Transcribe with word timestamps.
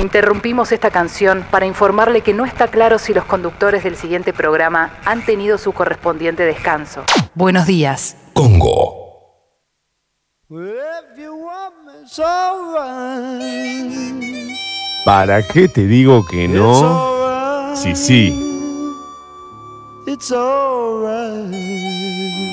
Interrumpimos 0.00 0.72
esta 0.72 0.90
canción 0.90 1.44
para 1.50 1.66
informarle 1.66 2.22
que 2.22 2.32
no 2.32 2.46
está 2.46 2.68
claro 2.68 2.98
si 2.98 3.12
los 3.12 3.26
conductores 3.26 3.84
del 3.84 3.96
siguiente 3.96 4.32
programa 4.32 4.94
han 5.04 5.22
tenido 5.26 5.58
su 5.58 5.72
correspondiente 5.72 6.44
descanso. 6.44 7.02
Buenos 7.34 7.66
días. 7.66 8.16
Congo. 8.32 8.96
¿Para 15.04 15.46
qué 15.46 15.68
te 15.68 15.86
digo 15.86 16.24
que 16.26 16.48
no? 16.48 17.76
Sí, 17.76 17.94
sí. 17.94 18.46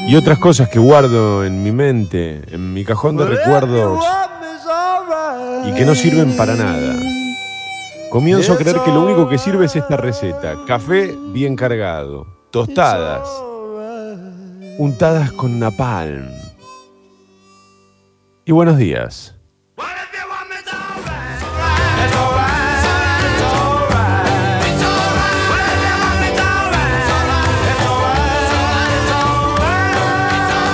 Y 0.09 0.15
otras 0.17 0.37
cosas 0.37 0.67
que 0.67 0.79
guardo 0.79 1.45
en 1.45 1.63
mi 1.63 1.71
mente, 1.71 2.43
en 2.51 2.73
mi 2.73 2.83
cajón 2.83 3.15
de 3.15 3.25
recuerdos, 3.25 4.03
y 5.65 5.73
que 5.73 5.85
no 5.85 5.95
sirven 5.95 6.35
para 6.35 6.53
nada. 6.55 7.16
Comienzo 8.09 8.53
a 8.53 8.57
creer 8.57 8.79
que 8.85 8.91
lo 8.91 9.03
único 9.03 9.27
que 9.27 9.37
sirve 9.37 9.65
es 9.65 9.75
esta 9.75 9.97
receta. 9.97 10.55
Café 10.65 11.13
bien 11.33 11.57
cargado, 11.57 12.25
tostadas, 12.51 13.27
untadas 14.77 15.31
con 15.33 15.59
napalm. 15.59 16.29
Y 18.45 18.51
buenos 18.53 18.77
días. 18.77 19.33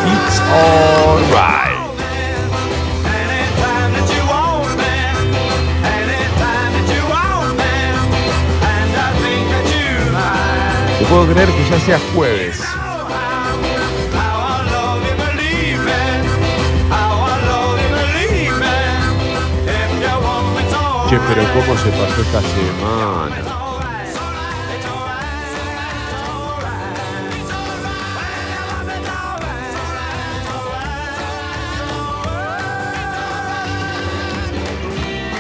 It's 0.06 0.40
alright. 0.40 1.53
Puedo 11.14 11.32
creer 11.32 11.50
que 11.50 11.70
ya 11.70 11.80
sea 11.80 12.00
jueves. 12.16 12.60
Che, 21.08 21.20
pero 21.28 21.44
¿cómo 21.54 21.78
se 21.78 21.90
pasó 21.92 22.22
esta 22.22 22.42
semana? 22.42 23.63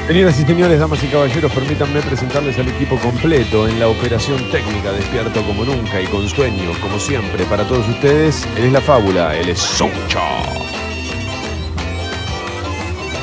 Señoras 0.07 0.37
y 0.37 0.43
señores, 0.43 0.79
damas 0.79 1.01
y 1.01 1.07
caballeros, 1.07 1.49
permítanme 1.53 2.01
presentarles 2.01 2.59
al 2.59 2.67
equipo 2.67 2.97
completo 2.97 3.69
en 3.69 3.79
la 3.79 3.87
operación 3.87 4.37
técnica, 4.51 4.91
despierto 4.91 5.41
como 5.43 5.63
nunca 5.63 6.01
y 6.01 6.05
con 6.07 6.27
sueño, 6.27 6.71
como 6.81 6.99
siempre, 6.99 7.45
para 7.45 7.65
todos 7.65 7.87
ustedes. 7.87 8.45
Él 8.57 8.65
es 8.65 8.73
la 8.73 8.81
fábula, 8.81 9.33
él 9.37 9.47
es 9.47 9.59
Soucho. 9.59 10.19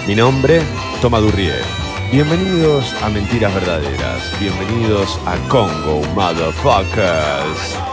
Mi 0.08 0.14
nombre, 0.14 0.62
Toma 1.02 1.18
Durrier. 1.18 1.62
Bienvenidos 2.10 2.94
a 3.02 3.10
Mentiras 3.10 3.54
Verdaderas. 3.54 4.40
Bienvenidos 4.40 5.20
a 5.26 5.36
Congo, 5.48 6.00
motherfuckers. 6.14 7.89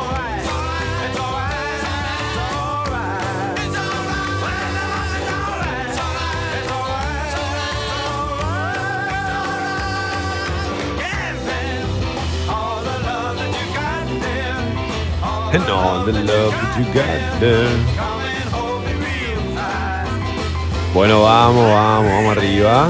And 15.53 15.63
all 15.69 16.03
the 16.03 16.11
love 16.11 16.51
that 16.51 16.77
you 16.77 16.85
got. 16.93 17.17
Bueno, 20.93 21.21
vamos, 21.21 21.69
vamos, 21.69 22.11
vamos 22.11 22.37
arriba. 22.37 22.89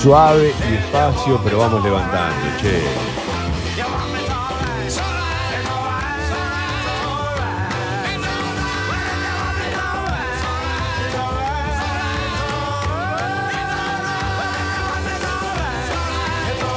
Suave 0.00 0.54
y 0.68 0.70
despacio, 0.70 1.40
pero 1.42 1.58
vamos 1.58 1.82
levantando, 1.82 2.46
che. 2.60 2.82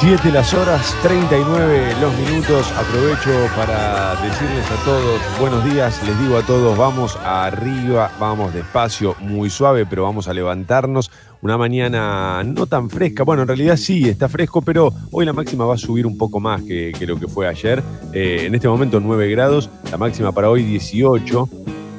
Siete 0.02 0.32
las 0.32 0.52
horas, 0.56 0.98
39 1.04 1.94
los 2.02 2.18
minutos. 2.18 2.72
Aprovecho 2.72 3.30
para 3.56 4.16
decirles 4.16 4.66
a 4.72 4.84
todos 4.84 5.22
buenos 5.40 5.64
días. 5.64 6.02
Les 6.08 6.20
digo 6.20 6.38
a 6.38 6.42
todos, 6.42 6.76
vamos 6.76 7.20
arriba, 7.24 8.12
vamos 8.20 8.52
despacio, 8.52 9.16
muy 9.20 9.52
suave, 9.52 9.86
pero 9.86 10.02
vamos 10.02 10.28
a 10.28 10.34
levantarnos. 10.34 11.12
Una 11.44 11.56
mañana 11.56 12.44
no 12.44 12.66
tan 12.66 12.90
fresca. 12.90 13.24
Bueno, 13.24 13.44
en 13.44 13.50
realidad 13.50 13.78
sí, 13.78 14.10
está 14.10 14.28
fresco, 14.28 14.64
pero 14.64 14.92
hoy 15.12 15.24
la 15.24 15.34
máxima 15.34 15.66
va 15.66 15.76
a 15.76 15.78
subir 15.78 16.08
un 16.08 16.18
poco 16.18 16.40
más 16.40 16.64
que, 16.64 16.92
lo 17.02 17.20
que 17.20 17.28
fue 17.28 17.48
ayer. 17.48 17.84
Eh, 18.12 18.46
en 18.48 18.56
este 18.56 18.68
momento 18.68 19.00
9 19.00 19.30
grados, 19.30 19.70
la 19.92 20.00
máxima 20.00 20.32
para 20.32 20.50
hoy 20.50 20.64
18. 20.64 21.50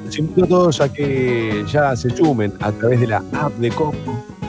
Los 0.06 0.18
invito 0.18 0.44
a 0.44 0.48
todos 0.48 0.80
a 0.80 0.92
que 0.92 1.64
ya 1.70 1.94
se 1.94 2.10
sumen 2.10 2.52
a 2.58 2.72
través 2.72 2.98
de 2.98 3.06
la 3.06 3.22
app 3.32 3.52
de 3.58 3.70
Congo. 3.70 4.41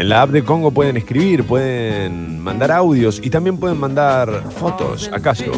En 0.00 0.08
la 0.08 0.22
app 0.22 0.30
de 0.30 0.42
Congo 0.42 0.70
pueden 0.70 0.96
escribir, 0.96 1.44
pueden 1.44 2.40
mandar 2.40 2.72
audios 2.72 3.20
y 3.22 3.28
también 3.28 3.58
pueden 3.58 3.76
mandar 3.76 4.44
fotos, 4.50 5.10
¿acaso? 5.12 5.52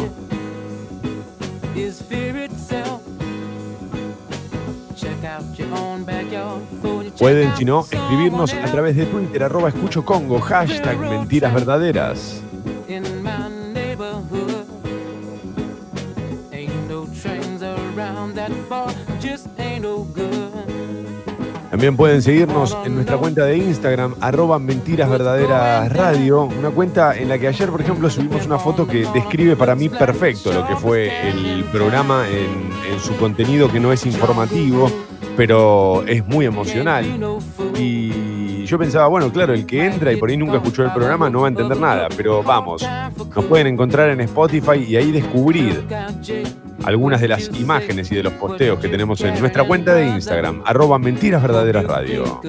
Pueden, 7.17 7.55
si 7.55 7.63
no, 7.63 7.85
escribirnos 7.89 8.53
a 8.53 8.65
través 8.65 8.97
de 8.97 9.05
Twitter, 9.05 9.43
arroba 9.43 9.69
escucho 9.69 10.03
Congo, 10.03 10.41
hashtag 10.41 10.97
mentiras 10.97 11.53
verdaderas. 11.53 12.43
También 21.73 21.97
pueden 21.97 22.21
seguirnos 22.21 22.77
en 22.85 22.93
nuestra 22.93 23.17
cuenta 23.17 23.45
de 23.45 23.57
Instagram, 23.57 24.13
arroba 24.21 24.59
mentiras 24.59 25.09
radio, 25.09 26.43
una 26.43 26.69
cuenta 26.69 27.17
en 27.17 27.29
la 27.29 27.39
que 27.39 27.47
ayer, 27.47 27.67
por 27.71 27.81
ejemplo, 27.81 28.11
subimos 28.11 28.45
una 28.45 28.59
foto 28.59 28.85
que 28.85 29.07
describe 29.11 29.55
para 29.55 29.73
mí 29.73 29.89
perfecto 29.89 30.53
lo 30.53 30.67
que 30.67 30.75
fue 30.75 31.29
el 31.29 31.63
programa 31.71 32.27
en, 32.29 32.93
en 32.93 32.99
su 32.99 33.15
contenido 33.15 33.71
que 33.71 33.79
no 33.79 33.91
es 33.91 34.05
informativo, 34.05 34.87
pero 35.35 36.03
es 36.05 36.23
muy 36.27 36.45
emocional. 36.45 37.07
Y 37.79 38.12
yo 38.65 38.77
pensaba, 38.77 39.07
bueno, 39.07 39.31
claro, 39.31 39.53
el 39.53 39.65
que 39.65 39.85
entra 39.85 40.11
y 40.11 40.17
por 40.17 40.29
ahí 40.29 40.37
nunca 40.37 40.57
escuchó 40.57 40.83
el 40.83 40.91
programa 40.91 41.29
no 41.29 41.41
va 41.41 41.47
a 41.47 41.49
entender 41.49 41.77
nada, 41.77 42.07
pero 42.15 42.43
vamos, 42.43 42.85
nos 43.35 43.45
pueden 43.45 43.67
encontrar 43.67 44.09
en 44.09 44.21
Spotify 44.21 44.85
y 44.87 44.95
ahí 44.95 45.11
descubrir 45.11 45.85
algunas 46.83 47.21
de 47.21 47.27
las 47.27 47.49
imágenes 47.59 48.11
y 48.11 48.15
de 48.15 48.23
los 48.23 48.33
posteos 48.33 48.79
que 48.79 48.89
tenemos 48.89 49.21
en 49.21 49.39
nuestra 49.39 49.63
cuenta 49.63 49.93
de 49.95 50.07
Instagram, 50.07 50.61
arroba 50.65 50.99
mentiras 50.99 51.43
radio. 51.43 52.41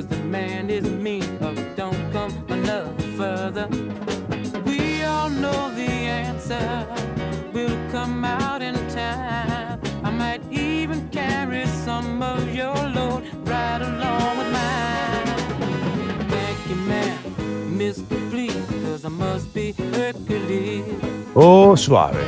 Oh, 21.35 21.77
suave. 21.77 22.25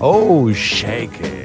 Oh, 0.00 0.50
shake 0.50 1.20
it. 1.20 1.44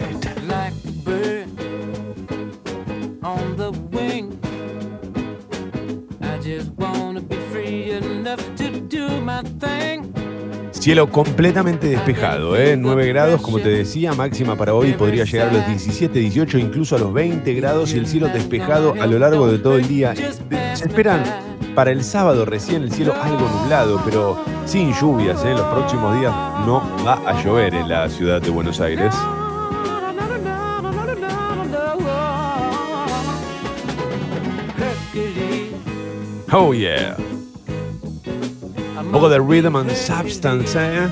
Cielo 10.71 11.09
completamente 11.11 11.87
despejado, 11.87 12.55
¿eh? 12.55 12.77
9 12.77 13.07
grados, 13.07 13.41
como 13.41 13.59
te 13.59 13.67
decía, 13.67 14.13
máxima 14.13 14.55
para 14.55 14.73
hoy 14.73 14.93
podría 14.93 15.25
llegar 15.25 15.49
a 15.49 15.53
los 15.53 15.67
17, 15.67 16.17
18, 16.17 16.57
incluso 16.57 16.95
a 16.95 16.99
los 16.99 17.13
20 17.13 17.53
grados 17.53 17.93
y 17.93 17.97
el 17.97 18.07
cielo 18.07 18.29
despejado 18.29 18.93
a 18.93 19.05
lo 19.05 19.19
largo 19.19 19.51
de 19.51 19.59
todo 19.59 19.77
el 19.77 19.87
día. 19.89 20.15
Se 20.15 20.85
esperan 20.85 21.48
para 21.79 21.91
el 21.91 22.03
sábado 22.03 22.43
recién 22.43 22.83
el 22.83 22.91
cielo 22.91 23.13
algo 23.21 23.47
nublado, 23.47 24.01
pero 24.03 24.37
sin 24.65 24.93
lluvias. 24.93 25.45
¿eh? 25.45 25.53
Los 25.53 25.65
próximos 25.67 26.19
días 26.19 26.33
no 26.65 26.83
va 27.05 27.13
a 27.25 27.41
llover 27.41 27.73
en 27.73 27.87
la 27.87 28.09
ciudad 28.09 28.41
de 28.41 28.49
Buenos 28.49 28.81
Aires. 28.81 29.15
Oh 36.51 36.73
yeah. 36.73 37.15
Un 38.99 39.11
poco 39.13 39.29
de 39.29 39.39
rhythm 39.39 39.77
and 39.77 39.89
substance, 39.91 40.77
¿eh? 40.77 41.07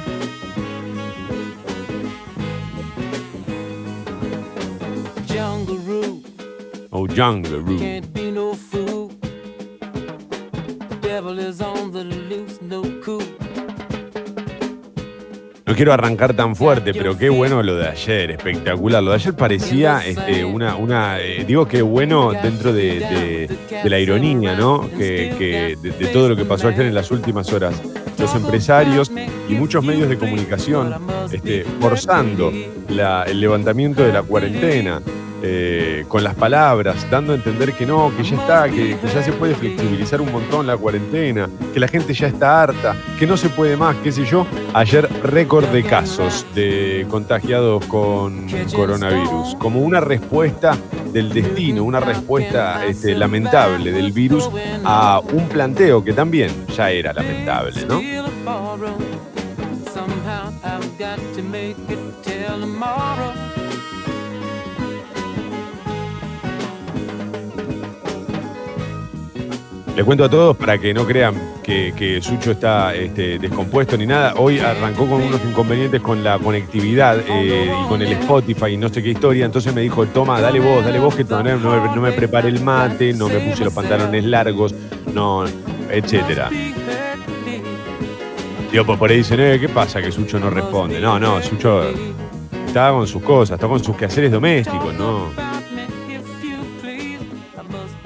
Oh, 6.91 7.07
Jungle 7.07 7.59
Room. 7.59 7.96
Quiero 15.77 15.93
arrancar 15.93 16.33
tan 16.33 16.55
fuerte, 16.55 16.93
pero 16.93 17.17
qué 17.17 17.29
bueno 17.29 17.63
lo 17.63 17.75
de 17.77 17.87
ayer, 17.87 18.31
espectacular. 18.31 19.01
Lo 19.01 19.11
de 19.11 19.15
ayer 19.15 19.33
parecía 19.33 20.01
este, 20.05 20.43
una, 20.43 20.75
una 20.75 21.19
eh, 21.21 21.45
digo 21.47 21.67
que 21.67 21.81
bueno 21.81 22.33
dentro 22.33 22.73
de, 22.73 22.99
de- 22.99 23.57
de 23.83 23.89
la 23.89 23.99
ironía, 23.99 24.55
¿no? 24.55 24.89
Que, 24.97 25.33
que 25.37 25.77
de, 25.81 25.91
de 25.91 26.07
todo 26.07 26.27
lo 26.29 26.35
que 26.35 26.43
pasó 26.45 26.67
ayer 26.67 26.87
en 26.87 26.95
las 26.95 27.11
últimas 27.11 27.53
horas. 27.53 27.81
Los 28.19 28.33
empresarios 28.35 29.11
y 29.47 29.53
muchos 29.53 29.83
medios 29.85 30.09
de 30.09 30.17
comunicación 30.17 30.95
este, 31.31 31.63
forzando 31.79 32.51
la- 32.89 33.23
el 33.23 33.39
levantamiento 33.39 34.03
de 34.03 34.11
la 34.11 34.23
cuarentena. 34.23 35.01
Eh, 35.43 36.05
con 36.07 36.23
las 36.23 36.35
palabras, 36.35 37.05
dando 37.09 37.33
a 37.33 37.35
entender 37.35 37.73
que 37.73 37.85
no, 37.85 38.11
que 38.15 38.23
ya 38.23 38.35
está, 38.35 38.69
que, 38.69 38.97
ya 39.13 39.23
se 39.23 39.31
puede 39.33 39.55
flexibilizar 39.55 40.19
un 40.21 40.31
montón 40.31 40.65
la 40.65 40.77
cuarentena, 40.77 41.49
que 41.73 41.79
la 41.79 41.87
gente 41.87 42.13
ya 42.13 42.27
está 42.27 42.63
harta, 42.63 42.95
que 43.19 43.27
no 43.27 43.37
se 43.37 43.49
puede 43.49 43.77
más, 43.77 43.95
qué 43.97 44.11
sé 44.11 44.25
yo. 44.25 44.47
Ayer 44.73 45.07
récord 45.23 45.65
de 45.67 45.83
casos 45.83 46.45
de 46.55 47.05
contagiados 47.09 47.85
con 47.85 48.47
coronavirus, 48.73 49.55
como 49.59 49.81
una 49.81 49.99
respuesta 49.99 50.77
del 51.11 51.29
destino, 51.29 51.83
una 51.83 51.99
respuesta 51.99 52.85
este, 52.85 53.15
lamentable 53.15 53.91
del 53.91 54.11
virus 54.11 54.49
a 54.83 55.21
un 55.33 55.47
planteo 55.47 56.03
que 56.03 56.13
también 56.13 56.51
ya 56.75 56.91
era 56.91 57.13
lamentable, 57.13 57.85
¿no? 57.85 58.01
Les 69.97 70.05
cuento 70.05 70.25
a 70.25 70.29
todos 70.29 70.55
para 70.55 70.77
que 70.77 70.93
no 70.93 71.07
crean 71.07 71.33
que, 71.63 72.19
Sucho 72.21 72.51
está 72.51 72.93
este, 72.93 73.39
descompuesto 73.39 73.97
ni 73.97 74.05
nada. 74.05 74.35
Hoy 74.37 74.59
arrancó 74.59 75.07
con 75.07 75.23
unos 75.23 75.41
inconvenientes 75.43 76.01
con 76.01 76.23
la 76.23 76.37
conectividad 76.37 77.17
eh, 77.27 77.73
y 77.83 77.87
con 77.87 77.99
el 78.03 78.11
Spotify 78.11 78.73
y 78.73 78.77
no 78.77 78.89
sé 78.89 79.01
qué 79.01 79.09
historia. 79.09 79.47
Entonces 79.47 79.73
me 79.73 79.81
dijo, 79.81 80.05
toma, 80.05 80.39
dale 80.39 80.59
vos, 80.59 80.85
dale 80.85 80.99
vos, 80.99 81.15
que 81.15 81.23
no, 81.23 81.41
no 81.41 81.99
me 81.99 82.11
preparé 82.11 82.49
el 82.49 82.61
mate, 82.61 83.11
no 83.13 83.27
me 83.27 83.39
puse 83.39 83.63
los 83.63 83.73
pantalones 83.73 84.23
largos, 84.23 84.75
no, 85.15 85.45
etcétera. 85.89 86.51
Digo, 88.71 88.85
pues 88.85 88.99
por 88.99 89.09
ahí 89.09 89.17
dicen, 89.17 89.39
eh, 89.39 89.57
¿qué 89.59 89.67
pasa 89.67 89.99
que 89.99 90.11
Sucho 90.11 90.39
no 90.39 90.51
responde? 90.51 90.99
No, 90.99 91.19
no, 91.19 91.41
Sucho 91.41 91.81
está 92.67 92.91
con 92.91 93.07
sus 93.07 93.23
cosas, 93.23 93.55
está 93.55 93.67
con 93.67 93.83
sus 93.83 93.97
quehaceres 93.97 94.31
domésticos, 94.31 94.93
¿no? 94.93 95.46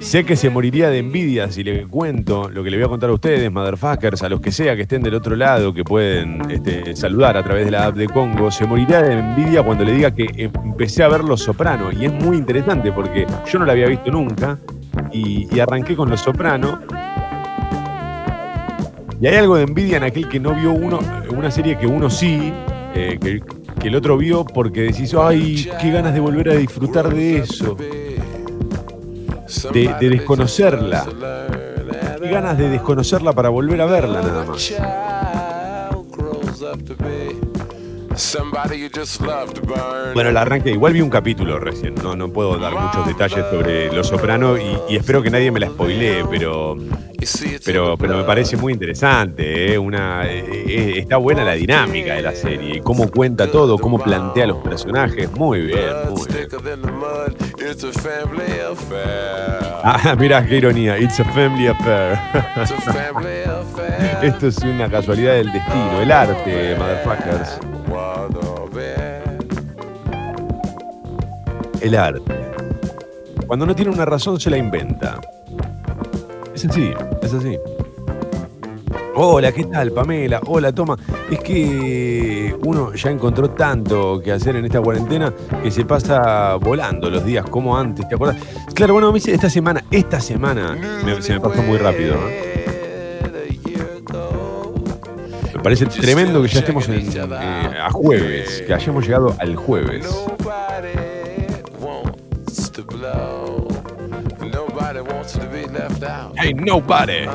Sé 0.01 0.25
que 0.25 0.35
se 0.35 0.49
moriría 0.49 0.89
de 0.89 0.97
envidia 0.97 1.51
si 1.51 1.63
le 1.63 1.85
cuento 1.85 2.49
lo 2.49 2.63
que 2.63 2.71
le 2.71 2.77
voy 2.77 2.85
a 2.85 2.89
contar 2.89 3.11
a 3.11 3.13
ustedes, 3.13 3.51
motherfuckers, 3.51 4.23
a 4.23 4.29
los 4.29 4.41
que 4.41 4.51
sea 4.51 4.75
que 4.75 4.81
estén 4.81 5.03
del 5.03 5.13
otro 5.13 5.35
lado, 5.35 5.75
que 5.75 5.83
pueden 5.83 6.41
este, 6.49 6.95
saludar 6.95 7.37
a 7.37 7.43
través 7.43 7.65
de 7.65 7.71
la 7.71 7.85
app 7.85 7.95
de 7.95 8.07
Congo. 8.07 8.49
Se 8.49 8.65
moriría 8.65 9.03
de 9.03 9.13
envidia 9.13 9.61
cuando 9.61 9.85
le 9.85 9.93
diga 9.93 10.09
que 10.09 10.25
empecé 10.35 11.03
a 11.03 11.07
ver 11.07 11.23
Los 11.23 11.41
Soprano. 11.41 11.91
Y 11.91 12.05
es 12.05 12.11
muy 12.11 12.35
interesante 12.35 12.91
porque 12.91 13.27
yo 13.45 13.59
no 13.59 13.65
la 13.65 13.73
había 13.73 13.85
visto 13.85 14.11
nunca 14.11 14.57
y, 15.13 15.59
arranqué 15.59 15.95
con 15.95 16.09
Los 16.09 16.21
Soprano. 16.21 16.79
Y 19.21 19.27
hay 19.27 19.35
algo 19.35 19.55
de 19.55 19.63
envidia 19.63 19.97
en 19.97 20.03
aquel 20.03 20.27
que 20.27 20.39
no 20.39 20.55
vio 20.55 20.71
uno, 20.71 20.99
una 21.29 21.51
serie 21.51 21.77
que 21.77 21.85
uno 21.85 22.09
sí, 22.09 22.51
eh, 22.95 23.19
que, 23.21 23.39
que 23.79 23.87
el 23.87 23.95
otro 23.95 24.17
vio 24.17 24.45
porque 24.45 24.81
decís, 24.81 25.13
ay, 25.13 25.69
qué 25.79 25.91
ganas 25.91 26.15
de 26.15 26.19
volver 26.19 26.49
a 26.49 26.55
disfrutar 26.55 27.13
de 27.13 27.37
eso 27.37 27.77
de, 29.73 29.95
de 29.99 30.09
desconocerla. 30.09 31.05
Qué 32.21 32.29
ganas 32.29 32.57
de 32.57 32.69
desconocerla 32.69 33.33
para 33.33 33.49
volver 33.49 33.81
a 33.81 33.85
verla 33.85 34.21
nada 34.21 34.45
más. 34.45 34.73
Bueno, 40.13 40.31
la 40.31 40.41
arranque. 40.41 40.71
Igual 40.71 40.93
vi 40.93 41.01
un 41.01 41.09
capítulo 41.09 41.59
recién. 41.59 41.95
No, 41.95 42.15
no 42.15 42.29
puedo 42.31 42.57
dar 42.57 42.73
muchos 42.73 43.07
detalles 43.07 43.45
sobre 43.49 43.91
Los 43.91 44.07
Soprano 44.07 44.57
y, 44.57 44.77
y 44.89 44.95
espero 44.95 45.23
que 45.23 45.29
nadie 45.29 45.51
me 45.51 45.59
la 45.59 45.67
spoilee, 45.67 46.23
pero, 46.29 46.77
pero, 47.65 47.97
pero 47.97 48.17
me 48.17 48.23
parece 48.23 48.57
muy 48.57 48.73
interesante. 48.73 49.73
¿eh? 49.73 49.77
Una, 49.77 50.25
eh, 50.25 50.43
eh, 50.67 50.93
está 50.97 51.17
buena 51.17 51.43
la 51.43 51.53
dinámica 51.53 52.13
de 52.15 52.21
la 52.21 52.33
serie 52.35 52.81
cómo 52.81 53.09
cuenta 53.09 53.49
todo, 53.49 53.77
cómo 53.77 53.99
plantea 53.99 54.47
los 54.47 54.57
personajes. 54.57 55.31
Muy 55.31 55.61
bien, 55.61 55.79
muy 56.09 56.21
bien. 56.27 56.47
Ah, 59.83 60.15
mirá 60.19 60.45
qué 60.45 60.57
ironía. 60.57 60.97
It's 60.99 61.19
a 61.19 61.23
family 61.25 61.67
affair. 61.67 62.19
Esto 64.21 64.47
es 64.47 64.57
una 64.59 64.89
casualidad 64.89 65.33
del 65.33 65.51
destino, 65.51 66.01
el 66.01 66.11
arte, 66.11 66.75
motherfuckers. 66.77 67.80
El 71.81 71.95
arte. 71.95 72.21
Cuando 73.47 73.65
no 73.65 73.75
tiene 73.75 73.91
una 73.91 74.05
razón, 74.05 74.39
se 74.39 74.51
la 74.51 74.57
inventa. 74.57 75.19
Es 76.53 76.63
así, 76.65 76.91
es 77.23 77.33
así. 77.33 77.57
Hola, 79.15 79.51
¿qué 79.51 79.65
tal, 79.65 79.91
Pamela? 79.91 80.41
Hola, 80.45 80.71
toma. 80.71 80.95
Es 81.29 81.39
que 81.39 82.55
uno 82.63 82.93
ya 82.93 83.09
encontró 83.09 83.49
tanto 83.49 84.21
que 84.21 84.31
hacer 84.31 84.55
en 84.57 84.65
esta 84.65 84.79
cuarentena 84.79 85.33
que 85.63 85.71
se 85.71 85.85
pasa 85.85 86.55
volando 86.55 87.09
los 87.09 87.25
días 87.25 87.49
como 87.49 87.75
antes, 87.75 88.07
¿te 88.07 88.15
acuerdas? 88.15 88.37
Claro, 88.73 88.93
bueno, 88.93 89.13
esta 89.15 89.49
semana, 89.49 89.83
esta 89.89 90.21
semana 90.21 90.77
se 91.19 91.33
me 91.33 91.39
pasó 91.39 91.63
muy 91.63 91.77
rápido. 91.77 92.15
Me 95.61 95.65
parece 95.65 95.85
tremendo 95.85 96.41
que 96.41 96.47
ya 96.47 96.61
estemos 96.61 96.89
en, 96.89 97.07
eh, 97.15 97.77
a 97.79 97.91
jueves, 97.91 98.63
que 98.65 98.73
hayamos 98.73 99.05
llegado 99.05 99.35
al 99.37 99.55
jueves. 99.55 100.07
Hey, 106.35 106.53
nobody. 106.55 107.27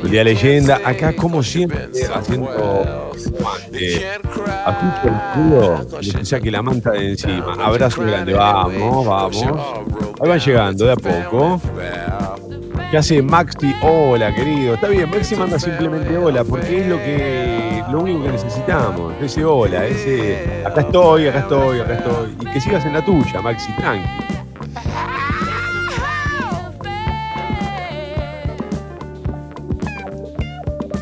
El 0.00 0.10
día 0.10 0.20
de 0.20 0.24
leyenda, 0.24 0.80
acá 0.84 1.16
como 1.16 1.42
siempre, 1.42 1.88
haciendo 2.14 3.10
eh, 3.72 4.16
ajuste 4.64 5.08
el 5.08 5.14
culo, 5.34 5.86
le 6.00 6.24
saque 6.24 6.52
la 6.52 6.62
manta 6.62 6.92
de 6.92 7.10
encima. 7.10 7.56
Abrazo 7.58 8.02
grande, 8.02 8.32
vamos, 8.32 9.04
vamos. 9.06 10.05
Ahí 10.18 10.28
van 10.30 10.38
llegando 10.38 10.86
de 10.86 10.92
a 10.92 10.96
poco. 10.96 11.60
¿Qué 12.90 12.96
hace 12.96 13.20
Maxi? 13.20 13.74
Hola, 13.82 14.34
querido. 14.34 14.74
Está 14.74 14.88
bien, 14.88 15.10
Maxi 15.10 15.36
manda 15.36 15.58
simplemente 15.58 16.16
hola, 16.16 16.42
porque 16.42 16.80
es 16.80 16.86
lo 16.86 16.96
que 16.96 17.84
lo 17.90 18.00
único 18.00 18.22
que 18.22 18.32
necesitamos. 18.32 19.12
Ese 19.20 19.44
hola, 19.44 19.84
ese 19.84 20.62
acá 20.64 20.80
estoy, 20.80 21.28
acá 21.28 21.40
estoy, 21.40 21.80
acá 21.80 21.94
estoy. 21.94 22.36
Y 22.40 22.46
que 22.46 22.60
sigas 22.60 22.86
en 22.86 22.94
la 22.94 23.04
tuya, 23.04 23.42
Maxi, 23.42 23.70
tranqui. 23.72 24.08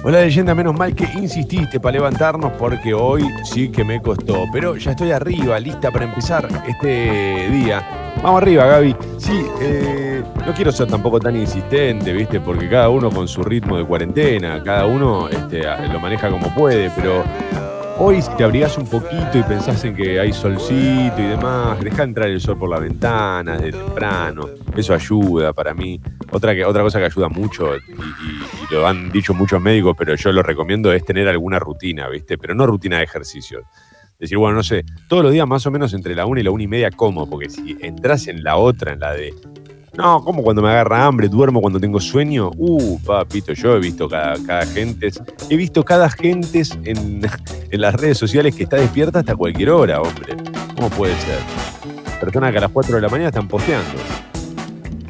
Hola 0.03 0.21
leyenda, 0.21 0.55
menos 0.55 0.77
mal 0.77 0.95
que 0.95 1.09
insististe 1.15 1.79
para 1.79 1.93
levantarnos 1.93 2.53
porque 2.59 2.93
hoy 2.93 3.25
sí 3.45 3.71
que 3.71 3.85
me 3.85 4.03
costó. 4.03 4.45
Pero 4.53 4.77
ya 4.77 4.91
estoy 4.91 5.13
arriba, 5.13 5.59
lista 5.61 5.91
para 5.93 6.05
empezar 6.05 6.49
este 6.67 7.49
día. 7.51 8.14
Vamos 8.25 8.41
arriba, 8.41 8.65
Gaby. 8.65 8.97
Sí, 9.19 9.47
eh, 9.61 10.23
no 10.47 10.55
quiero 10.55 10.73
ser 10.73 10.87
tampoco 10.89 11.21
tan 11.21 11.37
insistente, 11.37 12.11
¿viste? 12.15 12.41
Porque 12.41 12.71
cada 12.71 12.89
uno 12.89 13.11
con 13.11 13.29
su 13.29 13.43
ritmo 13.45 13.77
de 13.77 13.85
cuarentena, 13.85 14.63
cada 14.63 14.87
uno 14.87 15.29
este, 15.29 15.63
lo 15.93 16.01
maneja 16.01 16.31
como 16.31 16.53
puede, 16.55 16.91
pero 16.97 17.23
hoy 17.99 18.23
si 18.23 18.31
te 18.31 18.45
abrigás 18.45 18.79
un 18.79 18.87
poquito 18.87 19.29
y 19.39 19.43
pensás 19.43 19.85
en 19.85 19.95
que 19.95 20.19
hay 20.19 20.33
solcito 20.33 21.15
y 21.19 21.25
demás, 21.25 21.79
deja 21.85 22.03
entrar 22.03 22.31
el 22.31 22.41
sol 22.41 22.57
por 22.59 22.71
la 22.71 22.79
ventana 22.79 23.59
desde 23.59 23.79
temprano. 23.79 24.49
Eso 24.75 24.95
ayuda 24.95 25.53
para 25.53 25.75
mí. 25.75 26.01
Otra, 26.33 26.55
que, 26.55 26.65
otra 26.65 26.83
cosa 26.83 26.99
que 27.01 27.05
ayuda 27.05 27.29
mucho, 27.29 27.77
y, 27.77 27.79
y- 27.79 28.65
y 28.71 28.75
lo 28.75 28.87
han 28.89 29.13
dicho 29.13 29.35
muchos 29.35 29.61
médicos, 29.61 29.95
pero 29.99 30.15
yo 30.15 30.33
lo 30.33 30.43
recomiendo, 30.43 30.91
es 30.95 31.05
tener 31.05 31.29
alguna 31.29 31.59
rutina, 31.59 32.09
¿viste? 32.09 32.39
Pero 32.39 32.55
no 32.55 32.67
rutina 32.67 32.97
de 32.97 33.05
ejercicio. 33.05 33.61
Decir, 34.19 34.39
bueno, 34.39 34.57
no 34.57 34.63
sé, 34.63 34.85
todos 35.09 35.23
los 35.23 35.33
días 35.33 35.47
más 35.47 35.67
o 35.67 35.71
menos 35.71 35.93
entre 35.93 36.15
la 36.15 36.25
una 36.25 36.41
y 36.41 36.45
la 36.45 36.51
una 36.51 36.63
y 36.63 36.69
media 36.69 36.91
como, 36.91 37.29
porque 37.29 37.51
si 37.51 37.77
entras 37.81 38.29
en 38.29 38.45
la 38.45 38.57
otra, 38.57 38.93
en 38.93 39.01
la 39.01 39.13
de 39.13 39.35
No, 39.97 40.23
como 40.23 40.43
cuando 40.43 40.63
me 40.63 40.69
agarra 40.69 41.05
hambre, 41.05 41.29
duermo 41.29 41.61
cuando 41.61 41.81
tengo 41.81 42.01
sueño. 42.01 42.51
Uh, 42.57 42.99
papito, 43.01 43.53
yo 43.53 43.77
he 43.77 43.81
visto 43.81 44.09
cada, 44.09 44.37
cada 44.47 44.67
gente, 44.67 45.11
he 45.51 45.57
visto 45.57 45.85
cada 45.85 46.09
gente 46.09 46.63
en, 46.85 47.23
en 47.71 47.81
las 47.81 47.95
redes 47.95 48.19
sociales 48.19 48.55
que 48.55 48.63
está 48.65 48.77
despierta 48.77 49.19
hasta 49.19 49.35
cualquier 49.35 49.71
hora, 49.71 50.01
hombre. 50.01 50.37
¿Cómo 50.77 50.89
puede 50.91 51.15
ser? 51.17 51.39
Personas 52.21 52.53
que 52.53 52.59
a 52.59 52.61
las 52.63 52.71
4 52.71 52.97
de 52.97 53.03
la 53.03 53.09
mañana 53.09 53.29
están 53.29 53.49
posteando. 53.49 53.99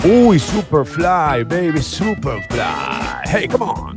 Uy, 0.04 0.38
Superfly, 0.38 1.44
baby, 1.44 1.80
Superfly. 1.80 3.22
Hey, 3.24 3.48
come 3.48 3.64
on. 3.64 3.96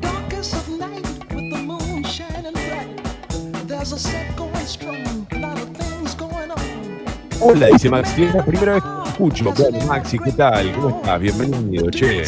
Hola, 7.40 7.68
dice 7.68 7.90
Maxi. 7.90 8.24
Es 8.24 8.34
la 8.34 8.44
primera 8.44 8.74
vez 8.74 8.84
que 8.84 9.10
escucho. 9.10 9.54
Maxi, 9.88 10.20
¿qué 10.20 10.32
tal? 10.32 10.72
¿Cómo 10.74 10.90
estás? 10.90 11.20
Bienvenido, 11.20 11.90
che. 11.92 12.24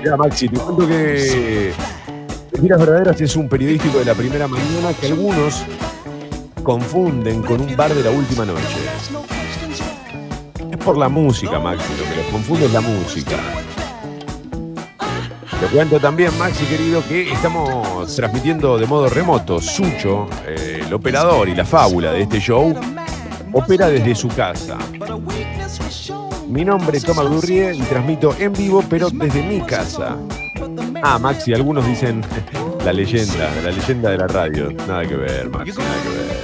Mira, 0.00 0.16
Maxi, 0.16 0.48
te 0.48 0.58
cuento 0.58 0.86
que 0.86 1.72
Mentiras 2.52 2.78
Verdaderas 2.78 3.20
es 3.20 3.36
un 3.36 3.48
periodístico 3.48 3.98
de 3.98 4.04
la 4.04 4.14
primera 4.14 4.48
mañana 4.48 4.92
que 5.00 5.06
algunos 5.06 5.64
confunden 6.62 7.42
con 7.42 7.60
un 7.60 7.76
bar 7.76 7.94
de 7.94 8.02
la 8.02 8.10
última 8.10 8.44
noche. 8.44 8.78
Es 10.70 10.78
por 10.78 10.98
la 10.98 11.08
música, 11.08 11.58
Maxi, 11.58 11.92
lo 11.98 12.10
que 12.10 12.16
los 12.16 12.26
confunde 12.26 12.66
es 12.66 12.72
la 12.72 12.80
música. 12.80 13.36
Te 15.60 15.66
cuento 15.68 15.98
también, 15.98 16.36
Maxi 16.38 16.66
querido, 16.66 17.02
que 17.08 17.32
estamos 17.32 18.14
transmitiendo 18.14 18.76
de 18.76 18.84
modo 18.86 19.08
remoto. 19.08 19.58
Sucho, 19.58 20.28
eh, 20.46 20.82
el 20.86 20.92
operador 20.92 21.48
y 21.48 21.54
la 21.54 21.64
fábula 21.64 22.12
de 22.12 22.22
este 22.22 22.38
show, 22.40 22.74
opera 23.52 23.88
desde 23.88 24.14
su 24.14 24.28
casa. 24.28 24.76
Mi 26.46 26.62
nombre 26.62 26.98
es 26.98 27.04
Tomás 27.04 27.30
Durrie 27.30 27.74
y 27.74 27.80
transmito 27.82 28.36
en 28.38 28.52
vivo, 28.52 28.84
pero 28.88 29.08
desde 29.08 29.42
mi 29.42 29.62
casa. 29.62 30.18
Ah, 31.02 31.18
Maxi, 31.18 31.54
algunos 31.54 31.86
dicen 31.86 32.22
la 32.84 32.92
leyenda, 32.92 33.50
la 33.64 33.70
leyenda 33.70 34.10
de 34.10 34.18
la 34.18 34.26
radio. 34.26 34.70
Nada 34.86 35.06
que 35.06 35.16
ver, 35.16 35.48
Maxi, 35.48 35.72
nada 35.72 36.02
que 36.02 36.08
ver. 36.10 36.36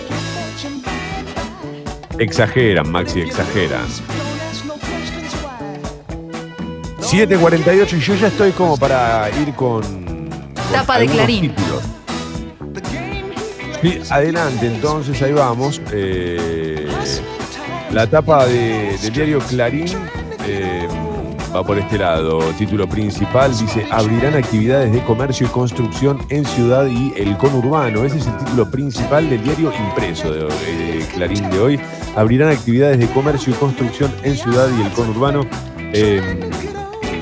Exageran, 2.18 2.90
Maxi, 2.90 3.20
exageran. 3.20 3.84
7.48 7.12 7.96
y 7.98 8.00
yo 8.00 8.14
ya 8.14 8.28
estoy 8.28 8.52
como 8.52 8.78
para 8.78 9.28
ir 9.38 9.52
con... 9.52 9.82
con 9.82 10.28
Tapa 10.72 10.94
de 10.94 11.00
algunos 11.02 11.16
Clarín. 11.26 11.54
títulos. 11.54 11.82
Sí, 13.82 14.00
adelante, 14.08 14.66
entonces 14.66 15.20
ahí 15.20 15.32
vamos. 15.32 15.82
Eh, 15.92 16.86
la 17.92 18.06
tapa 18.06 18.46
de- 18.46 18.96
del 19.02 19.12
diario 19.12 19.40
Clarín 19.40 19.88
eh, 20.46 20.88
va 21.54 21.62
por 21.62 21.76
este 21.78 21.98
lado. 21.98 22.38
Título 22.56 22.88
principal 22.88 23.50
dice, 23.58 23.84
abrirán 23.90 24.34
actividades 24.34 24.90
de 24.92 25.02
comercio 25.04 25.46
y 25.46 25.50
construcción 25.50 26.18
en 26.30 26.46
ciudad 26.46 26.86
y 26.86 27.12
el 27.16 27.36
conurbano. 27.36 28.04
Ese 28.04 28.18
es 28.18 28.26
el 28.26 28.38
título 28.38 28.70
principal 28.70 29.28
del 29.28 29.42
diario 29.44 29.70
impreso 29.88 30.32
de, 30.32 30.44
de 30.44 31.06
Clarín 31.12 31.50
de 31.50 31.58
hoy. 31.60 31.80
Abrirán 32.16 32.48
actividades 32.50 32.98
de 33.00 33.06
comercio 33.08 33.52
y 33.52 33.56
construcción 33.56 34.10
en 34.22 34.34
ciudad 34.36 34.68
y 34.78 34.80
el 34.80 34.90
conurbano. 34.92 35.42
Eh, 35.94 36.22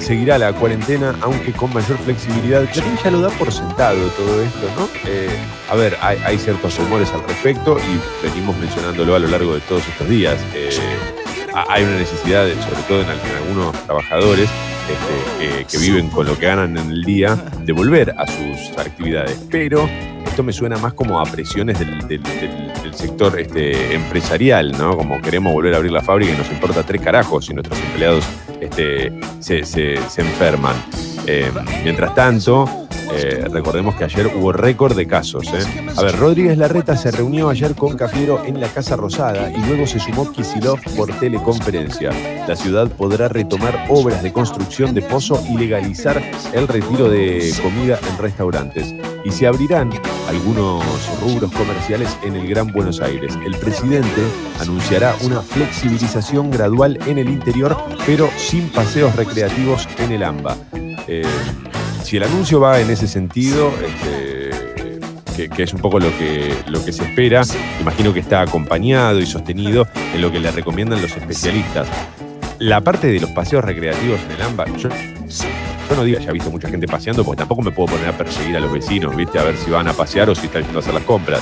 seguirá 0.00 0.38
la 0.38 0.52
cuarentena, 0.52 1.14
aunque 1.20 1.52
con 1.52 1.72
mayor 1.72 1.98
flexibilidad. 1.98 2.68
Clarín 2.72 2.96
ya 3.04 3.10
lo 3.10 3.20
da 3.20 3.28
por 3.30 3.52
sentado 3.52 3.98
todo 4.08 4.42
esto, 4.42 4.66
¿no? 4.78 4.88
Eh, 5.06 5.28
a 5.70 5.76
ver, 5.76 5.96
hay, 6.00 6.38
ciertos 6.38 6.76
rumores 6.78 7.10
al 7.12 7.22
respecto 7.28 7.78
y 7.78 8.26
venimos 8.26 8.56
mencionándolo 8.58 9.14
a 9.14 9.18
lo 9.18 9.28
largo 9.28 9.54
de 9.54 9.60
todos 9.60 9.86
estos 9.86 10.08
días. 10.08 10.36
Eh, 10.54 10.70
ha- 11.54 11.66
hay 11.72 11.84
una 11.84 11.96
necesidad, 11.96 12.46
sobre 12.48 12.82
todo 12.88 13.02
en, 13.02 13.08
al- 13.08 13.20
en 13.20 13.36
algunos 13.46 13.72
trabajadores 13.84 14.48
este, 14.90 15.64
que, 15.66 15.78
viven 15.78 16.08
con 16.08 16.26
lo 16.26 16.36
que 16.38 16.46
ganan 16.46 16.76
en 16.76 16.90
el 16.90 17.04
día, 17.04 17.36
de 17.62 17.72
volver 17.72 18.14
a 18.18 18.26
sus 18.26 18.76
actividades. 18.78 19.38
Pero 19.50 19.88
esto 20.26 20.42
me 20.42 20.52
suena 20.52 20.76
más 20.78 20.94
como 20.94 21.20
a 21.20 21.24
presiones 21.24 21.78
del 21.78 22.20
sector 22.94 23.38
este, 23.38 23.94
empresarial, 23.94 24.72
¿no? 24.72 24.96
Como 24.96 25.20
queremos 25.20 25.52
volver 25.52 25.74
a 25.74 25.76
abrir 25.76 25.92
la 25.92 26.02
fábrica 26.02 26.32
y 26.32 26.36
nos 26.36 26.50
importa 26.50 26.82
tres 26.82 27.00
carajos 27.02 27.46
si 27.46 27.54
nuestros 27.54 27.78
empleados 27.80 28.24
este, 28.60 29.12
se, 29.40 29.64
se- 29.64 29.98
se 30.08 30.20
enferman. 30.22 30.76
Eh, 31.26 31.50
mientras 31.84 32.14
tanto, 32.14 32.88
eh, 33.12 33.44
recordemos 33.50 33.94
que 33.94 34.04
ayer 34.04 34.28
hubo 34.34 34.52
récord 34.52 34.96
de 34.96 35.06
casos. 35.06 35.46
¿eh? 35.52 35.92
A 35.96 36.02
ver, 36.02 36.16
Rodríguez 36.16 36.56
Larreta 36.56 36.96
se 36.96 37.10
reunió 37.10 37.48
ayer 37.48 37.74
con 37.74 37.96
Cafiero 37.96 38.44
en 38.44 38.60
la 38.60 38.68
Casa 38.68 38.96
Rosada 38.96 39.50
y 39.50 39.58
luego 39.66 39.86
se 39.86 39.98
sumó 39.98 40.30
Kisilov 40.30 40.78
por 40.96 41.12
teleconferencia. 41.18 42.10
La 42.46 42.56
ciudad 42.56 42.88
podrá 42.88 43.28
retomar 43.28 43.86
obras 43.88 44.22
de 44.22 44.32
construcción 44.32 44.94
de 44.94 45.02
pozo 45.02 45.42
y 45.48 45.56
legalizar 45.56 46.22
el 46.52 46.68
retiro 46.68 47.08
de 47.08 47.52
comida 47.62 47.98
en 48.08 48.18
restaurantes. 48.18 48.94
Y 49.24 49.30
se 49.30 49.46
abrirán 49.46 49.90
algunos 50.28 50.84
rubros 51.20 51.52
comerciales 51.52 52.16
en 52.22 52.36
el 52.36 52.48
Gran 52.48 52.72
Buenos 52.72 53.00
Aires. 53.00 53.36
El 53.44 53.56
presidente 53.56 54.22
anunciará 54.60 55.14
una 55.22 55.42
flexibilización 55.42 56.50
gradual 56.50 56.98
en 57.06 57.18
el 57.18 57.28
interior, 57.28 57.76
pero 58.06 58.30
sin 58.36 58.68
paseos 58.68 59.14
recreativos 59.16 59.88
en 59.98 60.12
el 60.12 60.22
AMBA. 60.22 60.56
Eh, 61.06 61.24
si 62.10 62.16
el 62.16 62.24
anuncio 62.24 62.58
va 62.58 62.80
en 62.80 62.90
ese 62.90 63.06
sentido, 63.06 63.72
este, 63.86 65.48
que, 65.48 65.62
es 65.62 65.72
un 65.72 65.80
poco 65.80 66.00
lo 66.00 66.10
que, 66.18 66.52
lo 66.66 66.84
que 66.84 66.90
se 66.90 67.04
espera, 67.04 67.42
imagino 67.80 68.12
que 68.12 68.18
está 68.18 68.40
acompañado 68.40 69.20
y 69.20 69.26
sostenido 69.26 69.86
en 70.12 70.20
lo 70.20 70.32
que 70.32 70.40
le 70.40 70.50
recomiendan 70.50 71.00
los 71.00 71.16
especialistas. 71.16 71.86
La 72.58 72.80
parte 72.80 73.06
de 73.06 73.20
los 73.20 73.30
paseos 73.30 73.64
recreativos 73.64 74.18
en 74.24 74.32
el 74.32 74.42
AMBA, 74.42 74.76
yo, 74.76 74.88
no 75.94 76.02
digo 76.02 76.18
que 76.18 76.24
haya 76.24 76.32
visto 76.32 76.50
mucha 76.50 76.68
gente 76.68 76.88
paseando, 76.88 77.24
porque 77.24 77.38
tampoco 77.38 77.62
me 77.62 77.70
puedo 77.70 77.92
poner 77.92 78.08
a 78.08 78.18
perseguir 78.18 78.56
a 78.56 78.60
los 78.60 78.72
vecinos, 78.72 79.14
¿viste? 79.14 79.38
A 79.38 79.44
ver 79.44 79.56
si 79.56 79.70
van 79.70 79.86
a 79.86 79.92
pasear 79.92 80.28
o 80.30 80.34
si 80.34 80.46
están 80.46 80.64
yendo 80.64 80.80
a 80.80 80.82
hacer 80.82 80.94
las 80.94 81.04
compras. 81.04 81.40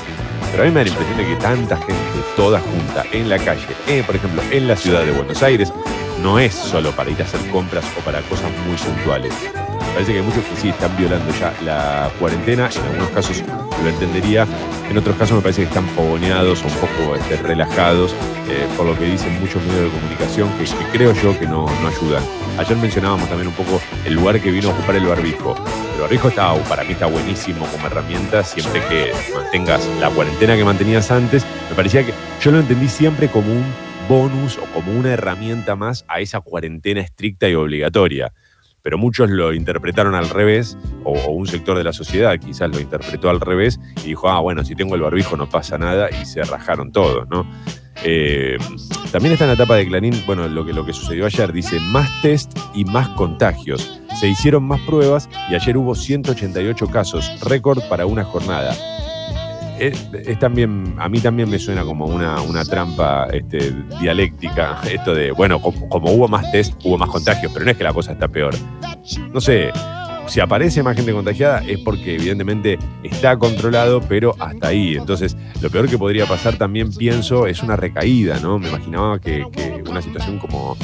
Pero 0.51 0.65
a 0.65 0.67
mí 0.67 0.71
me 0.71 0.81
da 0.81 0.85
la 0.85 0.91
impresión 0.91 1.17
de 1.17 1.27
que 1.29 1.37
tanta 1.37 1.79
gente, 1.79 1.95
toda 2.37 2.61
junta, 2.61 3.07
en 3.11 3.31
la 3.31 3.39
calle, 3.39 3.65
eh, 3.87 4.03
por 4.05 4.17
ejemplo, 4.17 4.43
en 4.51 4.69
la 4.69 4.77
ciudad 4.77 5.07
de 5.07 5.13
Buenos 5.13 5.43
Aires, 5.43 5.73
no 6.23 6.39
es 6.39 6.53
solo 6.53 6.91
para 6.91 7.09
ir 7.09 7.23
a 7.23 7.25
hacer 7.25 7.41
compras 7.51 7.87
o 7.99 8.05
para 8.05 8.21
cosas 8.21 8.51
muy 8.67 8.77
puntuales. 8.77 9.33
Parece 9.99 10.13
que 10.13 10.21
hay 10.21 10.25
muchos 10.25 10.45
que 10.45 10.55
sí 10.55 10.69
están 10.69 10.97
violando 10.97 11.29
ya 11.41 11.53
la 11.65 12.09
cuarentena, 12.21 12.71
en 12.73 12.83
algunos 12.83 13.11
casos 13.11 13.43
lo 13.83 13.89
entendería, 13.89 14.47
en 14.89 14.97
otros 14.97 15.17
casos 15.17 15.39
me 15.39 15.43
parece 15.43 15.63
que 15.63 15.67
están 15.67 15.89
fogoneados 15.89 16.63
o 16.63 16.69
un 16.69 16.75
poco 16.75 17.17
este, 17.17 17.37
relajados, 17.39 18.15
eh, 18.49 18.65
por 18.77 18.87
lo 18.87 18.97
que 18.97 19.07
dicen 19.07 19.41
muchos 19.41 19.61
medios 19.65 19.93
de 19.93 19.99
comunicación 19.99 20.51
que, 20.57 20.67
que 20.67 20.85
creo 20.93 21.13
yo 21.15 21.37
que 21.37 21.49
no, 21.49 21.67
no 21.67 21.89
ayudan. 21.89 22.23
Ayer 22.59 22.77
mencionábamos 22.77 23.29
también 23.29 23.49
un 23.49 23.55
poco 23.55 23.81
el 24.05 24.15
lugar 24.15 24.41
que 24.41 24.53
vino 24.53 24.69
a 24.69 24.73
ocupar 24.73 24.95
el 24.95 25.05
barbijo. 25.05 25.57
El 25.97 26.03
barbijo 26.03 26.29
está, 26.29 26.55
para 26.69 26.85
mí 26.85 26.93
está 26.93 27.07
buenísimo 27.07 27.67
como 27.67 27.89
herramienta, 27.89 28.45
siempre 28.45 28.81
que 28.89 29.11
mantengas 29.35 29.85
la 29.99 30.11
cuarentena 30.11 30.55
que 30.55 30.65
mantenías 30.65 31.11
antes. 31.11 31.45
Me 31.71 31.75
parecía 31.75 32.07
que 32.07 32.15
yo 32.41 32.53
lo 32.53 32.61
entendí 32.61 32.87
siempre 32.87 33.27
como 33.27 33.51
un 33.51 33.65
bonus 34.09 34.59
o 34.59 34.65
como 34.73 34.93
una 34.93 35.15
herramienta 35.15 35.75
más 35.75 36.05
a 36.07 36.21
esa 36.21 36.39
cuarentena 36.41 37.01
estricta 37.01 37.49
y 37.49 37.57
obligatoria. 37.57 38.33
Pero 38.89 38.97
muchos 38.97 39.29
lo 39.29 39.53
interpretaron 39.53 40.15
al 40.15 40.31
revés, 40.31 40.79
o, 41.05 41.13
un 41.31 41.47
sector 41.47 41.77
de 41.77 41.85
la 41.85 41.93
sociedad 41.93 42.35
quizás 42.39 42.71
lo 42.71 42.81
interpretó 42.81 43.29
al 43.29 43.39
revés 43.39 43.79
y 44.03 44.09
dijo, 44.09 44.31
ah, 44.31 44.41
bueno, 44.41 44.65
si 44.65 44.75
tengo 44.75 44.95
el 44.95 45.03
barbijo 45.03 45.37
no 45.37 45.47
pasa 45.47 45.77
nada, 45.77 46.09
y 46.11 46.25
se 46.25 46.43
rajaron 46.43 46.91
todos, 46.91 47.29
¿no? 47.29 47.47
Eh, 48.03 48.57
también 49.13 49.35
está 49.35 49.45
en 49.45 49.49
la 49.49 49.57
etapa 49.57 49.77
de 49.77 49.87
Clarín, 49.87 50.15
bueno, 50.25 50.49
lo 50.49 50.65
que, 50.65 50.73
lo 50.73 50.87
que 50.87 50.95
sucedió 50.95 51.27
ayer, 51.27 51.53
dice 51.53 51.79
más 51.81 52.09
test 52.23 52.59
y 52.73 52.87
más 52.87 53.11
contagios. 53.11 54.01
Se 54.19 54.27
hicieron 54.27 54.65
más 54.65 54.81
pruebas 54.81 55.29
y 55.51 55.55
ayer 55.55 55.77
hubo 55.77 55.95
188 55.95 56.87
casos, 56.87 57.31
récord 57.43 57.83
para 57.91 58.07
una 58.07 58.25
jornada. 58.25 58.75
Es, 59.79 60.09
es 60.15 60.39
también, 60.39 60.95
a 60.99 61.11
mí 61.11 61.21
también 61.21 61.51
me 61.51 61.59
suena 61.59 61.85
como 61.85 62.07
una, 62.07 62.41
una 62.41 62.65
trampa 62.65 63.27
este, 63.35 63.75
dialéctica, 64.01 64.81
esto 64.91 65.15
de, 65.15 65.31
bueno, 65.31 65.61
como, 65.61 65.91
como 65.91 66.11
hubo 66.11 66.27
más 66.27 66.51
test, 66.51 66.73
hubo 66.85 66.97
más 66.97 67.11
contagios, 67.11 67.53
pero 67.53 67.67
no 67.67 67.71
es 67.73 67.77
que 67.77 67.85
la 67.85 67.93
cosa 67.93 68.13
está 68.13 68.29
peor. 68.29 68.55
No 69.33 69.41
sé, 69.41 69.71
si 70.29 70.41
aparece 70.41 70.83
más 70.83 70.97
gente 70.97 71.13
contagiada 71.13 71.63
es 71.67 71.79
porque 71.79 72.17
evidentemente 72.17 72.79
está 73.03 73.39
controlado, 73.39 74.01
pero 74.01 74.35
hasta 74.39 74.69
ahí. 74.69 74.97
Entonces, 74.97 75.37
lo 75.61 75.71
peor 75.71 75.89
que 75.89 75.97
podría 75.97 76.27
pasar 76.27 76.57
también, 76.57 76.93
pienso, 76.93 77.47
es 77.47 77.63
una 77.63 77.77
recaída, 77.77 78.39
¿no? 78.41 78.59
Me 78.59 78.69
imaginaba 78.69 79.19
que, 79.19 79.45
una 79.89 80.03
situación 80.03 80.39
como, 80.39 80.77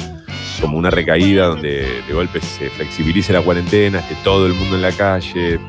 como 0.61 0.77
una 0.77 0.89
recaída 0.89 1.47
donde 1.47 2.01
de 2.07 2.13
golpe 2.13 2.41
se 2.41 2.69
flexibilice 2.71 3.33
la 3.33 3.41
cuarentena, 3.41 3.99
esté 3.99 4.15
todo 4.23 4.47
el 4.47 4.53
mundo 4.53 4.75
en 4.75 4.81
la 4.81 4.91
calle 4.91 5.59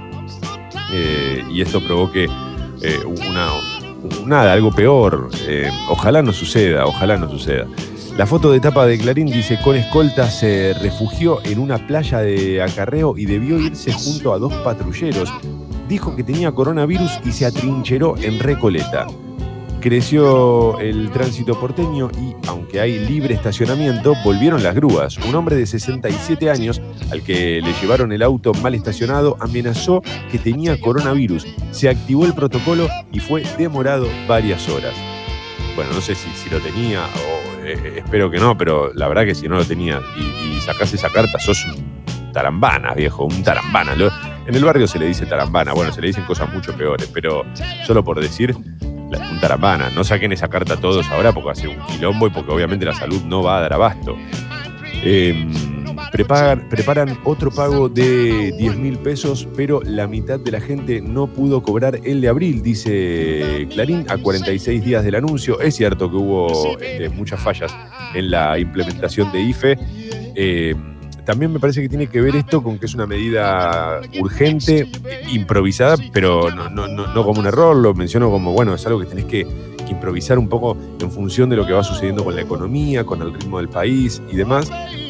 eh, 0.93 1.45
y 1.51 1.61
esto 1.61 1.85
provoque 1.85 2.25
eh, 2.83 3.01
una, 3.05 3.51
nada, 4.25 4.53
algo 4.53 4.71
peor. 4.73 5.29
Eh, 5.47 5.71
ojalá 5.89 6.23
no 6.23 6.33
suceda, 6.33 6.87
ojalá 6.87 7.17
no 7.19 7.29
suceda. 7.29 7.67
La 8.17 8.25
foto 8.25 8.51
de 8.51 8.61
tapa 8.61 8.87
de 8.87 8.97
Clarín 8.97 9.27
dice, 9.27 9.59
con 9.63 9.77
escolta 9.77 10.31
se 10.31 10.73
refugió 10.81 11.45
en 11.45 11.59
una 11.59 11.87
playa 11.87 12.21
de 12.21 12.63
acarreo 12.63 13.19
y 13.19 13.27
debió 13.27 13.59
irse 13.59 13.93
junto 13.93 14.33
a 14.33 14.39
dos 14.39 14.55
patrulleros. 14.65 15.31
Dijo 15.87 16.17
que 16.17 16.25
tenía 16.25 16.51
coronavirus 16.51 17.21
y 17.27 17.33
se 17.33 17.45
atrincheró 17.45 18.17
en 18.17 18.39
Recoleta. 18.39 19.07
creció 19.83 20.81
el 20.81 21.11
tránsito 21.11 21.61
porteño 21.61 22.11
y, 22.19 22.35
aunque 22.49 22.81
hay 22.81 22.99
libre 22.99 23.35
estacionamiento, 23.35 24.15
volvieron 24.25 24.63
las 24.63 24.75
grúas. 24.75 25.19
Un 25.19 25.35
hombre 25.35 25.55
de 25.55 25.67
67 25.67 26.51
años, 26.51 26.81
al 27.11 27.21
que 27.23 27.61
le 27.63 27.75
llevaron 27.75 28.13
el 28.13 28.23
auto 28.23 28.55
mal 28.55 28.75
estacionado, 28.75 29.37
amenazó 29.41 30.03
que 30.33 30.39
tenía 30.39 30.81
coronavirus. 30.81 31.47
Se 31.71 31.91
activó 31.91 32.25
el 32.25 32.33
protocolo 32.33 32.89
y 33.13 33.21
fue 33.21 33.43
demorado 33.59 34.09
varias 34.27 34.67
horas. 34.71 34.95
Bueno, 35.77 35.93
no 35.93 36.01
sé 36.01 36.15
si, 36.15 36.31
si 36.31 36.49
lo 36.49 36.59
tenía 36.61 37.05
o 37.05 37.46
eh, 37.67 38.03
espero 38.05 38.31
que 38.31 38.39
no, 38.39 38.57
pero 38.57 38.93
la 38.95 39.09
verdad 39.09 39.25
que 39.25 39.35
si 39.35 39.49
no 39.49 39.57
lo 39.57 39.65
tenía 39.65 40.01
y, 40.17 40.57
y 40.57 40.61
sacás 40.61 40.93
esa 40.93 41.11
carta, 41.11 41.39
sos 41.39 41.65
un 41.65 42.33
tarambana, 42.33 42.93
viejo, 42.95 43.25
un 43.25 43.43
tarambana. 43.43 43.95
En 44.47 44.55
el 44.55 44.65
barrio 44.65 44.87
se 44.87 44.99
le 44.99 45.07
dice 45.07 45.27
tarambana, 45.27 45.73
bueno, 45.73 45.91
se 45.91 46.01
le 46.01 46.09
dicen 46.09 46.25
cosas 46.25 46.53
mucho 46.53 46.77
peores, 46.77 47.11
pero 47.13 47.45
solo 47.87 48.05
por 48.05 48.21
decir 48.21 48.55
un 48.55 49.41
tarambana. 49.41 49.91
No 49.91 50.05
saquen 50.05 50.33
esa 50.33 50.49
carta 50.49 50.77
todos 50.77 51.09
ahora 51.11 51.33
porque 51.33 51.51
hace 51.51 51.69
un 51.69 51.79
quilombo 51.87 52.27
y 52.27 52.31
porque 52.31 52.53
obviamente 52.53 52.85
la 52.85 52.95
salud 52.95 53.23
no 53.25 53.43
va 53.43 53.59
a 53.59 53.61
dar 53.63 53.73
abasto. 53.73 54.17
Eh, 55.03 55.47
preparan, 56.13 56.69
preparan 56.69 57.19
otro 57.25 57.51
pago 57.51 57.89
de 57.89 58.53
10 58.57 58.77
mil 58.77 58.99
pesos, 58.99 59.47
pero 59.57 59.81
la 59.83 60.07
mitad 60.07 60.39
de 60.41 60.51
la 60.51 60.61
gente 60.61 61.01
no 61.01 61.27
pudo 61.27 61.63
cobrar 61.63 62.01
el 62.05 62.21
de 62.21 62.29
abril, 62.29 62.63
dice 62.63 63.69
Clarín, 63.73 64.05
a 64.09 64.17
46 64.19 64.85
días 64.85 65.05
del 65.05 65.15
anuncio. 65.17 65.61
Es 65.61 65.77
cierto 65.77 66.11
que 66.11 66.17
hubo 66.17 66.79
este, 66.81 67.09
muchas 67.11 67.41
fallas 67.41 67.75
en 68.15 68.31
la 68.31 68.59
implementación 68.59 69.31
de 69.33 69.41
IFE. 69.41 69.79
Eh, 70.35 70.75
también 71.25 71.53
me 71.53 71.59
parece 71.59 71.83
que 71.83 71.89
tiene 71.89 72.07
que 72.07 72.21
ver 72.21 72.37
esto 72.37 72.63
con 72.63 72.79
que 72.79 72.87
es 72.87 72.95
una 72.95 73.07
medida 73.07 74.01
urgente, 74.21 74.89
improvisada, 75.33 75.97
pero 76.13 76.51
no, 76.53 76.71
no- 76.71 76.87
no- 76.87 77.09
no 77.13 77.25
como 77.25 77.41
un 77.41 77.47
error, 77.47 77.75
lo 77.77 77.95
menciono 77.95 78.31
como, 78.31 78.53
bueno, 78.53 78.75
es 78.75 78.87
algo 78.87 79.01
que 79.01 79.07
tenés 79.07 79.25
que 79.25 79.45
improvisar 79.91 80.39
un 80.39 80.49
poco 80.49 80.77
en 81.01 81.11
función 81.11 81.49
de 81.49 81.57
lo 81.57 81.67
que 81.67 81.73
va 81.73 81.83
sucediendo 81.83 82.25
con 82.25 82.35
la 82.37 82.43
economía, 82.43 83.05
con 83.05 83.23
el 83.23 83.33
ritmo 83.35 83.59
del 83.59 83.69
país 83.69 84.21
y 84.33 84.37
demás. 84.37 84.69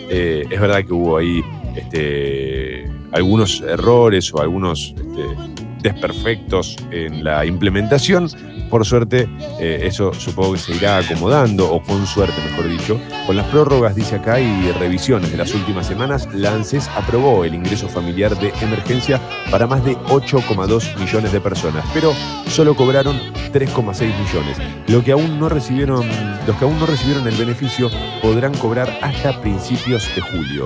Eh, 0.09 0.45
es 0.51 0.61
verdad 0.61 0.85
que 0.85 0.93
hubo 0.93 1.19
ahí 1.19 1.43
este, 1.75 2.91
algunos 3.13 3.61
errores 3.61 4.33
o 4.33 4.41
algunos 4.41 4.95
este, 4.97 5.63
desperfectos 5.83 6.77
en 6.91 7.25
la 7.25 7.45
implementación. 7.47 8.29
Por 8.71 8.85
suerte, 8.85 9.29
eh, 9.61 9.81
eso 9.83 10.13
supongo 10.13 10.55
que 10.55 10.59
se 10.59 10.75
irá 10.75 10.99
acomodando, 10.99 11.73
o 11.73 11.83
con 11.83 12.07
suerte, 12.07 12.35
mejor 12.51 12.69
dicho. 12.69 13.01
Con 13.27 13.37
las 13.37 13.47
prórrogas, 13.47 13.95
dice 13.95 14.17
acá, 14.17 14.41
y 14.41 14.73
revisiones 14.73 15.31
de 15.31 15.37
las 15.37 15.55
últimas 15.55 15.87
semanas, 15.87 16.29
la 16.33 16.53
ANSES 16.53 16.89
aprobó 16.97 17.45
el 17.45 17.55
ingreso 17.55 17.89
familiar 17.89 18.37
de 18.39 18.53
emergencia 18.61 19.21
para 19.51 19.67
más 19.67 19.85
de 19.85 19.97
8,2 19.97 20.99
millones 20.99 21.33
de 21.33 21.41
personas, 21.41 21.85
pero 21.95 22.13
solo 22.49 22.75
cobraron 22.75 23.17
3,6 23.53 24.13
millones. 24.19 24.59
Lo 24.89 25.03
que 25.03 25.13
aún 25.13 25.39
no 25.39 25.49
recibieron, 25.49 26.07
los 26.47 26.57
que 26.57 26.65
aún 26.65 26.79
no 26.79 26.87
recibieron 26.87 27.27
el 27.27 27.37
beneficio 27.37 27.91
podrán 28.23 28.55
cobrar 28.55 28.99
hasta 29.03 29.41
principios 29.41 30.09
de 30.15 30.21
julio. 30.21 30.65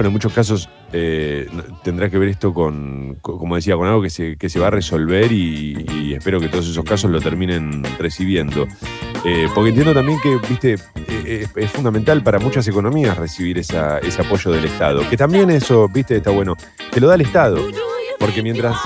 Bueno, 0.00 0.08
en 0.08 0.12
muchos 0.14 0.32
casos 0.32 0.70
eh, 0.94 1.46
tendrá 1.84 2.08
que 2.08 2.16
ver 2.16 2.30
esto 2.30 2.54
con, 2.54 3.18
co- 3.20 3.36
como 3.36 3.56
decía, 3.56 3.76
con 3.76 3.86
algo 3.86 4.00
que 4.00 4.08
se, 4.08 4.38
que 4.38 4.48
se 4.48 4.58
va 4.58 4.68
a 4.68 4.70
resolver 4.70 5.30
y, 5.30 5.84
y 5.92 6.14
espero 6.14 6.40
que 6.40 6.48
todos 6.48 6.66
esos 6.66 6.82
casos 6.86 7.10
lo 7.10 7.20
terminen 7.20 7.82
recibiendo. 7.98 8.66
Eh, 9.26 9.46
porque 9.54 9.68
entiendo 9.68 9.92
también 9.92 10.18
que, 10.22 10.38
viste, 10.48 10.76
eh, 11.06 11.44
es, 11.44 11.50
es 11.54 11.70
fundamental 11.70 12.22
para 12.22 12.38
muchas 12.38 12.66
economías 12.66 13.18
recibir 13.18 13.58
esa- 13.58 13.98
ese 13.98 14.22
apoyo 14.22 14.50
del 14.52 14.64
Estado. 14.64 15.06
Que 15.10 15.18
también 15.18 15.50
eso, 15.50 15.86
viste, 15.92 16.16
está 16.16 16.30
bueno. 16.30 16.56
Te 16.90 16.98
lo 16.98 17.06
da 17.06 17.16
el 17.16 17.20
Estado. 17.20 17.58
Porque 18.18 18.42
mientras 18.42 18.78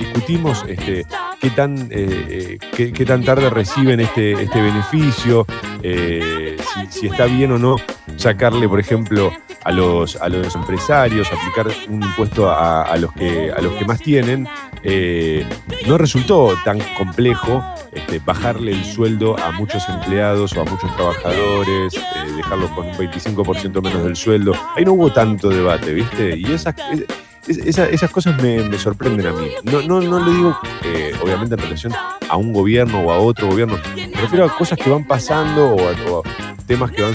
discutimos 0.00 0.64
este, 0.66 1.06
qué, 1.40 1.50
tan, 1.50 1.88
eh, 1.90 2.58
eh, 2.78 2.92
qué, 2.92 3.04
tan 3.06 3.24
tarde 3.24 3.50
reciben 3.50 4.00
este, 4.00 4.32
este 4.32 4.60
beneficio, 4.62 5.46
eh, 5.82 6.56
si, 6.90 7.06
está 7.06 7.26
bien 7.26 7.52
o 7.52 7.58
no 7.58 7.76
sacarle, 8.16 8.68
por 8.68 8.80
ejemplo, 8.80 9.32
a 9.64 9.72
los, 9.72 10.16
a 10.16 10.28
los 10.28 10.54
empresarios, 10.54 11.28
aplicar 11.32 11.66
un 11.88 12.02
impuesto 12.02 12.48
a, 12.50 12.82
a 12.82 12.96
los, 12.96 13.12
que, 13.12 13.50
a 13.56 13.60
los 13.60 13.72
que 13.74 13.84
más 13.84 14.00
tienen, 14.00 14.46
eh, 14.82 15.44
no 15.88 15.98
resultó 15.98 16.54
tan 16.64 16.78
complejo 16.96 17.64
este, 17.92 18.20
bajarle 18.24 18.72
el 18.72 18.84
sueldo 18.84 19.36
a 19.38 19.50
muchos 19.52 19.88
empleados 19.88 20.56
o 20.56 20.60
a 20.60 20.64
muchos 20.64 20.94
trabajadores, 20.94 21.94
dejarlos 22.36 22.70
con 22.70 22.86
un 22.86 22.94
25% 22.94 23.82
menos 23.82 24.04
del 24.04 24.14
sueldo. 24.16 24.52
Ahí 24.76 24.84
no 24.84 24.92
hubo 24.92 25.12
tanto 25.12 25.48
debate, 25.48 25.92
¿viste? 25.92 26.36
Y 26.36 26.44
esas, 26.52 26.74
es- 26.92 27.04
esa- 27.48 27.88
esas 27.88 28.10
cosas 28.10 28.40
me, 28.42 28.76
sorprenden 28.78 29.26
a 29.26 29.32
mí. 29.32 29.48
No, 29.64 29.82
no, 29.82 30.00
no 30.00 30.24
le 30.24 30.32
digo, 30.32 30.58
eh, 30.84 31.12
obviamente, 31.22 31.54
en 31.54 31.60
relación 31.60 31.92
a 32.28 32.36
un 32.36 32.52
gobierno 32.52 33.00
o 33.00 33.12
a 33.12 33.18
otro 33.18 33.48
gobierno. 33.48 33.78
Me 33.96 34.20
refiero 34.20 34.44
a 34.44 34.56
cosas 34.56 34.78
que 34.78 34.90
van 34.90 35.04
pasando 35.04 35.74
o 35.74 35.88
a, 35.88 36.22
temas 36.66 36.90
que 36.90 37.02
van, 37.02 37.14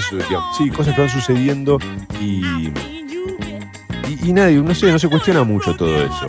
sí, 0.58 0.70
cosas 0.70 0.96
que 0.96 1.02
van 1.02 1.10
sucediendo 1.10 1.78
y, 2.20 2.72
y 4.24 4.34
nadie, 4.34 4.58
no 4.58 4.74
sé, 4.74 4.92
no 4.92 5.00
se 5.00 5.10
cuestiona 5.10 5.44
mucho 5.44 5.76
todo 5.76 5.98
eso, 6.02 6.28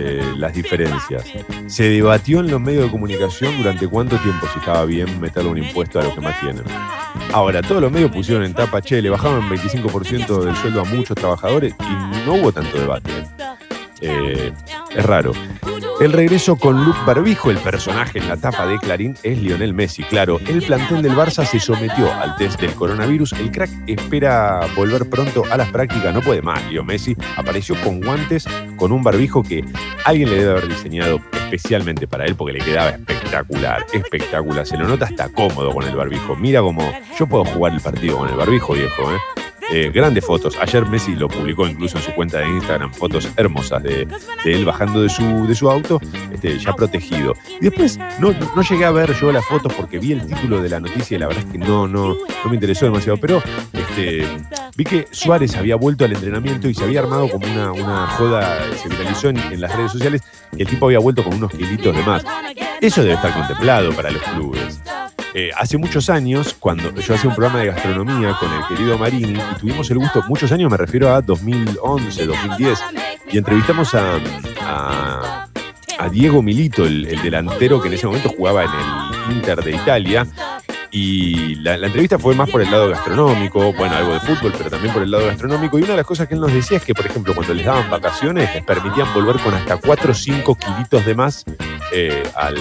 eh, 0.00 0.32
las 0.36 0.52
diferencias. 0.52 1.24
Se 1.66 1.90
debatió 1.90 2.40
en 2.40 2.50
los 2.50 2.60
medios 2.60 2.84
de 2.84 2.90
comunicación 2.90 3.56
durante 3.58 3.88
cuánto 3.88 4.16
tiempo 4.18 4.46
si 4.52 4.58
estaba 4.58 4.84
bien 4.84 5.20
meterle 5.20 5.50
un 5.50 5.58
impuesto 5.58 6.00
a 6.00 6.04
los 6.04 6.14
que 6.14 6.20
más 6.20 6.38
tienen. 6.40 6.64
Ahora, 7.32 7.62
todos 7.62 7.82
los 7.82 7.90
medios 7.90 8.10
pusieron 8.10 8.44
en 8.44 8.54
tapa, 8.54 8.80
che, 8.80 9.02
le 9.02 9.10
bajaban 9.10 9.48
25% 9.48 10.44
del 10.44 10.56
sueldo 10.56 10.80
a 10.80 10.84
muchos 10.84 11.16
trabajadores 11.16 11.74
y 11.80 12.26
no 12.26 12.34
hubo 12.34 12.52
tanto 12.52 12.78
debate. 12.78 13.10
Eh, 14.00 14.52
es 14.94 15.06
raro. 15.06 15.32
El 15.98 16.12
regreso 16.12 16.56
con 16.56 16.84
Luke 16.84 16.98
Barbijo, 17.06 17.50
el 17.50 17.56
personaje 17.56 18.18
en 18.18 18.28
la 18.28 18.36
tapa 18.36 18.66
de 18.66 18.78
Clarín, 18.78 19.16
es 19.22 19.38
Lionel 19.38 19.72
Messi. 19.72 20.02
Claro, 20.02 20.38
el 20.46 20.62
plantel 20.62 21.00
del 21.00 21.16
Barça 21.16 21.46
se 21.46 21.58
sometió 21.58 22.12
al 22.12 22.36
test 22.36 22.60
del 22.60 22.74
coronavirus. 22.74 23.32
El 23.32 23.50
crack 23.50 23.70
espera 23.86 24.60
volver 24.76 25.08
pronto 25.08 25.44
a 25.50 25.56
las 25.56 25.70
prácticas. 25.70 26.12
No 26.12 26.20
puede 26.20 26.42
más. 26.42 26.62
Leo 26.70 26.84
Messi 26.84 27.16
apareció 27.36 27.74
con 27.82 28.00
guantes, 28.02 28.44
con 28.76 28.92
un 28.92 29.02
barbijo 29.02 29.42
que 29.42 29.64
alguien 30.04 30.28
le 30.28 30.36
debe 30.36 30.50
haber 30.50 30.68
diseñado 30.68 31.18
especialmente 31.32 32.06
para 32.06 32.26
él 32.26 32.34
porque 32.36 32.52
le 32.52 32.64
quedaba 32.64 32.90
espectacular, 32.90 33.86
espectacular. 33.92 34.66
Se 34.66 34.76
lo 34.76 34.86
nota 34.86 35.06
hasta 35.06 35.30
cómodo 35.30 35.72
con 35.72 35.84
el 35.84 35.96
barbijo. 35.96 36.36
Mira 36.36 36.60
como 36.60 36.82
yo 37.18 37.26
puedo 37.26 37.46
jugar 37.46 37.72
el 37.72 37.80
partido 37.80 38.18
con 38.18 38.28
el 38.28 38.36
barbijo, 38.36 38.74
viejo, 38.74 39.02
¿eh? 39.12 39.45
Eh, 39.70 39.90
grandes 39.92 40.24
fotos. 40.24 40.56
Ayer 40.60 40.86
Messi 40.86 41.16
lo 41.16 41.28
publicó 41.28 41.66
incluso 41.66 41.98
en 41.98 42.04
su 42.04 42.12
cuenta 42.12 42.38
de 42.38 42.48
Instagram, 42.48 42.92
fotos 42.92 43.28
hermosas 43.36 43.82
de, 43.82 44.06
él 44.44 44.64
bajando 44.64 45.02
de 45.02 45.08
su, 45.08 45.46
de 45.46 45.54
su 45.54 45.68
auto, 45.68 46.00
este, 46.32 46.58
ya 46.58 46.72
protegido. 46.72 47.34
Y 47.60 47.64
después 47.64 47.98
no, 48.20 48.32
no 48.32 48.62
llegué 48.62 48.84
a 48.84 48.90
ver 48.92 49.12
yo 49.14 49.32
las 49.32 49.44
fotos 49.44 49.72
porque 49.74 49.98
vi 49.98 50.12
el 50.12 50.24
título 50.26 50.62
de 50.62 50.68
la 50.68 50.80
noticia 50.80 51.16
y 51.16 51.18
la 51.18 51.26
verdad 51.26 51.44
es 51.44 51.52
que 51.52 51.58
no, 51.58 51.88
no, 51.88 52.14
no 52.14 52.50
me 52.50 52.54
interesó 52.54 52.86
demasiado. 52.86 53.18
Pero 53.18 53.42
este, 53.72 54.26
vi 54.76 54.84
que 54.84 55.08
Suárez 55.10 55.56
había 55.56 55.76
vuelto 55.76 56.04
al 56.04 56.12
entrenamiento 56.12 56.68
y 56.68 56.74
se 56.74 56.84
había 56.84 57.00
armado 57.00 57.28
como 57.28 57.46
una, 57.46 57.72
una 57.72 58.06
joda, 58.06 58.58
se 58.80 58.88
viralizó 58.88 59.30
en, 59.30 59.38
en 59.38 59.60
las 59.60 59.74
redes 59.74 59.92
sociales, 59.92 60.22
y 60.56 60.62
el 60.62 60.68
tipo 60.68 60.86
había 60.86 61.00
vuelto 61.00 61.24
con 61.24 61.34
unos 61.34 61.50
kilitos 61.50 61.94
de 61.96 62.02
más. 62.02 62.24
Eso 62.80 63.02
debe 63.02 63.14
estar 63.14 63.32
contemplado 63.34 63.92
para 63.92 64.10
los 64.10 64.22
clubes. 64.22 64.80
Eh, 65.38 65.50
hace 65.54 65.76
muchos 65.76 66.08
años, 66.08 66.56
cuando 66.58 66.98
yo 66.98 67.14
hacía 67.14 67.28
un 67.28 67.36
programa 67.36 67.60
de 67.60 67.66
gastronomía 67.66 68.34
con 68.40 68.50
el 68.50 68.66
querido 68.68 68.96
Marini, 68.96 69.38
y 69.38 69.58
tuvimos 69.60 69.90
el 69.90 69.98
gusto, 69.98 70.24
muchos 70.28 70.50
años 70.50 70.70
me 70.70 70.78
refiero 70.78 71.12
a 71.12 71.20
2011, 71.20 72.24
2010, 72.24 72.78
y 73.30 73.36
entrevistamos 73.36 73.94
a, 73.94 75.46
Diego 76.10 76.40
Milito, 76.40 76.86
el, 76.86 77.04
el 77.04 77.20
delantero 77.20 77.82
que 77.82 77.88
en 77.88 77.94
ese 77.94 78.06
momento 78.06 78.30
jugaba 78.30 78.64
en 78.64 78.70
el 78.70 79.36
Inter 79.36 79.62
de 79.62 79.72
Italia. 79.72 80.26
Y 80.90 81.56
la, 81.56 81.76
la 81.76 81.88
entrevista 81.88 82.18
fue 82.18 82.34
más 82.34 82.48
por 82.48 82.62
el 82.62 82.70
lado 82.70 82.88
gastronómico, 82.88 83.74
bueno, 83.74 83.94
algo 83.94 84.14
de 84.14 84.20
fútbol, 84.20 84.54
pero 84.56 84.70
también 84.70 84.94
por 84.94 85.02
el 85.02 85.10
lado 85.10 85.26
gastronómico. 85.26 85.78
Y 85.78 85.82
una 85.82 85.90
de 85.90 85.96
las 85.98 86.06
cosas 86.06 86.28
que 86.28 86.34
él 86.34 86.40
nos 86.40 86.52
decía 86.52 86.78
es 86.78 86.84
que, 86.84 86.94
por 86.94 87.04
ejemplo, 87.04 87.34
cuando 87.34 87.52
les 87.52 87.66
daban 87.66 87.90
vacaciones, 87.90 88.54
les 88.54 88.64
permitían 88.64 89.12
volver 89.12 89.36
con 89.40 89.52
hasta 89.52 89.76
4 89.76 90.12
o 90.12 90.14
5 90.14 90.54
kilitos 90.54 91.04
de 91.04 91.14
más 91.14 91.44
eh, 91.92 92.22
al, 92.34 92.56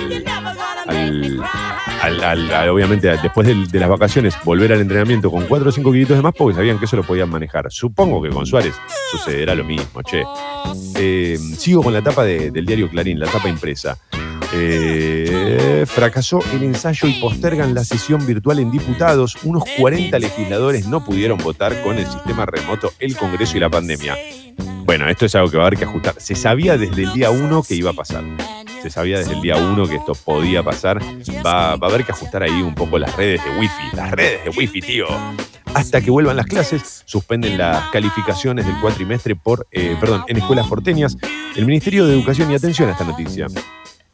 obviamente 2.70 3.08
después 3.22 3.48
de 3.48 3.80
las 3.80 3.90
vacaciones 3.90 4.36
volver 4.44 4.74
al 4.74 4.82
entrenamiento 4.82 5.32
con 5.32 5.46
4 5.46 5.70
o 5.70 5.72
5 5.72 5.92
kilitos 5.92 6.18
de 6.18 6.24
más 6.24 6.34
porque 6.38 6.56
sabían 6.56 6.78
que 6.80 6.86
eso 6.86 6.96
lo 6.96 7.04
podían 7.04 7.30
manejar. 7.30 7.66
Supongo 7.70 8.22
que 8.22 8.30
con 8.30 8.46
Suárez 8.46 8.76
sucederá 9.12 9.56
lo 9.56 9.64
mismo, 9.64 10.02
che. 10.04 10.24
Eh, 10.96 11.38
sigo 11.58 11.84
con 11.84 11.94
la 11.94 12.02
tapa 12.02 12.24
de- 12.24 12.52
del 12.52 12.66
diario 12.66 12.90
Clarín, 12.90 13.20
la 13.20 13.28
tapa 13.28 13.50
impresa. 13.50 13.98
Eh, 14.54 15.86
fracasó 15.88 16.40
el 16.54 16.64
ensayo 16.64 17.08
y 17.08 17.14
postergan 17.20 17.74
la 17.74 17.84
sesión 17.84 18.26
virtual 18.26 18.60
en 18.60 18.72
diputados. 18.72 19.38
Unos 19.44 19.64
40 19.78 20.18
legisladores 20.20 20.88
no 20.88 21.04
pudieron 21.04 21.38
votar 21.40 21.82
con 21.82 21.98
el 21.98 22.06
sistema 22.06 22.46
remoto, 22.46 22.94
el 23.00 23.18
Congreso 23.18 23.58
y 23.58 23.60
la 23.60 23.70
pandemia. 23.70 24.16
Bueno, 24.86 25.10
esto 25.10 25.26
es 25.26 25.36
algo 25.36 25.50
que 25.50 25.58
va 25.58 25.64
a 25.64 25.68
haber 25.68 25.80
que 25.80 25.86
ajustar. 25.86 26.14
Se 26.20 26.36
sabía 26.36 26.78
desde 26.78 27.04
el 27.04 27.14
día 27.14 27.32
1 27.32 27.64
que 27.64 27.76
iba 27.76 27.90
a 27.90 27.94
pasar. 27.94 28.24
Se 28.86 28.92
sabía 28.92 29.18
desde 29.18 29.34
el 29.34 29.42
día 29.42 29.58
1 29.58 29.88
que 29.88 29.96
esto 29.96 30.14
podía 30.14 30.62
pasar. 30.62 31.02
Va, 31.44 31.76
va 31.76 31.88
a 31.88 31.90
haber 31.90 32.06
que 32.06 32.12
ajustar 32.12 32.44
ahí 32.44 32.62
un 32.62 32.76
poco 32.76 33.00
las 33.00 33.16
redes 33.16 33.44
de 33.44 33.50
Wi-Fi. 33.58 33.96
Las 33.96 34.12
redes 34.12 34.44
de 34.44 34.52
Wi-Fi, 34.52 34.80
tío. 34.80 35.08
Hasta 35.74 36.02
que 36.02 36.12
vuelvan 36.12 36.36
las 36.36 36.46
clases, 36.46 37.02
suspenden 37.06 37.58
las 37.58 37.90
calificaciones 37.90 38.64
del 38.64 38.80
cuatrimestre 38.82 39.36
por, 39.36 39.66
eh, 39.72 39.98
perdón, 40.00 40.24
en 40.28 40.38
escuelas 40.38 40.68
porteñas. 40.68 41.18
El 41.56 41.66
Ministerio 41.66 42.06
de 42.06 42.14
Educación 42.14 42.52
y 42.52 42.54
atención 42.54 42.88
a 42.88 42.92
esta 42.92 43.06
noticia. 43.06 43.48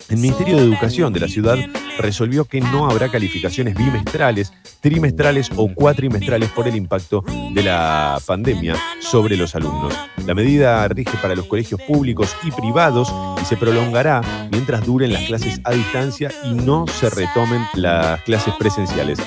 El 0.10 0.18
Ministerio 0.18 0.58
de 0.58 0.64
Educación 0.64 1.14
de 1.14 1.20
la 1.20 1.28
ciudad 1.28 1.58
resolvió 1.98 2.46
que 2.46 2.62
no 2.62 2.90
habrá 2.90 3.10
calificaciones 3.10 3.76
bimestrales, 3.76 4.52
trimestrales 4.80 5.50
o 5.56 5.74
cuatrimestrales 5.74 6.50
por 6.50 6.68
el 6.68 6.76
impacto 6.76 7.24
de 7.54 7.64
la 7.64 8.20
pandemia 8.26 8.76
sobre 9.00 9.38
los 9.38 9.56
alumnos. 9.56 9.94
La 10.26 10.34
medida 10.34 10.88
rige 10.88 11.18
para 11.22 11.36
los 11.36 11.46
colegios 11.46 11.82
públicos 11.82 12.36
y 12.44 12.52
privados 12.52 13.14
y 13.42 13.46
se 13.46 13.58
prolongará 13.58 14.22
mientras 14.52 14.86
duren 14.86 15.14
las 15.14 15.24
clases 15.24 15.60
a 15.64 15.72
distancia 15.72 16.32
y 16.46 16.54
no 16.54 16.86
se 16.88 17.10
retomen 17.10 17.64
las 17.74 18.22
clases 18.22 18.54
presenciales. 18.60 19.20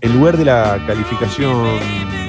En 0.00 0.14
lugar 0.14 0.36
de 0.36 0.46
la 0.46 0.82
calificación 0.86 2.19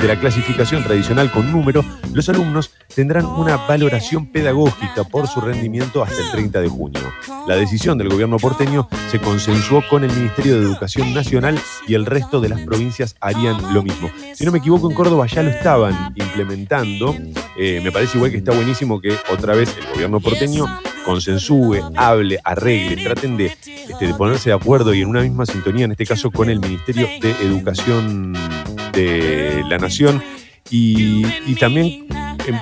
de 0.00 0.08
la 0.08 0.18
clasificación 0.18 0.82
tradicional 0.84 1.30
con 1.30 1.50
número, 1.50 1.84
los 2.12 2.28
alumnos 2.28 2.70
tendrán 2.94 3.26
una 3.26 3.56
valoración 3.56 4.26
pedagógica 4.26 5.04
por 5.04 5.26
su 5.26 5.40
rendimiento 5.40 6.02
hasta 6.02 6.20
el 6.20 6.30
30 6.30 6.60
de 6.60 6.68
junio. 6.68 7.00
La 7.46 7.56
decisión 7.56 7.98
del 7.98 8.08
gobierno 8.08 8.38
porteño 8.38 8.88
se 9.10 9.18
consensuó 9.18 9.82
con 9.88 10.04
el 10.04 10.12
Ministerio 10.12 10.58
de 10.58 10.66
Educación 10.66 11.12
Nacional 11.14 11.58
y 11.86 11.94
el 11.94 12.06
resto 12.06 12.40
de 12.40 12.48
las 12.48 12.60
provincias 12.60 13.16
harían 13.20 13.74
lo 13.74 13.82
mismo. 13.82 14.10
Si 14.34 14.44
no 14.44 14.52
me 14.52 14.58
equivoco, 14.58 14.88
en 14.88 14.96
Córdoba 14.96 15.26
ya 15.26 15.42
lo 15.42 15.50
estaban 15.50 16.12
implementando. 16.14 17.14
Eh, 17.56 17.80
me 17.82 17.90
parece 17.90 18.18
igual 18.18 18.30
que 18.30 18.38
está 18.38 18.52
buenísimo 18.52 19.00
que 19.00 19.16
otra 19.32 19.54
vez 19.54 19.76
el 19.78 19.86
gobierno 19.92 20.20
porteño 20.20 20.66
consensúe, 21.04 21.80
hable, 21.96 22.38
arregle, 22.44 23.02
traten 23.02 23.36
de, 23.36 23.46
este, 23.46 24.06
de 24.06 24.14
ponerse 24.14 24.50
de 24.50 24.54
acuerdo 24.54 24.94
y 24.94 25.02
en 25.02 25.08
una 25.08 25.22
misma 25.22 25.46
sintonía, 25.46 25.84
en 25.84 25.92
este 25.92 26.06
caso 26.06 26.30
con 26.30 26.48
el 26.48 26.60
Ministerio 26.60 27.08
de 27.20 27.30
Educación 27.42 28.34
de 28.92 29.62
la 29.68 29.78
Nación 29.78 30.22
y, 30.70 31.24
y 31.46 31.54
también, 31.56 32.06
em, 32.46 32.56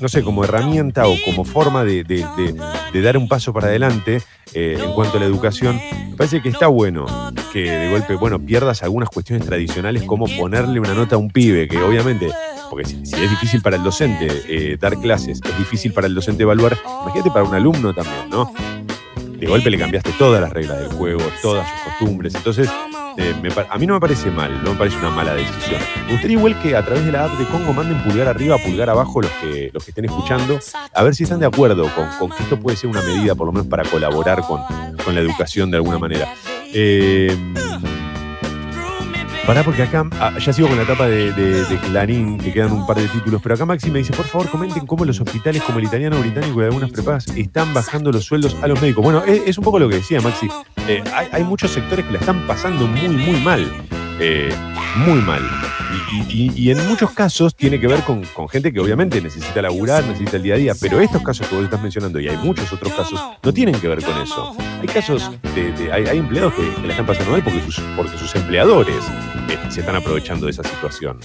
no 0.00 0.08
sé, 0.08 0.22
como 0.22 0.44
herramienta 0.44 1.06
o 1.06 1.14
como 1.24 1.44
forma 1.44 1.84
de, 1.84 2.02
de- 2.04 3.00
dar 3.02 3.16
un 3.16 3.28
paso 3.28 3.52
para 3.52 3.68
adelante 3.68 4.20
eh, 4.54 4.78
en 4.82 4.92
cuanto 4.92 5.16
a 5.16 5.20
la 5.20 5.26
educación, 5.26 5.80
me 6.10 6.16
parece 6.16 6.42
que 6.42 6.48
está 6.50 6.66
bueno 6.66 7.06
que 7.52 7.70
de 7.70 7.90
golpe, 7.90 8.14
bueno, 8.16 8.38
pierdas 8.38 8.82
algunas 8.82 9.08
cuestiones 9.08 9.46
tradicionales 9.46 10.02
como 10.04 10.26
ponerle 10.26 10.78
una 10.80 10.94
nota 10.94 11.16
a 11.16 11.18
un 11.18 11.30
pibe, 11.30 11.68
que 11.68 11.78
obviamente, 11.82 12.28
porque 12.70 12.86
si, 12.86 13.04
si 13.06 13.14
es 13.22 13.30
difícil 13.30 13.60
para 13.62 13.76
el 13.76 13.82
docente 13.82 14.28
eh, 14.48 14.76
dar 14.80 14.98
clases, 15.00 15.40
es 15.44 15.58
difícil 15.58 15.92
para 15.92 16.06
el 16.06 16.14
docente 16.14 16.42
evaluar, 16.42 16.76
imagínate 17.02 17.30
para 17.30 17.44
un 17.44 17.54
alumno 17.54 17.92
también, 17.94 18.28
¿no? 18.30 18.52
De 19.42 19.48
golpe 19.48 19.70
le 19.70 19.76
cambiaste 19.76 20.12
todas 20.12 20.40
las 20.40 20.52
reglas 20.52 20.78
del 20.78 20.92
juego, 20.92 21.20
todas 21.42 21.68
sus 21.68 21.80
costumbres, 21.80 22.32
entonces 22.32 22.70
eh, 23.16 23.34
a 23.68 23.76
mí 23.76 23.88
no 23.88 23.94
me 23.94 24.00
parece 24.00 24.30
mal, 24.30 24.62
no 24.62 24.70
me 24.70 24.78
parece 24.78 24.98
una 24.98 25.10
mala 25.10 25.34
decisión. 25.34 25.80
Me 26.06 26.12
gustaría 26.12 26.36
igual 26.36 26.62
que 26.62 26.76
a 26.76 26.84
través 26.84 27.04
de 27.04 27.10
la 27.10 27.24
app 27.24 27.36
de 27.36 27.44
Congo 27.46 27.72
manden 27.72 28.00
pulgar 28.04 28.28
arriba, 28.28 28.56
pulgar 28.58 28.88
abajo 28.88 29.20
los 29.20 29.32
que, 29.32 29.68
los 29.74 29.84
que 29.84 29.90
estén 29.90 30.04
escuchando, 30.04 30.60
a 30.94 31.02
ver 31.02 31.16
si 31.16 31.24
están 31.24 31.40
de 31.40 31.46
acuerdo 31.46 31.90
con, 31.92 32.06
con 32.20 32.30
que 32.30 32.44
esto 32.44 32.56
puede 32.60 32.76
ser 32.76 32.88
una 32.88 33.02
medida, 33.02 33.34
por 33.34 33.48
lo 33.48 33.52
menos 33.52 33.66
para 33.66 33.82
colaborar 33.82 34.42
con, 34.42 34.60
con 35.04 35.12
la 35.12 35.20
educación 35.20 35.72
de 35.72 35.78
alguna 35.78 35.98
manera. 35.98 36.32
Eh, 36.72 37.36
Pará, 39.46 39.64
porque 39.64 39.82
acá 39.82 40.04
ah, 40.20 40.32
ya 40.38 40.52
sigo 40.52 40.68
con 40.68 40.76
la 40.76 40.84
etapa 40.84 41.06
de, 41.08 41.32
de- 41.32 41.78
Clarín, 41.90 42.38
que 42.38 42.52
quedan 42.52 42.72
un 42.72 42.86
par 42.86 42.96
de 42.96 43.08
títulos, 43.08 43.40
pero 43.42 43.56
acá 43.56 43.66
Maxi 43.66 43.90
me 43.90 43.98
dice, 43.98 44.12
por 44.12 44.24
favor, 44.24 44.48
comenten 44.48 44.86
cómo 44.86 45.04
los 45.04 45.20
hospitales 45.20 45.62
como 45.62 45.78
el 45.80 45.84
italiano 45.84 46.18
británico 46.20 46.62
y 46.62 46.64
algunas 46.64 46.90
prepagas 46.90 47.26
están 47.36 47.74
bajando 47.74 48.12
los 48.12 48.24
sueldos 48.24 48.56
a 48.62 48.68
los 48.68 48.80
médicos. 48.80 49.02
Bueno, 49.04 49.22
es, 49.24 49.58
un 49.58 49.64
poco 49.64 49.78
lo 49.80 49.88
que 49.88 49.96
decía 49.96 50.20
Maxi. 50.20 50.46
Eh, 50.86 51.02
hay, 51.32 51.42
muchos 51.44 51.72
sectores 51.72 52.04
que 52.06 52.12
la 52.12 52.18
están 52.20 52.46
pasando 52.46 52.86
muy, 52.86 53.08
muy 53.08 53.40
mal. 53.40 53.68
Eh, 54.20 54.54
muy 55.04 55.20
mal. 55.20 55.42
Y, 56.12 56.44
y- 56.44 56.52
y- 56.54 56.70
en 56.70 56.86
muchos 56.88 57.10
casos 57.10 57.54
tiene 57.56 57.80
que 57.80 57.86
ver 57.88 58.02
con, 58.02 58.22
gente 58.48 58.72
que 58.72 58.80
obviamente 58.80 59.20
necesita 59.20 59.60
laburar, 59.60 60.04
necesita 60.04 60.36
el 60.36 60.42
día 60.44 60.54
a 60.54 60.58
día, 60.58 60.72
pero 60.80 61.00
estos 61.00 61.22
casos 61.22 61.46
que 61.48 61.54
vos 61.56 61.64
estás 61.64 61.82
mencionando, 61.82 62.20
y 62.20 62.28
hay 62.28 62.36
muchos 62.38 62.72
otros 62.72 62.92
casos, 62.92 63.20
no 63.42 63.52
tienen 63.52 63.74
que 63.80 63.88
ver 63.88 64.02
con 64.02 64.16
eso. 64.22 64.54
Hay 64.80 64.86
casos 64.88 65.30
de, 65.54 65.92
hay 65.92 66.18
empleados 66.18 66.54
que, 66.54 66.62
que 66.80 66.86
la 66.86 66.92
están 66.92 67.06
pasando 67.06 67.32
mal 67.32 67.42
porque 67.42 67.60
sus, 67.62 67.80
porque 67.96 68.16
sus 68.16 68.34
empleadores 68.36 68.96
se 69.70 69.80
están 69.80 69.96
aprovechando 69.96 70.46
de 70.46 70.52
esa 70.52 70.64
situación. 70.64 71.18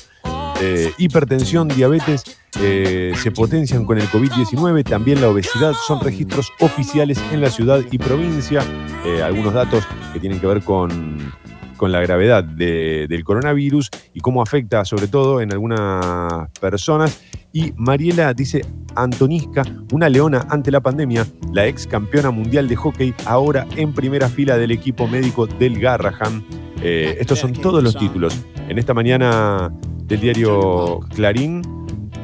Eh, 0.60 0.92
hipertensión, 0.98 1.68
diabetes 1.68 2.24
eh, 2.60 3.14
se 3.22 3.32
potencian 3.32 3.86
con 3.86 4.00
el 4.00 4.08
COVID-19, 4.08 4.84
también 4.84 5.22
la 5.22 5.30
obesidad 5.30 5.74
son 5.86 6.00
registros 6.00 6.52
oficiales 6.60 7.20
en 7.32 7.42
la 7.42 7.52
ciudad 7.52 7.82
y 7.92 7.98
provincia. 8.00 8.64
Eh, 9.06 9.22
algunos 9.22 9.54
datos 9.54 9.84
que 10.14 10.20
tienen 10.20 10.40
que 10.40 10.48
ver 10.48 10.64
con, 10.64 11.32
con 11.78 11.92
la 11.92 12.02
gravedad 12.02 12.44
de- 12.44 13.06
del 13.08 13.24
coronavirus 13.24 13.90
y 14.14 14.20
cómo 14.20 14.42
afecta 14.42 14.84
sobre 14.84 15.08
todo 15.08 15.40
en 15.42 15.54
algunas 15.54 16.50
personas. 16.60 17.22
Y 17.54 17.72
Mariela 17.78 18.34
dice, 18.34 18.66
Antonisca, 18.96 19.64
una 19.94 20.10
leona 20.10 20.46
ante 20.50 20.72
la 20.72 20.82
pandemia, 20.82 21.26
la 21.54 21.66
ex 21.68 21.88
campeona 21.88 22.32
mundial 22.32 22.68
de 22.68 22.76
hockey, 22.76 23.14
ahora 23.26 23.66
en 23.76 23.94
primera 23.94 24.28
fila 24.28 24.58
del 24.58 24.72
equipo 24.72 25.08
médico 25.08 25.48
del 25.48 25.80
Garraham. 25.80 26.44
Eh, 26.82 27.18
estos 27.20 27.40
son 27.40 27.54
todos 27.54 27.82
los 27.84 27.94
títulos. 27.98 28.46
En 28.68 28.78
esta 28.78 28.94
mañana 28.94 29.72
del 30.04 30.20
diario 30.20 31.00
Clarín, 31.16 31.62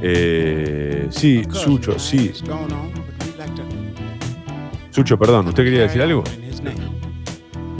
eh, 0.02 1.08
sí, 1.10 1.44
Sucho, 1.50 1.98
sí, 1.98 2.32
Sucho, 4.92 5.18
perdón, 5.18 5.48
¿usted 5.48 5.64
quería 5.64 5.82
decir 5.84 6.02
algo? 6.02 6.24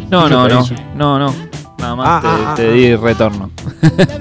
No, 0.10 0.28
no, 0.30 0.48
no, 0.48 0.62
no, 0.96 1.20
no. 1.20 1.53
Nada 1.84 1.96
más 1.98 2.08
Ah, 2.08 2.22
te, 2.22 2.28
ah, 2.28 2.54
te 2.56 2.68
ah, 2.70 2.72
di 2.72 2.96
retorno. 2.96 3.52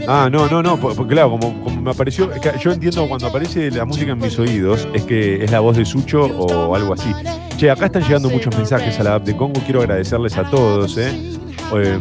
Ah, 0.09 0.29
no, 0.31 0.49
no, 0.49 0.63
no, 0.65 0.77
porque 0.79 1.15
claro, 1.15 1.31
como, 1.31 1.63
como 1.63 1.81
me 1.81 1.91
apareció, 1.93 2.33
es 2.33 2.41
que 2.41 2.53
yo 2.59 2.73
entiendo 2.73 3.07
cuando 3.09 3.29
aparece 3.29 3.71
la 3.71 3.85
música 3.85 4.11
en 4.11 4.19
mis 4.19 4.37
oídos, 4.37 4.89
es 4.93 5.05
que 5.05 5.45
es 5.45 5.51
la 5.53 5.61
voz 5.61 5.77
de 5.77 5.85
Sucho 5.85 6.25
o 6.25 6.75
algo 6.75 6.95
así. 6.95 7.13
Che, 7.57 7.71
acá 7.71 7.87
están 7.87 8.03
llegando 8.03 8.29
muchos 8.31 8.57
mensajes 8.57 8.99
a 8.99 9.05
la 9.05 9.15
app 9.15 9.25
de 9.25 9.37
Congo, 9.37 9.61
quiero 9.65 9.81
agradecerles 9.81 10.37
a 10.37 10.43
todos, 10.51 10.99
¿eh? 10.99 11.13
Eh, 11.75 12.01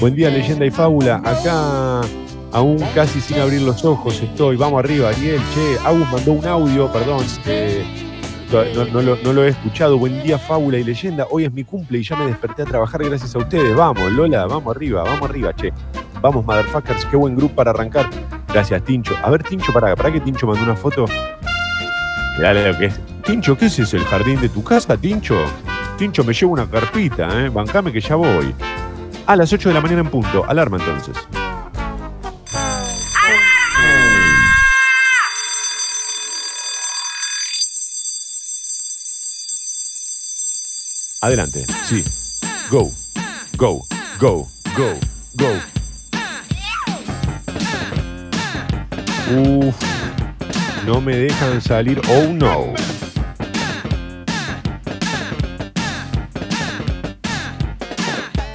buen 0.00 0.16
día, 0.16 0.30
leyenda 0.30 0.66
y 0.66 0.70
fábula. 0.72 1.22
Acá, 1.24 2.00
aún 2.52 2.78
casi 2.92 3.20
sin 3.20 3.38
abrir 3.38 3.62
los 3.62 3.84
ojos, 3.84 4.20
estoy. 4.20 4.56
Vamos 4.56 4.80
arriba, 4.80 5.10
Ariel. 5.10 5.40
Che, 5.54 5.78
Agus 5.86 6.10
mandó 6.10 6.32
un 6.32 6.44
audio, 6.44 6.90
perdón. 6.92 7.24
eh, 7.46 7.84
no, 8.50 9.32
lo, 9.32 9.44
he 9.44 9.48
escuchado. 9.48 9.98
Buen 9.98 10.22
día, 10.22 10.38
fábula 10.38 10.78
y 10.78 10.84
leyenda. 10.84 11.26
Hoy 11.30 11.44
es 11.44 11.52
mi 11.52 11.64
cumple 11.64 11.98
y 11.98 12.02
ya 12.02 12.16
me 12.16 12.26
desperté 12.26 12.62
a 12.62 12.64
trabajar 12.64 13.04
gracias 13.04 13.34
a 13.34 13.38
ustedes. 13.38 13.74
Vamos, 13.74 14.10
Lola, 14.12 14.46
vamos 14.46 14.74
arriba, 14.74 15.02
vamos 15.02 15.28
arriba, 15.28 15.54
che. 15.54 15.72
Vamos, 16.20 16.44
motherfuckers, 16.44 17.04
qué 17.06 17.16
buen 17.16 17.36
grupo 17.36 17.54
para 17.56 17.70
arrancar. 17.70 18.08
Gracias, 18.48 18.82
Tincho. 18.84 19.14
A 19.22 19.30
ver, 19.30 19.42
Tincho, 19.42 19.72
para, 19.72 19.94
para 19.94 20.12
que 20.12 20.20
Tincho 20.20 20.46
mandó 20.46 20.62
una 20.62 20.74
foto. 20.74 21.06
Mirá 22.36 22.54
lo 22.54 22.78
que 22.78 22.86
es. 22.86 23.00
Tincho, 23.24 23.56
¿qué 23.56 23.66
es 23.66 23.78
eso? 23.78 23.96
¿El 23.96 24.04
jardín 24.04 24.40
de 24.40 24.48
tu 24.48 24.64
casa, 24.64 24.96
Tincho? 24.96 25.36
Tincho, 25.96 26.24
me 26.24 26.32
llevo 26.32 26.52
una 26.52 26.68
carpita, 26.68 27.44
¿eh? 27.44 27.48
Bancame 27.50 27.92
que 27.92 28.00
ya 28.00 28.16
voy. 28.16 28.54
A 29.26 29.36
las 29.36 29.52
8 29.52 29.68
de 29.68 29.74
la 29.74 29.80
mañana 29.80 30.00
en 30.00 30.08
punto. 30.08 30.44
Alarma 30.48 30.78
entonces. 30.78 31.16
Adelante. 41.20 41.66
Sí. 41.84 42.04
Go. 42.70 42.88
Go. 43.56 43.84
Go. 44.20 44.46
Go. 44.76 44.96
Go. 45.34 45.48
Uf. 49.34 49.74
No 50.86 51.00
me 51.00 51.16
dejan 51.16 51.60
salir. 51.60 52.00
Oh 52.08 52.32
no. 52.32 52.72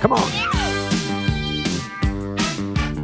Come 0.02 0.16
on. 0.16 0.24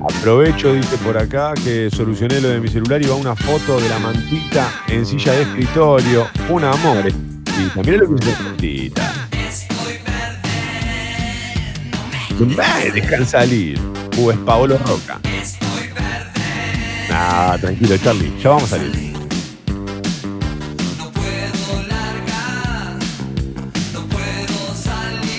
Aprovecho, 0.09 0.71
dice 0.73 0.97
por 0.99 1.17
acá, 1.17 1.53
que 1.61 1.89
solucioné 1.91 2.39
lo 2.39 2.47
de 2.47 2.61
mi 2.61 2.69
celular 2.69 3.01
y 3.01 3.07
va 3.07 3.15
una 3.15 3.35
foto 3.35 3.77
de 3.81 3.89
la 3.89 3.99
mantita 3.99 4.85
en 4.87 5.05
silla 5.05 5.33
de 5.33 5.41
escritorio. 5.41 6.29
Un 6.47 6.63
amor. 6.63 7.11
Mira 7.75 7.97
lo 7.97 8.07
que 8.07 8.15
dice 8.15 8.31
la 8.31 8.39
mantita. 8.39 9.18
Me 12.39 12.91
dejan 12.93 13.25
salir. 13.25 13.77
Uh, 14.17 14.31
es 14.31 14.37
Paolo 14.37 14.77
Roca. 14.77 15.19
Nah, 17.09 17.57
tranquilo, 17.57 17.97
Charlie. 17.97 18.31
Ya 18.41 18.49
vamos 18.49 18.71
a 18.71 18.77
salir. 18.77 19.09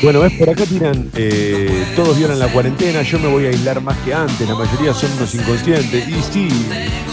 Bueno, 0.03 0.21
ves, 0.21 0.33
por 0.33 0.49
acá 0.49 0.65
tiran, 0.65 1.11
eh, 1.15 1.87
todos 1.95 2.17
violan 2.17 2.39
la 2.39 2.51
cuarentena, 2.51 3.03
yo 3.03 3.19
me 3.19 3.29
voy 3.29 3.45
a 3.45 3.49
aislar 3.51 3.83
más 3.83 3.99
que 3.99 4.15
antes, 4.15 4.49
la 4.49 4.55
mayoría 4.55 4.95
son 4.95 5.13
unos 5.13 5.35
inconscientes. 5.35 6.09
Y 6.09 6.23
sí, 6.23 6.49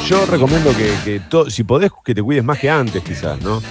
yo 0.08 0.26
recomiendo 0.26 0.72
que, 0.74 0.94
que 1.04 1.52
si 1.52 1.66
podés, 1.66 1.92
que 2.06 2.16
te 2.16 2.24
cuides 2.24 2.46
más 2.46 2.58
que 2.60 2.70
antes 2.70 3.04
quizás, 3.04 3.42
¿no? 3.42 3.62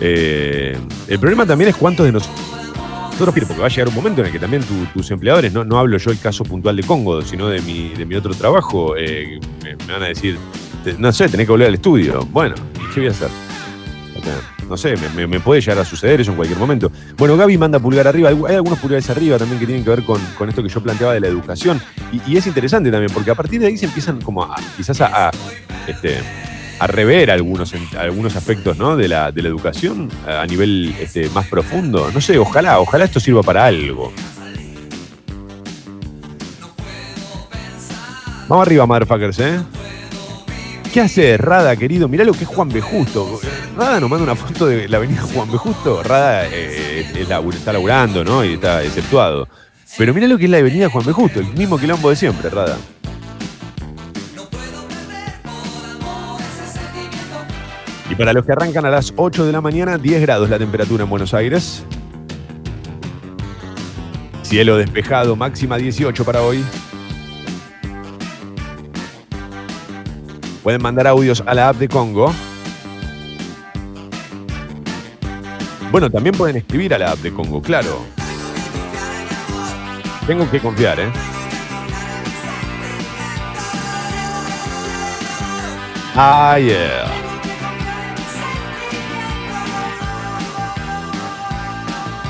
Eh, 0.00 0.74
el 1.06 1.18
problema 1.18 1.44
también 1.44 1.68
es 1.68 1.76
cuántos 1.76 2.06
de 2.06 2.12
nosotros, 2.12 2.55
porque 3.24 3.40
va 3.60 3.66
a 3.66 3.68
llegar 3.68 3.88
un 3.88 3.94
momento 3.94 4.20
en 4.20 4.26
el 4.26 4.32
que 4.32 4.38
también 4.38 4.62
tu- 4.62 4.84
tus 4.92 5.10
empleadores, 5.10 5.52
no, 5.52 5.64
no 5.64 5.78
hablo 5.78 5.96
yo 5.98 6.10
el 6.10 6.18
caso 6.18 6.44
puntual 6.44 6.76
de 6.76 6.82
Congo, 6.82 7.22
sino 7.22 7.48
de 7.48 7.60
mi, 7.62 7.90
de 7.90 8.04
mi 8.04 8.14
otro 8.14 8.34
trabajo, 8.34 8.94
eh, 8.96 9.40
me, 9.62 9.74
van 9.92 10.02
a 10.02 10.06
decir, 10.08 10.38
no 10.98 11.12
sé, 11.12 11.28
tenés 11.28 11.46
que 11.46 11.52
volver 11.52 11.68
al 11.68 11.74
estudio. 11.74 12.26
Bueno, 12.30 12.54
¿y 12.74 12.94
qué 12.94 13.00
voy 13.00 13.08
a 13.08 13.12
hacer? 13.12 13.28
No 14.68 14.76
sé, 14.76 14.94
me, 15.14 15.38
puede 15.38 15.60
llegar 15.60 15.78
a 15.78 15.84
suceder 15.84 16.20
eso 16.20 16.32
en 16.32 16.36
cualquier 16.36 16.58
momento. 16.58 16.90
Bueno, 17.16 17.36
Gaby 17.36 17.56
manda 17.56 17.78
pulgar 17.78 18.08
arriba. 18.08 18.30
Hay 18.30 18.56
algunos 18.56 18.80
pulgares 18.80 19.08
arriba 19.10 19.38
también 19.38 19.60
que 19.60 19.66
tienen 19.66 19.84
que 19.84 19.90
ver 19.90 20.02
con, 20.02 20.20
con 20.36 20.48
esto 20.48 20.60
que 20.60 20.68
yo 20.68 20.82
planteaba 20.82 21.14
de 21.14 21.20
la 21.20 21.28
educación. 21.28 21.80
Y, 22.12 22.32
y 22.32 22.36
es 22.36 22.48
interesante 22.48 22.90
también, 22.90 23.12
porque 23.14 23.30
a 23.30 23.36
partir 23.36 23.60
de 23.60 23.68
ahí 23.68 23.76
se 23.76 23.86
empiezan 23.86 24.20
como 24.20 24.42
a, 24.42 24.56
quizás 24.76 25.00
a, 25.02 25.28
a, 25.28 25.30
este, 25.86 26.18
a 26.78 26.86
rever 26.86 27.30
algunos, 27.30 27.72
algunos 27.98 28.36
aspectos 28.36 28.76
¿no? 28.76 28.96
de, 28.96 29.08
la, 29.08 29.32
de 29.32 29.42
la 29.42 29.48
educación 29.48 30.10
a 30.26 30.46
nivel 30.46 30.94
este, 31.00 31.28
más 31.30 31.46
profundo. 31.46 32.10
No 32.12 32.20
sé, 32.20 32.38
ojalá, 32.38 32.80
ojalá 32.80 33.04
esto 33.04 33.20
sirva 33.20 33.42
para 33.42 33.66
algo. 33.66 34.12
Vamos 38.48 38.66
arriba, 38.66 38.86
motherfuckers, 38.86 39.38
¿eh? 39.40 39.60
¿Qué 40.92 41.00
hace 41.00 41.36
Rada, 41.36 41.76
querido? 41.76 42.08
Mirá 42.08 42.24
lo 42.24 42.32
que 42.32 42.44
es 42.44 42.48
Juan 42.48 42.68
B. 42.68 42.80
Justo. 42.80 43.40
Rada 43.76 44.00
nos 44.00 44.08
manda 44.08 44.24
una 44.24 44.36
foto 44.36 44.66
de 44.66 44.88
la 44.88 44.96
avenida 44.98 45.20
Juan 45.22 45.50
B. 45.50 45.58
Justo. 45.58 46.02
Rada 46.02 46.46
eh, 46.46 47.06
está 47.14 47.72
laburando, 47.72 48.24
¿no? 48.24 48.44
Y 48.44 48.54
está 48.54 48.82
exceptuado. 48.82 49.48
Pero 49.98 50.14
mirá 50.14 50.26
lo 50.26 50.38
que 50.38 50.44
es 50.44 50.50
la 50.50 50.58
avenida 50.58 50.88
Juan 50.88 51.04
B. 51.04 51.12
Justo, 51.12 51.40
el 51.40 51.48
mismo 51.48 51.76
quilombo 51.76 52.08
de 52.08 52.16
siempre, 52.16 52.48
Rada. 52.48 52.78
Para 58.18 58.32
los 58.32 58.46
que 58.46 58.52
arrancan 58.52 58.86
a 58.86 58.90
las 58.90 59.12
8 59.16 59.44
de 59.44 59.52
la 59.52 59.60
mañana, 59.60 59.98
10 59.98 60.22
grados 60.22 60.48
la 60.48 60.58
temperatura 60.58 61.04
en 61.04 61.10
Buenos 61.10 61.34
Aires. 61.34 61.84
Cielo 64.42 64.78
despejado, 64.78 65.36
máxima 65.36 65.76
18 65.76 66.24
para 66.24 66.40
hoy. 66.40 66.64
Pueden 70.62 70.80
mandar 70.80 71.06
audios 71.06 71.44
a 71.46 71.52
la 71.52 71.68
app 71.68 71.76
de 71.76 71.88
Congo. 71.88 72.32
Bueno, 75.92 76.10
también 76.10 76.34
pueden 76.34 76.56
escribir 76.56 76.94
a 76.94 76.98
la 76.98 77.12
app 77.12 77.18
de 77.18 77.32
Congo, 77.32 77.60
claro. 77.60 78.02
Tengo 80.26 80.50
que 80.50 80.58
confiar, 80.58 81.00
¿eh? 81.00 81.10
Ah. 86.16 87.25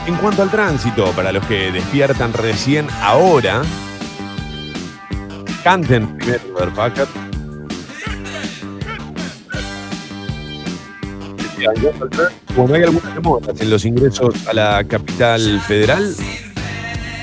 En 0.07 0.15
cuanto 0.17 0.43
al 0.43 0.51
tránsito, 0.51 1.11
para 1.13 1.33
los 1.33 1.45
que 1.47 1.73
despiertan 1.73 2.33
recién 2.33 2.87
ahora, 3.03 3.63
canten 5.65 6.17
primero, 6.17 6.45
motherfucker. 6.53 7.09
Bueno, 12.55 12.75
hay 12.75 12.83
algunas 12.85 13.15
demoras 13.15 13.61
en 13.61 13.71
los 13.71 13.85
ingresos 13.85 14.47
a 14.47 14.53
la 14.53 14.85
capital 14.85 15.61
federal. 15.67 16.15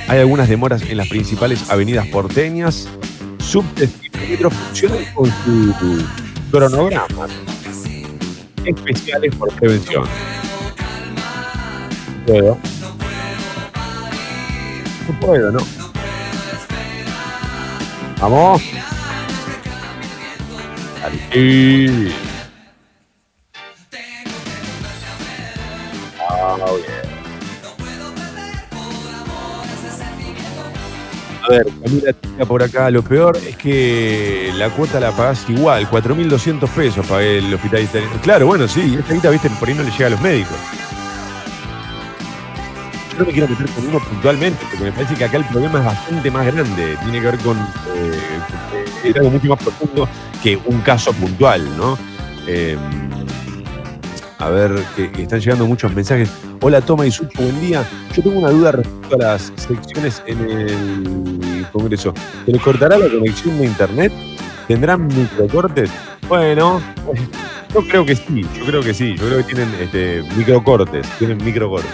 Hay 0.10 0.20
algunas 0.20 0.50
demoras 0.50 0.82
en 0.82 0.98
las 0.98 1.08
principales 1.08 1.70
avenidas 1.70 2.08
porteñas. 2.08 2.90
Subtes 3.40 3.92
y 4.14 4.36
funcionan 4.36 5.06
con 5.14 5.28
su 5.28 6.06
cronograma 6.52 7.28
especiales 8.66 9.36
por 9.36 9.54
prevención. 9.54 10.04
No 15.08 15.20
puedo, 15.20 15.52
¿no? 15.52 15.60
Vamos. 18.20 18.62
Dale. 21.02 22.14
Oh, 26.66 26.78
yeah. 26.78 27.04
A 31.44 31.50
ver, 31.50 31.66
Camila 31.84 32.14
tira 32.14 32.46
por 32.46 32.64
acá. 32.64 32.90
Lo 32.90 33.04
peor 33.04 33.36
es 33.38 33.58
que 33.58 34.52
la 34.56 34.70
cuota 34.70 35.00
la 35.00 35.12
pagás 35.12 35.50
igual, 35.50 35.90
4.200 35.90 36.70
pesos 36.70 37.06
pagué 37.06 37.40
el 37.40 37.54
hospital 37.54 37.84
italiano. 37.84 38.16
Claro, 38.22 38.48
bueno, 38.48 38.68
sí, 38.68 38.96
esta 38.98 39.14
guita, 39.14 39.30
viste, 39.30 39.50
por 39.50 39.68
ahí 39.68 39.74
no 39.74 39.84
le 39.84 39.92
llega 39.92 40.08
a 40.08 40.12
los 40.12 40.22
médicos. 40.22 40.56
No 43.24 43.28
me 43.28 43.34
quiero 43.36 43.48
meter 43.48 43.70
con 43.70 43.88
uno 43.88 44.00
puntualmente, 44.00 44.66
porque 44.70 44.84
me 44.84 44.92
parece 44.92 45.16
que 45.16 45.24
acá 45.24 45.38
el 45.38 45.46
problema 45.46 45.80
es 45.80 45.86
bastante 45.86 46.30
más 46.30 46.46
grande. 46.46 46.98
Tiene 47.04 47.22
que 47.22 47.26
ver 47.26 47.38
con. 47.38 47.58
eh, 47.96 49.14
algo 49.16 49.30
mucho 49.30 49.48
más 49.48 49.60
profundo 49.64 50.10
que 50.42 50.60
un 50.66 50.82
caso 50.82 51.14
puntual, 51.14 51.66
¿no? 51.78 51.98
Eh, 52.48 52.78
a 54.40 54.50
ver, 54.50 54.74
que 54.98 55.10
están 55.22 55.40
llegando 55.40 55.66
muchos 55.66 55.94
mensajes. 55.94 56.30
Hola, 56.60 56.82
Toma 56.82 57.06
y 57.06 57.12
Sucho, 57.12 57.42
buen 57.42 57.62
día. 57.62 57.88
Yo 58.14 58.24
tengo 58.24 58.40
una 58.40 58.50
duda 58.50 58.74
respecto 58.74 59.16
a 59.16 59.20
las 59.20 59.54
secciones 59.56 60.22
en 60.28 60.42
el 60.42 61.66
Congreso. 61.72 62.14
¿Se 62.46 62.52
les 62.52 62.62
cortará 62.62 62.98
la 62.98 63.08
conexión 63.08 63.58
de 63.58 63.68
Internet? 63.68 64.12
¿Tendrán 64.68 65.08
microcortes? 65.08 65.90
Bueno, 66.28 66.82
yo 67.74 67.88
creo 67.88 68.06
que 68.06 68.18
sí, 68.18 68.46
yo 68.58 68.66
creo 68.66 68.82
que 68.82 68.94
sí. 68.94 69.16
Yo 69.16 69.28
creo 69.28 69.38
que 69.38 69.44
tienen 69.46 69.70
este, 69.80 70.24
microcortes, 70.36 71.08
tienen 71.20 71.38
microcortes. 71.38 71.90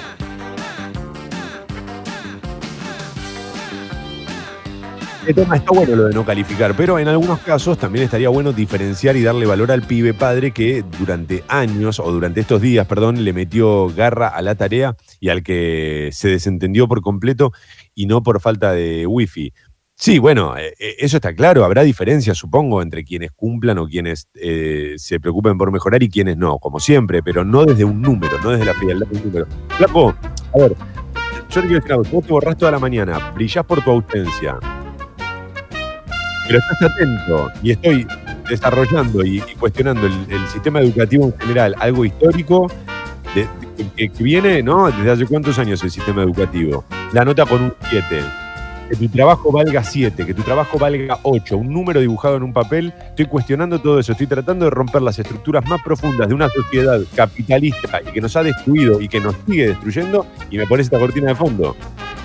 El 5.29 5.35
tema 5.35 5.57
está 5.57 5.69
bueno 5.69 5.95
lo 5.95 6.05
de 6.05 6.15
no 6.15 6.25
calificar, 6.25 6.75
pero 6.75 6.97
en 6.97 7.07
algunos 7.07 7.37
casos 7.41 7.77
también 7.77 8.03
estaría 8.03 8.29
bueno 8.29 8.51
diferenciar 8.51 9.15
y 9.15 9.21
darle 9.21 9.45
valor 9.45 9.71
al 9.71 9.83
pibe 9.83 10.15
padre 10.15 10.49
que 10.49 10.83
durante 10.97 11.43
años 11.47 11.99
o 11.99 12.11
durante 12.11 12.39
estos 12.39 12.59
días, 12.59 12.87
perdón, 12.87 13.23
le 13.23 13.31
metió 13.31 13.89
garra 13.89 14.29
a 14.29 14.41
la 14.41 14.55
tarea 14.55 14.95
y 15.19 15.29
al 15.29 15.43
que 15.43 16.09
se 16.13 16.29
desentendió 16.29 16.87
por 16.87 17.01
completo 17.01 17.51
y 17.93 18.07
no 18.07 18.23
por 18.23 18.41
falta 18.41 18.71
de 18.71 19.05
wifi. 19.05 19.53
Sí, 19.93 20.17
bueno, 20.17 20.57
eh, 20.57 20.73
eh, 20.79 20.95
eso 20.97 21.17
está 21.17 21.35
claro. 21.35 21.63
Habrá 21.63 21.83
diferencias, 21.83 22.35
supongo, 22.35 22.81
entre 22.81 23.03
quienes 23.03 23.31
cumplan 23.31 23.77
o 23.77 23.85
quienes 23.85 24.29
eh, 24.33 24.95
se 24.97 25.19
preocupen 25.19 25.59
por 25.59 25.71
mejorar 25.71 26.01
y 26.01 26.09
quienes 26.09 26.37
no, 26.37 26.57
como 26.57 26.79
siempre, 26.79 27.21
pero 27.21 27.45
no 27.45 27.65
desde 27.65 27.83
un 27.83 28.01
número, 28.01 28.39
no 28.41 28.49
desde 28.49 28.65
la 28.65 28.73
frialdad 28.73 29.05
de 29.05 29.17
un 29.19 29.25
número. 29.25 29.47
Flaco, 29.77 30.15
a 30.55 30.57
ver, 30.57 30.75
yo 31.51 31.61
te 31.61 31.67
quiero 31.67 32.01
decir. 32.01 32.13
Vos 32.13 32.25
te 32.25 32.33
borrás 32.33 32.57
toda 32.57 32.71
la 32.71 32.79
mañana, 32.79 33.31
brillás 33.35 33.63
por 33.63 33.83
tu 33.83 33.91
ausencia, 33.91 34.57
pero 36.49 36.59
estás 36.59 36.91
atento 36.91 37.51
y 37.63 37.71
estoy 37.71 38.07
desarrollando 38.49 39.23
y, 39.23 39.39
cuestionando 39.59 40.07
el, 40.07 40.13
el 40.29 40.47
sistema 40.47 40.79
educativo 40.81 41.25
en 41.25 41.39
general, 41.39 41.75
algo 41.79 42.03
histórico 42.05 42.67
de- 43.35 43.47
de- 43.77 43.89
que, 43.95 44.09
que 44.09 44.23
viene, 44.23 44.61
¿no? 44.63 44.87
Desde 44.91 45.11
hace 45.11 45.25
cuántos 45.27 45.57
años 45.59 45.81
el 45.83 45.91
sistema 45.91 46.23
educativo. 46.23 46.83
La 47.13 47.23
nota 47.23 47.45
con 47.45 47.61
un 47.61 47.73
7. 47.89 48.21
Que 48.89 48.95
tu 48.95 49.07
trabajo 49.09 49.51
valga 49.51 49.83
7, 49.83 50.25
que 50.25 50.33
tu 50.33 50.41
trabajo 50.41 50.79
valga 50.79 51.19
8, 51.21 51.57
un 51.57 51.71
número 51.71 51.99
dibujado 51.99 52.37
en 52.37 52.41
un 52.43 52.51
papel. 52.51 52.91
Estoy 53.09 53.27
cuestionando 53.27 53.79
todo 53.79 53.99
eso, 53.99 54.13
estoy 54.13 54.25
tratando 54.25 54.65
de 54.65 54.71
romper 54.71 55.03
las 55.03 55.19
estructuras 55.19 55.63
más 55.67 55.79
profundas 55.83 56.27
de 56.27 56.33
una 56.33 56.49
sociedad 56.49 56.99
capitalista 57.15 58.01
y 58.01 58.11
que 58.11 58.19
nos 58.19 58.35
ha 58.35 58.41
destruido 58.41 58.99
y 58.99 59.07
que 59.07 59.19
nos 59.19 59.35
sigue 59.47 59.67
destruyendo 59.67 60.25
y 60.49 60.57
me 60.57 60.65
pones 60.65 60.87
esta 60.87 60.97
cortina 60.97 61.27
de 61.27 61.35
fondo. 61.35 61.75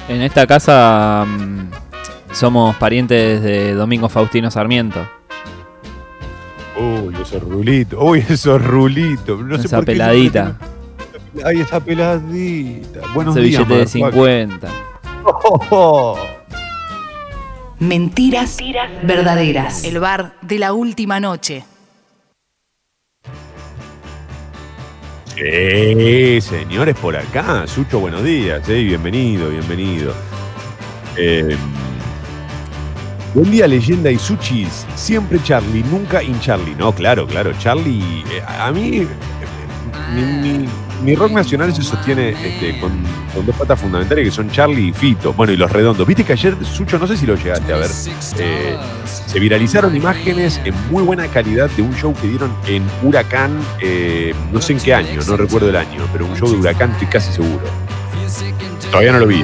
En 0.09 0.23
esta 0.23 0.47
casa 0.47 1.27
mm, 1.29 1.84
somos 2.35 2.77
parientes 2.77 3.43
de 3.43 3.75
Domingo 3.75 4.09
Faustino 4.09 4.51
Sarmiento. 4.51 5.07
Uy, 6.77 7.15
esos 7.23 7.43
rulitos, 7.43 7.99
uy, 8.03 8.25
esos 8.29 8.63
rulitos. 8.65 9.41
No 9.41 9.57
sé 9.57 9.67
esa 9.67 9.77
por 9.77 9.85
qué 9.87 9.93
peladita. 9.93 10.45
siempre- 10.59 11.45
Ay, 11.45 11.61
esa 11.61 11.81
peladita. 11.81 13.01
Buenos 13.15 13.37
ese 13.37 13.47
días, 13.47 13.69
billete 13.69 13.99
de 13.99 14.01
motherfucker. 14.01 14.49
50. 14.49 14.69
Oh, 15.25 15.61
oh. 15.71 16.19
Mentiras 17.79 18.59
verdaderas. 19.03 19.85
El 19.85 19.99
bar 20.01 20.35
de 20.43 20.59
la 20.59 20.73
última 20.73 21.19
noche. 21.21 21.65
Sí, 25.37 26.41
señores, 26.41 26.95
por 26.97 27.17
acá. 27.17 27.67
Sucho, 27.67 27.99
buenos 28.01 28.23
días. 28.23 28.69
eh, 28.69 28.83
bienvenido, 28.85 29.49
bienvenido. 29.51 30.13
Eh, 31.17 31.57
buen 33.35 33.51
día, 33.51 33.67
leyenda 33.67 34.11
y 34.11 34.19
sushis. 34.19 34.87
Siempre 34.95 35.43
Charlie, 35.43 35.83
nunca 35.91 36.23
in 36.23 36.39
Charlie. 36.41 36.75
No, 36.77 36.93
claro, 36.93 37.27
claro. 37.27 37.53
Charlie, 37.59 38.25
eh, 38.31 38.43
a 38.47 38.71
mí, 38.73 39.07
eh, 40.15 40.67
mi, 41.03 41.15
rock 41.15 41.33
nacional 41.33 41.75
se 41.75 41.83
sostiene 41.83 42.31
este, 42.31 42.79
con, 42.81 43.03
dos 43.45 43.55
patas 43.57 43.81
fundamentales 43.81 44.25
que 44.25 44.31
son 44.31 44.49
Charlie 44.51 44.89
y 44.89 44.93
Fito. 44.93 45.33
Bueno, 45.33 45.53
y 45.53 45.57
los 45.57 45.71
redondos. 45.71 46.07
Viste 46.07 46.25
que 46.25 46.33
ayer, 46.33 46.57
Sucho, 46.65 46.99
no 46.99 47.07
sé 47.07 47.17
si 47.17 47.27
lo 47.27 47.35
llegaste 47.35 47.73
a 47.73 47.77
ver. 47.77 47.91
eh, 48.39 48.77
se 49.27 49.41
viralizaron 49.41 49.95
imágenes 49.97 50.61
en 50.65 50.75
muy 50.91 51.03
buena 51.03 51.27
calidad 51.27 51.69
de 51.71 51.83
un 51.83 51.95
show 51.97 52.15
que 52.15 52.29
dieron 52.29 52.53
en 52.69 52.85
Huracán, 53.03 53.59
no 54.53 54.61
sé 54.61 54.75
en 54.75 54.79
qué 54.79 54.95
año, 54.95 55.21
no 55.27 55.37
recuerdo 55.37 55.69
el 55.69 55.77
año, 55.77 56.07
pero 56.13 56.27
un 56.27 56.37
show 56.37 56.49
de 56.49 56.57
Huracán 56.57 56.93
estoy 56.93 57.09
casi 57.09 57.33
seguro. 57.33 57.65
Todavía 58.91 59.13
no 59.13 59.19
lo 59.19 59.27
vi. 59.27 59.43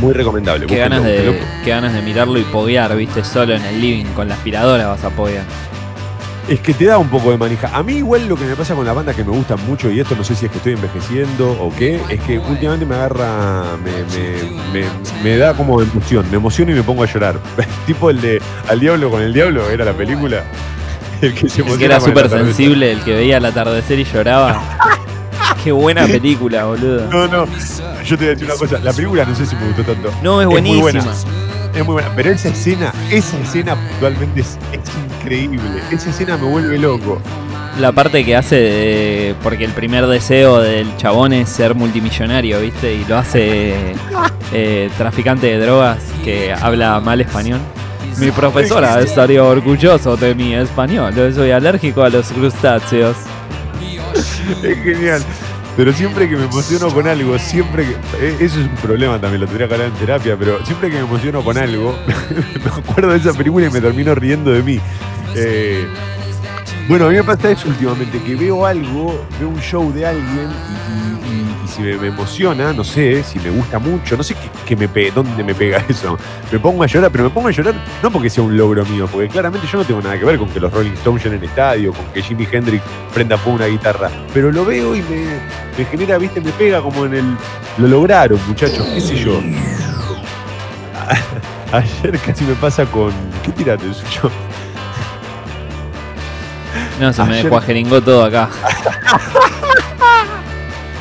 Muy 0.00 0.12
recomendable. 0.14 0.66
Qué 0.66 0.78
ganas, 0.78 1.04
de, 1.04 1.38
qué 1.64 1.70
ganas 1.70 1.92
de 1.92 2.00
mirarlo 2.02 2.38
y 2.38 2.42
poguear, 2.44 2.96
viste, 2.96 3.22
solo 3.24 3.54
en 3.54 3.64
el 3.64 3.80
living 3.80 4.06
con 4.14 4.28
la 4.28 4.34
aspiradora 4.34 4.86
vas 4.88 5.04
a 5.04 5.10
poguear. 5.10 5.44
Es 6.48 6.58
que 6.60 6.72
te 6.74 6.86
da 6.86 6.98
un 6.98 7.08
poco 7.08 7.30
de 7.30 7.36
manija. 7.36 7.70
A 7.72 7.82
mí 7.82 7.96
igual 7.98 8.26
lo 8.26 8.34
que 8.34 8.44
me 8.44 8.56
pasa 8.56 8.74
con 8.74 8.84
las 8.84 8.94
bandas 8.94 9.14
que 9.14 9.22
me 9.22 9.30
gustan 9.30 9.58
mucho, 9.66 9.90
y 9.90 10.00
esto 10.00 10.16
no 10.16 10.24
sé 10.24 10.34
si 10.34 10.46
es 10.46 10.50
que 10.50 10.56
estoy 10.58 10.72
envejeciendo 10.72 11.52
o 11.60 11.72
qué, 11.76 12.00
es 12.08 12.20
que 12.22 12.38
últimamente 12.38 12.86
me 12.86 12.94
agarra, 12.96 13.76
me, 13.84 13.90
me- 13.92 14.80
me- 14.80 15.22
me 15.22 15.36
da 15.36 15.54
como 15.54 15.80
emoción, 15.80 16.24
me 16.30 16.38
emociono 16.38 16.72
y 16.72 16.74
me 16.74 16.82
pongo 16.82 17.04
a 17.04 17.06
llorar. 17.06 17.38
tipo 17.86 18.10
el 18.10 18.20
de 18.20 18.42
Al 18.68 18.80
Diablo 18.80 19.10
con 19.10 19.22
el 19.22 19.32
Diablo, 19.32 19.68
era 19.70 19.84
la 19.84 19.92
película. 19.92 20.42
El 21.20 21.34
que 21.34 21.50
se 21.50 21.60
El 21.60 21.76
que 21.76 21.84
era 21.84 22.00
súper 22.00 22.30
sensible, 22.30 22.90
el 22.92 23.00
que 23.02 23.12
veía 23.12 23.36
el 23.36 23.44
atardecer 23.44 23.98
y 23.98 24.04
lloraba. 24.04 24.58
Qué 25.64 25.72
buena 25.72 26.06
película, 26.06 26.64
boludo. 26.64 27.06
No, 27.10 27.26
no, 27.28 27.46
yo 28.04 28.16
te 28.18 28.24
voy 28.24 28.26
a 28.26 28.30
decir 28.30 28.46
una 28.46 28.54
cosa, 28.56 28.78
la 28.82 28.92
película 28.92 29.24
no 29.24 29.34
sé 29.34 29.46
si 29.46 29.56
me 29.56 29.66
gustó 29.66 29.82
tanto. 29.84 30.10
No, 30.22 30.40
es 30.40 30.46
muy 30.46 30.54
buenísima. 30.60 30.82
buena. 30.82 31.04
Es 31.74 31.84
muy 31.84 31.92
buena, 31.92 32.10
pero 32.16 32.30
esa 32.30 32.48
escena, 32.48 32.92
esa 33.10 33.38
escena 33.38 33.76
puntualmente 33.76 34.40
es, 34.40 34.58
es 34.72 34.80
increíble. 35.20 35.60
Esa 35.92 36.10
escena 36.10 36.36
me 36.36 36.44
vuelve 36.48 36.78
loco. 36.78 37.20
La 37.78 37.92
parte 37.92 38.24
que 38.24 38.34
hace 38.34 38.56
de- 38.56 39.34
porque 39.42 39.64
el 39.64 39.70
primer 39.72 40.06
deseo 40.08 40.58
del 40.60 40.96
chabón 40.96 41.32
es 41.32 41.48
ser 41.48 41.74
multimillonario, 41.76 42.60
¿viste? 42.60 42.94
Y 42.94 43.04
lo 43.04 43.16
hace 43.18 43.74
eh, 44.52 44.90
traficante 44.98 45.46
de 45.46 45.58
drogas 45.64 45.98
que 46.24 46.52
habla 46.52 46.98
mal 47.00 47.20
español. 47.20 47.60
Mi 48.18 48.32
profesora 48.32 49.00
estaría 49.04 49.44
orgulloso 49.44 50.16
de 50.16 50.34
mi 50.34 50.54
español. 50.54 51.14
Yo 51.14 51.30
soy 51.32 51.52
alérgico 51.52 52.02
a 52.02 52.10
los 52.10 52.26
crustáceos. 52.32 53.16
Es 54.62 54.82
genial. 54.82 55.22
Pero 55.76 55.92
siempre 55.92 56.28
que 56.28 56.36
me 56.36 56.44
emociono 56.44 56.92
con 56.92 57.06
algo, 57.06 57.38
siempre 57.38 57.84
que. 57.86 57.92
eh, 58.20 58.36
Eso 58.40 58.60
es 58.60 58.66
un 58.66 58.74
problema 58.82 59.20
también, 59.20 59.40
lo 59.40 59.46
tendría 59.46 59.68
que 59.68 59.74
hablar 59.74 59.88
en 59.88 59.94
terapia, 59.94 60.36
pero 60.38 60.64
siempre 60.66 60.88
que 60.90 60.96
me 60.96 61.02
emociono 61.02 61.42
con 61.42 61.56
algo, 61.56 61.96
me 62.64 62.70
acuerdo 62.70 63.12
de 63.12 63.18
esa 63.18 63.32
película 63.32 63.66
y 63.66 63.70
me 63.70 63.80
termino 63.80 64.14
riendo 64.14 64.50
de 64.50 64.62
mí. 64.62 64.80
Eh, 65.36 65.86
bueno, 66.88 67.06
a 67.06 67.08
mí 67.10 67.14
me 67.16 67.24
pasa 67.24 67.50
eso 67.52 67.68
últimamente, 67.68 68.20
que 68.20 68.34
veo 68.34 68.66
algo, 68.66 69.24
veo 69.38 69.48
un 69.48 69.60
show 69.60 69.92
de 69.92 70.04
alguien 70.06 70.48
y, 71.30 71.39
si 71.70 71.80
me, 71.82 71.96
me 71.96 72.08
emociona, 72.08 72.72
no 72.72 72.84
sé, 72.84 73.22
si 73.22 73.38
me 73.38 73.48
gusta 73.50 73.78
mucho, 73.78 74.16
no 74.16 74.22
sé 74.22 74.34
qué, 74.34 74.50
qué 74.66 74.76
me 74.76 74.88
pe- 74.88 75.10
dónde 75.10 75.42
me 75.44 75.54
pega 75.54 75.78
eso. 75.88 76.18
Me 76.52 76.58
pongo 76.58 76.82
a 76.82 76.86
llorar, 76.86 77.10
pero 77.10 77.24
me 77.24 77.30
pongo 77.30 77.48
a 77.48 77.50
llorar 77.52 77.74
no 78.02 78.10
porque 78.10 78.28
sea 78.28 78.42
un 78.44 78.56
logro 78.56 78.84
mío, 78.86 79.08
porque 79.10 79.28
claramente 79.28 79.66
yo 79.70 79.78
no 79.78 79.84
tengo 79.84 80.02
nada 80.02 80.18
que 80.18 80.24
ver 80.24 80.38
con 80.38 80.48
que 80.50 80.60
los 80.60 80.72
Rolling 80.72 80.92
Stones 80.92 81.24
llenen 81.24 81.42
estadio, 81.44 81.92
con 81.92 82.04
que 82.12 82.20
Jimi 82.22 82.46
Hendrix 82.50 82.82
prenda 83.14 83.38
fuego 83.38 83.56
una 83.56 83.66
guitarra, 83.66 84.10
pero 84.34 84.50
lo 84.52 84.64
veo 84.64 84.94
y 84.94 85.02
me, 85.02 85.24
me 85.78 85.84
genera, 85.90 86.18
viste, 86.18 86.40
me 86.40 86.50
pega 86.52 86.80
como 86.82 87.06
en 87.06 87.14
el... 87.14 87.36
Lo 87.78 87.86
lograron, 87.88 88.38
muchachos, 88.48 88.84
qué 88.94 89.00
sé 89.00 89.16
yo. 89.16 89.40
Ayer 91.72 92.18
casi 92.18 92.44
me 92.44 92.54
pasa 92.54 92.84
con... 92.86 93.12
¿Qué 93.44 93.52
tiraste, 93.52 93.86
Sucho? 93.94 94.30
No, 97.00 97.12
se 97.12 97.22
me 97.24 97.38
Ayer- 97.40 97.48
cuajeringó 97.48 98.00
todo 98.02 98.24
acá. 98.24 98.48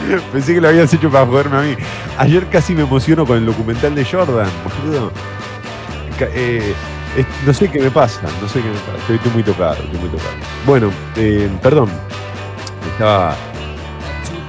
Pensé 0.31 0.53
que 0.53 0.61
lo 0.61 0.69
habías 0.69 0.93
hecho 0.93 1.09
para 1.09 1.25
joderme 1.25 1.57
a 1.57 1.61
mí. 1.61 1.75
Ayer 2.17 2.47
casi 2.47 2.73
me 2.73 2.83
emociono 2.83 3.25
con 3.25 3.37
el 3.37 3.45
documental 3.45 3.95
de 3.95 4.05
Jordan, 4.05 4.49
boludo. 4.63 5.11
Eh, 6.21 6.73
no 7.45 7.53
sé 7.53 7.69
qué 7.69 7.79
me 7.79 7.91
pasa, 7.91 8.21
no 8.41 8.47
sé 8.47 8.61
qué 8.61 8.67
me 8.67 8.75
pasa. 8.75 8.97
Estoy, 8.99 9.15
estoy 9.15 9.31
muy 9.31 9.43
tocado, 9.43 9.73
estoy 9.83 9.99
muy 9.99 10.09
tocado. 10.09 10.31
Bueno, 10.65 10.91
eh, 11.15 11.49
perdón. 11.61 11.89
Estaba. 12.93 13.35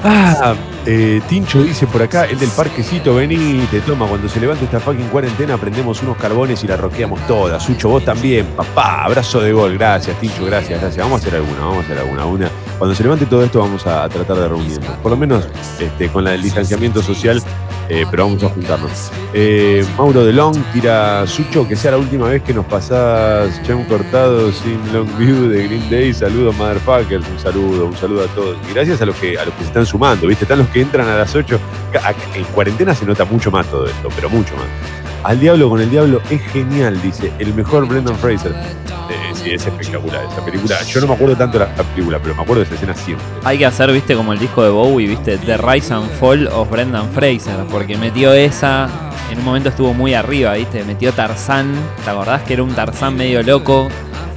Ah, 0.03 0.55
eh, 0.87 1.21
Tincho 1.29 1.63
dice 1.63 1.87
por 1.87 2.03
acá, 2.03 2.25
el 2.25 2.39
del 2.39 2.49
parquecito, 2.51 3.15
vení, 3.15 3.67
te 3.71 3.81
toma, 3.83 4.07
cuando 4.07 4.31
se 4.31 4.41
levante 4.41 4.65
esta 4.65 4.81
fucking 4.81 5.09
cuarentena 5.09 5.59
prendemos 5.59 6.03
unos 6.03 6.17
carbones 6.17 6.65
y 6.65 6.67
la 6.67 6.77
roqueamos 6.77 7.21
toda. 7.27 7.61
Sucho, 7.61 7.91
vos 7.91 8.05
también, 8.05 8.47
papá, 8.57 9.05
abrazo 9.05 9.41
de 9.41 9.53
gol, 9.53 9.75
gracias, 9.77 10.19
Tincho, 10.19 10.47
gracias, 10.47 10.81
gracias. 10.81 11.05
Vamos 11.05 11.21
a 11.21 11.27
hacer 11.27 11.37
alguna, 11.39 11.61
vamos 11.61 11.77
a 11.79 11.81
hacer 11.81 11.99
alguna. 11.99 12.25
Una. 12.25 12.51
Cuando 12.81 12.97
se 12.97 13.03
levante 13.03 13.27
todo 13.27 13.45
esto 13.45 13.59
vamos 13.59 13.87
a, 13.87 14.09
tratar 14.09 14.39
de 14.39 14.49
reunirnos. 14.49 14.97
Por 15.03 15.11
lo 15.11 15.17
menos 15.19 15.47
este, 15.79 16.09
con 16.09 16.25
del 16.25 16.41
distanciamiento 16.41 17.03
social, 17.03 17.43
eh, 17.91 18.07
pero 18.11 18.25
vamos 18.25 18.43
a 18.43 18.49
juntarnos. 18.49 19.11
Eh, 19.35 19.85
Mauro 19.99 20.25
de 20.25 20.33
Long 20.33 20.57
tira 20.73 21.27
Sucho, 21.27 21.69
que 21.69 21.77
sea 21.77 21.91
la 21.91 21.99
última 21.99 22.29
vez 22.29 22.43
que 22.43 22.55
nos 22.55 22.65
pasás 22.65 23.61
Chem 23.65 23.85
cortado 23.85 24.51
sin 24.51 24.81
long 24.95 25.07
view 25.19 25.47
de 25.51 25.65
Green 25.69 25.91
Day. 25.91 26.15
Saludos, 26.15 26.57
motherfuckers. 26.57 27.29
Un 27.29 27.39
saludo, 27.39 27.85
un 27.85 27.97
saludo 27.99 28.25
a 28.25 28.29
todos. 28.29 28.57
Y 28.71 28.73
gracias 28.73 29.03
a 29.03 29.05
los 29.05 29.17
que 29.17 29.39
a 29.39 29.45
los 29.45 29.53
que 29.57 29.61
se 29.61 29.67
están 29.67 29.85
sumando, 29.85 30.27
¿viste? 30.27 30.45
Están 30.45 30.61
los 30.61 30.69
que 30.69 30.81
entran 30.81 31.07
a 31.07 31.19
las 31.19 31.35
8. 31.37 31.61
Ca- 31.93 32.15
En 32.35 32.45
cuarentena 32.45 32.95
se 32.95 33.05
nota 33.05 33.27
mucho 33.27 33.51
más 33.51 33.67
todo 33.67 33.85
esto, 33.87 34.09
pero 34.17 34.31
mucho 34.31 34.55
más. 34.57 35.00
Al 35.23 35.39
diablo 35.39 35.69
con 35.69 35.81
el 35.81 35.91
diablo 35.91 36.23
es 36.31 36.41
genial, 36.51 37.01
dice. 37.03 37.31
El 37.39 37.53
mejor 37.55 37.87
Brendan 37.87 38.17
Fraser. 38.17 38.53
Eh, 38.53 39.33
sí, 39.35 39.51
es 39.51 39.67
espectacular 39.67 40.25
esa 40.25 40.45
película. 40.45 40.83
Yo 40.83 41.01
no 41.01 41.09
me 41.09 41.15
acuerdo 41.15 41.37
tanto 41.37 41.59
de 41.59 41.67
la 41.67 41.75
película, 41.75 42.19
pero 42.23 42.35
me 42.35 42.43
acuerdo 42.43 42.61
de 42.61 42.67
esa 42.67 42.75
escena 42.77 42.95
siempre. 42.95 43.27
Hay 43.45 43.59
que 43.59 43.67
hacer, 43.67 43.93
viste, 43.93 44.15
como 44.15 44.33
el 44.33 44.39
disco 44.39 44.63
de 44.63 44.71
Bowie, 44.71 45.09
viste, 45.09 45.37
The 45.37 45.59
Rise 45.59 45.93
and 45.93 46.11
Fall 46.19 46.47
of 46.49 46.71
Brendan 46.71 47.11
Fraser, 47.11 47.67
porque 47.71 47.97
metió 47.97 48.33
esa, 48.33 48.89
en 49.31 49.39
un 49.39 49.45
momento 49.45 49.69
estuvo 49.69 49.93
muy 49.93 50.15
arriba, 50.15 50.55
viste, 50.55 50.85
metió 50.85 51.13
Tarzán, 51.13 51.73
¿te 52.05 52.11
acordás 52.11 52.43
que 52.43 52.55
era 52.55 52.63
un 52.63 52.73
Tarzán 52.73 53.17
medio 53.17 53.43
loco? 53.43 53.89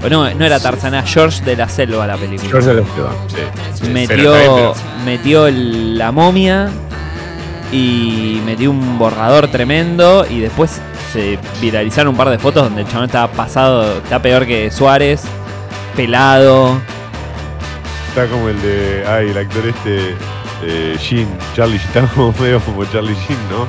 O 0.03 0.09
no, 0.09 0.29
no 0.33 0.45
era 0.45 0.59
Tarzán, 0.59 0.95
era 0.95 1.03
George 1.03 1.45
de 1.45 1.55
la 1.55 1.69
Selva 1.69 2.05
la 2.07 2.17
película. 2.17 2.49
George 2.49 2.69
de 2.69 2.81
la 2.81 2.87
Selva, 2.93 3.11
sí, 3.27 3.35
sí. 3.85 3.91
Pero 4.07 4.33
metió, 4.33 4.73
metió 5.05 5.49
la 5.49 6.11
momia 6.11 6.69
y 7.73 8.39
metió 8.45 8.69
un 8.69 8.99
borrador 8.99 9.47
tremendo 9.47 10.25
y 10.29 10.39
después 10.39 10.79
se 11.12 11.39
viralizaron 11.59 12.09
un 12.13 12.17
par 12.17 12.29
de 12.29 12.38
fotos 12.38 12.63
donde 12.65 12.81
el 12.83 12.88
chabón 12.88 13.05
estaba 13.05 13.31
pasado, 13.31 13.97
está 13.97 14.21
peor 14.21 14.45
que 14.45 14.69
Suárez, 14.69 15.23
pelado. 15.95 16.79
Está 18.09 18.27
como 18.27 18.47
el 18.49 18.62
de. 18.62 19.03
Ay, 19.07 19.29
el 19.29 19.38
actor 19.38 19.65
este. 19.67 20.15
Eh, 20.65 20.95
Sheen, 20.99 21.27
Charlie. 21.55 21.77
Está 21.77 22.01
como 22.01 22.31
medio 22.39 22.59
como 22.59 22.86
Charlie 22.86 23.15
Sheen, 23.15 23.39
¿no? 23.49 23.67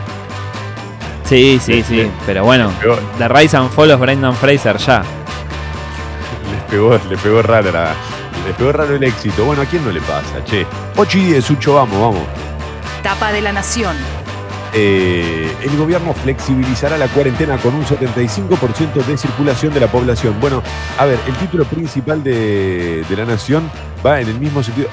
Sí, 1.24 1.58
sí, 1.62 1.82
sí, 1.82 2.06
pero 2.26 2.44
bueno, 2.44 2.70
The 3.16 3.28
Rise 3.28 3.56
and 3.56 3.70
Fall 3.70 3.90
of 3.92 4.00
Brendan 4.00 4.34
Fraser 4.36 4.76
ya. 4.76 5.02
les 6.52 6.62
pegó, 6.70 6.98
le 7.08 7.16
pegó 7.16 7.40
raro 7.40 7.72
la- 7.72 7.94
Le 8.46 8.52
pegó 8.58 8.72
raro 8.72 8.94
el 8.96 9.02
éxito. 9.02 9.44
Bueno, 9.46 9.62
¿a 9.62 9.64
quién 9.64 9.82
no 9.82 9.90
le 9.90 10.02
pasa? 10.02 10.44
Che. 10.44 10.66
8 10.96 11.18
y 11.18 11.24
10, 11.24 11.42
Sucho, 11.44 11.74
vamos, 11.76 11.98
vamos. 11.98 12.22
Tapa 13.04 13.32
de 13.32 13.42
la 13.42 13.52
Nación. 13.52 13.94
Eh, 14.72 15.54
el 15.62 15.76
gobierno 15.76 16.14
flexibilizará 16.14 16.96
la 16.96 17.06
cuarentena 17.08 17.58
con 17.58 17.74
un 17.74 17.84
75% 17.84 19.04
de 19.04 19.18
circulación 19.18 19.74
de 19.74 19.80
la 19.80 19.88
población. 19.88 20.40
Bueno, 20.40 20.62
a 20.98 21.04
ver, 21.04 21.18
el 21.26 21.34
título 21.34 21.66
principal 21.66 22.24
de, 22.24 23.04
de 23.06 23.16
la 23.16 23.26
Nación 23.26 23.70
va 24.04 24.22
en 24.22 24.28
el 24.28 24.40
mismo 24.40 24.62
sentido. 24.62 24.88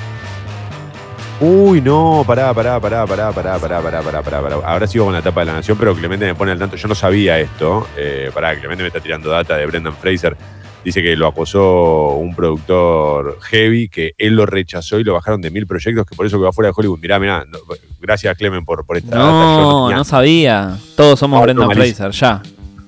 Uy, 1.40 1.80
no, 1.80 2.26
pará, 2.28 2.54
pará, 2.54 2.82
pará, 2.82 3.08
pará, 3.08 3.32
pará, 3.32 3.58
pará, 3.60 3.82
pará, 3.82 4.02
pará, 4.02 4.22
pará, 4.22 4.42
pará. 4.42 4.56
Ahora 4.66 4.88
sigo 4.88 5.06
con 5.06 5.14
la 5.14 5.22
tapa 5.22 5.40
de 5.40 5.46
la 5.46 5.54
Nación, 5.54 5.78
pero 5.80 5.96
Clemente 5.96 6.26
me 6.26 6.36
pone 6.36 6.52
al 6.52 6.60
tanto. 6.60 6.76
Yo 6.76 6.90
no 6.90 6.96
sabía 6.96 7.40
esto. 7.40 7.88
Eh, 7.96 8.30
pará, 8.34 8.58
Clemente 8.60 8.84
me 8.84 8.88
está 8.88 9.00
tirando 9.00 9.30
data 9.30 9.56
de 9.56 9.66
Brendan 9.66 9.96
Fraser. 9.96 10.36
Dice 10.84 11.02
que 11.04 11.16
lo 11.16 11.28
acosó 11.28 12.16
un 12.16 12.36
productor 12.36 13.38
heavy, 13.42 13.88
que 13.88 14.14
él 14.18 14.36
lo 14.36 14.46
rechazó 14.46 15.00
y 15.00 15.04
lo 15.04 15.14
bajaron 15.14 15.40
de 15.42 15.52
mil 15.52 15.68
proyectos, 15.68 16.06
que 16.06 16.16
por 16.16 16.26
eso 16.26 16.38
que 16.40 16.44
va 16.46 16.52
fuera 16.52 16.70
de 16.70 16.74
Hollywood. 16.76 17.00
Mirá, 17.00 17.20
mirá, 17.20 17.46
no, 17.48 17.60
gracias 18.00 18.36
Clemen 18.38 18.66
por, 18.66 18.86
por 18.86 18.98
esta 18.98 19.16
data. 19.16 19.28
No, 19.32 19.86
tenía- 19.88 19.98
no 19.98 20.04
sabía. 20.04 20.78
Todos 20.96 21.20
somos 21.20 21.40
No, 21.40 21.44
Brendan 21.44 21.68
no. 21.68 21.74
Fraser, 21.76 22.12
ya. 22.12 22.42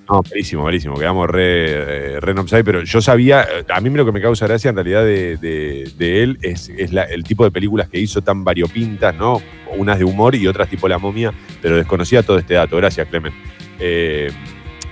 No, 0.10 0.22
malísimo, 0.30 0.64
malísimo. 0.64 0.96
Quedamos 0.96 1.30
re, 1.30 2.16
eh, 2.16 2.20
re 2.20 2.36
pero 2.64 2.84
yo 2.84 3.02
sabía, 3.02 3.48
a 3.70 3.80
mí 3.80 3.90
lo 3.92 4.06
que 4.06 4.12
me 4.12 4.22
causa 4.22 4.46
gracia 4.48 4.70
en 4.70 4.76
realidad 4.76 5.04
de, 5.04 5.38
de- 5.38 5.92
de 5.98 6.24
él 6.24 6.38
es, 6.42 6.70
es 6.70 6.92
la- 6.92 7.04
el 7.04 7.24
tipo 7.24 7.44
de 7.46 7.52
películas 7.52 7.88
que 7.90 8.00
hizo 8.00 8.22
tan 8.22 8.44
variopintas, 8.44 9.16
¿no? 9.16 9.42
Unas 9.78 9.98
de 10.00 10.04
humor 10.04 10.36
y 10.36 10.46
otras 10.48 10.68
tipo 10.68 10.88
La 10.88 10.98
momia, 10.98 11.32
pero 11.62 11.78
desconocía 11.78 12.22
todo 12.22 12.38
este 12.38 12.56
dato. 12.56 12.76
Gracias, 12.78 13.08
Clemen. 13.08 13.34
Eh, 13.80 14.30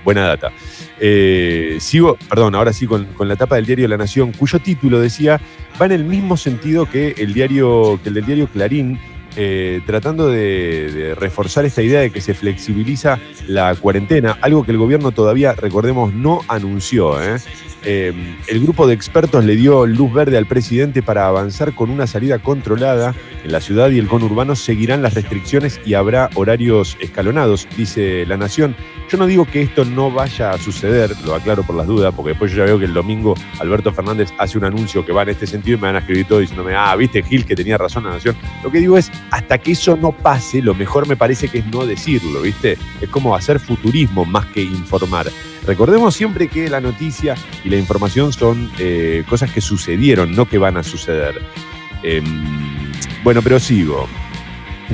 buena 0.02 0.26
data. 0.26 0.50
Eh, 1.04 1.78
sigo, 1.80 2.16
perdón, 2.30 2.54
ahora 2.54 2.72
sí 2.72 2.86
con, 2.86 3.08
la 3.18 3.34
tapa 3.34 3.56
del 3.56 3.66
diario 3.66 3.88
La 3.88 3.96
Nación, 3.96 4.30
cuyo 4.30 4.60
título 4.60 5.00
decía, 5.00 5.40
va 5.80 5.86
en 5.86 5.92
el 5.92 6.04
mismo 6.04 6.36
sentido 6.36 6.88
que 6.88 7.16
el 7.18 7.34
diario, 7.34 7.98
que 8.04 8.10
el 8.10 8.14
del 8.14 8.24
diario 8.24 8.46
Clarín, 8.46 9.00
eh, 9.34 9.80
tratando 9.84 10.28
de, 10.28 11.16
reforzar 11.18 11.64
esta 11.64 11.82
idea 11.82 12.00
de 12.00 12.10
que 12.10 12.20
se 12.20 12.34
flexibiliza 12.34 13.18
la 13.48 13.74
cuarentena, 13.74 14.38
algo 14.42 14.62
que 14.62 14.70
el 14.70 14.78
gobierno 14.78 15.10
todavía, 15.10 15.54
recordemos, 15.54 16.14
no 16.14 16.42
anunció. 16.46 17.20
¿eh? 17.20 17.38
Eh, 17.84 18.12
el 18.46 18.60
grupo 18.60 18.86
de 18.86 18.94
expertos 18.94 19.44
le 19.44 19.56
dio 19.56 19.86
luz 19.86 20.12
verde 20.12 20.36
al 20.38 20.46
presidente 20.46 21.02
para 21.02 21.26
avanzar 21.26 21.74
con 21.74 21.90
una 21.90 22.06
salida 22.06 22.38
controlada. 22.38 23.12
En 23.42 23.50
la 23.50 23.60
ciudad 23.60 23.90
y 23.90 23.98
el 23.98 24.06
conurbano 24.06 24.54
seguirán 24.54 25.02
las 25.02 25.14
restricciones 25.14 25.80
y 25.84 25.94
habrá 25.94 26.30
horarios 26.36 26.96
escalonados, 27.00 27.66
dice 27.76 28.24
La 28.26 28.36
Nación. 28.36 28.76
Yo 29.12 29.18
no 29.18 29.26
digo 29.26 29.44
que 29.44 29.60
esto 29.60 29.84
no 29.84 30.10
vaya 30.10 30.52
a 30.52 30.58
suceder, 30.58 31.14
lo 31.26 31.34
aclaro 31.34 31.64
por 31.64 31.76
las 31.76 31.86
dudas, 31.86 32.14
porque 32.16 32.30
después 32.30 32.50
yo 32.50 32.56
ya 32.56 32.64
veo 32.64 32.78
que 32.78 32.86
el 32.86 32.94
domingo 32.94 33.34
Alberto 33.60 33.92
Fernández 33.92 34.32
hace 34.38 34.56
un 34.56 34.64
anuncio 34.64 35.04
que 35.04 35.12
va 35.12 35.22
en 35.24 35.28
este 35.28 35.46
sentido 35.46 35.76
y 35.76 35.80
me 35.82 35.88
van 35.88 35.96
a 35.96 35.98
escribir 35.98 36.26
todo 36.26 36.38
diciéndome, 36.38 36.74
ah, 36.74 36.96
viste 36.96 37.22
Gil 37.22 37.44
que 37.44 37.54
tenía 37.54 37.76
razón 37.76 38.04
La 38.04 38.10
Nación. 38.12 38.34
Lo 38.64 38.70
que 38.72 38.78
digo 38.80 38.96
es, 38.96 39.12
hasta 39.30 39.58
que 39.58 39.72
eso 39.72 39.98
no 39.98 40.12
pase, 40.12 40.62
lo 40.62 40.74
mejor 40.74 41.06
me 41.06 41.14
parece 41.14 41.50
que 41.50 41.58
es 41.58 41.66
no 41.66 41.84
decirlo, 41.84 42.40
¿viste? 42.40 42.78
Es 43.02 43.08
como 43.10 43.36
hacer 43.36 43.60
futurismo 43.60 44.24
más 44.24 44.46
que 44.46 44.62
informar. 44.62 45.26
Recordemos 45.66 46.14
siempre 46.14 46.48
que 46.48 46.70
la 46.70 46.80
noticia 46.80 47.34
y 47.64 47.68
la 47.68 47.76
información 47.76 48.32
son 48.32 48.70
eh, 48.78 49.24
cosas 49.28 49.50
que 49.50 49.60
sucedieron, 49.60 50.34
no 50.34 50.46
que 50.48 50.56
van 50.56 50.78
a 50.78 50.82
suceder. 50.82 51.38
Em, 52.02 52.24
bueno, 53.22 53.42
pero 53.42 53.60
sigo. 53.60 54.08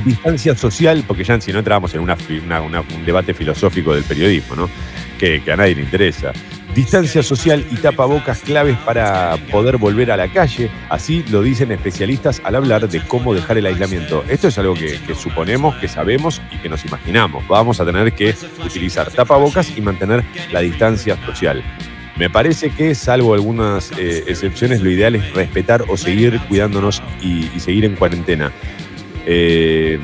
Distancia 0.03 0.55
social, 0.55 1.03
porque 1.07 1.23
ya 1.23 1.39
si 1.41 1.51
no 1.51 1.59
entramos 1.59 1.93
en 1.93 2.01
un 2.01 3.05
debate 3.05 3.33
filosófico 3.33 3.93
del 3.93 4.03
periodismo, 4.03 4.55
¿no? 4.55 4.69
Que, 5.17 5.41
a 5.51 5.55
nadie 5.55 5.75
le 5.75 5.81
interesa. 5.81 6.31
Distancia 6.73 7.23
social 7.23 7.65
y 7.71 7.75
tapabocas 7.75 8.41
claves 8.41 8.77
para 8.77 9.37
poder 9.51 9.77
volver 9.77 10.11
a 10.11 10.17
la 10.17 10.27
calle, 10.27 10.69
así 10.89 11.25
lo 11.29 11.41
dicen 11.41 11.71
especialistas 11.71 12.41
al 12.43 12.55
hablar 12.55 12.87
de 12.87 13.01
cómo 13.01 13.33
dejar 13.33 13.57
el 13.57 13.65
aislamiento. 13.65 14.23
Esto 14.29 14.47
es 14.47 14.57
algo 14.57 14.75
que, 14.75 14.99
suponemos, 15.15 15.75
que 15.75 15.87
sabemos 15.87 16.41
y 16.51 16.57
que 16.57 16.69
nos 16.69 16.85
imaginamos. 16.85 17.47
Vamos 17.47 17.81
a 17.81 17.85
tener 17.85 18.13
que 18.13 18.35
utilizar 18.63 19.11
tapabocas 19.11 19.75
y 19.75 19.81
mantener 19.81 20.23
la 20.51 20.61
distancia 20.61 21.17
social. 21.25 21.63
Me 22.17 22.29
parece 22.29 22.69
que, 22.69 22.93
salvo 22.95 23.33
algunas 23.33 23.91
eh, 23.97 24.25
excepciones, 24.27 24.81
lo 24.81 24.91
ideal 24.91 25.15
es 25.15 25.33
respetar 25.33 25.85
o 25.87 25.97
seguir 25.97 26.39
cuidándonos 26.47 27.01
y 27.21 27.47
seguir 27.59 27.85
en 27.85 27.95
cuarentena. 27.95 28.51
Eh, 29.31 29.99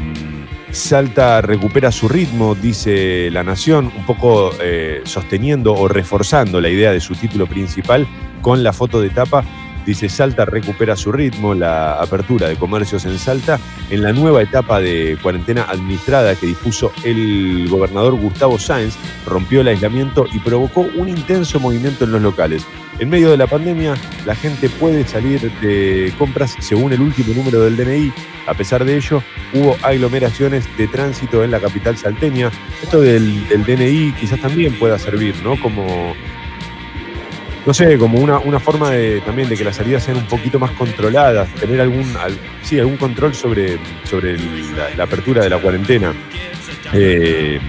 Salta 0.69 1.41
recupera 1.41 1.91
su 1.91 2.07
ritmo, 2.07 2.53
dice 2.53 3.31
La 3.31 3.43
Nación, 3.43 3.91
un 3.97 4.05
poco 4.05 4.51
eh, 4.61 5.01
sosteniendo 5.05 5.73
o 5.73 5.87
reforzando 5.87 6.61
la 6.61 6.69
idea 6.69 6.91
de 6.91 6.99
su 6.99 7.15
título 7.15 7.47
principal 7.47 8.05
con 8.41 8.61
la 8.61 8.71
foto 8.71 9.01
de 9.01 9.09
tapa. 9.09 9.43
Dice 9.85 10.09
Salta 10.09 10.45
recupera 10.45 10.95
su 10.95 11.11
ritmo, 11.11 11.53
la 11.53 12.01
apertura 12.01 12.47
de 12.47 12.55
comercios 12.55 13.05
en 13.05 13.19
Salta 13.19 13.59
en 13.89 14.01
la 14.01 14.13
nueva 14.13 14.41
etapa 14.41 14.81
de 14.81 15.17
cuarentena 15.21 15.63
administrada 15.63 16.35
que 16.35 16.47
dispuso 16.47 16.91
el 17.03 17.67
gobernador 17.69 18.15
Gustavo 18.15 18.57
Sáenz, 18.57 18.95
rompió 19.27 19.61
el 19.61 19.67
aislamiento 19.67 20.25
y 20.33 20.39
provocó 20.39 20.81
un 20.81 21.09
intenso 21.09 21.59
movimiento 21.59 22.05
en 22.05 22.13
los 22.13 22.21
locales. 22.21 22.65
En 22.97 23.09
medio 23.09 23.29
de 23.29 23.35
la 23.35 23.45
pandemia, 23.45 23.95
la 24.25 24.35
gente 24.35 24.69
puede 24.69 25.05
salir 25.05 25.51
de 25.59 26.13
compras 26.17 26.55
según 26.59 26.93
el 26.93 27.01
último 27.01 27.33
número 27.33 27.61
del 27.61 27.75
DNI. 27.75 28.13
A 28.47 28.53
pesar 28.53 28.85
de 28.85 28.95
ello, 28.95 29.21
hubo 29.53 29.75
aglomeraciones 29.81 30.65
de 30.77 30.87
tránsito 30.87 31.43
en 31.43 31.51
la 31.51 31.59
capital 31.59 31.97
salteña. 31.97 32.51
Esto 32.81 33.01
del, 33.01 33.47
DNI 33.49 34.13
quizás 34.13 34.39
también 34.39 34.79
pueda 34.79 34.97
servir, 34.97 35.35
¿no? 35.43 35.59
Como, 35.59 36.15
no 37.65 37.73
sé, 37.73 37.97
como 37.97 38.19
una, 38.19 38.37
una 38.39 38.59
forma 38.59 38.91
de, 38.91 39.21
también 39.21 39.49
de 39.49 39.57
que 39.57 39.63
las 39.63 39.75
salidas 39.77 40.03
sean 40.03 40.17
un 40.17 40.25
poquito 40.25 40.59
más 40.59 40.71
controladas, 40.71 41.49
tener 41.55 41.81
algún, 41.81 42.05
al- 42.17 42.37
sí, 42.61 42.79
algún 42.79 42.97
control 42.97 43.33
sobre, 43.33 43.77
sobre 44.03 44.37
la, 44.37 44.89
la 44.95 45.03
apertura 45.05 45.43
de 45.43 45.49
la 45.49 45.57
cuarentena. 45.59 46.13
Eh, 46.93 47.59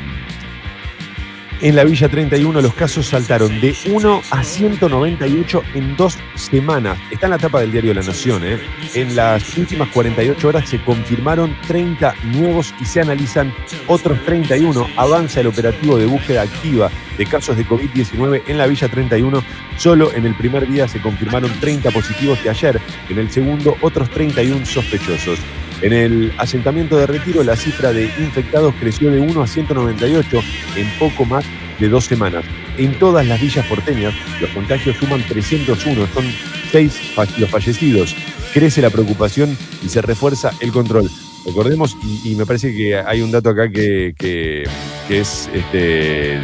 en 1.61 1.77
la 1.77 1.85
Villa 1.85 2.09
31 2.09 2.61
los 2.61 2.75
casos 2.75 3.07
saltaron 3.07 3.61
de 3.61 3.75
1 3.91 4.23
a 4.31 4.45
198 4.45 5.63
en 5.75 5.97
dos 5.97 6.19
semanas. 6.35 6.99
Está 7.11 7.27
en 7.27 7.31
la 7.31 7.39
tapa 7.39 7.61
del 7.61 7.73
diario 7.73 7.95
La 7.95 8.03
Nación. 8.03 8.43
¿eh? 8.45 8.59
En 8.95 9.17
las 9.17 9.57
últimas 9.57 9.89
48 9.89 10.49
horas 10.49 10.69
se 10.69 10.83
confirmaron 10.83 11.57
30 11.67 12.15
nuevos 12.25 12.75
y 12.81 12.85
se 12.85 13.01
analizan 13.01 13.55
otros 13.87 14.23
31. 14.25 14.87
Avanza 14.97 15.41
el 15.41 15.47
operativo 15.47 15.97
de 15.97 16.07
búsqueda 16.07 16.43
activa 16.43 16.91
de 17.17 17.27
casos 17.27 17.57
de 17.57 17.67
COVID-19 17.67 18.43
en 18.47 18.59
la 18.59 18.67
Villa 18.67 18.89
31. 18.89 19.43
Solo 19.77 20.13
en 20.13 20.27
el 20.27 20.35
primer 20.35 20.69
día 20.69 20.87
se 20.89 21.01
confirmaron 21.01 21.51
30 21.61 21.91
positivos 21.91 22.39
y 22.45 22.49
ayer, 22.49 22.81
en 23.09 23.19
el 23.19 23.31
segundo, 23.31 23.77
otros 23.81 24.11
31 24.11 24.67
sospechosos. 24.67 25.39
En 25.83 25.93
el 25.93 26.33
asentamiento 26.39 26.97
de 26.97 27.07
retiro, 27.07 27.43
la 27.45 27.55
cifra 27.57 27.93
de 27.93 28.05
infectados 28.18 28.74
creció 28.81 29.11
de 29.11 29.20
1 29.20 29.43
a 29.43 29.47
198 29.47 30.41
en 30.77 30.91
poco 30.99 31.24
más 31.24 31.45
de 31.79 31.89
dos 31.89 32.05
semanas. 32.07 32.45
En 32.79 32.99
todas 32.99 33.27
las 33.27 33.41
villas 33.41 33.66
porteñas, 33.66 34.14
los 34.41 34.51
contagios 34.51 34.97
suman 34.97 35.22
301, 35.29 36.07
son 36.14 36.24
seis 36.72 36.99
los 37.39 37.51
fallecidos. 37.51 38.14
Crece 38.55 38.81
la 38.81 38.91
preocupación 38.91 39.57
y 39.85 39.89
se 39.89 40.01
refuerza 40.01 40.53
el 40.61 40.72
control. 40.72 41.11
Recordemos, 41.45 41.97
y, 42.24 42.35
me 42.35 42.47
parece 42.47 42.74
que 42.74 42.97
hay 42.97 43.20
un 43.20 43.31
dato 43.31 43.51
acá 43.51 43.70
que- 43.70 44.14
que 44.18 44.64
es 45.09 45.49
este, 45.53 46.39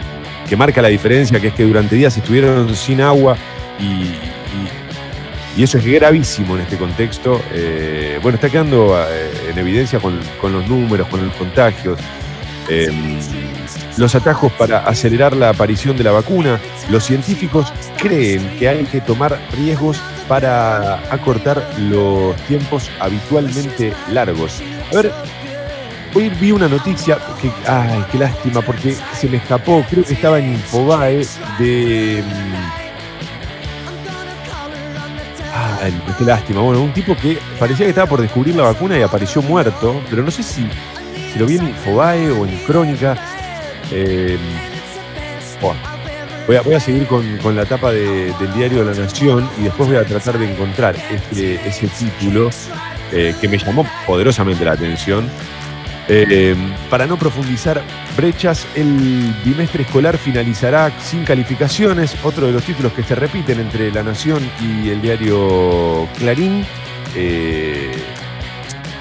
que 0.49 0.57
marca 0.57 0.83
la 0.83 0.89
diferencia, 0.89 1.41
que 1.41 1.49
es 1.49 1.55
que 1.55 1.65
durante 1.65 1.97
días 1.97 2.17
estuvieron 2.17 2.75
sin 2.77 3.01
agua 3.01 3.37
y, 3.81 4.05
y- 5.57 5.63
eso 5.63 5.79
es 5.79 5.85
gravísimo 5.85 6.57
en 6.57 6.63
este 6.63 6.77
contexto. 6.77 7.41
Eh, 7.53 8.19
bueno, 8.23 8.37
está 8.37 8.49
quedando 8.49 8.97
eh, 9.09 9.31
en 9.51 9.59
evidencia 9.59 9.99
con, 10.01 10.19
los 10.53 10.69
números, 10.69 11.09
con 11.09 11.25
los 11.27 11.35
contagios. 11.37 11.99
Eh, 12.69 12.91
los 13.97 14.15
atajos 14.15 14.51
para 14.53 14.79
acelerar 14.87 15.37
la 15.37 15.51
aparición 15.51 15.97
de 15.97 16.05
la 16.05 16.13
vacuna. 16.13 16.59
Los 16.91 17.05
científicos 17.05 17.73
creen 17.99 18.57
que 18.59 18.69
hay 18.69 18.85
que 18.85 19.01
tomar 19.01 19.39
riesgos 19.57 20.01
para 20.29 20.95
acortar 21.13 21.63
los 21.79 22.35
tiempos 22.47 22.91
habitualmente 23.01 23.93
largos. 24.11 24.63
A 24.91 24.97
ver, 24.97 25.13
hoy 26.15 26.31
vi 26.41 26.53
una 26.53 26.69
noticia 26.69 27.19
que, 27.41 27.51
ay, 27.71 28.05
qué 28.11 28.19
lástima, 28.19 28.63
porque 28.63 28.97
se 29.19 29.29
me 29.29 29.37
escapó, 29.39 29.85
creo 29.91 30.05
que 30.05 30.15
estaba 30.15 30.39
en 30.39 30.55
Infobae 30.55 31.27
de... 31.59 32.23
mm, 35.63 35.85
Ay, 35.85 36.03
qué 36.19 36.25
lástima. 36.25 36.61
Bueno, 36.61 36.83
un 36.83 36.93
tipo 36.93 37.17
que 37.17 37.39
parecía 37.59 37.87
que 37.87 37.91
estaba 37.91 38.09
por 38.09 38.21
descubrir 38.21 38.55
la 38.55 38.65
vacuna 38.65 38.99
y 38.99 39.03
apareció 39.03 39.43
muerto, 39.43 40.01
pero 40.11 40.23
no 40.23 40.31
sé 40.31 40.43
si, 40.43 40.67
si 41.33 41.39
lo 41.39 41.47
vi 41.47 41.57
en 41.57 41.69
Infobae 41.69 42.31
o 42.31 42.47
en 42.47 42.57
Crónica. 42.67 43.17
Eh, 43.91 44.39
voy, 46.47 46.57
a, 46.75 46.81
seguir 46.81 47.07
con, 47.07 47.39
con 47.39 47.55
la 47.57 47.65
tapa 47.65 47.93
de- 47.93 48.33
del 48.39 48.53
diario 48.55 48.85
de 48.85 48.95
la 48.95 49.01
Nación 49.03 49.49
y 49.61 49.65
después 49.65 49.89
voy 49.89 49.99
a 49.99 50.05
tratar 50.05 50.39
de 50.39 50.51
encontrar 50.51 50.97
este- 51.11 51.61
ese 51.67 51.87
título 51.89 52.51
eh, 53.13 53.35
que 53.41 53.49
me 53.49 53.59
llamó 53.59 53.87
poderosamente 54.07 54.65
la 54.65 54.73
atención. 54.73 55.29
Eh, 56.09 56.57
para 56.91 57.07
no 57.07 57.17
profundizar 57.17 57.83
brechas, 58.17 58.67
el 58.75 59.35
bimestre 59.45 59.85
escolar 59.85 60.19
finalizará 60.19 60.93
sin 61.01 61.25
calificaciones, 61.25 62.17
otro 62.25 62.47
de 62.47 62.53
los 62.53 62.65
títulos 62.65 62.93
que 62.93 63.03
se 63.03 63.15
repiten 63.15 63.61
entre 63.61 63.91
La 63.93 64.03
Nación 64.03 64.43
y 64.61 64.89
el 64.91 65.01
diario 65.01 66.09
Clarín. 66.19 66.67
Eh, 67.15 67.93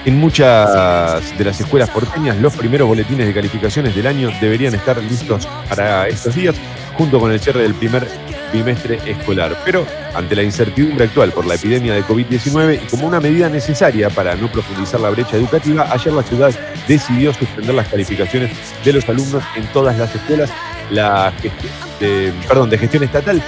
en 0.04 0.18
muchas 0.18 1.36
de 1.38 1.44
las 1.44 1.60
escuelas 1.60 1.88
porteñas, 1.90 2.36
los 2.38 2.56
primeros 2.56 2.88
boletines 2.88 3.26
de 3.26 3.34
calificaciones 3.34 3.94
del 3.94 4.06
año 4.08 4.30
deberían 4.40 4.74
estar 4.74 5.00
listos 5.02 5.46
para 5.68 6.08
estos 6.08 6.34
días, 6.34 6.56
junto 6.94 7.20
con 7.20 7.30
el 7.30 7.38
cierre 7.38 7.62
del 7.62 7.74
primer 7.74 8.08
bimestre 8.52 8.98
escolar. 9.06 9.56
Pero 9.64 9.86
ante 10.14 10.36
la 10.36 10.42
incertidumbre 10.42 11.06
actual 11.06 11.32
por 11.32 11.46
la 11.46 11.54
epidemia 11.54 11.94
de 11.94 12.04
COVID-19 12.04 12.80
y 12.84 12.86
como 12.86 13.06
una 13.06 13.20
medida 13.20 13.48
necesaria 13.48 14.10
para 14.10 14.34
no 14.36 14.50
profundizar 14.50 15.00
la 15.00 15.10
brecha 15.10 15.36
educativa, 15.36 15.86
ayer 15.90 16.12
la 16.12 16.22
ciudad 16.22 16.52
decidió 16.86 17.32
suspender 17.32 17.74
las 17.74 17.88
calificaciones 17.88 18.50
de 18.84 18.92
los 18.92 19.08
alumnos 19.08 19.42
en 19.56 19.64
todas 19.72 19.96
las 19.98 20.14
escuelas, 20.14 20.50
la 20.90 21.32
de, 22.00 22.32
perdón, 22.48 22.68
de 22.70 22.78
gestión 22.78 23.04
estatal 23.04 23.42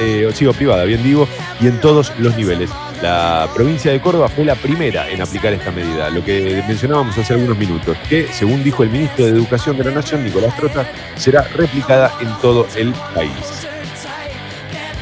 eh, 0.00 0.30
o 0.48 0.52
privada, 0.52 0.84
bien 0.84 1.02
digo, 1.02 1.28
y 1.60 1.66
en 1.66 1.80
todos 1.80 2.12
los 2.18 2.36
niveles. 2.36 2.70
La 3.02 3.48
provincia 3.52 3.90
de 3.90 4.00
Córdoba 4.00 4.28
fue 4.28 4.44
la 4.44 4.54
primera 4.54 5.10
en 5.10 5.20
aplicar 5.20 5.52
esta 5.52 5.72
medida, 5.72 6.08
lo 6.08 6.24
que 6.24 6.62
mencionábamos 6.68 7.18
hace 7.18 7.34
algunos 7.34 7.58
minutos, 7.58 7.96
que 8.08 8.28
según 8.32 8.62
dijo 8.62 8.84
el 8.84 8.90
ministro 8.90 9.26
de 9.26 9.32
Educación 9.32 9.76
de 9.76 9.84
la 9.84 9.90
Nación, 9.90 10.24
Nicolás 10.24 10.56
Trota, 10.56 10.86
será 11.16 11.42
replicada 11.42 12.12
en 12.20 12.28
todo 12.40 12.66
el 12.76 12.92
país. 13.14 13.71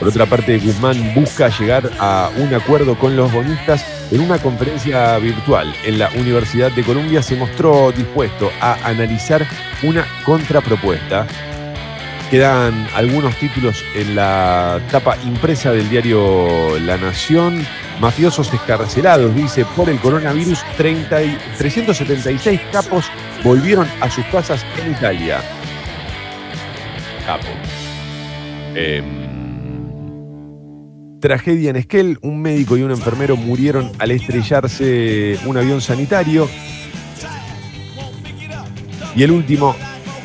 Por 0.01 0.09
otra 0.09 0.25
parte, 0.27 0.59
Guzmán 0.59 1.13
busca 1.15 1.51
llegar 1.51 1.91
a 1.99 2.31
un 2.39 2.53
acuerdo 2.55 2.99
con 2.99 3.17
los 3.17 3.31
bonistas 3.31 3.85
en 4.11 4.23
una 4.23 4.39
conferencia 4.39 5.19
virtual 5.19 5.73
en 5.85 5.99
la 5.99 6.09
Universidad 6.17 6.73
de 6.73 6.83
Columbia. 6.83 7.23
Se 7.23 7.37
mostró 7.37 7.93
dispuesto 7.93 8.51
a 8.63 8.79
analizar 8.89 9.47
una 9.83 10.07
contrapropuesta. 10.25 11.27
Quedan 12.31 12.89
algunos 12.95 13.37
títulos 13.37 13.85
en 13.95 14.17
la 14.17 14.81
tapa 14.91 15.19
impresa 15.27 15.71
del 15.73 15.91
diario 15.91 16.79
La 16.81 16.97
Nación. 16.97 17.67
Mafiosos 18.01 18.51
escarcelados, 18.55 19.35
dice, 19.35 19.67
por 19.77 19.91
el 19.91 19.99
coronavirus, 19.99 20.65
30 20.79 21.23
y- 21.23 21.39
376 21.59 22.59
capos 22.73 23.05
volvieron 23.45 23.87
a 24.01 24.09
sus 24.11 24.25
casas 24.27 24.65
en 24.83 24.93
Italia. 24.93 25.43
Capo. 27.27 27.49
Em, 28.75 29.20
Tragedia 31.21 31.71
en 31.71 31.77
Esquel, 31.77 32.19
un 32.23 32.41
médico 32.41 32.77
y 32.77 32.83
un 32.83 32.91
enfermero 32.91 33.37
murieron 33.37 33.93
al 33.99 34.11
estrellarse 34.11 35.39
un 35.45 35.57
avión 35.57 35.81
sanitario. 35.81 36.49
Y 39.15 39.23
el 39.23 39.31
último, 39.31 39.77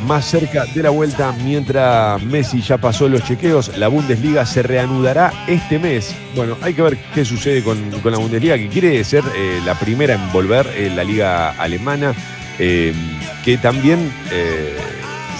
más 0.07 0.25
cerca 0.25 0.65
de 0.65 0.83
la 0.83 0.89
vuelta, 0.91 1.33
mientras 1.43 2.21
Messi 2.23 2.61
ya 2.61 2.77
pasó 2.77 3.09
los 3.09 3.23
chequeos, 3.23 3.77
la 3.77 3.87
Bundesliga 3.87 4.45
se 4.45 4.63
reanudará 4.63 5.33
este 5.47 5.79
mes. 5.79 6.15
Bueno, 6.35 6.57
hay 6.61 6.73
que 6.73 6.81
ver 6.81 6.97
qué 7.13 7.25
sucede 7.25 7.63
con, 7.63 7.77
con 8.01 8.11
la 8.11 8.17
Bundesliga, 8.17 8.57
que 8.57 8.69
quiere 8.69 9.03
ser 9.03 9.23
eh, 9.35 9.59
la 9.65 9.77
primera 9.77 10.15
en 10.15 10.31
volver 10.31 10.67
en 10.77 10.95
la 10.95 11.03
liga 11.03 11.51
alemana, 11.51 12.13
eh, 12.59 12.93
que 13.43 13.57
también 13.57 14.11
eh, 14.31 14.77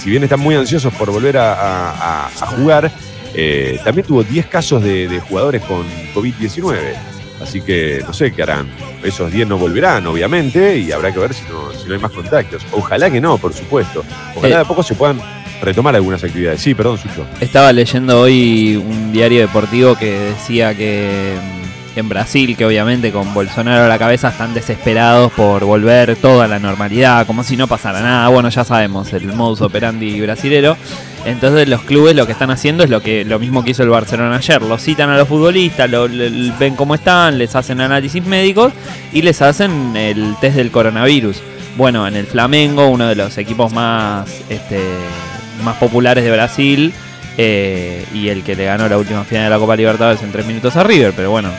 si 0.01 0.09
bien 0.09 0.23
están 0.23 0.39
muy 0.39 0.55
ansiosos 0.55 0.93
por 0.95 1.11
volver 1.11 1.37
a 1.37 2.29
jugar, 2.57 2.91
eh, 3.36 3.79
también 3.83 4.07
tuvo 4.07 4.23
10 4.23 4.45
casos 4.47 4.83
de, 4.83 5.07
de 5.07 5.19
jugadores 5.19 5.61
con 5.63 5.86
COVID-19. 6.13 6.75
Así 7.41 7.61
que 7.61 8.01
no 8.07 8.13
sé 8.13 8.31
qué 8.31 8.43
harán. 8.43 8.67
Esos 9.03 9.31
10 9.31 9.47
no 9.49 9.57
volverán, 9.57 10.07
obviamente, 10.07 10.77
y 10.77 10.91
habrá 10.91 11.11
que 11.11 11.19
ver 11.19 11.33
si 11.33 11.43
no, 11.51 11.71
si 11.77 11.88
no 11.88 11.93
hay 11.93 11.99
más 11.99 12.11
contagios. 12.11 12.65
Ojalá 12.71 13.09
que 13.11 13.19
no, 13.19 13.38
por 13.38 13.53
supuesto. 13.53 14.03
Ojalá 14.36 14.53
Eh. 14.53 14.57
de 14.57 14.61
a 14.61 14.65
poco 14.65 14.81
se 14.83 14.95
puedan 14.95 15.19
retomar 15.61 15.95
algunas 15.95 16.23
actividades. 16.23 16.61
Sí, 16.61 16.73
perdón, 16.73 16.97
Sucho. 16.97 17.25
Estaba 17.41 17.73
leyendo 17.73 18.21
hoy 18.21 18.77
un 18.77 19.11
diario 19.11 19.41
deportivo 19.41 19.95
que 19.95 20.11
decía 20.17 20.73
que 20.75 21.36
mm, 21.93 21.99
en 21.99 22.09
Brasil, 22.09 22.55
que 22.57 22.65
obviamente 22.65 23.11
con 23.11 23.33
Bolsonaro 23.33 23.83
a 23.83 23.88
la 23.89 23.99
cabeza 23.99 24.29
están 24.29 24.53
desesperados 24.53 25.31
por 25.33 25.65
volver 25.65 26.15
toda 26.15 26.47
la 26.47 26.57
normalidad, 26.59 27.27
como 27.27 27.43
si 27.43 27.57
no 27.57 27.67
pasara 27.67 28.01
nada. 28.01 28.27
Bueno, 28.29 28.47
ya 28.49 28.63
sabemos, 28.63 29.11
el 29.13 29.27
modus 29.33 29.59
operandi 29.61 30.19
brasilero. 30.21 30.77
Entonces 31.26 31.67
los 31.67 31.82
clubes 31.82 32.15
lo 32.15 32.26
que 32.28 32.34
están 32.34 32.51
haciendo 32.51 32.84
es 32.84 32.89
lo 32.89 33.01
que 33.01 33.26
lo 33.26 33.39
mismo 33.39 33.63
que 33.63 33.71
hizo 33.71 33.82
el 33.84 33.89
Barcelona 33.89 34.36
ayer. 34.38 34.61
Los 34.61 34.84
citan 34.84 35.09
a 35.09 35.17
los 35.17 35.28
futbolistas, 35.28 35.89
lo- 35.89 36.07
ven 36.07 36.76
cómo 36.76 36.93
están, 36.95 37.38
les 37.39 37.55
hacen 37.55 37.82
análisis 37.82 38.23
médicos 38.26 38.71
y 39.11 39.21
les 39.23 39.41
hacen 39.41 39.95
el 39.97 40.36
test 40.39 40.55
del 40.57 40.69
coronavirus. 40.71 41.38
Bueno, 41.78 42.07
en 42.07 42.15
el 42.15 42.28
Flamengo, 42.28 42.88
uno 42.88 43.07
de 43.07 43.15
los 43.15 43.38
equipos 43.38 43.73
más, 43.73 44.30
este, 44.49 44.80
más 45.63 45.76
populares 45.78 46.23
de 46.23 46.32
Brasil, 46.32 46.93
eh, 47.38 48.05
y 48.13 48.30
el 48.30 48.43
que 48.43 48.55
le 48.55 48.65
ganó 48.65 48.88
la 48.88 48.97
última 48.97 49.23
final 49.26 49.45
de 49.45 49.49
la 49.49 49.57
Copa 49.57 49.76
Libertadores 49.76 50.21
en 50.23 50.32
tres 50.32 50.45
minutos 50.45 50.76
a 50.78 50.84
River, 50.84 51.11
pero 51.15 51.32
bueno, 51.32 51.49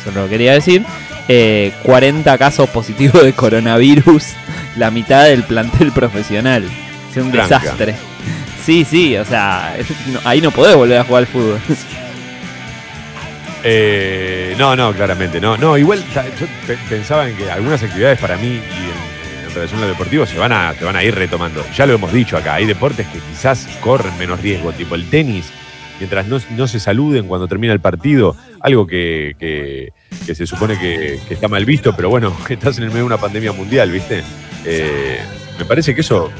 eso 0.00 0.18
lo 0.18 0.28
quería 0.28 0.52
decir. 0.54 0.82
Eh, 1.28 1.72
40 1.82 2.38
casos 2.38 2.70
positivos 2.70 3.22
de 3.22 3.32
coronavirus, 3.34 4.24
la 4.76 4.90
mitad 4.90 5.24
del 5.24 5.42
plantel 5.42 5.92
profesional. 5.92 6.64
Es 7.10 7.16
un 7.22 7.30
Blanca. 7.30 7.58
desastre. 7.58 7.96
Sí, 8.64 8.84
sí, 8.84 9.16
o 9.16 9.24
sea, 9.24 9.76
no- 10.12 10.20
ahí 10.24 10.40
no 10.40 10.50
podés 10.50 10.76
volver 10.76 10.98
a 10.98 11.04
jugar 11.04 11.22
al 11.22 11.26
fútbol. 11.26 11.60
Eh, 13.62 14.54
no, 14.58 14.74
no, 14.74 14.92
claramente. 14.94 15.40
No, 15.40 15.56
no 15.56 15.76
igual 15.76 16.02
yo 16.14 16.46
pe- 16.66 16.78
pensaba 16.88 17.28
en 17.28 17.36
que 17.36 17.50
algunas 17.50 17.82
actividades 17.82 18.18
para 18.18 18.36
mí 18.36 18.46
y 18.46 19.46
en, 19.48 19.54
relación 19.54 19.80
a 19.80 19.82
lo 19.82 19.88
deportivo 19.88 20.24
se 20.26 20.38
van 20.38 20.52
a, 20.52 20.72
te 20.74 20.84
van 20.84 20.96
a 20.96 21.02
ir 21.04 21.14
retomando. 21.14 21.62
Ya 21.76 21.84
lo 21.84 21.92
hemos 21.94 22.12
dicho 22.12 22.36
acá, 22.36 22.54
hay 22.54 22.66
deportes 22.66 23.06
que 23.08 23.18
quizás 23.18 23.68
corren 23.80 24.16
menos 24.16 24.40
riesgo, 24.40 24.72
tipo 24.72 24.94
el 24.94 25.10
tenis, 25.10 25.50
mientras 25.98 26.26
no, 26.26 26.68
se 26.68 26.80
saluden 26.80 27.26
cuando 27.26 27.48
termina 27.48 27.72
el 27.72 27.80
partido, 27.80 28.36
algo 28.60 28.86
que, 28.86 29.92
se 30.24 30.46
supone 30.46 30.78
que, 30.78 31.18
está 31.28 31.48
mal 31.48 31.64
visto, 31.64 31.94
pero 31.94 32.08
bueno, 32.08 32.34
estás 32.48 32.78
en 32.78 32.84
el 32.84 32.88
medio 32.90 33.02
de 33.02 33.06
una 33.06 33.18
pandemia 33.18 33.52
mundial, 33.52 33.90
¿viste? 33.90 34.22
Eh, 34.64 35.18
me 35.58 35.64
parece 35.64 35.94
que 35.94 36.00
eso, 36.00 36.30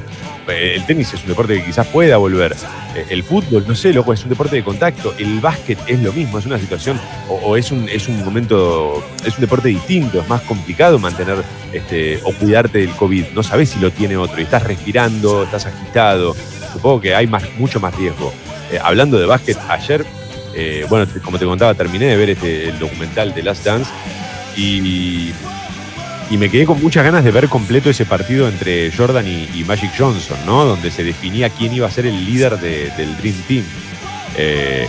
el 0.48 0.84
tenis 0.86 1.12
es 1.14 1.22
un 1.22 1.28
deporte 1.28 1.58
que 1.58 1.64
quizás 1.64 1.86
pueda 1.86 2.16
volver. 2.16 2.56
Eh, 2.94 3.06
El 3.10 3.22
fútbol, 3.22 3.64
no 3.66 3.74
sé, 3.74 3.92
loco, 3.92 4.12
es 4.12 4.22
un 4.22 4.30
deporte 4.30 4.56
de 4.56 4.64
contacto. 4.64 5.14
El 5.18 5.40
básquet 5.40 5.78
es 5.86 6.00
lo 6.00 6.12
mismo, 6.12 6.38
es 6.38 6.46
una 6.46 6.58
situación, 6.58 7.00
o, 7.28 7.56
es, 7.56 7.70
un, 7.70 7.88
es 7.88 8.08
un 8.08 8.24
momento, 8.24 9.04
es 9.24 9.34
un 9.34 9.40
deporte 9.40 9.68
distinto, 9.68 10.20
es 10.20 10.28
más 10.28 10.42
complicado 10.42 10.98
mantener 10.98 11.38
este, 11.72 12.20
o 12.24 12.32
cuidarte 12.32 12.78
del 12.78 12.90
COVID. 12.90 13.26
No 13.34 13.42
sabes 13.42 13.70
si 13.70 13.78
lo 13.78 13.90
tiene 13.90 14.16
otro 14.16 14.40
y 14.40 14.44
estás 14.44 14.62
respirando, 14.62 15.44
estás 15.44 15.66
agitado. 15.66 16.34
Supongo 16.72 17.00
que 17.00 17.14
hay 17.14 17.26
más, 17.26 17.44
mucho 17.58 17.80
más 17.80 17.94
riesgo. 17.94 18.32
Eh, 18.72 18.78
hablando 18.82 19.18
de 19.18 19.26
básquet, 19.26 19.58
ayer, 19.68 20.04
eh, 20.54 20.86
bueno, 20.88 21.06
como 21.24 21.38
te 21.38 21.44
contaba, 21.44 21.74
terminé 21.74 22.06
de 22.06 22.16
ver 22.16 22.30
este, 22.30 22.68
el 22.68 22.78
documental 22.78 23.34
de 23.34 23.42
Last 23.42 23.64
Dance 23.64 23.90
y, 24.56 25.32
y 26.30 26.36
me 26.36 26.48
quedé 26.48 26.64
con 26.64 26.80
muchas 26.80 27.04
ganas 27.04 27.24
de 27.24 27.32
ver 27.32 27.48
completo 27.48 27.90
ese 27.90 28.06
partido 28.06 28.48
entre 28.48 28.90
Jordan 28.92 29.26
y, 29.26 29.64
Magic 29.64 29.90
Johnson, 29.98 30.38
¿no? 30.46 30.64
Donde 30.64 30.90
se 30.92 31.02
definía 31.02 31.50
quién 31.50 31.72
iba 31.72 31.88
a 31.88 31.90
ser 31.90 32.06
el 32.06 32.24
líder 32.24 32.58
de- 32.58 32.90
del 32.96 33.16
Dream 33.16 33.34
Team. 33.48 33.64
Eh, 34.36 34.86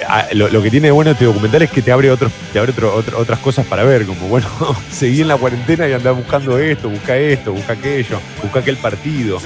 eh, 0.00 0.34
lo, 0.34 0.60
que 0.60 0.70
tiene 0.70 0.88
de 0.88 0.92
bueno 0.92 1.12
este 1.12 1.24
documental 1.24 1.62
es 1.62 1.70
que 1.70 1.82
te 1.82 1.92
abre, 1.92 2.10
otros, 2.10 2.32
te 2.52 2.58
abre 2.58 2.72
otras 2.84 3.38
cosas 3.38 3.64
para 3.64 3.84
ver, 3.84 4.06
como 4.06 4.26
bueno, 4.26 4.48
seguí 4.90 5.20
en 5.20 5.28
la 5.28 5.36
cuarentena 5.36 5.88
y 5.88 5.92
andás 5.92 6.16
buscando 6.16 6.58
esto, 6.58 6.88
busca 6.90 7.16
esto, 7.16 7.52
busca 7.52 7.74
aquello, 7.74 8.20
busca 8.42 8.58
aquel 8.58 8.76
partido. 8.76 9.38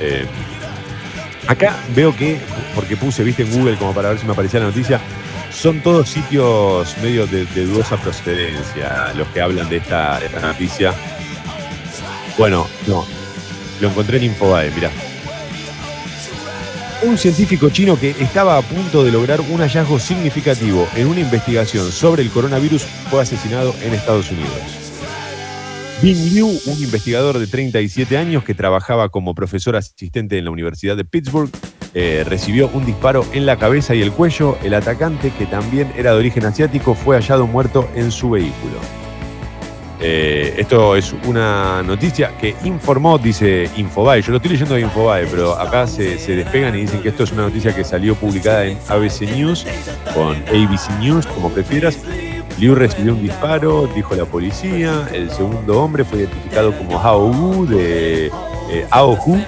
Eh, 0.00 0.24
acá 1.48 1.76
veo 1.96 2.14
que, 2.14 2.38
porque 2.76 2.96
puse, 2.96 3.24
viste, 3.24 3.42
en 3.42 3.50
Google 3.50 3.76
como 3.76 3.92
para 3.92 4.10
ver 4.10 4.20
si 4.20 4.26
me 4.26 4.32
aparecía 4.32 4.60
la 4.60 4.66
noticia, 4.66 5.00
son 5.58 5.80
todos 5.80 6.08
sitios 6.08 6.96
medio 6.98 7.26
de, 7.26 7.44
dudosa 7.44 7.96
procedencia 7.96 9.12
los 9.16 9.26
que 9.28 9.40
hablan 9.40 9.68
de 9.68 9.78
esta, 9.78 10.20
de 10.20 10.26
esta 10.26 10.40
noticia. 10.40 10.94
Bueno, 12.38 12.68
no, 12.86 13.04
lo 13.80 13.88
encontré 13.88 14.18
en 14.18 14.24
Infobae, 14.24 14.70
mirá. 14.70 14.90
Un 17.02 17.18
científico 17.18 17.70
chino 17.70 17.98
que 17.98 18.10
estaba 18.10 18.56
a 18.56 18.62
punto 18.62 19.02
de 19.02 19.10
lograr 19.10 19.40
un 19.40 19.58
hallazgo 19.58 19.98
significativo 19.98 20.86
en 20.94 21.08
una 21.08 21.20
investigación 21.20 21.90
sobre 21.90 22.22
el 22.22 22.30
coronavirus 22.30 22.84
fue 23.10 23.22
asesinado 23.22 23.74
en 23.82 23.94
Estados 23.94 24.30
Unidos. 24.30 24.52
Bing 26.00 26.34
Liu, 26.34 26.46
un 26.46 26.82
investigador 26.82 27.36
de 27.36 27.48
37 27.48 28.16
años 28.16 28.44
que 28.44 28.54
trabajaba 28.54 29.08
como 29.08 29.34
profesor 29.34 29.74
asistente 29.74 30.38
en 30.38 30.44
la 30.44 30.52
Universidad 30.52 30.96
de 30.96 31.04
Pittsburgh, 31.04 31.50
eh, 32.00 32.22
recibió 32.22 32.70
un 32.72 32.86
disparo 32.86 33.26
en 33.32 33.44
la 33.44 33.56
cabeza 33.56 33.92
y 33.92 34.02
el 34.02 34.12
cuello. 34.12 34.56
El 34.62 34.74
atacante, 34.74 35.32
que 35.36 35.46
también 35.46 35.92
era 35.96 36.12
de 36.12 36.18
origen 36.18 36.46
asiático, 36.46 36.94
fue 36.94 37.16
hallado 37.16 37.48
muerto 37.48 37.88
en 37.96 38.12
su 38.12 38.30
vehículo. 38.30 38.76
Eh, 40.00 40.54
esto 40.58 40.94
es 40.94 41.12
una 41.26 41.82
noticia 41.82 42.38
que 42.38 42.54
informó, 42.62 43.18
dice 43.18 43.68
Infobae. 43.76 44.22
Yo 44.22 44.30
lo 44.30 44.36
estoy 44.36 44.52
leyendo 44.52 44.76
de 44.76 44.82
Infobae, 44.82 45.26
pero 45.26 45.58
acá 45.58 45.88
se, 45.88 46.20
se 46.20 46.36
despegan 46.36 46.76
y 46.76 46.82
dicen 46.82 47.02
que 47.02 47.08
esto 47.08 47.24
es 47.24 47.32
una 47.32 47.42
noticia 47.42 47.74
que 47.74 47.82
salió 47.82 48.14
publicada 48.14 48.64
en 48.64 48.78
ABC 48.86 49.22
News, 49.22 49.66
con 50.14 50.36
ABC 50.36 51.00
News, 51.00 51.26
como 51.26 51.50
prefieras. 51.50 51.98
Liu 52.58 52.74
recibió 52.74 53.12
un 53.12 53.22
disparo, 53.22 53.88
dijo 53.94 54.14
la 54.16 54.24
policía. 54.24 55.08
El 55.12 55.30
segundo 55.30 55.80
hombre 55.82 56.04
fue 56.04 56.20
identificado 56.20 56.76
como 56.76 56.98
Hao 56.98 57.26
Wu, 57.26 57.66
de 57.66 58.26
eh, 58.70 58.86
Ao 58.90 59.12
Hu, 59.12 59.38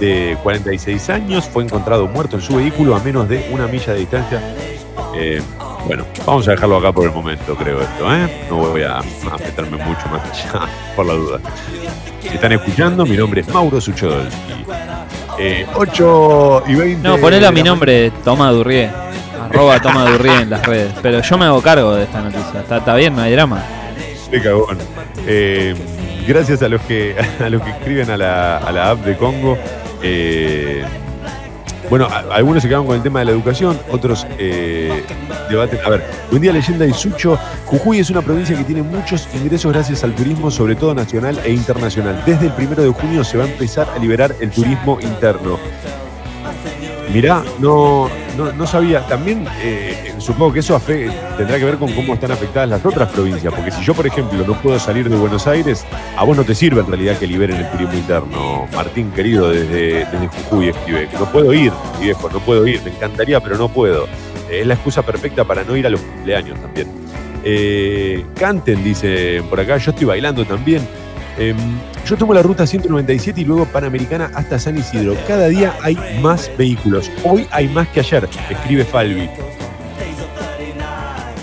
de 0.00 0.38
46 0.42 1.10
años. 1.10 1.44
Fue 1.44 1.64
encontrado 1.64 2.06
muerto 2.06 2.36
en 2.36 2.42
su 2.42 2.56
vehículo 2.56 2.96
a 2.96 3.00
menos 3.00 3.28
de 3.28 3.48
una 3.52 3.66
milla 3.66 3.92
de 3.92 3.98
distancia. 3.98 4.40
Eh, 5.14 5.42
bueno, 5.86 6.04
vamos 6.24 6.48
a 6.48 6.52
dejarlo 6.52 6.78
acá 6.78 6.92
por 6.92 7.04
el 7.04 7.12
momento, 7.12 7.54
creo 7.54 7.80
esto, 7.80 8.12
¿eh? 8.12 8.46
No 8.50 8.56
voy 8.56 8.82
a, 8.82 8.98
a 8.98 9.38
meterme 9.38 9.76
mucho 9.76 10.08
más 10.10 10.22
allá, 10.30 10.66
por 10.96 11.06
la 11.06 11.14
duda. 11.14 11.40
Si 12.22 12.28
están 12.28 12.52
escuchando, 12.52 13.04
mi 13.04 13.16
nombre 13.16 13.42
es 13.42 13.48
Mauro 13.48 13.80
Suchodolski. 13.80 14.64
Eh, 15.38 15.66
8 15.74 16.64
y 16.68 16.74
20. 16.74 17.08
No, 17.08 17.18
ponelo 17.18 17.48
a 17.48 17.52
mi 17.52 17.62
nombre, 17.62 18.10
Toma 18.24 18.50
Durrié. 18.50 18.90
Arroba 19.50 19.80
Toma 19.80 20.10
Durrié 20.10 20.42
en 20.42 20.50
las 20.50 20.64
redes. 20.66 20.92
Pero 21.02 21.20
yo 21.20 21.38
me 21.38 21.44
hago 21.46 21.62
cargo 21.62 21.94
de 21.94 22.04
esta 22.04 22.20
noticia. 22.20 22.60
Está, 22.60 22.94
bien, 22.94 23.14
no 23.14 23.22
hay 23.22 23.32
drama. 23.32 23.62
Qué 24.30 24.40
cagón. 24.42 24.78
Eh, 25.26 25.74
gracias 26.26 26.62
a 26.62 26.68
los 26.68 26.80
que 26.82 27.16
a 27.44 27.48
los 27.48 27.62
que 27.62 27.70
escriben 27.70 28.10
a 28.10 28.16
la, 28.16 28.58
a 28.58 28.72
la 28.72 28.90
app 28.90 29.04
de 29.04 29.16
Congo. 29.16 29.56
Eh, 30.02 30.84
bueno, 31.88 32.08
algunos 32.32 32.62
se 32.62 32.68
quedaron 32.68 32.86
con 32.86 32.96
el 32.96 33.02
tema 33.02 33.20
de 33.20 33.26
la 33.26 33.30
educación, 33.30 33.78
otros 33.90 34.26
eh, 34.38 35.04
debaten. 35.48 35.78
A 35.84 35.90
ver, 35.90 36.04
buen 36.30 36.42
día 36.42 36.52
leyenda 36.52 36.84
y 36.84 36.92
Sucho. 36.92 37.38
Jujuy 37.64 38.00
es 38.00 38.10
una 38.10 38.22
provincia 38.22 38.56
que 38.56 38.64
tiene 38.64 38.82
muchos 38.82 39.28
ingresos 39.34 39.72
gracias 39.72 40.02
al 40.02 40.12
turismo, 40.12 40.50
sobre 40.50 40.74
todo 40.74 40.94
nacional 40.94 41.38
e 41.44 41.52
internacional. 41.52 42.20
Desde 42.26 42.46
el 42.46 42.52
primero 42.52 42.82
de 42.82 42.90
junio 42.90 43.22
se 43.22 43.38
va 43.38 43.44
a 43.44 43.46
empezar 43.46 43.88
a 43.94 43.98
liberar 43.98 44.34
el 44.40 44.50
turismo 44.50 44.98
interno. 45.00 45.58
Mirá, 47.12 47.42
no, 47.60 48.08
no, 48.36 48.52
no 48.52 48.66
sabía. 48.66 49.06
También 49.06 49.46
eh, 49.62 50.14
supongo 50.18 50.52
que 50.52 50.60
eso 50.60 50.80
tendrá 51.36 51.58
que 51.58 51.64
ver 51.64 51.76
con 51.76 51.92
cómo 51.92 52.14
están 52.14 52.32
afectadas 52.32 52.68
las 52.68 52.84
otras 52.84 53.10
provincias. 53.10 53.52
Porque 53.54 53.70
si 53.70 53.82
yo, 53.82 53.94
por 53.94 54.06
ejemplo, 54.06 54.44
no 54.46 54.60
puedo 54.60 54.78
salir 54.78 55.08
de 55.08 55.16
Buenos 55.16 55.46
Aires, 55.46 55.84
a 56.16 56.24
vos 56.24 56.36
no 56.36 56.44
te 56.44 56.54
sirve 56.54 56.80
en 56.80 56.88
realidad 56.88 57.18
que 57.18 57.26
liberen 57.26 57.56
el 57.56 57.70
turismo 57.70 57.94
interno. 57.94 58.66
Martín, 58.74 59.10
querido, 59.12 59.50
desde, 59.50 60.04
desde 60.06 60.28
Jujuy 60.28 60.68
escribe 60.68 61.08
que 61.08 61.16
no 61.16 61.26
puedo 61.26 61.52
ir, 61.54 61.72
viejo, 62.00 62.28
no 62.30 62.40
puedo 62.40 62.66
ir. 62.66 62.82
Me 62.82 62.90
encantaría, 62.90 63.40
pero 63.40 63.56
no 63.56 63.68
puedo. 63.68 64.04
Eh, 64.50 64.60
es 64.60 64.66
la 64.66 64.74
excusa 64.74 65.02
perfecta 65.02 65.44
para 65.44 65.64
no 65.64 65.76
ir 65.76 65.86
a 65.86 65.90
los 65.90 66.00
cumpleaños 66.00 66.60
también. 66.60 66.88
Eh, 67.44 68.26
canten, 68.38 68.82
dice 68.82 69.42
por 69.48 69.60
acá. 69.60 69.76
Yo 69.78 69.92
estoy 69.92 70.06
bailando 70.06 70.44
también. 70.44 70.86
Em, 71.38 71.56
yo 72.06 72.16
tomo 72.16 72.32
la 72.32 72.42
ruta 72.42 72.66
197 72.66 73.40
y 73.40 73.44
luego 73.44 73.64
Panamericana 73.66 74.30
hasta 74.34 74.58
San 74.58 74.78
Isidro. 74.78 75.16
Cada 75.26 75.48
día 75.48 75.74
hay 75.82 75.98
más 76.22 76.50
vehículos. 76.56 77.10
Hoy 77.24 77.46
hay 77.50 77.68
más 77.68 77.88
que 77.88 78.00
ayer, 78.00 78.28
escribe 78.48 78.84
Falvi. 78.84 79.28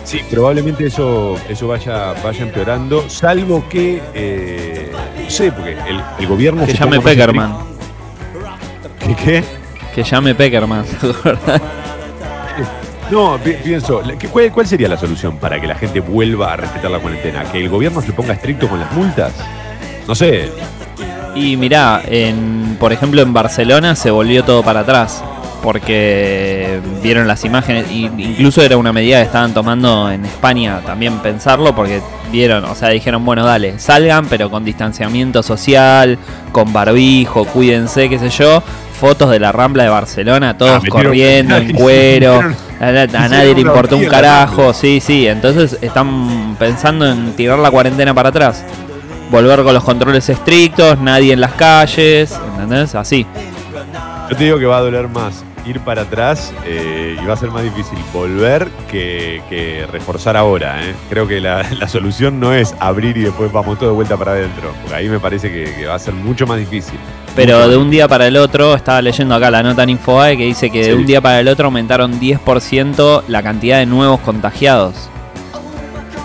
Sí, 0.06 0.22
probablemente 0.30 0.86
eso, 0.86 1.36
eso 1.50 1.68
vaya, 1.68 2.14
vaya 2.24 2.44
empeorando, 2.44 3.10
salvo 3.10 3.68
que, 3.68 4.02
eh, 4.14 4.92
no 5.24 5.30
sé, 5.30 5.52
porque 5.52 5.72
el, 5.72 6.02
el 6.20 6.28
gobierno... 6.28 6.66
Que 6.66 6.74
llame 6.74 7.00
Peckerman. 7.02 7.56
¿Qué? 9.00 9.16
qué? 9.16 9.44
Que 9.96 10.04
llame 10.04 10.36
Peckerman. 10.36 10.86
No, 13.12 13.38
pi- 13.38 13.58
pienso, 13.64 14.02
la- 14.02 14.16
¿qué- 14.18 14.28
¿cuál, 14.30 14.52
¿cuál 14.52 14.66
sería 14.66 14.88
la 14.88 14.98
solución 14.98 15.38
para 15.38 15.60
que 15.60 15.68
la 15.68 15.76
gente 15.76 16.00
vuelva 16.00 16.54
a 16.54 16.58
respetar 16.58 16.90
la 16.90 17.00
cuarentena? 17.00 17.44
¿Que 17.52 17.60
el 17.60 17.70
gobierno 17.70 18.02
se 18.02 18.12
ponga 18.14 18.34
estricto 18.34 18.68
con 18.68 18.80
las 18.80 18.92
multas? 18.94 19.34
No 20.08 20.16
sé. 20.16 20.50
Y 21.36 21.58
mirá, 21.58 22.02
en, 22.06 22.78
por 22.80 22.94
ejemplo 22.94 23.22
en 23.22 23.34
Barcelona 23.34 23.96
se 23.96 24.12
volvió 24.12 24.44
todo 24.44 24.64
para 24.64 24.82
atrás. 24.82 25.24
Porque 25.62 26.82
vieron 27.02 27.26
las 27.26 27.46
imágenes, 27.46 27.90
y 27.90 28.04
incluso 28.06 28.62
era 28.62 28.76
una 28.76 28.92
medida 28.92 29.20
que 29.20 29.24
estaban 29.28 29.54
tomando 29.54 30.12
en 30.12 30.26
España 30.26 30.82
también 30.86 31.20
pensarlo, 31.20 31.74
porque 31.74 32.02
vieron, 32.34 32.66
o 32.66 32.76
sea, 32.76 32.90
dijeron, 32.90 33.24
bueno, 33.24 33.46
dale, 33.46 33.80
salgan, 33.80 34.26
pero 34.26 34.52
con 34.52 34.66
distanciamiento 34.66 35.42
social, 35.42 36.18
con 36.52 36.74
barbijo, 36.74 37.46
cuídense, 37.46 38.10
qué 38.10 38.20
sé 38.20 38.30
yo. 38.30 38.62
Fotos 39.00 39.32
de 39.32 39.40
la 39.40 39.54
Rambla 39.54 39.84
de 39.84 39.90
Barcelona, 39.90 40.58
todos 40.58 40.84
metieron- 40.84 40.90
corriendo 40.90 41.56
en 41.56 41.72
cuero, 41.74 42.42
a, 42.82 42.86
a 42.88 43.28
nadie 43.30 43.54
le 43.56 43.62
importó 43.62 43.96
un 43.96 44.06
carajo, 44.06 44.74
sí, 44.74 45.00
sí, 45.00 45.28
entonces 45.28 45.78
están 45.82 46.58
pensando 46.60 47.10
en 47.10 47.34
tirar 47.38 47.60
la 47.60 47.72
cuarentena 47.72 48.14
para 48.14 48.30
atrás 48.30 48.66
volver 49.34 49.64
con 49.64 49.74
los 49.74 49.84
controles 49.84 50.30
estrictos, 50.30 51.00
nadie 51.00 51.34
en 51.34 51.42
las 51.42 51.54
calles, 51.54 52.32
¿entendés? 52.54 52.94
Así. 52.94 53.26
Yo 54.30 54.38
te 54.38 54.44
digo 54.44 54.60
que 54.60 54.66
va 54.68 54.78
a 54.78 54.82
doler 54.82 55.08
más 55.10 55.44
ir 55.66 55.80
para 55.80 56.04
atrás 56.04 56.54
eh, 56.66 57.18
y 57.20 57.26
va 57.26 57.34
a 57.34 57.38
ser 57.38 57.50
más 57.50 57.64
difícil 57.64 57.98
volver 58.14 58.68
que, 58.92 59.42
que 59.50 59.88
reforzar 59.92 60.38
ahora. 60.38 60.84
¿eh? 60.88 60.94
Creo 61.10 61.28
que 61.28 61.40
la, 61.42 61.64
la 61.80 61.88
solución 61.88 62.40
no 62.40 62.54
es 62.54 62.76
abrir 62.80 63.18
y 63.18 63.22
después 63.22 63.52
vamos 63.52 63.80
todo 63.80 63.90
de 63.90 63.96
vuelta 63.96 64.18
para 64.18 64.34
adentro, 64.34 64.72
porque 64.82 64.96
ahí 64.96 65.10
me 65.10 65.20
parece 65.20 65.52
que, 65.52 65.74
que 65.74 65.88
va 65.88 65.96
a 65.96 66.00
ser 66.00 66.14
mucho 66.14 66.46
más 66.46 66.60
difícil. 66.60 67.00
Pero 67.36 67.68
de 67.68 67.76
un 67.78 67.90
día 67.90 68.08
para 68.08 68.28
el 68.28 68.38
otro, 68.38 68.76
estaba 68.76 69.02
leyendo 69.02 69.34
acá 69.34 69.50
la 69.50 69.64
nota 69.64 69.82
en 69.82 69.90
Infobae 69.90 70.38
que 70.38 70.44
dice 70.46 70.70
que 70.70 70.84
de 70.90 70.94
un 70.94 71.08
día 71.08 71.22
para 71.22 71.40
el 71.40 71.48
otro 71.48 71.66
aumentaron 71.66 72.20
10% 72.20 73.24
la 73.28 73.42
cantidad 73.42 73.80
de 73.80 73.88
nuevos 73.88 74.20
contagiados. 74.20 74.94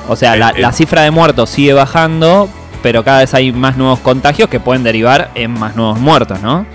O 0.08 0.16
sea, 0.16 0.36
la, 0.36 0.50
El- 0.50 0.56
el- 0.56 0.62
la 0.62 0.72
cifra 0.72 1.02
de 1.02 1.10
muertos 1.10 1.48
sigue 1.48 1.72
bajando, 1.72 2.48
pero 2.82 3.04
cada 3.04 3.20
vez 3.20 3.34
hay 3.34 3.52
más 3.52 3.76
nuevos 3.76 4.00
contagios 4.00 4.48
que 4.48 4.60
pueden 4.60 4.82
derivar 4.82 5.30
en 5.34 5.52
más 5.52 5.76
nuevos 5.76 5.98
muertos, 5.98 6.40
¿no? 6.40 6.66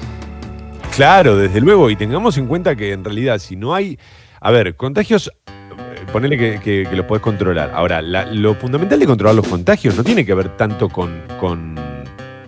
Claro, 0.95 1.37
desde 1.37 1.59
luego, 1.59 1.89
y 1.89 1.95
tengamos 1.95 2.37
en 2.37 2.45
cuenta 2.45 2.75
que 2.75 2.91
en 2.91 3.03
realidad 3.03 3.39
si 3.39 3.55
no 3.55 3.73
hay, 3.73 3.97
a 4.39 4.51
ver, 4.51 4.75
contagios, 4.75 5.31
eh, 5.47 6.05
ponele 6.11 6.37
que, 6.37 6.59
que, 6.59 6.87
que 6.87 6.95
lo 6.95 7.07
podés 7.07 7.23
controlar. 7.23 7.71
Ahora, 7.73 8.01
lo 8.01 8.53
fundamental 8.55 8.99
de 8.99 9.07
controlar 9.07 9.35
los 9.35 9.47
contagios 9.47 9.95
no 9.95 10.03
tiene 10.03 10.23
que 10.23 10.35
ver 10.35 10.55
tanto 10.55 10.89
con, 10.89 11.23
con, 11.39 11.75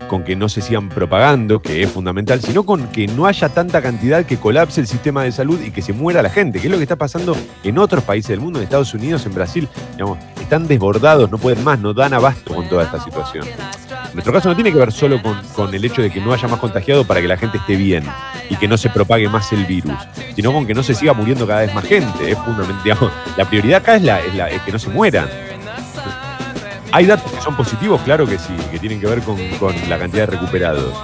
con 0.07 0.23
que 0.23 0.35
no 0.35 0.49
se 0.49 0.61
sigan 0.61 0.89
propagando, 0.89 1.61
que 1.61 1.81
es 1.83 1.89
fundamental, 1.89 2.39
sino 2.41 2.63
con 2.63 2.87
que 2.89 3.07
no 3.07 3.25
haya 3.25 3.49
tanta 3.49 3.81
cantidad 3.81 4.25
que 4.25 4.37
colapse 4.37 4.81
el 4.81 4.87
sistema 4.87 5.23
de 5.23 5.31
salud 5.31 5.59
y 5.61 5.71
que 5.71 5.81
se 5.81 5.93
muera 5.93 6.21
la 6.21 6.29
gente, 6.29 6.59
que 6.59 6.67
es 6.67 6.71
lo 6.71 6.77
que 6.77 6.83
está 6.83 6.95
pasando 6.95 7.35
en 7.63 7.77
otros 7.79 8.03
países 8.03 8.29
del 8.29 8.39
mundo, 8.39 8.59
en 8.59 8.63
Estados 8.63 8.93
Unidos, 8.93 9.25
en 9.25 9.33
Brasil, 9.33 9.67
digamos, 9.93 10.17
están 10.41 10.67
desbordados, 10.67 11.31
no 11.31 11.37
pueden 11.37 11.63
más, 11.63 11.79
no 11.79 11.93
dan 11.93 12.13
abasto 12.13 12.53
con 12.53 12.67
toda 12.69 12.83
esta 12.83 13.03
situación. 13.03 13.45
Nuestro 14.13 14.31
caso 14.31 14.47
no 14.49 14.55
tiene 14.55 14.71
que 14.71 14.77
ver 14.77 14.91
solo 14.91 15.21
con, 15.21 15.35
con 15.55 15.73
el 15.73 15.83
hecho 15.83 16.01
de 16.01 16.09
que 16.11 16.21
no 16.21 16.31
haya 16.33 16.47
más 16.47 16.59
contagiado 16.59 17.03
para 17.05 17.19
que 17.21 17.27
la 17.27 17.35
gente 17.37 17.57
esté 17.57 17.75
bien 17.75 18.03
y 18.49 18.55
que 18.55 18.67
no 18.67 18.77
se 18.77 18.89
propague 18.89 19.27
más 19.27 19.51
el 19.51 19.65
virus, 19.65 19.93
sino 20.35 20.53
con 20.53 20.65
que 20.65 20.73
no 20.73 20.83
se 20.83 20.93
siga 20.93 21.13
muriendo 21.13 21.45
cada 21.47 21.61
vez 21.61 21.73
más 21.73 21.83
gente. 21.83 22.31
Es 22.31 22.37
fundamental. 22.37 22.83
digamos, 22.83 23.11
la 23.35 23.45
prioridad 23.45 23.81
acá 23.81 23.95
es, 23.95 24.03
la, 24.03 24.19
es, 24.21 24.33
la- 24.35 24.49
es 24.49 24.61
que 24.61 24.71
no 24.71 24.79
se 24.79 24.89
mueran. 24.89 25.27
Hay 26.95 27.05
datos 27.05 27.29
que 27.29 27.41
son 27.41 27.57
positivos, 27.57 27.99
claro 28.03 28.25
que 28.25 28.39
sí, 28.39 28.53
que 28.71 28.79
tienen 28.79 29.01
que 29.01 29.05
ver 29.05 29.21
con, 29.21 29.37
la 29.89 29.99
cantidad 29.99 30.29
de 30.29 30.37
recuperados. 30.37 30.95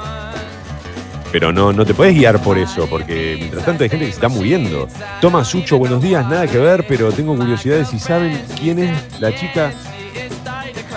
Pero 1.33 1.51
no, 1.51 1.73
no 1.73 1.85
te 1.85 1.93
puedes 1.93 2.15
guiar 2.15 2.41
por 2.41 2.57
eso, 2.57 2.87
porque 2.89 3.35
mientras 3.37 3.65
tanto 3.65 3.83
hay 3.83 3.89
gente 3.89 4.05
que 4.05 4.11
se 4.13 4.15
está 4.15 4.29
muriendo. 4.29 4.87
Toma 5.19 5.43
Sucho, 5.43 5.77
buenos 5.77 6.01
días, 6.01 6.25
nada 6.29 6.47
que 6.47 6.59
ver, 6.59 6.85
pero 6.87 7.11
tengo 7.11 7.35
curiosidad 7.35 7.75
de 7.75 7.83
si 7.83 7.99
saben 7.99 8.41
quién 8.57 8.79
es 8.79 9.19
la 9.19 9.35
chica 9.35 9.73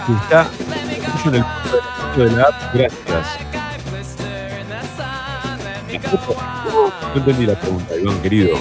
que 0.06 0.12
está 0.12 0.46
en 1.26 1.34
el 1.34 1.44
punto 1.44 2.24
de 2.24 2.30
la 2.30 2.42
app. 2.44 2.74
Gracias. 2.74 3.38
No 7.12 7.16
entendí 7.16 7.46
la 7.46 7.58
pregunta, 7.58 7.96
Iván, 7.96 8.22
querido. 8.22 8.58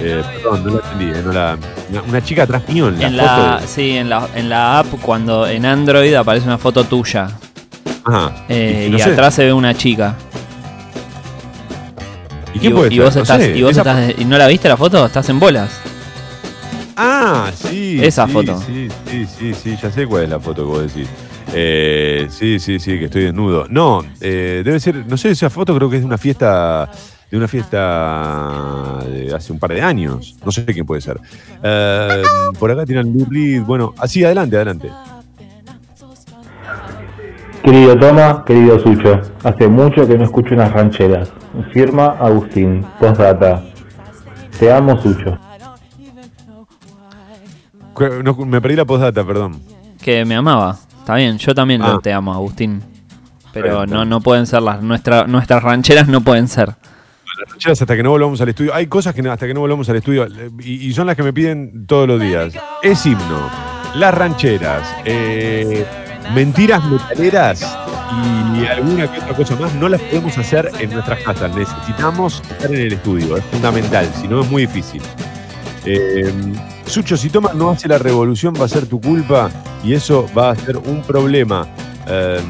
Eh, 0.00 0.22
perdón, 0.34 0.64
no 0.64 0.70
la 0.74 0.80
entendí. 0.84 1.18
eh, 1.18 1.22
no 1.24 1.32
la- 1.32 1.58
una, 2.06 2.22
chica 2.22 2.42
atrás 2.44 2.62
mío 2.68 2.88
en 2.88 2.98
la 3.00 3.06
En 3.06 3.58
foto. 3.58 3.72
sí, 3.72 3.96
en 3.96 4.08
la, 4.08 4.28
en 4.34 4.48
la 4.48 4.78
app, 4.80 4.86
cuando 5.02 5.46
en 5.46 5.64
Android 5.66 6.14
aparece 6.14 6.46
una 6.46 6.58
foto 6.58 6.84
tuya 6.84 7.28
Ajá. 8.04 8.44
eh, 8.48 8.86
y, 8.88 8.90
no 8.90 9.02
atrás 9.04 9.34
se 9.34 9.44
ve 9.44 9.52
una 9.52 9.74
chica. 9.74 10.14
¿Y 12.54 12.58
quién 12.58 12.72
y, 12.72 12.74
puede 12.76 12.94
y 12.94 12.98
vos? 12.98 13.14
No 13.14 13.22
estás, 13.22 13.42
sé, 13.42 13.56
y 13.56 13.62
vos 13.62 13.76
estás- 13.76 14.14
¿y 14.18 14.24
no 14.24 14.36
la 14.38 14.46
viste 14.46 14.68
la 14.68 14.76
foto? 14.76 15.04
Estás 15.06 15.28
en 15.28 15.38
bolas. 15.38 15.70
Ah, 16.96 17.50
sí. 17.54 18.00
Esa 18.02 18.26
sí, 18.26 18.32
foto. 18.32 18.60
Sí, 18.66 18.88
sí, 19.08 19.26
sí, 19.38 19.54
sí, 19.54 19.78
ya 19.80 19.90
sé 19.90 20.06
cuál 20.06 20.24
es 20.24 20.30
la 20.30 20.40
foto 20.40 20.62
que 20.64 20.68
vos 20.68 20.82
decís. 20.94 21.08
Eh, 21.54 22.26
sí, 22.30 22.58
sí, 22.58 22.78
sí, 22.80 22.98
que 22.98 23.04
estoy 23.06 23.24
desnudo. 23.24 23.66
No, 23.70 24.02
eh, 24.20 24.62
debe 24.64 24.80
ser, 24.80 25.06
no 25.06 25.16
sé, 25.16 25.30
esa 25.30 25.48
foto 25.48 25.74
creo 25.76 25.88
que 25.88 25.96
es 25.96 26.02
de 26.02 26.06
una 26.06 26.18
fiesta, 26.18 26.90
de 27.30 27.36
una 27.36 27.46
fiesta 27.48 28.98
de 29.06 29.34
hace 29.34 29.52
un 29.52 29.58
par 29.58 29.70
de 29.72 29.82
años. 29.82 30.36
No 30.44 30.50
sé 30.50 30.64
quién 30.66 30.86
puede 30.86 31.00
ser. 31.00 31.20
Eh, 31.62 32.22
por 32.58 32.70
acá 32.70 32.84
tiran 32.86 33.06
Lou 33.12 33.26
Reed. 33.30 33.62
Bueno, 33.62 33.94
así, 33.98 34.24
adelante, 34.24 34.56
adelante. 34.56 34.90
Querido 37.62 37.98
Toma, 37.98 38.44
querido 38.46 38.78
Sucho, 38.80 39.20
hace 39.44 39.68
mucho 39.68 40.06
que 40.06 40.16
no 40.16 40.24
escucho 40.24 40.54
unas 40.54 40.72
rancheras. 40.72 41.30
Firma 41.72 42.06
Agustín, 42.18 42.84
postdata. 42.98 43.62
Te 44.58 44.72
amo, 44.72 45.00
Sucho. 45.02 45.38
No, 48.24 48.34
me 48.46 48.60
perdí 48.60 48.76
la 48.76 48.84
postdata, 48.84 49.24
perdón. 49.24 49.60
Que 50.00 50.24
me 50.24 50.36
amaba. 50.36 50.78
Está 51.00 51.16
bien, 51.16 51.36
yo 51.38 51.54
también 51.54 51.82
Ah. 51.82 51.98
te 52.02 52.12
amo, 52.12 52.32
Agustín. 52.32 52.80
Pero 53.52 53.86
no, 53.86 54.04
no 54.04 54.20
pueden 54.20 54.46
ser 54.46 54.62
las 54.62 54.80
nuestra, 54.82 55.26
nuestras 55.26 55.62
rancheras 55.62 56.06
no 56.08 56.20
pueden 56.20 56.48
ser. 56.48 56.74
Las 57.38 57.50
rancheras 57.50 57.80
hasta 57.80 57.96
que 57.96 58.02
no 58.02 58.10
volvamos 58.10 58.40
al 58.40 58.48
estudio. 58.48 58.74
Hay 58.74 58.86
cosas 58.86 59.14
que 59.14 59.20
hasta 59.28 59.46
que 59.46 59.54
no 59.54 59.60
volvamos 59.60 59.88
al 59.88 59.96
estudio 59.96 60.26
y, 60.58 60.92
son 60.92 61.06
las 61.06 61.16
que 61.16 61.22
me 61.22 61.32
piden 61.32 61.86
todos 61.86 62.08
los 62.08 62.20
días. 62.20 62.54
Es 62.82 63.06
himno, 63.06 63.50
las 63.94 64.12
rancheras, 64.12 64.82
eh, 65.04 65.86
mentiras 66.34 66.84
metaleras 66.84 67.78
y 68.56 68.66
alguna 68.66 69.10
que 69.12 69.18
otra 69.20 69.34
cosa 69.34 69.56
más. 69.56 69.74
No 69.74 69.88
las 69.88 70.00
podemos 70.00 70.36
hacer 70.36 70.70
en 70.80 70.90
nuestras 70.90 71.22
casas. 71.22 71.54
Necesitamos 71.54 72.42
estar 72.50 72.74
en 72.74 72.80
el 72.80 72.92
estudio. 72.94 73.36
Es 73.36 73.44
fundamental, 73.44 74.10
si 74.20 74.26
no 74.26 74.40
es 74.40 74.50
muy 74.50 74.66
difícil. 74.66 75.02
Eh, 75.84 76.32
Sucho, 76.86 77.16
si 77.16 77.30
Toma 77.30 77.52
no 77.54 77.70
hace 77.70 77.86
la 77.86 77.98
revolución 77.98 78.54
va 78.58 78.64
a 78.64 78.68
ser 78.68 78.86
tu 78.86 79.00
culpa 79.00 79.50
y 79.84 79.92
eso 79.92 80.26
va 80.36 80.50
a 80.50 80.56
ser 80.56 80.76
un 80.78 81.02
problema. 81.02 81.68
Eh, 82.08 82.40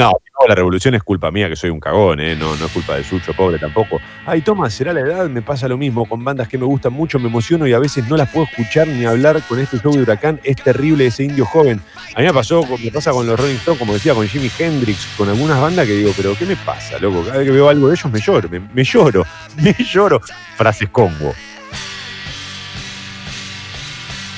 no, 0.00 0.46
la 0.48 0.54
revolución 0.54 0.94
es 0.94 1.02
culpa 1.02 1.30
mía, 1.30 1.48
que 1.48 1.56
soy 1.56 1.68
un 1.70 1.78
cagón, 1.78 2.20
¿eh? 2.20 2.34
no, 2.34 2.56
no 2.56 2.66
es 2.66 2.72
culpa 2.72 2.96
de 2.96 3.04
Sucho, 3.04 3.34
pobre 3.34 3.58
tampoco. 3.58 4.00
Ay, 4.24 4.40
Tomás, 4.40 4.72
será 4.72 4.92
la 4.92 5.00
edad, 5.00 5.28
me 5.28 5.42
pasa 5.42 5.68
lo 5.68 5.76
mismo 5.76 6.06
con 6.06 6.24
bandas 6.24 6.48
que 6.48 6.56
me 6.56 6.64
gustan 6.64 6.94
mucho, 6.94 7.18
me 7.18 7.28
emociono 7.28 7.66
y 7.66 7.74
a 7.74 7.78
veces 7.78 8.08
no 8.08 8.16
las 8.16 8.30
puedo 8.30 8.46
escuchar 8.46 8.88
ni 8.88 9.04
hablar 9.04 9.42
con 9.46 9.58
este 9.58 9.78
show 9.78 9.92
de 9.92 10.02
Huracán, 10.02 10.40
es 10.42 10.56
terrible 10.56 11.06
ese 11.06 11.24
indio 11.24 11.44
joven. 11.44 11.80
A 12.14 12.20
mí 12.20 12.26
me 12.26 12.32
pasó, 12.32 12.64
me 12.82 12.90
pasa 12.90 13.10
con 13.10 13.26
los 13.26 13.38
Rolling 13.38 13.56
Stones, 13.56 13.78
como 13.78 13.92
decía, 13.92 14.14
con 14.14 14.26
Jimi 14.26 14.50
Hendrix, 14.58 15.06
con 15.18 15.28
algunas 15.28 15.60
bandas 15.60 15.86
que 15.86 15.92
digo, 15.92 16.12
pero 16.16 16.34
¿qué 16.34 16.46
me 16.46 16.56
pasa, 16.56 16.98
loco? 16.98 17.22
Cada 17.22 17.38
vez 17.38 17.46
que 17.46 17.52
veo 17.52 17.68
algo 17.68 17.88
de 17.88 17.94
ellos 17.94 18.10
me 18.10 18.20
lloro, 18.20 18.48
me, 18.48 18.60
me 18.60 18.84
lloro, 18.84 19.26
me 19.56 19.74
lloro. 19.74 20.20
Frases 20.56 20.88
Congo. 20.88 21.34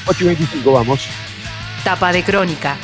8 0.06 0.24
y 0.24 0.26
25, 0.26 0.72
vamos. 0.72 1.06
Tapa 1.84 2.12
de 2.12 2.24
crónica. 2.24 2.76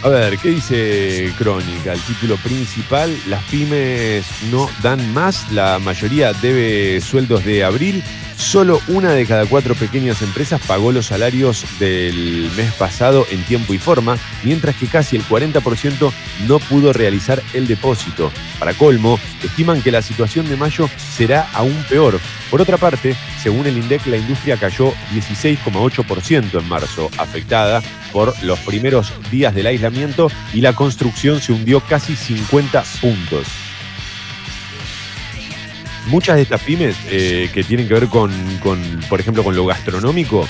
A 0.00 0.08
ver, 0.08 0.38
¿qué 0.38 0.50
dice 0.50 1.32
Crónica? 1.36 1.92
El 1.92 2.00
título 2.02 2.36
principal, 2.36 3.12
las 3.26 3.42
pymes 3.44 4.24
no 4.48 4.70
dan 4.80 5.12
más, 5.12 5.50
la 5.50 5.80
mayoría 5.80 6.32
debe 6.34 7.00
sueldos 7.00 7.44
de 7.44 7.64
abril, 7.64 8.04
solo 8.38 8.80
una 8.88 9.12
de 9.12 9.26
cada 9.26 9.44
cuatro 9.46 9.74
pequeñas 9.74 10.22
empresas 10.22 10.60
pagó 10.66 10.92
los 10.92 11.06
salarios 11.06 11.66
del 11.78 12.50
mes 12.56 12.72
pasado 12.74 13.26
en 13.30 13.42
tiempo 13.42 13.74
y 13.74 13.78
forma, 13.78 14.16
mientras 14.44 14.76
que 14.76 14.86
casi 14.86 15.16
el 15.16 15.24
40% 15.24 16.12
no 16.46 16.58
pudo 16.60 16.92
realizar 16.92 17.42
el 17.52 17.66
depósito. 17.66 18.32
Para 18.58 18.74
colmo, 18.74 19.18
estiman 19.42 19.82
que 19.82 19.90
la 19.90 20.02
situación 20.02 20.48
de 20.48 20.56
mayo 20.56 20.88
será 20.98 21.48
aún 21.52 21.84
peor. 21.88 22.18
Por 22.50 22.62
otra 22.62 22.78
parte, 22.78 23.16
según 23.42 23.66
el 23.66 23.76
INDEC, 23.76 24.06
la 24.06 24.16
industria 24.16 24.56
cayó 24.56 24.92
16,8% 25.12 26.58
en 26.58 26.68
marzo, 26.68 27.10
afectada 27.18 27.82
por 28.12 28.34
los 28.42 28.58
primeros 28.60 29.12
días 29.30 29.54
del 29.54 29.66
aislamiento 29.66 30.30
y 30.54 30.60
la 30.60 30.72
construcción 30.72 31.40
se 31.40 31.52
hundió 31.52 31.80
casi 31.80 32.16
50 32.16 32.84
puntos. 33.00 33.67
Muchas 36.08 36.36
de 36.36 36.42
estas 36.42 36.60
pymes 36.62 36.96
eh, 37.10 37.48
que 37.52 37.62
tienen 37.64 37.86
que 37.88 37.94
ver 37.94 38.08
con, 38.08 38.32
con, 38.62 38.80
por 39.08 39.20
ejemplo, 39.20 39.42
con 39.44 39.54
lo 39.54 39.64
gastronómico, 39.66 40.48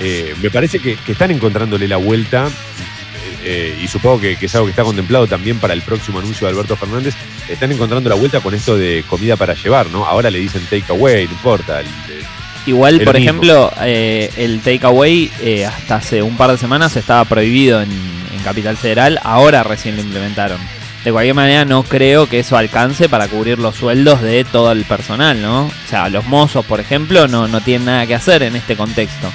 eh, 0.00 0.34
me 0.42 0.50
parece 0.50 0.78
que, 0.78 0.96
que 0.96 1.12
están 1.12 1.30
encontrándole 1.30 1.86
la 1.88 1.96
vuelta 1.96 2.46
eh, 2.48 3.38
eh, 3.44 3.80
y 3.82 3.88
supongo 3.88 4.20
que, 4.20 4.36
que 4.36 4.46
es 4.46 4.54
algo 4.54 4.66
que 4.66 4.70
está 4.70 4.82
contemplado 4.84 5.26
también 5.26 5.58
para 5.58 5.74
el 5.74 5.82
próximo 5.82 6.18
anuncio 6.18 6.46
de 6.46 6.52
Alberto 6.52 6.76
Fernández, 6.76 7.14
están 7.48 7.72
encontrando 7.72 8.08
la 8.08 8.16
vuelta 8.16 8.40
con 8.40 8.54
esto 8.54 8.76
de 8.76 9.04
comida 9.08 9.36
para 9.36 9.54
llevar, 9.54 9.88
¿no? 9.90 10.04
Ahora 10.06 10.30
le 10.30 10.38
dicen 10.38 10.62
take 10.70 10.84
away, 10.90 11.26
no 11.26 11.32
importa. 11.32 11.80
el- 11.80 11.86
el- 11.86 12.26
Igual, 12.66 13.00
por 13.02 13.14
mismo. 13.14 13.30
ejemplo, 13.30 13.72
eh, 13.82 14.28
el 14.38 14.60
takeaway 14.60 15.30
eh, 15.40 15.64
hasta 15.66 15.96
hace 15.96 16.20
un 16.20 16.36
par 16.36 16.50
de 16.50 16.58
semanas 16.58 16.96
estaba 16.96 17.24
prohibido 17.24 17.80
en, 17.80 17.88
en 17.92 18.42
Capital 18.42 18.76
Federal, 18.76 19.20
ahora 19.22 19.62
recién 19.62 19.94
lo 19.94 20.02
implementaron. 20.02 20.58
De 21.06 21.12
cualquier 21.12 21.36
manera 21.36 21.64
no 21.64 21.84
creo 21.84 22.28
que 22.28 22.40
eso 22.40 22.56
alcance 22.56 23.08
para 23.08 23.28
cubrir 23.28 23.60
los 23.60 23.76
sueldos 23.76 24.20
de 24.22 24.42
todo 24.42 24.72
el 24.72 24.84
personal, 24.84 25.40
¿no? 25.40 25.66
O 25.66 25.72
sea, 25.88 26.08
los 26.08 26.26
mozos, 26.26 26.66
por 26.66 26.80
ejemplo, 26.80 27.28
no, 27.28 27.46
no 27.46 27.60
tienen 27.60 27.86
nada 27.86 28.06
que 28.08 28.14
hacer 28.16 28.42
en 28.42 28.56
este 28.56 28.74
contexto. 28.76 29.30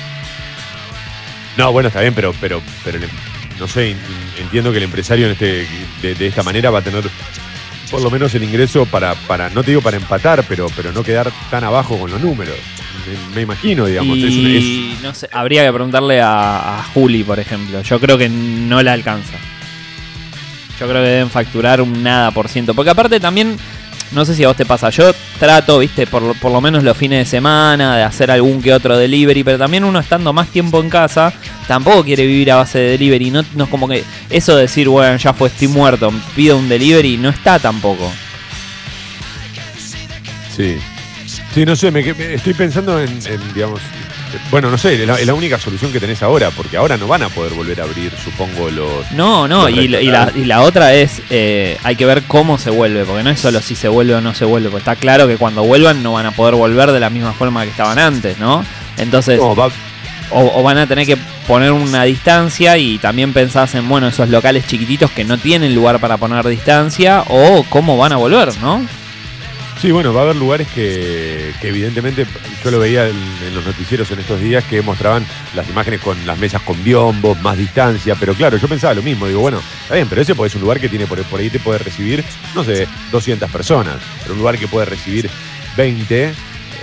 No, 1.58 1.72
bueno, 1.72 1.88
está 1.88 2.02
bien, 2.02 2.14
pero, 2.14 2.34
pero, 2.42 2.62
pero 2.84 2.98
el- 2.98 3.10
no 3.58 3.68
sé, 3.70 3.96
entiendo 4.38 4.72
que 4.72 4.80
el 4.80 4.84
empresario 4.84 5.28
en 5.28 5.32
este, 5.32 5.66
de, 6.02 6.14
de 6.16 6.28
esta 6.28 6.44
manera 6.44 6.72
va 6.72 6.80
a 6.80 6.82
tener 6.82 7.04
por 7.90 8.02
lo 8.02 8.10
menos 8.12 8.36
el 8.36 8.44
ingreso 8.44 8.86
para, 8.86 9.16
para 9.16 9.50
no 9.50 9.64
te 9.64 9.72
digo 9.72 9.82
para 9.82 9.96
empatar, 9.98 10.44
pero, 10.50 10.68
pero 10.76 10.92
no 10.92 11.04
quedar 11.04 11.32
tan 11.50 11.64
abajo 11.64 11.98
con 11.98 12.12
los 12.12 12.20
números. 12.20 12.56
Me, 13.32 13.36
me 13.36 13.42
imagino, 13.44 13.86
digamos. 13.86 14.18
es 14.18 14.24
un- 14.36 14.48
es- 14.48 14.64
Y 14.64 14.98
no 15.02 15.14
sé, 15.14 15.30
habría 15.32 15.64
que 15.66 15.72
preguntarle 15.72 16.20
a, 16.22 16.80
a 16.80 16.84
Juli, 16.94 17.24
por 17.24 17.40
ejemplo. 17.40 17.82
Yo 17.82 17.98
creo 18.00 18.18
que 18.18 18.28
no 18.28 18.84
le 18.84 18.90
alcanza. 18.92 19.38
Yo 20.82 20.88
creo 20.90 21.04
que 21.04 21.10
deben 21.10 21.30
facturar 21.30 21.80
un 21.80 22.02
nada 22.02 22.32
por 22.32 22.50
ciento. 22.50 22.74
Porque 22.74 22.90
aparte 22.90 23.20
también, 23.20 23.56
no 24.14 24.26
sé 24.26 24.34
si 24.34 24.44
a 24.44 24.48
vos 24.48 24.58
te 24.58 24.66
pasa, 24.66 24.90
yo 24.90 25.14
trato, 25.40 25.78
viste, 25.78 26.08
por, 26.08 26.36
por 26.40 26.52
lo 26.52 26.60
menos 26.60 26.84
los 26.84 26.98
fines 26.98 27.20
de 27.20 27.26
semana, 27.30 27.96
de 27.98 28.04
hacer 28.04 28.32
algún 28.32 28.64
que 28.64 28.74
otro 28.74 28.98
delivery, 28.98 29.44
pero 29.44 29.60
también 29.60 29.84
uno 29.84 30.00
estando 30.00 30.34
más 30.34 30.48
tiempo 30.48 30.82
en 30.82 30.90
casa, 30.90 31.32
tampoco 31.68 32.04
quiere 32.04 32.26
vivir 32.26 32.52
a 32.52 32.56
base 32.56 32.80
de 32.80 32.90
delivery. 32.98 33.30
No, 33.30 33.42
es 33.42 33.70
como 33.70 33.88
que 33.88 34.04
eso 34.32 34.56
de 34.56 34.64
decir, 34.64 34.90
bueno, 34.90 35.16
ya 35.18 35.34
fue, 35.34 35.50
estoy 35.50 35.68
muerto, 35.68 36.12
pido 36.36 36.58
un 36.58 36.68
delivery, 36.68 37.18
no 37.18 37.30
está 37.30 37.60
tampoco. 37.60 38.12
Sí. 40.56 40.78
Sí, 41.54 41.66
no 41.66 41.76
sé, 41.76 41.92
me, 41.92 42.02
me- 42.14 42.34
estoy 42.34 42.54
pensando 42.54 43.00
en, 43.00 43.20
digamos, 43.54 43.82
bueno, 44.50 44.70
no 44.72 44.78
sé, 44.78 44.94
es 45.02 45.08
la, 45.08 45.16
es 45.20 45.26
la 45.26 45.34
única 45.34 45.60
solución 45.60 45.92
que 45.92 46.00
tenés 46.00 46.22
ahora, 46.24 46.50
porque 46.52 46.78
ahora 46.78 46.98
no 46.98 47.08
van 47.08 47.24
a 47.24 47.30
poder 47.30 47.54
volver 47.54 47.80
a 47.82 47.84
abrir, 47.84 48.12
supongo, 48.24 48.70
los... 48.70 49.12
No, 49.12 49.48
no, 49.48 49.70
Los 49.70 49.78
y, 49.78 49.88
la- 49.88 50.02
y 50.02 50.06
la, 50.08 50.32
y 50.36 50.46
la 50.46 50.62
otra 50.62 50.94
es, 50.94 51.22
eh, 51.30 51.78
hay 51.84 51.96
que 51.96 52.06
ver 52.06 52.24
cómo 52.24 52.58
se 52.58 52.70
vuelve, 52.70 53.04
porque 53.06 53.24
no 53.24 53.30
es 53.30 53.40
solo 53.40 53.62
si 53.62 53.76
se 53.76 53.88
vuelve 53.88 54.16
o 54.16 54.22
no 54.22 54.34
se 54.34 54.46
vuelve, 54.46 54.70
porque 54.70 54.80
está 54.82 54.96
claro 54.96 55.28
que 55.28 55.38
cuando 55.38 55.64
vuelvan 55.64 56.02
no 56.04 56.14
van 56.14 56.26
a 56.26 56.32
poder 56.32 56.56
volver 56.56 56.92
de 56.92 57.00
la 57.00 57.10
misma 57.10 57.34
forma 57.34 57.64
que 57.64 57.70
estaban 57.70 58.00
antes, 58.00 58.38
¿no? 58.40 58.66
Entonces, 58.98 59.38
No, 59.40 59.56
va- 59.56 59.70
o, 60.34 60.60
o 60.60 60.64
van 60.64 60.78
a 60.78 60.88
tener 60.88 61.06
que 61.06 61.18
poner 61.46 61.72
una 61.74 62.04
distancia 62.04 62.78
y 62.78 62.98
también 63.00 63.34
pensás 63.34 63.76
en, 63.76 63.90
bueno, 63.90 64.08
esos 64.08 64.30
locales 64.30 64.66
chiquititos 64.66 65.12
que 65.12 65.26
no 65.26 65.38
tienen 65.38 65.76
lugar 65.76 66.00
para 66.00 66.16
poner 66.18 66.48
distancia, 66.48 67.24
o 67.28 67.66
cómo 67.70 67.98
van 67.98 68.14
a 68.14 68.18
volver, 68.18 68.56
¿no? 68.62 68.86
Sí, 69.82 69.90
bueno, 69.90 70.14
va 70.14 70.20
a 70.20 70.24
haber 70.26 70.36
lugares 70.36 70.68
que, 70.68 71.56
evidentemente, 71.64 72.28
yo 72.64 72.70
lo 72.70 72.78
veía 72.78 73.08
en, 73.08 73.56
los 73.56 73.66
noticieros 73.66 74.12
en 74.12 74.20
estos 74.20 74.40
días, 74.40 74.64
que 74.66 74.84
mostraban 74.84 75.26
las 75.56 75.68
imágenes 75.68 76.02
con 76.02 76.24
las 76.28 76.38
mesas 76.38 76.62
con 76.62 76.84
biombos, 76.84 77.42
más 77.42 77.58
distancia, 77.58 78.14
pero 78.14 78.36
claro, 78.36 78.58
yo 78.58 78.68
pensaba 78.68 78.94
lo 78.94 79.02
mismo, 79.02 79.26
digo, 79.26 79.40
bueno, 79.40 79.60
está 79.82 79.96
bien, 79.96 80.08
pero 80.08 80.22
ese 80.22 80.36
ser 80.36 80.58
un 80.58 80.62
lugar 80.62 80.80
que 80.80 80.88
tiene, 80.88 81.08
por, 81.08 81.20
por 81.24 81.40
ahí 81.40 81.50
te 81.50 81.58
puede 81.58 81.80
recibir, 81.80 82.24
no 82.54 82.64
sé, 82.64 82.88
200 83.12 83.50
personas, 83.50 83.96
pero 84.22 84.34
un 84.34 84.40
lugar 84.42 84.60
que 84.60 84.68
puede 84.68 84.86
recibir 84.86 85.32
20, 85.76 86.32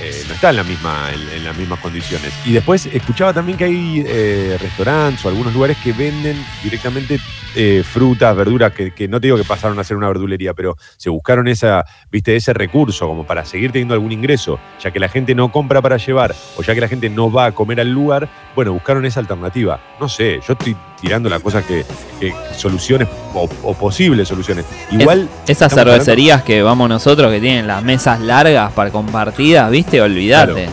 eh, 0.03 0.23
no 0.29 0.35
está 0.35 0.51
en, 0.51 0.57
la 0.57 0.65
misma, 0.65 1.11
en, 1.13 1.39
en 1.39 1.45
las 1.45 1.57
mismas 1.57 1.79
condiciones. 1.81 2.33
Y 2.45 2.53
después 2.53 2.87
escuchaba 2.87 3.33
también 3.33 3.59
que 3.59 3.65
hay 3.65 4.05
eh, 4.07 4.57
restaurantes 4.61 5.25
o 5.25 5.29
algunos 5.29 5.53
lugares 5.55 5.77
que 5.83 5.93
venden 5.93 6.45
directamente 6.63 7.19
eh, 7.55 7.83
frutas, 7.85 8.37
verduras, 8.37 8.73
que, 8.73 8.93
que 8.93 9.09
no 9.09 9.21
te 9.21 9.27
digo 9.29 9.37
que 9.37 9.45
pasaron 9.45 9.79
a 9.79 9.85
ser 9.85 9.97
una 9.97 10.07
verdulería, 10.09 10.55
pero 10.55 10.77
se 10.97 11.11
buscaron 11.11 11.49
esa, 11.49 11.85
viste, 12.11 12.37
ese 12.37 12.53
recurso 12.53 13.07
como 13.09 13.25
para 13.27 13.45
seguir 13.45 13.73
teniendo 13.73 13.95
algún 13.95 14.13
ingreso, 14.13 14.59
ya 14.83 14.91
que 14.91 15.01
la 15.01 15.09
gente 15.09 15.35
no 15.35 15.51
compra 15.51 15.81
para 15.83 15.97
llevar 15.97 16.35
o 16.57 16.63
ya 16.63 16.75
que 16.75 16.81
la 16.81 16.89
gente 16.89 17.09
no 17.11 17.33
va 17.33 17.47
a 17.47 17.53
comer 17.53 17.81
al 17.81 17.91
lugar, 17.91 18.29
bueno, 18.55 18.73
buscaron 18.73 19.05
esa 19.07 19.21
alternativa. 19.21 19.81
No 20.01 20.09
sé, 20.09 20.41
yo 20.47 20.53
estoy 20.53 20.77
tirando 21.01 21.29
las 21.29 21.41
cosas 21.41 21.65
que, 21.65 21.85
que- 22.21 22.35
soluciones 22.57 23.09
o, 23.35 23.49
o 23.63 23.75
posibles 23.75 24.27
soluciones. 24.29 24.65
Igual 24.91 25.29
Esas 25.47 25.73
cervecerías 25.73 26.43
que 26.43 26.61
vamos 26.63 26.89
nosotros, 26.89 27.33
que 27.33 27.41
tienen 27.41 27.67
las 27.67 27.83
mesas 27.83 28.21
largas 28.21 28.73
para 28.73 28.91
compartidas, 28.91 29.71
¿viste? 29.71 29.88
Olvídate. 29.93 30.69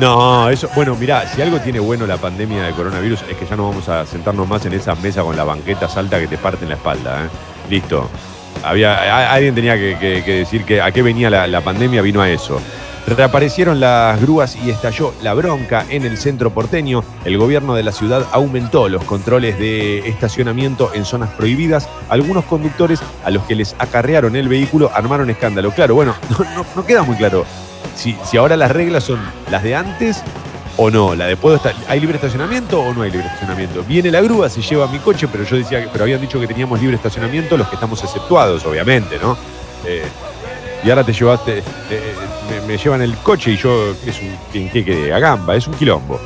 No, 0.00 0.48
eso, 0.50 0.68
bueno, 0.74 0.96
mirá, 0.96 1.26
si 1.28 1.40
algo 1.40 1.58
tiene 1.60 1.78
bueno 1.78 2.04
la 2.06 2.16
pandemia 2.16 2.64
de 2.64 2.72
coronavirus 2.72 3.22
es 3.30 3.36
que 3.36 3.46
ya 3.46 3.54
no 3.56 3.68
vamos 3.68 3.88
a 3.88 4.04
sentarnos 4.04 4.48
más 4.48 4.64
en 4.66 4.72
esa 4.72 4.94
mesa 4.96 5.22
con 5.22 5.36
la 5.36 5.44
banqueta 5.44 5.86
alta 5.94 6.18
que 6.18 6.26
te 6.26 6.36
parten 6.36 6.68
la 6.68 6.74
espalda. 6.74 7.24
¿eh? 7.24 7.28
Listo. 7.70 8.10
Había, 8.64 9.32
alguien 9.32 9.54
tenía 9.54 9.76
que, 9.76 9.96
que- 10.24 10.32
decir 10.38 10.64
que 10.64 10.80
a 10.80 10.90
qué 10.90 11.02
venía 11.02 11.28
la 11.30 11.60
pandemia, 11.60 12.02
vino 12.02 12.20
a 12.22 12.28
eso. 12.28 12.60
Reaparecieron 13.06 13.80
las 13.80 14.20
grúas 14.20 14.56
y 14.56 14.70
estalló 14.70 15.12
la 15.22 15.34
bronca 15.34 15.84
en 15.90 16.06
el 16.06 16.16
centro 16.16 16.50
porteño. 16.54 17.04
El 17.26 17.36
gobierno 17.36 17.74
de 17.74 17.82
la 17.82 17.92
ciudad 17.92 18.26
aumentó 18.32 18.88
los 18.88 19.04
controles 19.04 19.58
de 19.58 20.08
estacionamiento 20.08 20.90
en 20.94 21.04
zonas 21.04 21.30
prohibidas. 21.30 21.86
Algunos 22.08 22.44
conductores 22.46 23.00
a 23.24 23.30
los 23.30 23.42
que 23.44 23.56
les 23.56 23.76
acarrearon 23.78 24.36
el 24.36 24.48
vehículo 24.48 24.90
armaron 24.94 25.28
escándalo. 25.28 25.70
Claro, 25.72 25.94
bueno, 25.94 26.14
no, 26.76 26.86
queda 26.86 27.02
muy 27.02 27.16
claro 27.16 27.44
si, 27.94 28.16
si 28.24 28.38
ahora 28.38 28.56
las 28.56 28.70
reglas 28.70 29.04
son 29.04 29.20
las 29.50 29.62
de 29.62 29.74
antes 29.74 30.22
o 30.78 30.90
no. 30.90 31.14
La 31.14 31.26
de 31.26 31.36
puedo 31.36 31.56
estar, 31.56 31.74
¿hay 31.88 32.00
libre 32.00 32.16
estacionamiento 32.16 32.80
o 32.80 32.94
no 32.94 33.02
hay 33.02 33.10
libre 33.10 33.26
estacionamiento? 33.26 33.84
Viene 33.84 34.10
la 34.10 34.22
grúa, 34.22 34.48
se 34.48 34.62
lleva 34.62 34.86
mi 34.86 34.98
coche, 34.98 35.28
pero 35.28 35.44
yo 35.44 35.56
decía 35.56 35.86
pero 35.92 36.04
habían 36.04 36.22
dicho 36.22 36.40
que 36.40 36.46
teníamos 36.46 36.80
libre 36.80 36.96
estacionamiento 36.96 37.58
los 37.58 37.68
que 37.68 37.74
estamos 37.74 38.02
exceptuados, 38.02 38.64
obviamente, 38.64 39.18
¿no? 39.18 39.36
Eh, 39.86 40.04
y 40.84 40.90
ahora 40.90 41.04
te 41.04 41.12
llevaste, 41.12 41.58
eh, 41.90 42.14
me, 42.66 42.76
llevan 42.76 43.02
el 43.02 43.16
coche 43.16 43.52
y 43.52 43.56
yo, 43.56 43.92
es 44.06 44.20
un, 44.20 44.36
¿qué, 44.52 44.68
qué 44.70 44.84
quedé? 44.84 45.12
A 45.12 45.18
gamba, 45.18 45.56
es 45.56 45.66
un 45.66 45.74
quilombo. 45.74 46.20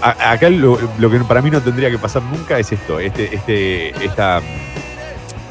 Acá 0.00 0.48
lo, 0.48 0.78
lo 0.98 1.10
que 1.10 1.18
para 1.20 1.42
mí 1.42 1.50
no 1.50 1.60
tendría 1.60 1.90
que 1.90 1.98
pasar 1.98 2.22
nunca 2.22 2.58
es 2.58 2.72
esto, 2.72 3.00
este, 3.00 3.34
este, 3.34 3.90
esta 4.04 4.40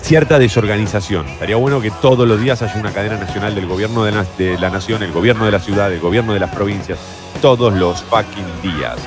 cierta 0.01 0.39
desorganización. 0.39 1.27
Estaría 1.27 1.55
bueno 1.57 1.81
que 1.81 1.91
todos 1.91 2.27
los 2.27 2.41
días 2.41 2.61
haya 2.61 2.75
una 2.79 2.91
cadena 2.91 3.17
nacional 3.17 3.53
del 3.55 3.67
gobierno 3.67 4.03
de 4.05 4.11
la, 4.11 4.25
de 4.37 4.57
la 4.57 4.69
nación, 4.69 5.03
el 5.03 5.11
gobierno 5.11 5.45
de 5.45 5.51
la 5.51 5.59
ciudad, 5.59 5.91
el 5.91 5.99
gobierno 5.99 6.33
de 6.33 6.39
las 6.39 6.53
provincias, 6.53 6.97
todos 7.41 7.73
los 7.73 8.03
fucking 8.03 8.61
días. 8.61 8.97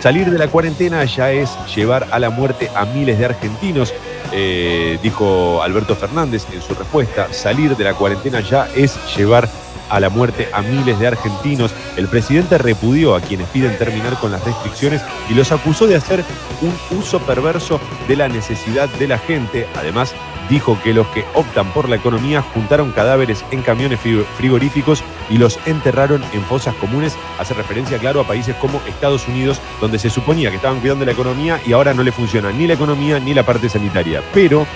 Salir 0.00 0.30
de 0.30 0.38
la 0.38 0.48
cuarentena 0.48 1.04
ya 1.04 1.30
es 1.30 1.50
llevar 1.74 2.08
a 2.10 2.18
la 2.18 2.30
muerte 2.30 2.70
a 2.74 2.84
miles 2.84 3.18
de 3.18 3.24
argentinos, 3.24 3.94
eh, 4.36 4.98
dijo 5.00 5.62
Alberto 5.62 5.94
Fernández 5.94 6.46
en 6.52 6.60
su 6.60 6.74
respuesta. 6.74 7.32
Salir 7.32 7.76
de 7.76 7.84
la 7.84 7.94
cuarentena 7.94 8.40
ya 8.40 8.68
es 8.74 8.98
llevar 9.16 9.48
a 9.88 10.00
la 10.00 10.08
muerte 10.08 10.48
a 10.52 10.60
miles 10.60 10.98
de 10.98 11.06
argentinos. 11.06 11.72
El 11.96 12.08
presidente 12.08 12.58
repudió 12.58 13.14
a 13.14 13.20
quienes 13.20 13.48
piden 13.48 13.78
terminar 13.78 14.18
con 14.18 14.32
las 14.32 14.44
restricciones 14.44 15.02
y 15.30 15.34
los 15.34 15.52
acusó 15.52 15.86
de 15.86 15.96
hacer 15.96 16.24
un 16.62 16.98
uso 16.98 17.20
perverso 17.20 17.80
de 18.08 18.16
la 18.16 18.28
necesidad 18.28 18.88
de 18.88 19.06
la 19.06 19.18
gente. 19.18 19.68
Además, 19.76 20.14
dijo 20.48 20.78
que 20.82 20.92
los 20.94 21.06
que 21.08 21.24
optan 21.34 21.72
por 21.72 21.88
la 21.88 21.96
economía 21.96 22.42
juntaron 22.42 22.90
cadáveres 22.92 23.44
en 23.50 23.62
camiones 23.62 23.98
fri- 24.00 24.24
frigoríficos 24.36 25.02
y 25.30 25.38
los 25.38 25.58
enterraron 25.66 26.22
en 26.32 26.42
fosas 26.42 26.74
comunes. 26.74 27.16
Hace 27.38 27.54
referencia, 27.54 27.98
claro, 27.98 28.20
a 28.20 28.26
países 28.26 28.54
como 28.56 28.80
Estados 28.86 29.26
Unidos, 29.28 29.60
donde 29.80 29.98
se 29.98 30.10
suponía 30.10 30.50
que 30.50 30.56
estaban 30.56 30.80
cuidando 30.80 31.04
la 31.04 31.12
economía 31.12 31.60
y 31.66 31.72
ahora 31.72 31.94
no 31.94 32.02
le 32.02 32.12
funciona 32.12 32.52
ni 32.52 32.66
la 32.66 32.74
economía 32.74 33.18
ni 33.18 33.34
la 33.34 33.42
parte 33.44 33.68
sanitaria. 33.68 34.22
Pero 34.32 34.66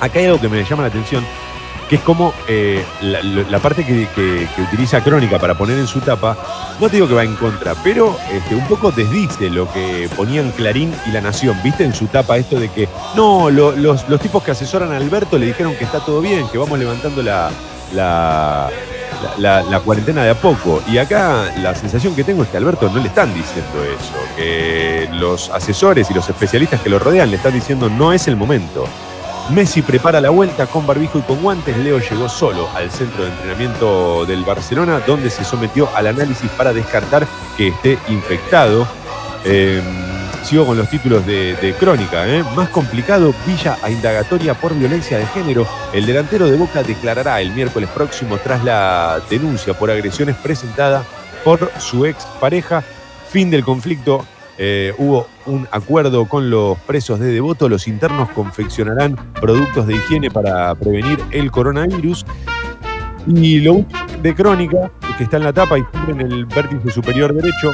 acá 0.00 0.18
hay 0.18 0.26
algo 0.26 0.40
que 0.40 0.48
me 0.48 0.64
llama 0.64 0.82
la 0.82 0.88
atención, 0.88 1.24
que 1.92 1.96
es 1.96 2.02
como 2.04 2.32
eh, 2.48 2.82
la, 3.02 3.58
parte 3.58 3.84
que, 3.84 4.08
utiliza 4.62 5.04
Crónica 5.04 5.38
para 5.38 5.52
poner 5.58 5.78
en 5.78 5.86
su 5.86 6.00
tapa, 6.00 6.34
no 6.80 6.88
te 6.88 6.96
digo 6.96 7.06
que 7.06 7.12
va 7.12 7.22
en 7.22 7.34
contra, 7.36 7.74
pero 7.84 8.16
este, 8.32 8.54
un 8.54 8.66
poco 8.66 8.90
desdice 8.90 9.50
lo 9.50 9.70
que 9.70 10.08
ponían 10.16 10.52
Clarín 10.52 10.90
y 11.06 11.10
La 11.10 11.20
Nación, 11.20 11.60
¿viste? 11.62 11.84
En 11.84 11.92
su 11.92 12.06
tapa 12.06 12.38
esto 12.38 12.58
de 12.58 12.70
que, 12.70 12.88
no, 13.14 13.50
lo- 13.50 13.72
los, 13.72 14.08
los 14.08 14.18
tipos 14.22 14.42
que 14.42 14.52
asesoran 14.52 14.90
a 14.90 14.96
Alberto 14.96 15.36
le 15.36 15.44
dijeron 15.44 15.74
que 15.74 15.84
está 15.84 16.00
todo 16.00 16.22
bien, 16.22 16.48
que 16.48 16.56
vamos 16.56 16.78
levantando 16.78 17.22
la, 17.22 17.50
la, 17.92 18.70
la- 19.22 19.36
la- 19.36 19.62
la 19.70 19.80
cuarentena 19.80 20.24
de 20.24 20.30
a 20.30 20.34
poco. 20.34 20.82
Y 20.90 20.96
acá 20.96 21.52
la 21.58 21.74
sensación 21.74 22.16
que 22.16 22.24
tengo 22.24 22.42
es 22.42 22.48
que 22.48 22.56
a 22.56 22.60
Alberto 22.60 22.88
no 22.88 23.00
le 23.02 23.08
están 23.08 23.34
diciendo 23.34 23.84
eso, 23.84 24.14
que 24.34 25.10
los 25.12 25.50
asesores 25.50 26.10
y 26.10 26.14
los 26.14 26.26
especialistas 26.26 26.80
que 26.80 26.88
lo 26.88 26.98
rodean 26.98 27.28
le 27.30 27.36
están 27.36 27.52
diciendo 27.52 27.90
no 27.90 28.14
es 28.14 28.28
el 28.28 28.36
momento. 28.36 28.86
Messi 29.50 29.82
prepara 29.82 30.20
la 30.20 30.30
vuelta 30.30 30.66
con 30.66 30.86
barbijo 30.86 31.18
y 31.18 31.22
con 31.22 31.42
guantes. 31.42 31.76
Leo 31.76 31.98
llegó 31.98 32.28
solo 32.28 32.68
al 32.74 32.90
centro 32.90 33.24
de 33.24 33.30
entrenamiento 33.30 34.24
del 34.24 34.44
Barcelona, 34.44 35.00
donde 35.06 35.30
se 35.30 35.44
sometió 35.44 35.88
al 35.94 36.06
análisis 36.06 36.50
para 36.52 36.72
descartar 36.72 37.26
que 37.56 37.68
esté 37.68 37.98
infectado. 38.08 38.86
Eh, 39.44 39.82
sigo 40.44 40.64
con 40.64 40.78
los 40.78 40.88
títulos 40.88 41.26
de, 41.26 41.74
crónica. 41.78 42.26
¿eh? 42.26 42.44
Más 42.54 42.68
complicado, 42.68 43.34
Villa 43.46 43.78
a 43.82 43.90
indagatoria 43.90 44.54
por 44.54 44.74
violencia 44.74 45.18
de 45.18 45.26
género. 45.26 45.66
El 45.92 46.06
delantero 46.06 46.48
de 46.48 46.56
Boca 46.56 46.82
declarará 46.82 47.40
el 47.40 47.52
miércoles 47.52 47.90
próximo 47.90 48.38
tras 48.38 48.64
la 48.64 49.20
denuncia 49.28 49.74
por 49.74 49.90
agresiones 49.90 50.36
presentada 50.36 51.04
por 51.44 51.70
su 51.78 52.06
ex 52.06 52.24
pareja. 52.40 52.82
Fin 53.28 53.50
del 53.50 53.64
conflicto. 53.64 54.24
Eh, 54.64 54.94
hubo 54.96 55.26
un 55.46 55.66
acuerdo 55.72 56.26
con 56.26 56.48
los 56.48 56.78
presos 56.78 57.18
de 57.18 57.32
Devoto. 57.32 57.68
Los 57.68 57.88
internos 57.88 58.28
confeccionarán 58.30 59.16
productos 59.40 59.88
de 59.88 59.96
higiene 59.96 60.30
para 60.30 60.72
prevenir 60.76 61.18
el 61.32 61.50
coronavirus. 61.50 62.24
Y 63.26 63.58
lo 63.58 63.84
de 64.22 64.34
crónica, 64.36 64.92
que 65.18 65.24
está 65.24 65.38
en 65.38 65.42
la 65.42 65.52
tapa 65.52 65.80
y 65.80 65.84
en 66.08 66.20
el 66.20 66.46
vértice 66.46 66.92
superior 66.92 67.34
derecho, 67.34 67.72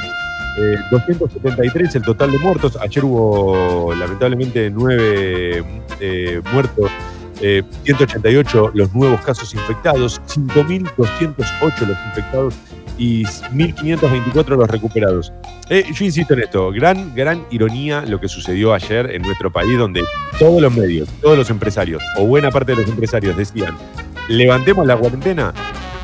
Eh, 0.61 0.77
273 0.91 1.95
el 1.95 2.03
total 2.03 2.33
de 2.33 2.39
muertos. 2.39 2.77
Ayer 2.81 3.05
hubo 3.05 3.95
lamentablemente 3.95 4.71
nueve 4.71 5.63
eh, 6.01 6.41
muertos. 6.53 6.91
Eh, 7.41 7.63
188 7.85 8.73
los 8.75 8.95
nuevos 8.95 9.21
casos 9.23 9.55
infectados, 9.55 10.21
5.208 10.27 11.87
los 11.87 11.99
infectados 12.07 12.55
y 12.99 13.25
1.524 13.25 14.57
los 14.57 14.69
recuperados. 14.69 15.33
Eh, 15.71 15.85
yo 15.93 16.05
insisto 16.05 16.35
en 16.35 16.41
esto, 16.41 16.71
gran, 16.73 17.15
gran 17.15 17.47
ironía 17.51 18.03
lo 18.03 18.21
que 18.21 18.29
sucedió 18.29 18.75
ayer 18.75 19.15
en 19.15 19.23
nuestro 19.23 19.53
país, 19.53 19.79
donde 19.79 20.03
todos 20.39 20.61
los 20.61 20.75
medios, 20.75 21.09
todos 21.21 21.39
los 21.39 21.51
empresarios, 21.51 22.03
o 22.17 22.27
buena 22.27 22.51
parte 22.51 22.73
de 22.73 22.83
los 22.83 22.91
empresarios 22.91 23.37
decían, 23.37 23.77
levantemos 24.29 24.87
la 24.87 24.97
cuarentena, 24.97 25.55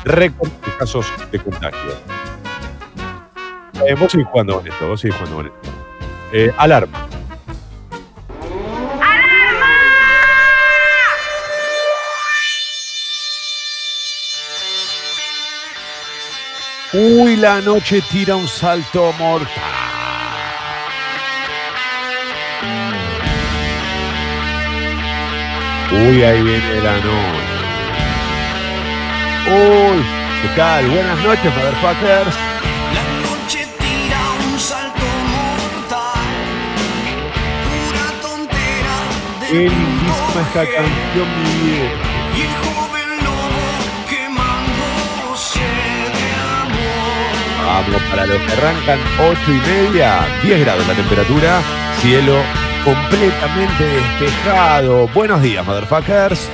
récord 0.05 0.49
de 0.49 0.77
casos 0.77 1.05
de 1.31 1.39
contagio. 1.39 1.91
Eh, 3.85 3.93
vos 3.95 4.11
seguís 4.11 4.27
jugando 4.27 4.55
con 4.55 4.67
esto, 4.67 4.87
vos 4.87 5.01
seguís 5.01 5.15
jugando 5.17 5.37
con 5.37 5.45
esto. 5.47 5.59
Eh, 6.31 6.51
alarma. 6.57 7.07
Uy, 16.97 17.35
la 17.35 17.59
noche 17.59 18.01
tira 18.09 18.37
un 18.37 18.47
salto 18.47 19.11
mortal. 19.19 19.49
Uy, 25.91 26.23
ahí 26.23 26.41
viene 26.41 26.81
la 26.81 26.93
noche. 26.93 27.55
Uy, 29.45 30.05
¿qué 30.41 30.47
tal? 30.55 30.87
Buenas 30.89 31.19
noches, 31.19 31.53
motherfuckers. 31.53 32.35
La 32.93 33.03
noche 33.27 33.67
tira 33.77 34.21
un 34.47 34.57
salto 34.57 35.05
mortal, 35.35 36.31
pura 37.65 38.07
tontera 38.21 38.95
Qué 39.49 39.67
lindísima 39.67 40.41
esta 40.47 40.63
canción, 40.63 41.27
mi 41.43 42.39
viejo. 42.39 42.64
Vamos, 47.75 48.01
para 48.03 48.25
los 48.25 48.37
que 48.37 48.53
arrancan 48.53 48.99
8 49.19 49.39
y 49.51 49.59
media, 49.67 50.25
10 50.43 50.61
grados 50.61 50.87
la 50.87 50.93
temperatura, 50.93 51.61
cielo 51.99 52.41
completamente 52.85 53.83
despejado. 53.83 55.09
Buenos 55.09 55.41
días, 55.41 55.65
motherfuckers. 55.65 56.49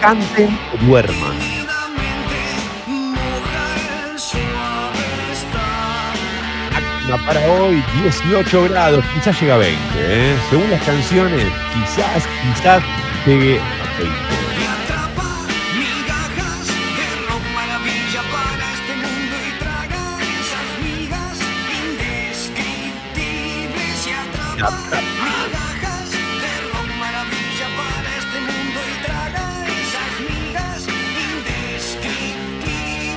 Canten 0.00 0.58
o 0.72 0.86
duerman. 0.86 1.52
Para 7.26 7.40
hoy, 7.46 7.84
18 8.00 8.70
grados, 8.70 9.04
quizás 9.12 9.38
llega 9.38 9.56
a 9.56 9.58
20. 9.58 9.78
¿eh? 9.98 10.34
Según 10.48 10.70
las 10.70 10.82
canciones, 10.82 11.44
quizás, 11.74 12.26
quizás 12.56 12.82
llegue 13.26 13.60
a 13.60 13.98
20. 13.98 14.12
Y 14.58 14.64
atrapa 14.64 15.32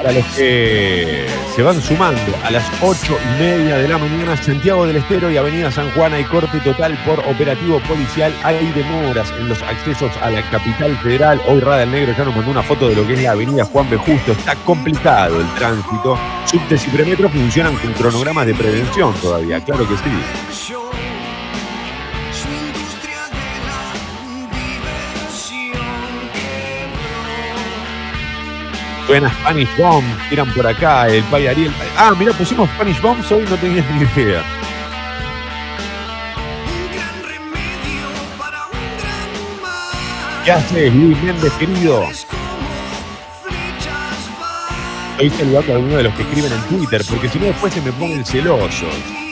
Para 0.06 0.20
los 0.20 0.36
que 0.36 1.26
se 1.56 1.64
van 1.64 1.82
sumando 1.82 2.22
a 2.44 2.52
las 2.52 2.64
8 2.84 3.18
y 3.24 3.40
media 3.42 3.78
de 3.78 3.88
la 3.88 3.98
mañana, 3.98 4.38
Santiago 4.38 4.86
del 4.86 4.98
Estero 4.98 5.32
y 5.32 5.38
Avenida 5.38 5.72
San 5.72 5.90
Juan 5.94 6.14
hay 6.14 6.24
corte 6.26 6.60
total 6.60 6.96
por 7.04 7.18
operativo 7.22 7.80
policial. 7.80 8.32
Hay 8.44 8.72
demoras 8.74 9.32
en 9.32 9.50
los 9.50 9.60
accesos 9.64 10.12
a 10.22 10.30
la 10.30 10.48
capital 10.52 10.96
federal. 10.98 11.42
Hoy 11.48 11.60
Rada 11.60 11.82
el 11.82 11.92
Negro 11.92 12.14
ya 12.16 12.24
nos 12.24 12.36
mandó 12.36 12.52
una 12.52 12.62
foto 12.62 12.88
de 12.88 12.96
lo 12.98 13.08
que 13.08 13.14
es 13.14 13.24
la 13.24 13.32
Avenida 13.32 13.66
Juan 13.66 13.90
B. 13.90 13.98
Justo. 13.98 14.34
Está 14.34 14.54
complicado 14.58 15.42
el 15.42 15.48
tránsito. 15.56 16.20
Subtes 16.46 16.86
y 16.86 16.90
premetro 16.92 17.28
funcionan 17.28 17.76
con 17.76 17.92
cronogramas 17.94 18.46
de 18.46 18.54
prevención 18.54 19.12
todavía, 19.16 19.60
claro 19.60 19.88
que 19.90 19.98
sí. 19.98 20.95
Suena 29.06 29.30
Spanish 29.30 29.70
Bomb, 29.78 30.04
tiran 30.30 30.52
por 30.54 30.66
acá 30.66 31.08
el 31.08 31.24
Pai 31.26 31.48
Ariel. 31.48 31.72
Ah, 31.96 32.14
mira, 32.18 32.34
pusimos 32.34 32.68
Spanish 32.72 33.00
Bombs 33.02 33.32
hoy, 33.32 33.46
no 33.48 33.56
tenía 33.58 33.86
ni 34.16 34.22
idea. 34.22 34.44
¿Qué 40.44 40.52
haces, 40.52 40.94
Luis 40.94 41.22
Méndez, 41.24 41.54
querido? 41.54 42.04
Estoy 45.18 45.30
saludando 45.30 45.72
a 45.72 45.76
alguno 45.76 45.98
de 45.98 46.04
los 46.04 46.14
que 46.14 46.24
escriben 46.24 46.52
en 46.52 46.62
Twitter, 46.64 47.02
porque 47.10 47.30
si 47.30 47.40
no 47.40 47.46
después 47.46 47.74
se 47.74 47.82
me 47.82 47.92
ponen 47.94 48.26
celosos. 48.26 49.25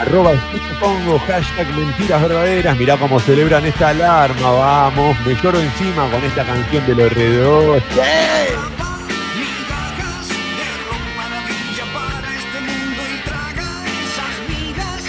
Arroba 0.00 0.32
pongo, 0.80 1.18
hashtag 1.18 1.68
mentiras 1.76 2.22
verdaderas. 2.22 2.78
Mirá 2.78 2.96
cómo 2.96 3.20
celebran 3.20 3.66
esta 3.66 3.90
alarma, 3.90 4.50
vamos. 4.50 5.14
Me 5.26 5.34
lloro 5.34 5.60
encima 5.60 6.08
con 6.10 6.24
esta 6.24 6.42
canción 6.42 6.86
de 6.86 6.94
los 6.94 7.12
migas 14.48 15.04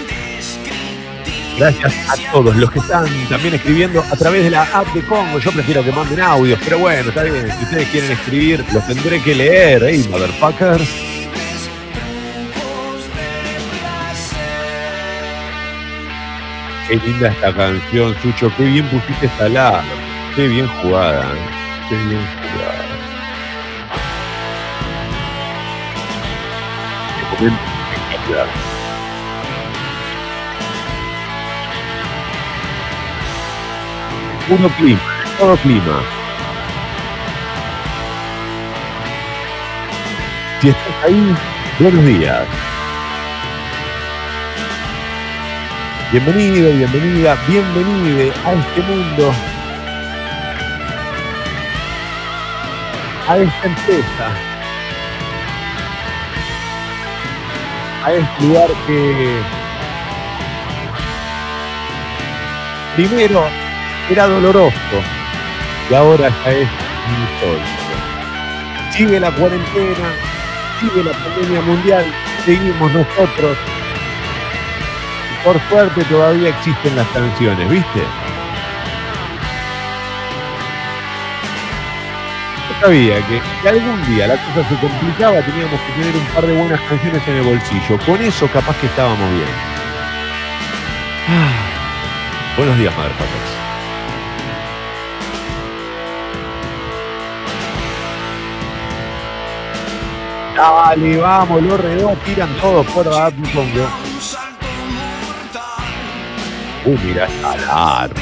indescriptibles. 0.00 1.56
Gracias 1.56 1.94
a 2.10 2.32
todos 2.32 2.56
los 2.56 2.68
que 2.72 2.80
están 2.80 3.06
también 3.28 3.54
escribiendo 3.54 4.02
a 4.10 4.16
través 4.16 4.42
de 4.42 4.50
la 4.50 4.62
app 4.62 4.88
de 4.92 5.02
Congo. 5.02 5.38
Yo 5.38 5.52
prefiero 5.52 5.84
que 5.84 5.92
manden 5.92 6.20
audios, 6.20 6.58
pero 6.64 6.80
bueno, 6.80 7.10
está 7.10 7.22
bien. 7.22 7.48
Si 7.58 7.64
ustedes 7.64 7.88
quieren 7.90 8.10
escribir, 8.10 8.64
los 8.72 8.84
tendré 8.88 9.22
que 9.22 9.36
leer, 9.36 9.84
¿eh? 9.84 10.04
Motherfuckers. 10.10 11.11
Qué 16.88 16.96
linda 16.96 17.28
esta 17.28 17.54
canción, 17.54 18.14
Sucho. 18.20 18.50
Qué 18.56 18.64
bien 18.64 18.86
pusiste 18.88 19.26
esta 19.26 19.44
alarma. 19.46 19.88
Qué 20.34 20.48
bien 20.48 20.66
jugada. 20.66 21.22
¿eh? 21.22 21.38
Qué 21.88 21.96
bien 21.96 22.20
jugada. 22.26 22.92
Puro 34.48 34.68
clima, 34.70 35.00
todo 35.38 35.56
clima. 35.56 36.02
Si 40.60 40.68
estás 40.68 41.04
ahí, 41.04 41.36
buenos 41.78 42.04
días. 42.04 42.71
Bienvenido, 46.12 46.70
bienvenida, 46.76 47.38
bienvenide 47.48 48.34
a 48.44 48.52
este 48.52 48.82
mundo, 48.82 49.32
a 53.26 53.38
esta 53.38 53.66
empresa, 53.66 54.30
a 58.04 58.12
este 58.12 58.42
lugar 58.44 58.68
que 58.86 59.40
primero 62.94 63.44
era 64.10 64.26
doloroso 64.26 64.76
y 65.90 65.94
ahora 65.94 66.28
ya 66.28 66.50
es 66.50 66.68
histórico. 67.24 67.72
Sigue 68.90 69.18
la 69.18 69.30
cuarentena, 69.30 70.12
sigue 70.78 71.04
la 71.04 71.12
pandemia 71.12 71.62
mundial, 71.62 72.04
seguimos 72.44 72.92
nosotros 72.92 73.56
por 75.44 75.60
suerte 75.68 76.04
todavía 76.04 76.50
existen 76.50 76.96
las 76.96 77.06
canciones, 77.08 77.68
¿viste? 77.68 78.00
Yo 82.68 82.86
sabía 82.86 83.16
que 83.26 83.40
si 83.60 83.68
algún 83.68 84.06
día 84.06 84.26
la 84.28 84.36
cosa 84.36 84.68
se 84.68 84.76
complicaba, 84.76 85.40
teníamos 85.42 85.80
que 85.80 85.92
tener 86.00 86.16
un 86.16 86.26
par 86.34 86.46
de 86.46 86.56
buenas 86.56 86.80
canciones 86.82 87.22
en 87.26 87.34
el 87.36 87.42
bolsillo. 87.42 87.98
Con 88.06 88.22
eso 88.22 88.48
capaz 88.48 88.76
que 88.78 88.86
estábamos 88.86 89.30
bien. 89.32 89.48
Ah, 91.28 91.72
Buenos 92.56 92.76
días, 92.76 92.94
motherfuckers. 92.94 93.62
Dale, 100.54 101.16
vamos, 101.16 101.62
los 101.62 101.80
redos 101.80 102.18
tiran 102.24 102.54
todos 102.60 102.86
por 102.88 103.06
abajo, 103.06 103.32
mira 106.84 107.26
esta 107.26 107.52
alarma. 107.52 108.20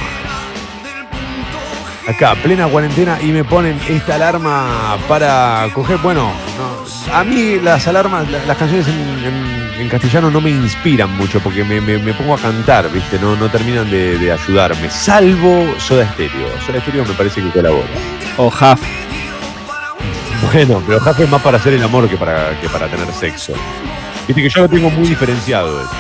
Acá, 2.08 2.34
plena 2.42 2.66
cuarentena 2.66 3.18
y 3.22 3.26
me 3.26 3.44
ponen 3.44 3.78
esta 3.88 4.16
alarma 4.16 4.96
para 5.08 5.68
coger. 5.72 5.98
Bueno, 5.98 6.32
no, 6.58 7.14
a 7.14 7.22
mí 7.22 7.60
las 7.62 7.86
alarmas, 7.86 8.28
la- 8.30 8.44
las 8.46 8.56
canciones 8.56 8.88
en, 8.88 9.24
en- 9.24 9.60
en 9.80 9.88
castellano 9.88 10.30
no 10.30 10.40
me 10.40 10.50
inspiran 10.50 11.16
mucho 11.16 11.40
porque 11.40 11.62
me, 11.62 11.80
me- 11.80 11.98
me 11.98 12.12
pongo 12.12 12.34
a 12.34 12.38
cantar, 12.38 12.90
¿viste? 12.90 13.18
No, 13.18 13.36
no 13.36 13.48
terminan 13.48 13.88
de, 13.90 14.18
de 14.18 14.32
ayudarme. 14.32 14.90
Salvo 14.90 15.74
Soda 15.78 16.10
Stereo. 16.12 16.48
Soda 16.66 16.80
Stereo 16.80 17.04
me 17.04 17.14
parece 17.14 17.42
que 17.42 17.50
colabora. 17.50 17.86
O 18.38 18.48
Huff. 18.48 18.80
Bueno, 20.52 20.82
pero 20.86 20.98
Jafe 21.00 21.24
es 21.24 21.30
más 21.30 21.42
para 21.42 21.58
hacer 21.58 21.74
el 21.74 21.82
amor 21.82 22.08
que 22.08 22.16
para, 22.16 22.58
que 22.60 22.68
para 22.68 22.88
tener 22.88 23.06
sexo. 23.12 23.52
Viste 24.26 24.42
que 24.42 24.48
yo 24.48 24.62
lo 24.62 24.68
tengo 24.68 24.90
muy 24.90 25.06
diferenciado 25.08 25.80
eso. 25.80 25.90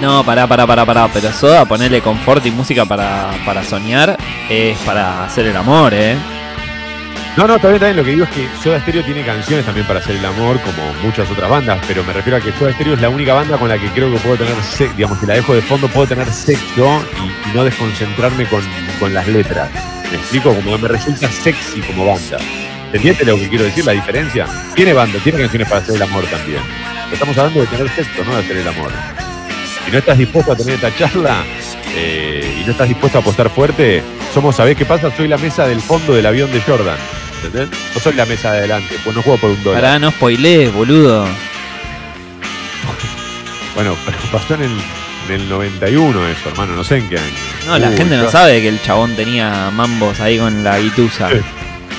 No, 0.00 0.22
pará, 0.24 0.46
pará, 0.46 0.66
pará, 0.66 0.84
pará. 0.84 1.08
Pero 1.12 1.32
Soda, 1.32 1.64
ponerle 1.64 2.00
confort 2.00 2.44
y 2.44 2.50
música 2.50 2.84
para, 2.84 3.30
para 3.44 3.64
soñar 3.64 4.16
es 4.50 4.76
para 4.80 5.24
hacer 5.24 5.46
el 5.46 5.56
amor, 5.56 5.94
¿eh? 5.94 6.16
No, 7.36 7.46
no, 7.46 7.56
está 7.56 7.68
bien. 7.68 7.96
Lo 7.96 8.04
que 8.04 8.10
digo 8.10 8.24
es 8.24 8.30
que 8.30 8.48
Soda 8.62 8.80
Stereo 8.80 9.04
tiene 9.04 9.24
canciones 9.24 9.64
también 9.64 9.86
para 9.86 10.00
hacer 10.00 10.16
el 10.16 10.24
amor, 10.24 10.58
como 10.60 10.92
muchas 11.02 11.30
otras 11.30 11.50
bandas, 11.50 11.78
pero 11.86 12.02
me 12.04 12.12
refiero 12.12 12.38
a 12.38 12.40
que 12.40 12.52
Soda 12.52 12.72
Stereo 12.72 12.94
es 12.94 13.00
la 13.00 13.10
única 13.10 13.34
banda 13.34 13.58
con 13.58 13.68
la 13.68 13.78
que 13.78 13.88
creo 13.88 14.10
que 14.10 14.18
puedo 14.18 14.36
tener 14.36 14.54
sexo, 14.62 14.94
digamos, 14.96 15.18
que 15.18 15.26
la 15.26 15.34
dejo 15.34 15.54
de 15.54 15.60
fondo, 15.60 15.88
puedo 15.88 16.06
tener 16.06 16.30
sexo 16.32 17.02
y, 17.22 17.54
no 17.54 17.64
desconcentrarme 17.64 18.46
con, 18.46 18.62
con 18.98 19.12
las 19.12 19.26
letras. 19.28 19.70
¿Me 20.10 20.16
explico? 20.16 20.54
Como 20.54 20.78
me 20.78 20.88
resulta 20.88 21.28
sexy 21.28 21.80
como 21.80 22.06
banda. 22.06 22.38
¿Te 22.90 22.96
entiendes 22.96 23.26
lo 23.26 23.36
que 23.36 23.48
quiero 23.48 23.64
decir? 23.64 23.84
La 23.84 23.92
diferencia. 23.92 24.46
Tiene 24.74 24.92
banda, 24.92 25.18
tiene 25.22 25.38
canciones 25.38 25.68
para 25.68 25.80
hacer 25.80 25.96
el 25.96 26.02
amor 26.02 26.24
también. 26.26 26.60
Estamos 27.12 27.36
hablando 27.36 27.60
de 27.60 27.66
tener 27.66 27.88
sexo, 27.90 28.24
no 28.24 28.34
de 28.34 28.40
hacer 28.40 28.56
el 28.56 28.68
amor. 28.68 28.90
Si 29.86 29.90
no 29.92 29.98
estás 29.98 30.18
dispuesto 30.18 30.52
a 30.52 30.56
tener 30.56 30.74
esta 30.74 30.94
charla 30.96 31.44
eh, 31.94 32.58
y 32.60 32.64
no 32.64 32.72
estás 32.72 32.88
dispuesto 32.88 33.18
a 33.18 33.20
apostar 33.20 33.48
fuerte, 33.48 34.02
somos, 34.34 34.56
¿sabés 34.56 34.76
qué 34.76 34.84
pasa? 34.84 35.10
Soy 35.16 35.28
la 35.28 35.38
mesa 35.38 35.66
del 35.66 35.80
fondo 35.80 36.12
del 36.12 36.26
avión 36.26 36.52
de 36.52 36.60
Jordan. 36.60 36.96
¿Entendés? 37.42 37.68
No 37.94 38.00
soy 38.00 38.14
la 38.14 38.26
mesa 38.26 38.52
de 38.52 38.58
adelante, 38.58 38.96
pues 39.04 39.14
no 39.16 39.22
juego 39.22 39.38
por 39.38 39.50
un 39.50 39.62
dólar. 39.62 39.80
Pará, 39.82 39.98
no 39.98 40.10
spoilees, 40.10 40.72
boludo. 40.72 41.26
Bueno, 43.74 43.94
pero 44.04 44.16
pasó 44.32 44.54
en 44.54 44.62
el, 44.62 44.70
en 45.28 45.40
el 45.42 45.48
91 45.48 46.28
eso, 46.28 46.48
hermano, 46.48 46.72
no 46.74 46.82
sé 46.82 46.96
en 46.96 47.08
qué 47.08 47.18
año. 47.18 47.26
No, 47.66 47.78
la 47.78 47.90
Uy, 47.90 47.96
gente 47.96 48.16
no 48.16 48.24
yo- 48.24 48.30
sabe 48.30 48.60
que 48.62 48.68
el 48.68 48.80
chabón 48.82 49.14
tenía 49.16 49.70
mambos 49.70 50.18
ahí 50.20 50.38
con 50.38 50.64
la 50.64 50.78
guitusa. 50.78 51.28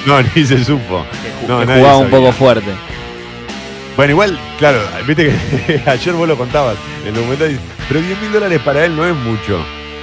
No, 0.06 0.22
ni 0.22 0.46
se 0.46 0.64
supo. 0.64 1.06
No, 1.50 1.60
que 1.60 1.66
nadie 1.66 1.82
jugaba 1.82 1.98
un 1.98 2.10
poco 2.10 2.32
fuerte. 2.32 2.72
Bueno, 3.98 4.12
igual, 4.12 4.40
claro, 4.60 4.80
viste 5.08 5.34
que 5.66 5.82
ayer 5.90 6.14
vos 6.14 6.28
lo 6.28 6.38
contabas 6.38 6.78
en 7.02 7.08
el 7.08 7.16
documental, 7.16 7.50
dice, 7.50 7.62
pero 7.88 8.00
10 8.00 8.22
mil 8.22 8.32
dólares 8.32 8.62
para 8.64 8.86
él 8.86 8.96
no 8.96 9.04
es 9.04 9.16
mucho. 9.16 9.60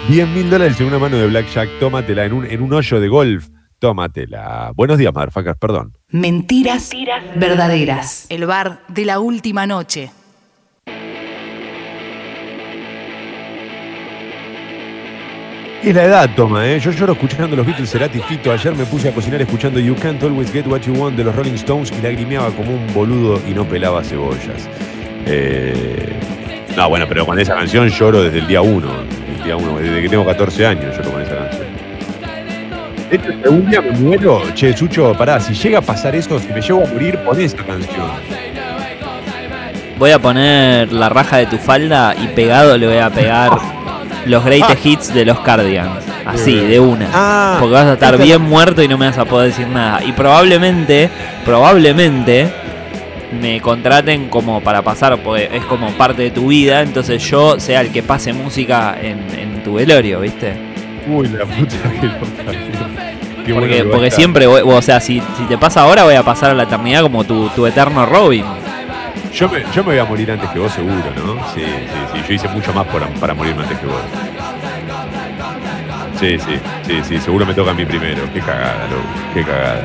10 0.08 0.28
mil 0.30 0.50
dólares 0.50 0.80
en 0.80 0.88
una 0.88 0.98
mano 0.98 1.16
de 1.16 1.28
Blackjack, 1.28 1.78
tómatela, 1.78 2.24
en 2.24 2.32
un, 2.32 2.44
en 2.44 2.60
un 2.60 2.72
hoyo 2.72 2.98
de 2.98 3.06
golf, 3.06 3.46
tómatela. 3.78 4.72
Buenos 4.74 4.98
días, 4.98 5.14
motherfuckers, 5.14 5.56
perdón. 5.60 5.96
Mentiras 6.08 6.90
verdaderas. 7.36 8.26
El 8.30 8.46
bar 8.46 8.80
de 8.88 9.04
la 9.04 9.20
última 9.20 9.64
noche. 9.64 10.10
Es 15.84 15.94
la 15.94 16.04
edad, 16.04 16.30
toma, 16.34 16.66
¿eh? 16.66 16.80
Yo 16.80 16.92
lloro 16.92 17.12
escuchando 17.12 17.54
los 17.56 17.66
Beatles, 17.66 17.90
Cerati, 17.90 18.18
Fito. 18.18 18.50
Ayer 18.50 18.74
me 18.74 18.86
puse 18.86 19.10
a 19.10 19.12
cocinar 19.12 19.42
escuchando 19.42 19.78
You 19.78 19.94
Can't 19.94 20.22
Always 20.22 20.50
Get 20.50 20.66
What 20.66 20.80
You 20.80 20.94
Want 20.94 21.14
de 21.14 21.24
los 21.24 21.36
Rolling 21.36 21.52
Stones 21.52 21.92
y 21.92 22.00
lagrimeaba 22.00 22.48
como 22.52 22.72
un 22.72 22.86
boludo 22.94 23.38
y 23.46 23.52
no 23.52 23.64
pelaba 23.66 24.02
cebollas. 24.02 24.66
Eh, 25.26 26.08
No, 26.74 26.88
bueno, 26.88 27.04
pero 27.06 27.26
con 27.26 27.38
esa 27.38 27.54
canción 27.54 27.88
lloro 27.88 28.22
desde 28.22 28.38
el 28.38 28.46
día 28.46 28.62
uno. 28.62 28.88
El 29.36 29.44
día 29.44 29.56
uno, 29.56 29.78
desde 29.78 30.00
que 30.00 30.08
tengo 30.08 30.24
14 30.24 30.66
años 30.66 30.96
lloro 30.96 31.12
con 31.12 31.22
esa 31.22 31.36
canción. 31.36 31.66
De 33.10 33.16
hecho, 33.16 33.28
si 33.32 33.42
algún 33.44 33.70
día 33.70 33.80
me 33.82 33.90
muero, 33.90 34.42
che, 34.54 34.74
Sucho, 34.74 35.12
pará, 35.12 35.38
si 35.38 35.52
llega 35.52 35.80
a 35.80 35.82
pasar 35.82 36.16
eso, 36.16 36.38
si 36.38 36.48
me 36.48 36.62
llego 36.62 36.82
a 36.82 36.86
morir, 36.86 37.18
pon 37.18 37.38
esa 37.38 37.58
canción. 37.58 38.06
Voy 39.98 40.10
a 40.12 40.18
poner 40.18 40.90
la 40.92 41.10
raja 41.10 41.36
de 41.36 41.46
tu 41.46 41.58
falda 41.58 42.14
y 42.18 42.26
pegado 42.28 42.78
le 42.78 42.86
voy 42.86 42.96
a 42.96 43.10
pegar 43.10 43.50
los 44.26 44.44
greatest 44.44 44.84
hits 44.86 45.14
de 45.14 45.24
los 45.24 45.40
Cardigans. 45.40 46.04
Así, 46.26 46.54
de 46.56 46.80
una. 46.80 47.08
Ah, 47.12 47.56
Porque 47.60 47.74
vas 47.74 47.86
a 47.86 47.92
estar 47.94 48.14
esta- 48.14 48.24
bien 48.24 48.40
muerto 48.42 48.82
y 48.82 48.88
no 48.88 48.96
me 48.98 49.06
vas 49.06 49.18
a 49.18 49.24
poder 49.24 49.48
decir 49.50 49.66
nada. 49.68 50.02
Y 50.04 50.12
probablemente, 50.12 51.10
probablemente 51.44 52.48
me 53.40 53.60
contraten 53.60 54.28
como 54.28 54.60
para 54.60 54.82
pasar, 54.82 55.18
porque 55.18 55.48
es 55.52 55.64
como 55.64 55.90
parte 55.92 56.22
de 56.22 56.30
tu 56.30 56.48
vida, 56.48 56.82
entonces 56.82 57.22
yo 57.28 57.58
sea 57.58 57.80
el 57.80 57.90
que 57.90 58.02
pase 58.02 58.32
música 58.32 58.96
en, 59.00 59.18
en 59.38 59.62
tu 59.64 59.74
velorio, 59.74 60.20
¿viste? 60.20 60.52
Uy, 61.08 61.28
la 61.28 61.44
puta 61.44 61.76
que 62.00 62.06
lo 62.06 62.18
parió. 62.18 62.60
Qué 63.44 63.52
bueno 63.52 63.66
Porque, 63.66 63.76
que 63.76 63.82
va 63.82 63.88
a 63.88 63.92
porque 63.92 64.06
estar. 64.06 64.16
siempre, 64.18 64.46
voy- 64.46 64.62
o 64.64 64.80
sea, 64.82 65.00
si, 65.00 65.20
si 65.36 65.44
te 65.48 65.58
pasa 65.58 65.82
ahora, 65.82 66.04
voy 66.04 66.14
a 66.14 66.22
pasar 66.22 66.50
a 66.50 66.54
la 66.54 66.62
eternidad 66.62 67.02
como 67.02 67.24
tu, 67.24 67.48
tu 67.50 67.66
eterno 67.66 68.06
Robin. 68.06 68.44
Yo 69.32 69.48
me, 69.48 69.60
yo 69.72 69.82
me 69.82 69.90
voy 69.90 69.98
a 69.98 70.04
morir 70.04 70.30
antes 70.30 70.48
que 70.50 70.58
vos, 70.58 70.72
seguro, 70.72 70.94
¿no? 71.16 71.34
Sí, 71.54 71.62
sí, 71.64 71.98
sí. 72.12 72.22
Yo 72.28 72.34
hice 72.34 72.48
mucho 72.48 72.72
más 72.72 72.86
por- 72.86 73.06
para 73.20 73.34
morirme 73.34 73.62
antes 73.62 73.78
que 73.78 73.86
vos. 73.86 74.00
Sí, 76.20 76.38
sí, 76.38 76.60
sí, 76.86 77.00
sí. 77.08 77.18
Seguro 77.20 77.44
me 77.44 77.54
toca 77.54 77.72
a 77.72 77.74
mí 77.74 77.84
primero. 77.84 78.22
Qué 78.32 78.40
cagada, 78.40 78.86
loco. 78.88 79.02
Qué 79.34 79.42
cagada. 79.42 79.84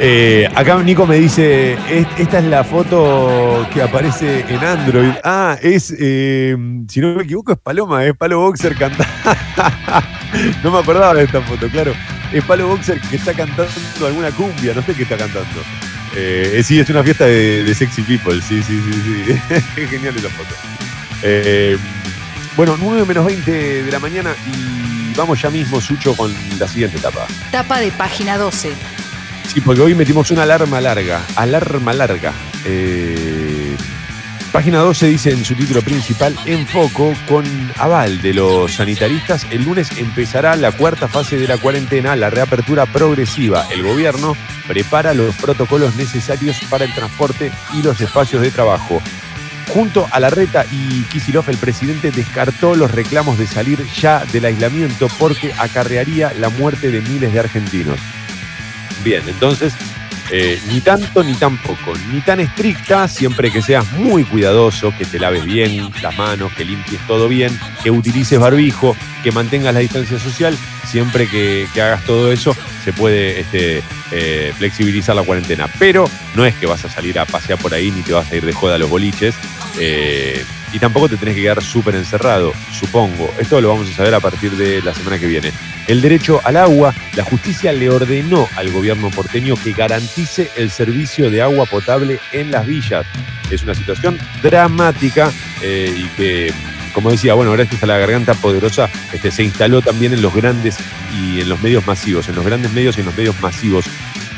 Eh, 0.00 0.48
acá 0.54 0.76
Nico 0.82 1.06
me 1.06 1.16
dice, 1.16 1.72
"Es- 1.88 2.06
esta 2.18 2.38
es 2.38 2.44
la 2.44 2.62
foto 2.64 3.66
que 3.72 3.82
aparece 3.82 4.44
en 4.48 4.62
Android. 4.64 5.10
Ah, 5.24 5.56
es, 5.60 5.94
eh, 5.98 6.56
si 6.88 7.00
no 7.00 7.14
me 7.14 7.22
equivoco, 7.22 7.52
es 7.52 7.58
Paloma, 7.58 8.04
es 8.04 8.16
Palo 8.16 8.40
Boxer 8.40 8.76
cantando. 8.76 9.04
no 10.62 10.70
me 10.70 10.78
acordaba 10.78 11.14
de 11.14 11.24
esta 11.24 11.40
foto, 11.40 11.68
claro. 11.68 11.92
Es 12.32 12.44
Palo 12.44 12.68
Boxer 12.68 13.00
que 13.00 13.16
está 13.16 13.32
cantando 13.32 13.66
alguna 14.06 14.30
cumbia, 14.32 14.74
no 14.74 14.82
sé 14.82 14.94
qué 14.94 15.04
está 15.04 15.16
cantando. 15.16 15.48
Eh, 16.20 16.62
sí, 16.64 16.80
es 16.80 16.90
una 16.90 17.04
fiesta 17.04 17.26
de, 17.26 17.62
de 17.62 17.74
sexy 17.76 18.02
people, 18.02 18.42
sí, 18.42 18.60
sí, 18.60 18.80
sí, 18.82 19.40
sí. 19.76 19.86
Genial 19.88 20.16
esa 20.16 20.28
foto. 20.30 20.52
Eh, 21.22 21.78
bueno, 22.56 22.76
9 22.76 23.04
menos 23.06 23.24
20 23.24 23.84
de 23.84 23.92
la 23.92 24.00
mañana 24.00 24.34
y 24.44 25.14
vamos 25.14 25.40
ya 25.40 25.48
mismo, 25.48 25.80
Sucho, 25.80 26.16
con 26.16 26.34
la 26.58 26.66
siguiente 26.66 26.98
etapa. 26.98 27.24
Tapa 27.52 27.78
de 27.78 27.92
página 27.92 28.36
12. 28.36 28.72
Sí, 29.52 29.60
porque 29.60 29.80
hoy 29.80 29.94
metimos 29.94 30.32
una 30.32 30.42
alarma 30.42 30.80
larga, 30.80 31.22
alarma 31.36 31.92
larga. 31.92 32.32
Eh, 32.64 33.37
página 34.52 34.78
12 34.78 35.06
dice 35.06 35.30
en 35.30 35.44
su 35.44 35.54
título 35.54 35.82
principal, 35.82 36.36
en 36.46 36.66
foco, 36.66 37.14
con 37.28 37.44
aval 37.76 38.20
de 38.22 38.34
los 38.34 38.74
sanitaristas, 38.74 39.46
el 39.50 39.64
lunes 39.64 39.90
empezará 39.98 40.56
la 40.56 40.72
cuarta 40.72 41.08
fase 41.08 41.36
de 41.38 41.46
la 41.46 41.58
cuarentena, 41.58 42.16
la 42.16 42.30
reapertura 42.30 42.86
progresiva. 42.86 43.66
El 43.70 43.82
gobierno 43.82 44.36
prepara 44.66 45.14
los 45.14 45.34
protocolos 45.36 45.96
necesarios 45.96 46.58
para 46.70 46.84
el 46.84 46.94
transporte 46.94 47.52
y 47.74 47.82
los 47.82 48.00
espacios 48.00 48.42
de 48.42 48.50
trabajo. 48.50 49.02
Junto 49.72 50.08
a 50.10 50.20
Larreta 50.20 50.64
y 50.70 51.02
Kisilov, 51.04 51.48
el 51.50 51.58
presidente 51.58 52.10
descartó 52.10 52.74
los 52.74 52.90
reclamos 52.90 53.38
de 53.38 53.46
salir 53.46 53.84
ya 54.00 54.24
del 54.32 54.46
aislamiento 54.46 55.08
porque 55.18 55.52
acarrearía 55.58 56.32
la 56.32 56.48
muerte 56.48 56.90
de 56.90 57.02
miles 57.02 57.32
de 57.32 57.40
argentinos. 57.40 57.98
Bien, 59.04 59.22
entonces, 59.26 59.74
eh, 60.30 60.60
ni 60.72 60.80
tanto 60.80 61.24
ni 61.24 61.34
tan 61.34 61.56
poco, 61.58 61.92
ni 62.12 62.20
tan 62.20 62.40
estricta, 62.40 63.08
siempre 63.08 63.50
que 63.50 63.62
seas 63.62 63.90
muy 63.92 64.24
cuidadoso, 64.24 64.92
que 64.96 65.04
te 65.04 65.18
laves 65.18 65.44
bien 65.44 65.90
las 66.02 66.16
manos, 66.18 66.52
que 66.52 66.64
limpies 66.64 67.00
todo 67.06 67.28
bien, 67.28 67.58
que 67.82 67.90
utilices 67.90 68.38
barbijo, 68.38 68.96
que 69.22 69.32
mantengas 69.32 69.72
la 69.72 69.80
distancia 69.80 70.18
social, 70.18 70.56
siempre 70.86 71.26
que, 71.28 71.66
hagas 71.76 72.04
todo 72.04 72.30
eso, 72.32 72.56
se 72.84 72.92
puede 72.92 73.40
este, 73.40 73.82
eh, 74.12 74.52
flexibilizar 74.56 75.16
la 75.16 75.22
cuarentena. 75.22 75.68
Pero 75.78 76.08
no 76.34 76.44
es 76.44 76.54
que 76.54 76.66
vas 76.66 76.84
a 76.84 76.88
salir 76.88 77.18
a 77.18 77.24
pasear 77.24 77.58
por 77.58 77.72
ahí 77.72 77.90
ni 77.90 78.02
te 78.02 78.12
vas 78.12 78.30
a 78.30 78.36
ir 78.36 78.44
de 78.44 78.52
joda 78.52 78.74
a 78.74 78.78
los 78.78 78.90
boliches. 78.90 79.34
eh, 79.78 80.44
y 80.72 80.78
tampoco 80.78 81.08
te 81.08 81.16
tenés 81.16 81.34
que 81.34 81.42
quedar 81.42 81.62
súper 81.62 81.94
encerrado, 81.94 82.52
supongo. 82.72 83.32
Esto 83.38 83.60
lo 83.60 83.68
vamos 83.68 83.90
a 83.90 83.94
saber 83.94 84.14
a 84.14 84.20
partir 84.20 84.52
de 84.52 84.82
la 84.82 84.94
semana 84.94 85.18
que 85.18 85.26
viene. 85.26 85.52
El 85.86 86.00
derecho 86.02 86.40
al 86.44 86.56
agua, 86.56 86.94
la 87.16 87.24
justicia 87.24 87.72
le 87.72 87.88
ordenó 87.88 88.46
al 88.56 88.70
gobierno 88.70 89.10
porteño 89.10 89.54
que 89.56 89.72
garantice 89.72 90.50
el 90.56 90.70
servicio 90.70 91.30
de 91.30 91.42
agua 91.42 91.64
potable 91.66 92.20
en 92.32 92.50
las 92.50 92.66
villas. 92.66 93.06
Es 93.50 93.62
una 93.62 93.74
situación 93.74 94.18
dramática 94.42 95.32
eh, 95.62 95.94
y 95.96 96.04
que, 96.16 96.52
como 96.92 97.10
decía, 97.10 97.32
bueno, 97.34 97.52
gracias 97.52 97.82
a 97.82 97.86
la 97.86 97.96
garganta 97.96 98.34
poderosa, 98.34 98.90
este, 99.12 99.30
se 99.30 99.44
instaló 99.44 99.80
también 99.80 100.12
en 100.12 100.20
los 100.20 100.34
grandes 100.34 100.76
y 101.18 101.40
en 101.40 101.48
los 101.48 101.62
medios 101.62 101.86
masivos, 101.86 102.28
en 102.28 102.34
los 102.34 102.44
grandes 102.44 102.72
medios 102.72 102.98
y 102.98 103.00
en 103.00 103.06
los 103.06 103.16
medios 103.16 103.40
masivos. 103.40 103.86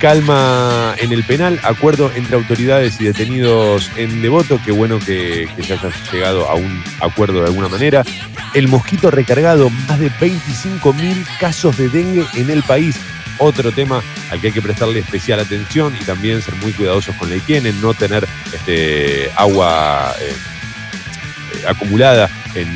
Calma 0.01 0.95
en 0.97 1.13
el 1.13 1.25
penal, 1.25 1.61
acuerdo 1.63 2.11
entre 2.15 2.35
autoridades 2.35 2.99
y 3.03 3.05
detenidos 3.05 3.91
en 3.97 4.23
Devoto, 4.23 4.59
qué 4.65 4.73
bueno 4.73 4.99
que, 4.99 5.47
se 5.63 5.75
haya 5.75 5.91
llegado 6.11 6.49
a 6.49 6.55
un 6.55 6.83
acuerdo 7.01 7.41
de 7.41 7.49
alguna 7.49 7.69
manera. 7.69 8.03
El 8.55 8.69
mosquito 8.69 9.11
recargado, 9.11 9.69
más 9.69 10.01
de 10.01 10.11
25.000 10.11 11.27
casos 11.39 11.77
de 11.77 11.91
dengue 11.91 12.25
en 12.35 12.49
el 12.49 12.63
país. 12.63 12.97
Otro 13.37 13.73
tema 13.73 14.03
al 14.31 14.41
que 14.41 14.47
hay 14.47 14.53
que 14.55 14.63
prestarle 14.63 15.01
especial 15.01 15.39
atención 15.39 15.95
y 16.01 16.05
también 16.05 16.41
ser 16.41 16.55
muy 16.57 16.73
cuidadosos 16.73 17.15
con 17.17 17.29
la 17.29 17.37
higiene, 17.37 17.71
no 17.75 17.93
tener 17.93 18.27
este, 18.55 19.31
agua 19.37 20.15
eh, 20.19 21.67
acumulada 21.69 22.31
en 22.55 22.75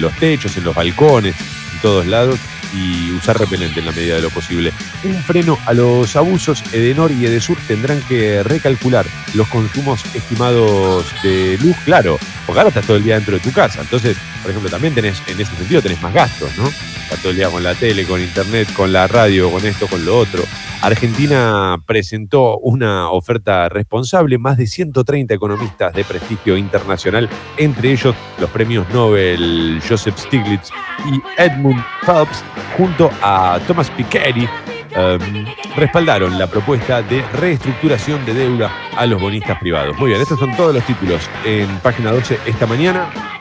los 0.00 0.14
techos, 0.14 0.56
en 0.56 0.64
los 0.64 0.74
balcones, 0.74 1.34
en 1.74 1.78
todos 1.82 2.06
lados. 2.06 2.40
Y 2.74 3.12
usar 3.12 3.38
repelente 3.38 3.80
en 3.80 3.86
la 3.86 3.92
medida 3.92 4.16
de 4.16 4.22
lo 4.22 4.30
posible. 4.30 4.72
Un 5.04 5.22
freno 5.22 5.58
a 5.66 5.74
los 5.74 6.16
abusos, 6.16 6.62
Edenor 6.72 7.12
y 7.12 7.26
Edesur 7.26 7.58
tendrán 7.66 8.00
que 8.02 8.42
recalcular 8.42 9.06
los 9.34 9.48
consumos 9.48 10.04
estimados 10.14 11.06
de 11.22 11.58
luz, 11.60 11.76
claro, 11.84 12.18
porque 12.46 12.60
ahora 12.60 12.68
estás 12.68 12.86
todo 12.86 12.96
el 12.96 13.04
día 13.04 13.14
dentro 13.16 13.34
de 13.34 13.40
tu 13.40 13.52
casa. 13.52 13.80
Entonces, 13.80 14.16
por 14.42 14.50
ejemplo, 14.50 14.70
también 14.70 14.94
tenés, 14.94 15.22
en 15.26 15.40
ese 15.40 15.54
sentido, 15.56 15.82
tenés 15.82 16.00
más 16.02 16.12
gastos, 16.12 16.50
¿no? 16.56 16.68
Estás 16.68 17.20
todo 17.20 17.30
el 17.30 17.36
día 17.36 17.48
con 17.48 17.62
la 17.62 17.74
tele, 17.74 18.04
con 18.04 18.20
internet, 18.20 18.72
con 18.72 18.92
la 18.92 19.06
radio, 19.06 19.50
con 19.50 19.64
esto, 19.66 19.86
con 19.86 20.04
lo 20.04 20.18
otro. 20.18 20.44
Argentina 20.82 21.76
presentó 21.86 22.58
una 22.58 23.10
oferta 23.10 23.68
responsable, 23.68 24.38
más 24.38 24.56
de 24.56 24.66
130 24.66 25.34
economistas 25.34 25.92
de 25.92 26.04
prestigio 26.04 26.56
internacional, 26.56 27.28
entre 27.56 27.92
ellos 27.92 28.14
los 28.38 28.48
premios 28.50 28.88
Nobel 28.90 29.80
Joseph 29.86 30.16
Stiglitz 30.16 30.70
y 31.10 31.20
Edmund 31.40 31.82
Phelps, 32.06 32.44
junto 32.76 33.10
a 33.22 33.58
Thomas 33.66 33.90
Piketty, 33.90 34.48
em, 34.92 35.46
respaldaron 35.76 36.38
la 36.38 36.46
propuesta 36.46 37.02
de 37.02 37.22
reestructuración 37.32 38.24
de 38.24 38.34
deuda 38.34 38.70
a 38.96 39.04
los 39.06 39.20
bonistas 39.20 39.58
privados. 39.58 39.96
Muy 39.98 40.10
bien, 40.10 40.20
estos 40.20 40.38
son 40.38 40.54
todos 40.56 40.74
los 40.74 40.84
títulos 40.84 41.28
en 41.44 41.68
página 41.80 42.12
12 42.12 42.38
esta 42.46 42.66
mañana. 42.66 43.37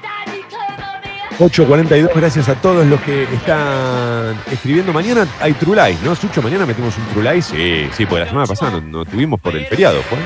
8.42, 1.39 2.09
gracias 2.15 2.49
a 2.49 2.55
todos 2.55 2.85
los 2.87 2.99
que 3.01 3.23
están 3.23 4.35
escribiendo. 4.51 4.91
Mañana 4.91 5.27
hay 5.39 5.53
True 5.53 5.75
Lies, 5.75 6.01
¿no? 6.01 6.15
Sucho, 6.15 6.41
mañana 6.41 6.65
metemos 6.65 6.97
un 6.97 7.05
True 7.13 7.31
Lies. 7.33 7.45
Sí, 7.45 7.89
sí, 7.95 8.05
porque 8.07 8.21
la 8.23 8.29
semana 8.29 8.47
pasada 8.47 8.71
no, 8.71 8.81
no 8.81 9.05
tuvimos 9.05 9.39
por 9.39 9.55
el 9.55 9.65
feriado, 9.67 10.01
¿fue? 10.03 10.17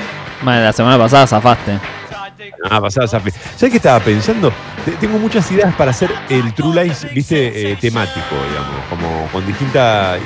Bueno, 0.41 0.62
la 0.64 0.72
semana 0.74 0.97
pasada 0.97 1.28
zafaste. 1.28 1.80
Ah, 2.70 2.80
pasada. 2.82 3.07
¿Sabes 3.07 3.34
qué 3.59 3.76
estaba 3.76 3.99
pensando? 3.99 4.51
Te- 4.86 4.91
Tengo 4.93 5.18
muchas 5.20 5.51
ideas 5.51 5.74
para 5.76 5.91
hacer 5.91 6.09
el 6.30 6.53
True 6.53 6.84
Lies, 6.84 7.05
viste, 7.14 7.72
eh, 7.72 7.76
temático, 7.76 8.36
digamos, 8.49 8.86
como 8.89 9.28
con 9.34 9.45
distinta. 9.45 10.18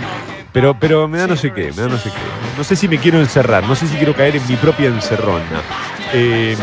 Pero, 0.54 0.74
pero 0.80 1.08
me 1.08 1.18
da 1.18 1.28
no 1.28 1.36
sé 1.36 1.52
qué, 1.52 1.72
me 1.76 1.82
da 1.82 1.88
no 1.90 1.98
sé 1.98 2.10
qué. 2.10 2.58
No 2.58 2.64
sé 2.64 2.76
si 2.76 2.88
me 2.88 2.98
quiero 3.00 3.20
encerrar, 3.20 3.64
no 3.64 3.76
sé 3.76 3.88
si 3.88 3.96
quiero 3.98 4.14
caer 4.16 4.36
en 4.38 4.48
mi 4.48 4.56
propia 4.56 4.88
encerrona. 4.88 5.62
Eh, 6.14 6.56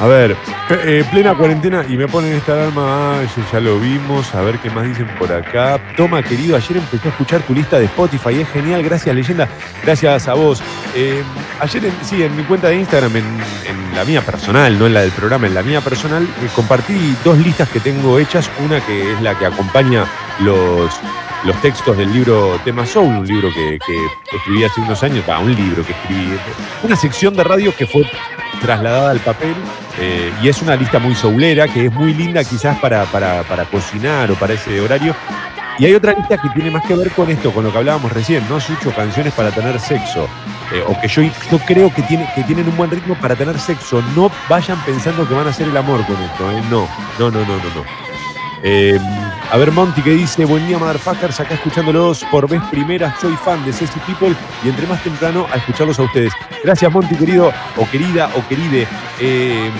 a 0.00 0.06
ver, 0.06 0.36
eh, 0.70 1.04
plena 1.10 1.34
cuarentena 1.34 1.84
y 1.88 1.96
me 1.96 2.06
ponen 2.06 2.32
esta 2.32 2.52
alarma, 2.52 3.20
ah, 3.20 3.22
ya 3.52 3.60
lo 3.60 3.80
vimos, 3.80 4.34
a 4.34 4.42
ver 4.42 4.58
qué 4.58 4.70
más 4.70 4.84
dicen 4.86 5.08
por 5.18 5.32
acá. 5.32 5.80
Toma, 5.96 6.22
querido, 6.22 6.56
ayer 6.56 6.76
empecé 6.76 7.08
a 7.08 7.10
escuchar 7.10 7.42
tu 7.42 7.54
lista 7.54 7.78
de 7.78 7.86
Spotify, 7.86 8.40
es 8.40 8.48
genial, 8.50 8.82
gracias 8.82 9.14
leyenda, 9.14 9.48
gracias 9.82 10.28
a 10.28 10.34
vos. 10.34 10.62
Eh, 10.94 11.22
ayer, 11.60 11.90
sí, 12.02 12.22
en 12.22 12.36
mi 12.36 12.44
cuenta 12.44 12.68
de 12.68 12.76
Instagram, 12.76 13.16
en, 13.16 13.24
en 13.24 13.96
la 13.96 14.04
mía 14.04 14.22
personal, 14.22 14.78
no 14.78 14.86
en 14.86 14.94
la 14.94 15.00
del 15.00 15.10
programa, 15.10 15.46
en 15.48 15.54
la 15.54 15.62
mía 15.62 15.80
personal, 15.80 16.22
eh, 16.22 16.48
compartí 16.54 17.16
dos 17.24 17.36
listas 17.38 17.68
que 17.68 17.80
tengo 17.80 18.18
hechas, 18.18 18.48
una 18.64 18.80
que 18.80 19.12
es 19.12 19.20
la 19.20 19.36
que 19.36 19.46
acompaña 19.46 20.04
los, 20.40 21.00
los 21.44 21.60
textos 21.60 21.96
del 21.96 22.12
libro 22.12 22.60
Tema 22.64 22.84
Soul, 22.84 23.18
un 23.18 23.26
libro 23.26 23.50
que, 23.52 23.78
escribí 24.32 24.64
hace 24.64 24.80
unos 24.80 25.02
años, 25.02 25.24
va, 25.28 25.38
un 25.38 25.54
libro 25.54 25.84
que 25.84 25.92
escribí, 25.92 26.38
una 26.82 26.96
sección 26.96 27.34
de 27.34 27.44
radio 27.44 27.74
que 27.76 27.86
fue 27.86 28.02
trasladada 28.60 29.10
al 29.10 29.20
papel 29.20 29.54
eh, 30.00 30.32
y 30.42 30.48
es 30.48 30.60
una 30.62 30.76
lista 30.76 30.98
muy 30.98 31.14
soulera 31.14 31.68
que 31.68 31.86
es 31.86 31.92
muy 31.92 32.12
linda 32.14 32.42
quizás 32.44 32.78
para, 32.78 33.04
para, 33.06 33.42
para 33.44 33.64
cocinar 33.64 34.30
o 34.30 34.34
para 34.34 34.54
ese 34.54 34.80
horario. 34.80 35.14
Y 35.78 35.86
hay 35.86 35.94
otra 35.94 36.12
lista 36.12 36.36
que 36.38 36.48
tiene 36.48 36.72
más 36.72 36.84
que 36.84 36.94
ver 36.94 37.10
con 37.12 37.30
esto, 37.30 37.52
con 37.52 37.62
lo 37.62 37.70
que 37.70 37.78
hablábamos 37.78 38.12
recién, 38.12 38.42
¿no? 38.48 38.58
Sucho, 38.58 38.92
canciones 38.92 39.32
para 39.32 39.52
tener 39.52 39.78
sexo. 39.78 40.28
eh, 40.72 40.82
o 40.84 41.00
que 41.00 41.06
yo, 41.06 41.22
yo 41.22 41.58
creo 41.64 41.94
que, 41.94 42.02
tiene, 42.02 42.28
que 42.34 42.42
tienen 42.42 42.68
un 42.68 42.76
buen 42.76 42.90
ritmo 42.90 43.14
para 43.14 43.36
tener 43.36 43.60
sexo. 43.60 44.02
No 44.16 44.28
vayan 44.48 44.76
pensando 44.84 45.26
que 45.28 45.34
van 45.34 45.46
a 45.46 45.50
hacer 45.50 45.68
el 45.68 45.76
amor 45.76 46.04
con 46.04 46.16
esto, 46.20 46.50
¿eh? 46.50 46.62
No, 46.68 46.88
no, 47.20 47.30
no, 47.30 47.40
no, 47.40 47.56
no. 47.56 47.74
no. 47.76 47.84
Eh, 48.64 48.98
a 49.50 49.56
ver, 49.56 49.72
Monty 49.72 50.02
que 50.02 50.10
dice, 50.10 50.44
buen 50.44 50.66
día, 50.66 50.78
motherfuckers, 50.78 51.40
acá 51.40 51.54
escuchándolos 51.54 52.22
por 52.30 52.46
vez 52.48 52.60
primera, 52.70 53.14
soy 53.18 53.34
fan 53.36 53.64
de 53.64 53.72
Ceci 53.72 53.98
People 54.00 54.34
y 54.62 54.68
entre 54.68 54.86
más 54.86 55.02
temprano 55.02 55.46
a 55.50 55.56
escucharlos 55.56 55.98
a 55.98 56.02
ustedes. 56.02 56.32
Gracias, 56.62 56.92
Monty, 56.92 57.16
querido, 57.16 57.50
o 57.76 57.88
querida, 57.90 58.30
o 58.36 58.46
queride. 58.46 58.86
Eh, 59.18 59.70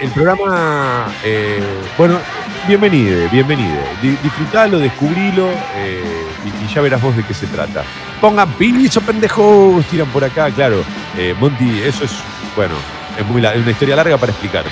el 0.00 0.10
programa, 0.12 1.08
eh, 1.22 1.62
bueno, 1.98 2.18
bienvenido, 2.66 3.28
bienvenido. 3.30 3.76
Di- 4.00 4.16
disfrutalo, 4.22 4.78
descubrilo 4.78 5.50
eh, 5.76 6.02
y, 6.64 6.72
ya 6.72 6.80
verás 6.80 7.02
vos 7.02 7.14
de 7.14 7.22
qué 7.22 7.34
se 7.34 7.46
trata. 7.48 7.84
Pongan 8.18 8.50
piso, 8.54 9.02
pendejos, 9.02 9.84
tiran 9.86 10.08
por 10.08 10.24
acá, 10.24 10.50
claro. 10.50 10.82
Monty, 11.38 11.80
eso 11.80 12.04
es, 12.04 12.12
bueno, 12.56 12.74
es, 13.18 13.26
muy 13.26 13.44
es 13.44 13.56
una 13.56 13.70
historia 13.72 13.94
larga 13.96 14.16
para 14.16 14.32
explicarte. 14.32 14.70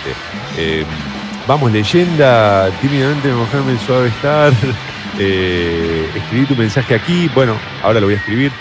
Vamos, 1.49 1.73
leyenda, 1.73 2.71
tímidamente 2.83 3.33
mojarme 3.33 3.73
el 3.73 3.79
suave 3.79 4.09
estar. 4.09 4.53
Eh, 5.21 6.09
escribí 6.15 6.47
tu 6.47 6.55
mensaje 6.55 6.95
aquí, 6.95 7.29
bueno, 7.35 7.57
ahora 7.83 7.99
lo 7.99 8.07
voy 8.07 8.15
a 8.15 8.19
escribir. 8.19 8.53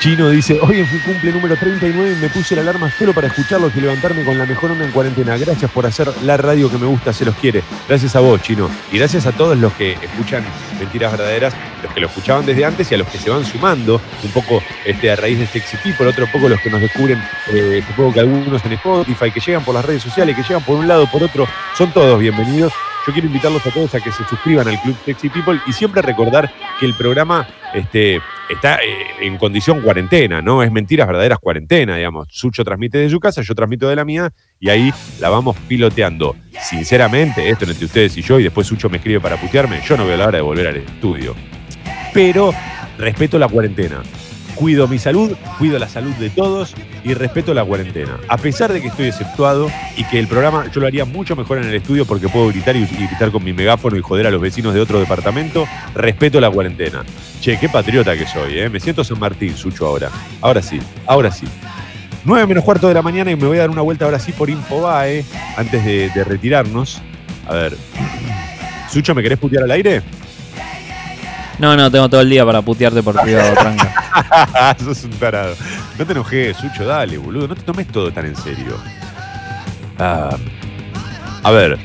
Chino 0.00 0.28
dice, 0.28 0.58
hoy 0.60 0.80
es 0.80 0.92
mi 0.92 0.98
cumple 0.98 1.32
número 1.32 1.56
39 1.56 2.12
y 2.12 2.20
me 2.20 2.28
puse 2.28 2.54
la 2.54 2.62
alarma 2.62 2.90
solo 2.90 3.14
para 3.14 3.28
escucharlos 3.28 3.74
y 3.74 3.80
levantarme 3.80 4.22
con 4.24 4.36
la 4.36 4.44
mejor 4.44 4.70
onda 4.70 4.84
en 4.84 4.90
cuarentena. 4.90 5.36
Gracias 5.38 5.70
por 5.70 5.86
hacer 5.86 6.12
la 6.22 6.36
radio 6.36 6.70
que 6.70 6.76
me 6.76 6.86
gusta, 6.86 7.12
se 7.12 7.24
los 7.24 7.34
quiere. 7.36 7.62
Gracias 7.88 8.14
a 8.14 8.20
vos, 8.20 8.42
Chino. 8.42 8.68
Y 8.92 8.98
gracias 8.98 9.26
a 9.26 9.32
todos 9.32 9.56
los 9.56 9.72
que 9.72 9.92
escuchan 9.92 10.44
Mentiras 10.78 11.12
Verdaderas, 11.12 11.54
los 11.82 11.92
que 11.92 12.00
lo 12.00 12.08
escuchaban 12.08 12.44
desde 12.44 12.64
antes 12.64 12.90
y 12.90 12.94
a 12.94 12.98
los 12.98 13.08
que 13.08 13.18
se 13.18 13.30
van 13.30 13.44
sumando 13.44 14.00
un 14.22 14.30
poco 14.30 14.62
este, 14.84 15.10
a 15.10 15.16
raíz 15.16 15.38
de 15.38 15.46
Sexy 15.46 15.78
People, 15.78 16.06
otro 16.06 16.26
poco 16.30 16.48
los 16.48 16.60
que 16.60 16.70
nos 16.70 16.80
descubren, 16.80 17.22
eh, 17.52 17.82
supongo 17.86 18.12
que 18.12 18.20
algunos 18.20 18.64
en 18.64 18.72
Spotify, 18.74 19.30
que 19.30 19.40
llegan 19.40 19.64
por 19.64 19.74
las 19.74 19.84
redes 19.84 20.02
sociales, 20.02 20.36
que 20.36 20.42
llegan 20.42 20.62
por 20.62 20.76
un 20.76 20.86
lado, 20.86 21.10
por 21.10 21.22
otro, 21.22 21.48
son 21.76 21.92
todos 21.92 22.18
bienvenidos. 22.18 22.72
Yo 23.06 23.12
quiero 23.12 23.26
invitarlos 23.28 23.66
a 23.66 23.70
todos 23.70 23.94
a 23.94 24.00
que 24.00 24.10
se 24.10 24.24
suscriban 24.24 24.66
al 24.66 24.80
Club 24.80 24.96
Sexy 25.04 25.28
People 25.28 25.60
y 25.66 25.74
siempre 25.74 26.00
recordar 26.00 26.50
que 26.80 26.86
el 26.86 26.94
programa 26.94 27.46
este, 27.74 28.18
está 28.48 28.76
eh, 28.76 29.06
en 29.20 29.36
condición 29.36 29.82
cuarentena, 29.82 30.40
¿no? 30.40 30.62
Es 30.62 30.72
mentiras 30.72 31.06
verdaderas 31.06 31.38
cuarentena, 31.38 31.96
digamos. 31.96 32.28
Sucho 32.30 32.64
transmite 32.64 32.96
de 32.96 33.10
su 33.10 33.20
casa, 33.20 33.42
yo 33.42 33.54
transmito 33.54 33.88
de 33.90 33.96
la 33.96 34.06
mía 34.06 34.32
y 34.58 34.70
ahí 34.70 34.92
la 35.20 35.28
vamos 35.28 35.54
piloteando. 35.68 36.34
Sinceramente, 36.62 37.50
esto 37.50 37.66
entre 37.66 37.84
ustedes 37.84 38.16
y 38.16 38.22
yo, 38.22 38.40
y 38.40 38.44
después 38.44 38.66
Sucho 38.66 38.88
me 38.88 38.96
escribe 38.96 39.20
para 39.20 39.36
putearme, 39.36 39.82
yo 39.86 39.98
no 39.98 40.06
veo 40.06 40.16
la 40.16 40.28
hora 40.28 40.38
de 40.38 40.42
volver 40.42 40.68
al 40.68 40.76
estudio. 40.76 41.34
Pero 42.14 42.54
respeto 42.96 43.38
la 43.38 43.48
cuarentena. 43.48 44.02
Cuido 44.54 44.88
mi 44.88 44.98
salud, 44.98 45.36
cuido 45.58 45.78
la 45.78 45.88
salud 45.88 46.14
de 46.14 46.30
todos 46.30 46.74
y 47.04 47.14
respeto 47.14 47.52
la 47.54 47.64
cuarentena. 47.64 48.18
A 48.28 48.38
pesar 48.38 48.72
de 48.72 48.80
que 48.80 48.88
estoy 48.88 49.06
exceptuado 49.06 49.70
y 49.96 50.04
que 50.04 50.18
el 50.18 50.26
programa 50.26 50.70
yo 50.72 50.80
lo 50.80 50.86
haría 50.86 51.04
mucho 51.04 51.36
mejor 51.36 51.58
en 51.58 51.64
el 51.64 51.74
estudio 51.74 52.06
porque 52.06 52.28
puedo 52.28 52.48
gritar 52.48 52.74
y, 52.76 52.84
gritar 52.86 53.30
con 53.30 53.44
mi 53.44 53.52
megáfono 53.52 53.96
y 53.96 54.00
joder 54.00 54.26
a 54.26 54.30
los 54.30 54.40
vecinos 54.40 54.74
de 54.74 54.80
otro 54.80 54.98
departamento, 54.98 55.66
respeto 55.94 56.40
la 56.40 56.50
cuarentena. 56.50 57.04
Che, 57.40 57.58
qué 57.58 57.68
patriota 57.68 58.16
que 58.16 58.26
soy, 58.26 58.58
¿eh? 58.58 58.68
Me 58.70 58.80
siento 58.80 59.04
San 59.04 59.18
Martín, 59.18 59.54
Sucho, 59.54 59.86
ahora. 59.86 60.10
Ahora 60.40 60.62
sí, 60.62 60.80
ahora 61.06 61.30
sí. 61.30 61.46
9 62.24 62.46
menos 62.46 62.64
cuarto 62.64 62.88
de 62.88 62.94
la 62.94 63.02
mañana 63.02 63.30
y 63.30 63.36
me 63.36 63.46
voy 63.46 63.58
a 63.58 63.60
dar 63.60 63.70
una 63.70 63.82
vuelta 63.82 64.06
ahora 64.06 64.18
sí 64.18 64.32
por 64.32 64.48
Infobae 64.48 65.24
antes 65.56 65.84
de, 65.84 66.08
de 66.08 66.24
retirarnos. 66.24 67.02
A 67.46 67.54
ver. 67.54 67.76
Sucho, 68.90 69.14
¿me 69.14 69.22
querés 69.22 69.38
putear 69.38 69.64
al 69.64 69.70
aire? 69.72 70.02
No, 71.58 71.76
no, 71.76 71.90
tengo 71.90 72.08
todo 72.08 72.20
el 72.20 72.30
día 72.30 72.44
para 72.44 72.62
putearte 72.62 73.02
por 73.02 73.20
privado, 73.22 73.54
tranca. 73.54 74.76
Sos 74.78 75.04
un 75.04 75.10
tarado. 75.12 75.54
No 75.98 76.06
te 76.06 76.12
enojes, 76.12 76.56
Sucho, 76.56 76.84
dale, 76.84 77.18
boludo. 77.18 77.48
No 77.48 77.54
te 77.54 77.62
tomes 77.62 77.86
todo 77.88 78.12
tan 78.12 78.26
en 78.26 78.36
serio. 78.36 78.76
Ah, 79.98 80.36
a 81.42 81.50
ver. 81.50 81.78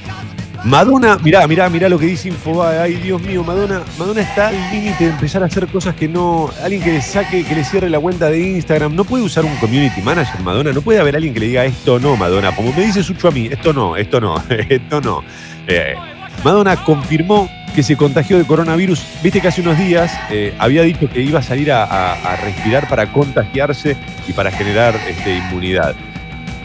Madonna, 0.65 1.17
mirá, 1.23 1.47
mirá, 1.47 1.69
mirá 1.69 1.87
lo 1.87 1.97
que 1.97 2.07
dice 2.07 2.27
Infobae. 2.27 2.79
Ay, 2.79 2.95
Dios 2.95 3.21
mío, 3.21 3.43
Madonna, 3.43 3.81
Madonna 3.97 4.21
está 4.21 4.49
al 4.49 4.55
límite 4.71 5.05
de 5.05 5.11
empezar 5.11 5.41
a 5.41 5.45
hacer 5.45 5.67
cosas 5.67 5.95
que 5.95 6.07
no. 6.07 6.49
Alguien 6.61 6.83
que 6.83 6.91
le 6.91 7.01
saque, 7.01 7.45
que 7.45 7.55
le 7.55 7.63
cierre 7.63 7.89
la 7.89 7.99
cuenta 7.99 8.29
de 8.29 8.39
Instagram. 8.39 8.93
No 8.93 9.05
puede 9.05 9.23
usar 9.23 9.45
un 9.45 9.55
community 9.57 10.01
manager, 10.01 10.41
Madonna. 10.41 10.73
No 10.73 10.81
puede 10.81 10.99
haber 10.99 11.15
alguien 11.15 11.33
que 11.33 11.39
le 11.39 11.47
diga 11.47 11.65
esto 11.65 11.99
no, 11.99 12.17
Madonna. 12.17 12.53
Como 12.53 12.73
me 12.73 12.81
dice 12.81 13.03
Sucho 13.03 13.29
a 13.29 13.31
mí, 13.31 13.47
esto 13.49 13.71
no, 13.71 13.95
esto 13.95 14.19
no, 14.19 14.43
esto 14.49 14.99
no. 14.99 15.23
Eh, 15.65 15.95
Madonna 16.43 16.75
confirmó 16.83 17.49
que 17.75 17.83
se 17.83 17.95
contagió 17.97 18.37
de 18.37 18.45
coronavirus. 18.45 19.03
Viste 19.23 19.41
que 19.41 19.47
hace 19.47 19.61
unos 19.61 19.77
días 19.77 20.11
eh, 20.29 20.53
había 20.59 20.83
dicho 20.83 21.09
que 21.09 21.21
iba 21.21 21.39
a 21.39 21.43
salir 21.43 21.71
a, 21.71 22.35
respirar 22.43 22.87
para 22.87 23.11
contagiarse 23.11 23.97
y 24.27 24.33
para 24.33 24.51
generar 24.51 24.95
este, 25.07 25.37
inmunidad. 25.37 25.95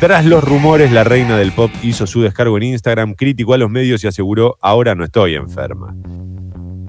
Tras 0.00 0.24
los 0.24 0.42
rumores, 0.42 0.92
la 0.92 1.04
reina 1.04 1.36
del 1.36 1.52
pop 1.52 1.70
hizo 1.82 2.06
su 2.06 2.22
descargo 2.22 2.56
en 2.56 2.64
Instagram, 2.64 3.14
criticó 3.14 3.54
a 3.54 3.58
los 3.58 3.70
medios 3.70 4.04
y 4.04 4.06
aseguró, 4.06 4.58
ahora 4.60 4.94
no 4.94 5.04
estoy 5.04 5.34
enferma. 5.34 5.94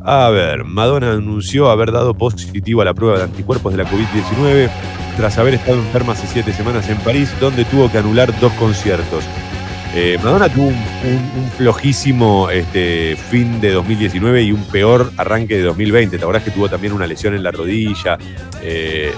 A 0.04 0.30
ver, 0.30 0.66
Madonna 0.66 1.14
anunció 1.14 1.70
haber 1.70 1.92
dado 1.92 2.14
positivo 2.14 2.82
a 2.82 2.86
la 2.86 2.94
prueba 2.94 3.18
de 3.18 3.24
anticuerpos 3.24 3.74
de 3.74 3.84
la 3.84 3.90
COVID-19 3.90 4.70
tras 5.18 5.38
haber 5.38 5.56
estado 5.56 5.78
enferma 5.78 6.14
hace 6.14 6.28
siete 6.28 6.52
semanas 6.52 6.90
en 6.90 6.98
París, 6.98 7.34
donde 7.40 7.64
tuvo 7.66 7.90
que 7.90 7.98
anular 7.98 8.38
dos 8.40 8.52
conciertos. 8.54 9.24
Eh, 9.98 10.20
Madonna 10.22 10.50
tuvo 10.50 10.68
un, 10.68 11.52
flojísimo 11.56 12.50
este, 12.50 13.16
fin 13.30 13.62
de 13.62 13.72
2019 13.72 14.44
y 14.44 14.52
un 14.52 14.62
peor 14.66 15.14
arranque 15.16 15.56
de 15.56 15.64
2020. 15.64 16.18
¿Te 16.18 16.22
acordás 16.22 16.44
que 16.44 16.52
tuvo 16.52 16.68
también 16.68 16.92
una 16.92 17.08
lesión 17.08 17.34
en 17.34 17.42
la 17.42 17.52
rodilla? 17.52 18.18
Eh, 18.62 19.14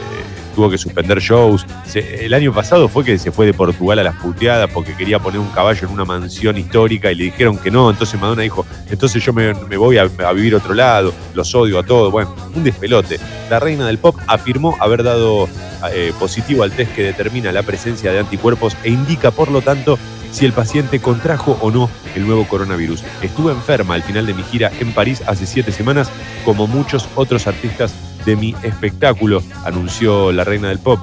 tuvo 0.54 0.70
que 0.70 0.78
suspender 0.78 1.20
shows. 1.20 1.66
El 1.96 2.32
año 2.36 2.54
pasado 2.54 2.88
fue 2.90 3.04
que 3.04 3.18
se 3.18 3.32
fue 3.32 3.48
de 3.48 3.56
Portugal 3.56 3.98
a 3.98 4.04
las 4.04 4.18
puteadas 4.18 4.70
porque 4.72 4.96
quería 4.96 5.18
poner 5.18 5.40
un 5.40 5.50
caballo 5.50 5.88
en 5.88 5.94
una 5.94 6.06
mansión 6.06 6.60
histórica 6.60 7.12
y 7.12 7.16
le 7.16 7.24
dijeron 7.24 7.58
que 7.58 7.72
no. 7.72 7.90
Entonces 7.90 8.22
Madonna 8.22 8.44
dijo, 8.44 8.64
entonces 8.92 9.24
yo 9.24 9.34
me, 9.34 9.54
voy 9.78 9.98
a, 9.98 10.04
a 10.04 10.34
vivir 10.34 10.54
otro 10.54 10.76
lado, 10.76 11.12
los 11.34 11.56
odio 11.56 11.80
a 11.80 11.84
todos. 11.84 12.12
Bueno, 12.12 12.36
un 12.56 12.64
despelote. 12.64 13.20
La 13.50 13.60
reina 13.60 13.88
del 13.88 13.98
pop 13.98 14.16
afirmó 14.28 14.78
haber 14.80 15.02
dado 15.02 15.50
eh, 15.92 16.12
positivo 16.20 16.64
al 16.64 16.72
test 16.72 16.94
que 16.96 17.04
determina 17.04 17.52
la 17.52 17.64
presencia 17.64 18.12
de 18.12 18.20
anticuerpos 18.20 18.76
e 18.84 18.90
indica, 18.90 19.32
por 19.32 19.50
lo 19.52 19.62
tanto, 19.62 19.98
si 20.32 20.46
el 20.46 20.54
paciente 20.54 21.00
contrajo 21.00 21.58
o 21.62 21.72
no 21.72 21.90
el 22.16 22.26
nuevo 22.26 22.48
coronavirus. 22.48 23.04
Estuve 23.22 23.52
enferma 23.52 23.96
al 23.96 24.04
final 24.04 24.26
de 24.26 24.34
mi 24.34 24.44
gira 24.44 24.72
en 24.80 24.94
París 24.94 25.24
hace 25.28 25.46
siete 25.46 25.72
semanas, 25.72 26.10
como 26.46 26.68
muchos 26.68 27.08
otros 27.16 27.48
artistas 27.48 27.94
de 28.26 28.36
mi 28.36 28.56
espectáculo, 28.64 29.42
anunció 29.64 30.32
la 30.32 30.44
reina 30.44 30.70
del 30.70 30.80
pop. 30.80 31.00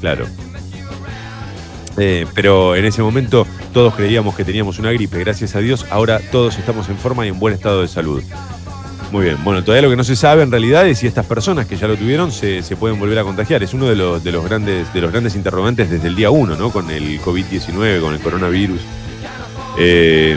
Claro. 0.00 0.26
Eh, 1.98 2.26
pero 2.34 2.76
en 2.76 2.84
ese 2.84 3.02
momento 3.02 3.46
todos 3.72 3.94
creíamos 3.94 4.34
que 4.34 4.44
teníamos 4.44 4.78
una 4.78 4.92
gripe, 4.92 5.18
gracias 5.18 5.56
a 5.56 5.60
Dios, 5.60 5.86
ahora 5.90 6.20
todos 6.30 6.58
estamos 6.58 6.88
en 6.90 6.98
forma 6.98 7.24
y 7.24 7.30
en 7.30 7.38
buen 7.38 7.54
estado 7.54 7.80
de 7.80 7.88
salud. 7.88 8.22
Muy 9.16 9.24
bien, 9.24 9.42
bueno, 9.42 9.64
todavía 9.64 9.80
lo 9.80 9.88
que 9.88 9.96
no 9.96 10.04
se 10.04 10.14
sabe 10.14 10.42
en 10.42 10.50
realidad 10.50 10.86
es 10.86 10.98
si 10.98 11.06
estas 11.06 11.24
personas 11.24 11.64
que 11.64 11.78
ya 11.78 11.88
lo 11.88 11.96
tuvieron 11.96 12.30
se, 12.30 12.62
se 12.62 12.76
pueden 12.76 12.98
volver 13.00 13.18
a 13.18 13.24
contagiar. 13.24 13.62
Es 13.62 13.72
uno 13.72 13.86
de 13.86 13.96
los, 13.96 14.22
de 14.22 14.30
los, 14.30 14.44
grandes, 14.44 14.92
de 14.92 15.00
los 15.00 15.10
grandes 15.10 15.34
interrogantes 15.34 15.88
desde 15.88 16.08
el 16.08 16.14
día 16.14 16.28
uno, 16.28 16.54
¿no? 16.54 16.70
Con 16.70 16.90
el 16.90 17.18
COVID-19, 17.22 18.02
con 18.02 18.12
el 18.12 18.20
coronavirus. 18.20 18.78
Eh, 19.78 20.36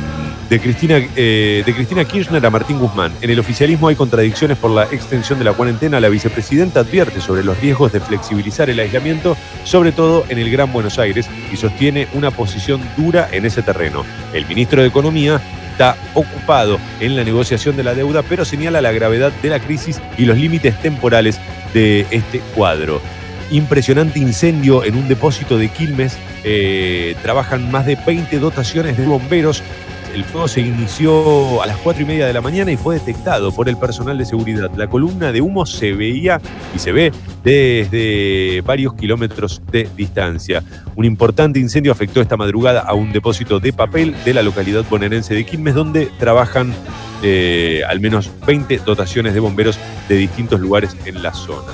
de, 0.50 0.60
Cristina, 0.62 0.98
eh, 1.14 1.62
de 1.66 1.74
Cristina 1.76 2.06
Kirchner 2.06 2.46
a 2.46 2.50
Martín 2.50 2.80
Guzmán. 2.80 3.12
En 3.20 3.30
el 3.30 3.40
oficialismo 3.42 3.90
hay 3.90 3.98
contradicciones 3.98 4.58
por 4.58 4.72
la 4.72 4.86
extensión 4.86 5.40
de 5.40 5.44
la 5.44 5.52
cuarentena. 5.52 6.00
La 6.00 6.08
vicepresidenta 6.08 6.80
advierte 6.80 7.20
sobre 7.20 7.44
los 7.44 7.60
riesgos 7.60 7.92
de 7.92 8.00
flexibilizar 8.00 8.70
el 8.70 8.80
aislamiento, 8.80 9.36
sobre 9.66 9.92
todo 9.92 10.24
en 10.30 10.40
el 10.40 10.50
Gran 10.50 10.72
Buenos 10.72 11.00
Aires, 11.00 11.30
y 11.52 11.58
sostiene 11.58 12.08
una 12.14 12.32
posición 12.32 12.82
dura 12.96 13.28
en 13.30 13.46
ese 13.46 13.62
terreno. 13.62 14.06
El 14.34 14.46
ministro 14.46 14.82
de 14.82 14.88
Economía 14.88 15.42
está 15.80 15.96
ocupado 16.14 16.78
en 17.00 17.16
la 17.16 17.24
negociación 17.24 17.78
de 17.78 17.84
la 17.84 17.96
deuda, 17.96 18.22
pero 18.22 18.44
señala 18.44 18.82
la 18.82 18.92
gravedad 18.92 19.32
de 19.42 19.50
la 19.50 19.62
crisis 19.62 20.02
y 20.18 20.26
los 20.26 20.38
límites 20.38 20.78
temporales 20.82 21.40
de 21.74 22.06
este 22.12 22.42
cuadro. 22.54 23.02
Impresionante 23.50 24.20
incendio 24.20 24.84
en 24.84 24.98
un 24.98 25.08
depósito 25.08 25.58
de 25.58 25.70
Quilmes. 25.70 26.18
Eh, 26.44 27.16
trabajan 27.22 27.72
más 27.72 27.86
de 27.86 27.96
20 27.96 28.40
dotaciones 28.40 28.98
de 28.98 29.06
bomberos. 29.06 29.64
El 30.14 30.24
fuego 30.24 30.48
se 30.48 30.62
inició 30.62 31.62
a 31.62 31.68
las 31.68 31.78
4 31.78 32.02
y 32.02 32.06
media 32.06 32.26
de 32.26 32.34
la 32.34 32.42
mañana 32.42 32.72
y 32.72 32.78
fue 32.78 32.96
detectado 32.96 33.52
por 33.52 33.70
el 33.70 33.78
personal 33.78 34.18
de 34.18 34.26
seguridad. 34.26 34.72
La 34.76 34.88
columna 34.88 35.32
de 35.32 35.40
humo 35.40 35.66
se 35.66 35.94
veía 35.94 36.42
y 36.76 36.80
se 36.80 36.92
ve 36.92 37.12
desde 37.44 38.62
varios 38.66 38.96
kilómetros 38.96 39.62
de 39.72 39.88
distancia. 39.96 40.64
Un 40.96 41.06
importante 41.06 41.60
incendio 41.60 41.92
afectó 41.92 42.22
esta 42.22 42.38
madrugada 42.38 42.82
a 42.82 42.96
un 42.96 43.12
depósito 43.12 43.60
de 43.60 43.72
papel 43.72 44.16
de 44.26 44.34
la 44.34 44.42
localidad 44.42 44.84
bonaerense 44.90 45.36
de 45.36 45.46
Quilmes, 45.46 45.76
donde 45.76 46.08
trabajan 46.18 46.74
eh, 47.22 47.84
al 47.88 48.00
menos 48.00 48.32
20 48.48 48.80
dotaciones 48.80 49.34
de 49.34 49.40
bomberos 49.40 49.78
de 50.08 50.16
distintos 50.16 50.60
lugares 50.60 50.98
en 51.06 51.22
la 51.22 51.34
zona. 51.34 51.72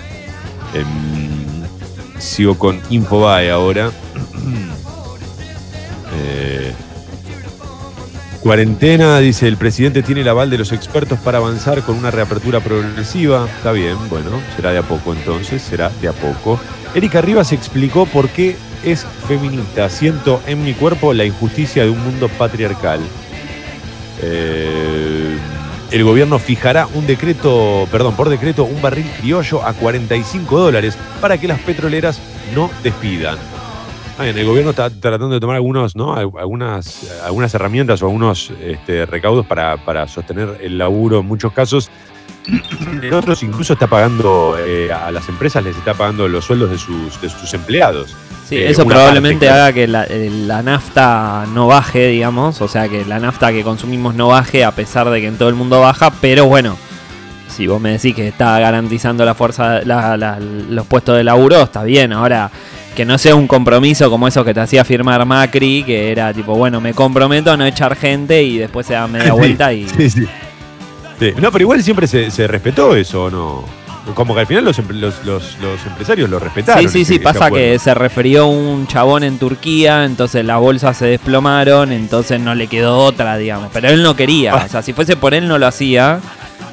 Em, 0.73 2.19
sigo 2.19 2.57
con 2.57 2.81
Infobae 2.89 3.49
ahora. 3.49 3.91
Cuarentena, 8.45 9.17
dice 9.21 9.47
el 9.47 9.57
presidente, 9.57 10.03
tiene 10.03 10.21
el 10.21 10.27
aval 10.27 10.51
de 10.51 10.59
los 10.59 10.71
expertos 10.71 11.17
para 11.17 11.39
avanzar 11.39 11.81
con 11.81 11.97
una 11.97 12.11
reapertura 12.11 12.59
progresiva. 12.59 13.47
Está 13.57 13.71
bien, 13.71 13.97
bueno, 14.07 14.39
será 14.55 14.71
de 14.71 14.77
a 14.77 14.83
poco 14.83 15.13
entonces, 15.13 15.63
será 15.63 15.89
de 15.99 16.09
a 16.09 16.13
poco. 16.13 16.59
Erika 16.93 17.21
Rivas 17.21 17.51
explicó 17.53 18.05
por 18.05 18.29
qué 18.29 18.55
es 18.83 19.03
feminista. 19.27 19.89
Siento 19.89 20.43
en 20.45 20.63
mi 20.63 20.75
cuerpo 20.75 21.11
la 21.11 21.25
injusticia 21.25 21.85
de 21.85 21.89
un 21.89 22.03
mundo 22.03 22.29
patriarcal. 22.37 22.99
Eh, 24.21 25.37
el 25.89 26.03
gobierno 26.03 26.37
fijará 26.37 26.85
un 26.93 27.07
decreto, 27.07 27.87
perdón, 27.91 28.15
por 28.15 28.29
decreto, 28.29 28.65
un 28.65 28.79
barril 28.79 29.09
criollo 29.19 29.65
a 29.65 29.73
45 29.73 30.59
dólares 30.59 30.95
para 31.19 31.39
que 31.39 31.47
las 31.47 31.61
petroleras 31.61 32.19
no 32.53 32.69
despidan. 32.83 33.39
Ah, 34.17 34.23
bien, 34.23 34.37
el 34.37 34.45
gobierno 34.45 34.69
está 34.71 34.89
tratando 34.89 35.29
de 35.29 35.39
tomar 35.41 35.57
algunos, 35.57 35.95
¿no? 35.95 36.13
Al- 36.13 36.31
algunas, 36.39 37.11
algunas 37.25 37.53
herramientas 37.53 38.01
o 38.01 38.05
algunos 38.05 38.51
este, 38.61 39.05
recaudos 39.05 39.45
para, 39.45 39.75
para 39.77 40.07
sostener 40.07 40.57
el 40.61 40.77
laburo 40.77 41.19
en 41.19 41.25
muchos 41.27 41.51
casos. 41.51 41.89
En 43.01 43.13
otros 43.13 43.43
incluso 43.43 43.73
está 43.73 43.87
pagando 43.87 44.55
eh, 44.59 44.91
a 44.91 45.11
las 45.11 45.27
empresas, 45.29 45.63
les 45.63 45.75
está 45.75 45.93
pagando 45.93 46.27
los 46.27 46.45
sueldos 46.45 46.69
de 46.71 46.77
sus, 46.77 47.19
de 47.21 47.29
sus 47.29 47.53
empleados. 47.53 48.15
Sí, 48.47 48.55
Eh, 48.57 48.69
eso 48.69 48.85
probablemente 48.85 49.49
haga 49.49 49.73
que 49.73 49.87
la, 49.87 50.05
eh, 50.05 50.29
la 50.31 50.61
nafta 50.63 51.45
no 51.53 51.67
baje, 51.67 52.07
digamos. 52.07 52.61
O 52.61 52.67
sea, 52.67 52.87
que 52.87 53.03
la 53.05 53.19
nafta 53.19 53.51
que 53.51 53.63
consumimos 53.63 54.15
no 54.15 54.27
baje 54.29 54.63
a 54.63 54.71
pesar 54.71 55.09
de 55.09 55.19
que 55.21 55.27
en 55.27 55.37
todo 55.37 55.49
el 55.49 55.55
mundo 55.55 55.81
baja. 55.81 56.11
Pero 56.21 56.45
bueno, 56.45 56.77
si 57.49 57.67
vos 57.67 57.81
me 57.81 57.91
decís 57.91 58.15
que 58.15 58.27
está 58.27 58.59
garantizando 58.59 59.25
la 59.25 59.33
fuerza, 59.35 59.81
la- 59.83 60.15
la- 60.15 60.39
los 60.39 60.85
puestos 60.87 61.17
de 61.17 61.23
laburo, 61.23 61.61
está 61.63 61.83
bien. 61.83 62.13
Ahora, 62.13 62.49
que 62.95 63.05
no 63.05 63.17
sea 63.17 63.35
un 63.35 63.47
compromiso 63.47 64.09
como 64.09 64.27
eso 64.27 64.43
que 64.45 64.53
te 64.53 64.59
hacía 64.61 64.83
firmar 64.85 65.25
Macri, 65.25 65.83
que 65.83 66.11
era 66.11 66.33
tipo, 66.33 66.55
bueno, 66.55 66.79
me 66.81 66.93
comprometo 66.93 67.51
a 67.51 67.57
no 67.57 67.65
echar 67.65 67.95
gente 67.95 68.41
y 68.43 68.57
después 68.57 68.87
se 68.87 68.93
da 68.93 69.05
media 69.07 69.25
Sí, 69.31 69.31
vuelta 69.31 69.73
y... 69.73 69.87
Sí, 69.89 70.09
sí. 70.09 70.25
Sí. 71.19 71.33
No, 71.41 71.51
pero 71.51 71.61
igual 71.63 71.81
siempre 71.83 72.07
se, 72.07 72.29
se 72.31 72.47
respetó 72.47 72.95
eso, 72.95 73.25
¿o 73.25 73.29
¿no? 73.29 73.63
Como 74.13 74.33
que 74.35 74.41
al 74.41 74.47
final 74.47 74.63
los, 74.65 74.77
los- 74.77 75.25
los- 75.25 75.57
los 75.59 75.85
empresarios 75.87 76.29
lo 76.29 76.37
respetaron. 76.39 76.83
Sí, 76.83 76.89
sí, 76.89 77.01
ese- 77.01 77.13
sí, 77.13 77.19
pasa 77.19 77.45
acuerdo. 77.47 77.55
que 77.73 77.79
se 77.79 77.93
refirió 77.95 78.45
un 78.47 78.85
chabón 78.85 79.23
en 79.23 79.39
Turquía, 79.39 80.05
entonces 80.05 80.45
las 80.45 80.59
bolsas 80.59 80.95
se 80.97 81.05
desplomaron, 81.07 81.91
entonces 81.91 82.39
no 82.39 82.53
le 82.53 82.67
quedó 82.67 82.99
otra, 82.99 83.35
digamos. 83.37 83.69
Pero 83.73 83.89
él 83.89 84.03
no 84.03 84.15
quería, 84.15 84.53
Ah. 84.53 84.63
o 84.65 84.69
sea, 84.69 84.81
si 84.83 84.93
fuese 84.93 85.15
por 85.15 85.33
él 85.33 85.47
no 85.47 85.57
lo 85.57 85.65
hacía, 85.65 86.19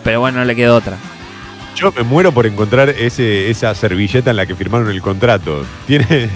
pero 0.05 0.21
bueno, 0.21 0.41
no 0.41 0.45
le 0.45 0.55
quedó 0.55 0.77
otra. 0.77 0.99
Yo 1.75 1.93
me 1.93 2.03
muero 2.03 2.33
por 2.33 2.47
encontrar 2.47 2.91
ese, 2.91 3.51
esa 3.51 3.75
servilleta 3.75 4.31
en 4.31 4.37
la 4.37 4.47
que 4.47 4.55
firmaron 4.55 4.91
el 4.91 5.01
contrato. 5.01 5.65
Tiene, 5.87 6.29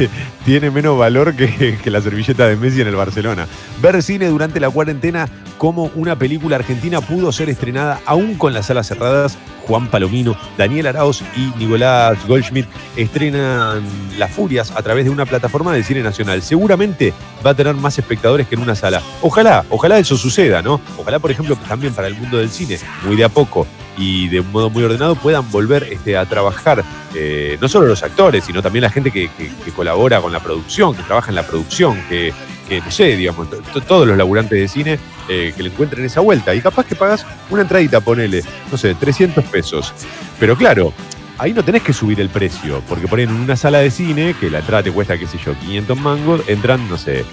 tiene 0.47 0.70
menos 0.70 0.97
valor 0.97 1.35
que, 1.36 1.77
la 1.86 2.01
servilleta 2.01 2.47
de 2.47 2.56
Messi 2.56 2.81
en 2.81 2.86
el 2.86 2.94
Barcelona. 2.94 3.48
Ver 3.82 4.01
cine 4.01 4.28
durante 4.28 4.60
la 4.60 4.70
cuarentena 4.70 5.28
como 5.59 5.90
una 5.97 6.16
película 6.16 6.55
argentina 6.55 7.01
pudo 7.01 7.32
ser 7.32 7.51
estrenada 7.51 8.01
aún 8.06 8.36
con 8.36 8.55
las 8.55 8.66
salas 8.66 8.86
cerradas. 8.86 9.36
Juan 9.66 9.89
Palomino, 9.89 10.36
Daniel 10.56 10.86
Arauz 10.86 11.23
y 11.36 11.52
Nicolás 11.59 12.24
Goldschmidt 12.28 12.68
estrenan 12.97 13.82
Las 14.16 14.31
Furias 14.31 14.70
a 14.70 14.81
través 14.82 15.05
de 15.05 15.10
una 15.10 15.27
plataforma 15.27 15.73
de 15.73 15.82
cine 15.82 16.05
nacional. 16.05 16.40
Seguramente 16.43 17.12
va 17.44 17.51
a 17.51 17.55
tener 17.55 17.74
más 17.74 17.98
espectadores 17.98 18.47
que 18.47 18.55
en 18.55 18.60
una 18.60 18.77
sala. 18.77 19.02
Ojalá, 19.23 19.64
ojalá 19.68 19.98
eso 19.98 20.16
suceda, 20.16 20.62
¿no? 20.62 20.81
Ojalá, 20.97 21.18
por 21.18 21.32
ejemplo, 21.32 21.56
también 21.68 21.93
para 21.93 22.06
el 22.06 22.14
mundo 22.14 22.39
del 22.39 22.51
cine, 22.51 22.78
muy 23.05 23.16
de 23.16 23.24
a 23.24 23.28
poco 23.28 23.66
y 23.98 24.28
de 24.28 24.40
un 24.40 24.52
modo 24.52 24.70
muy 24.70 24.82
ordenado, 24.85 25.14
puedan 25.14 25.51
volver 25.51 25.85
este, 25.85 26.16
a 26.16 26.27
trabajar, 26.27 26.85
eh, 27.14 27.56
no 27.60 27.68
solo 27.68 27.86
los 27.86 28.02
actores, 28.02 28.44
sino 28.44 28.62
también 28.62 28.82
la 28.82 28.90
gente 28.90 29.10
que 29.10 29.31
colabora 29.74 30.20
con 30.20 30.32
la 30.32 30.35
producción, 30.40 30.94
que 30.94 31.02
trabaja 31.02 31.30
en 31.30 31.34
la 31.36 31.46
producción, 31.46 32.00
que, 32.08 32.32
que, 32.68 32.80
no 32.80 32.90
sé, 32.90 33.16
digamos, 33.16 33.48
to- 33.50 33.58
to- 33.72 33.80
todos 33.80 34.06
los 34.06 34.16
laburantes 34.16 34.58
de 34.58 34.68
cine 34.68 34.98
eh, 35.28 35.52
que 35.56 35.62
le 35.62 35.68
encuentren 35.70 36.04
esa 36.04 36.20
vuelta. 36.20 36.54
Y 36.54 36.60
capaz 36.60 36.86
que 36.86 36.94
pagas 36.94 37.24
una 37.50 37.62
entradita, 37.62 38.00
ponele, 38.00 38.42
no 38.70 38.76
sé, 38.78 38.94
300 38.94 39.44
pesos. 39.44 39.92
Pero 40.40 40.56
claro, 40.56 40.92
ahí 41.38 41.52
no 41.52 41.62
tenés 41.64 41.82
que 41.82 41.92
subir 41.92 42.20
el 42.20 42.28
precio, 42.28 42.82
porque 42.88 43.06
por 43.08 43.18
ahí 43.18 43.24
en 43.24 43.32
una 43.32 43.56
sala 43.56 43.78
de 43.78 43.90
cine, 43.90 44.34
que 44.38 44.50
la 44.50 44.58
entrada 44.60 44.82
te 44.82 44.92
cuesta, 44.92 45.16
qué 45.18 45.26
sé 45.26 45.38
yo, 45.44 45.54
500 45.58 45.98
mangos, 45.98 46.42
entran, 46.48 46.88
no 46.88 46.96
sé, 46.98 47.24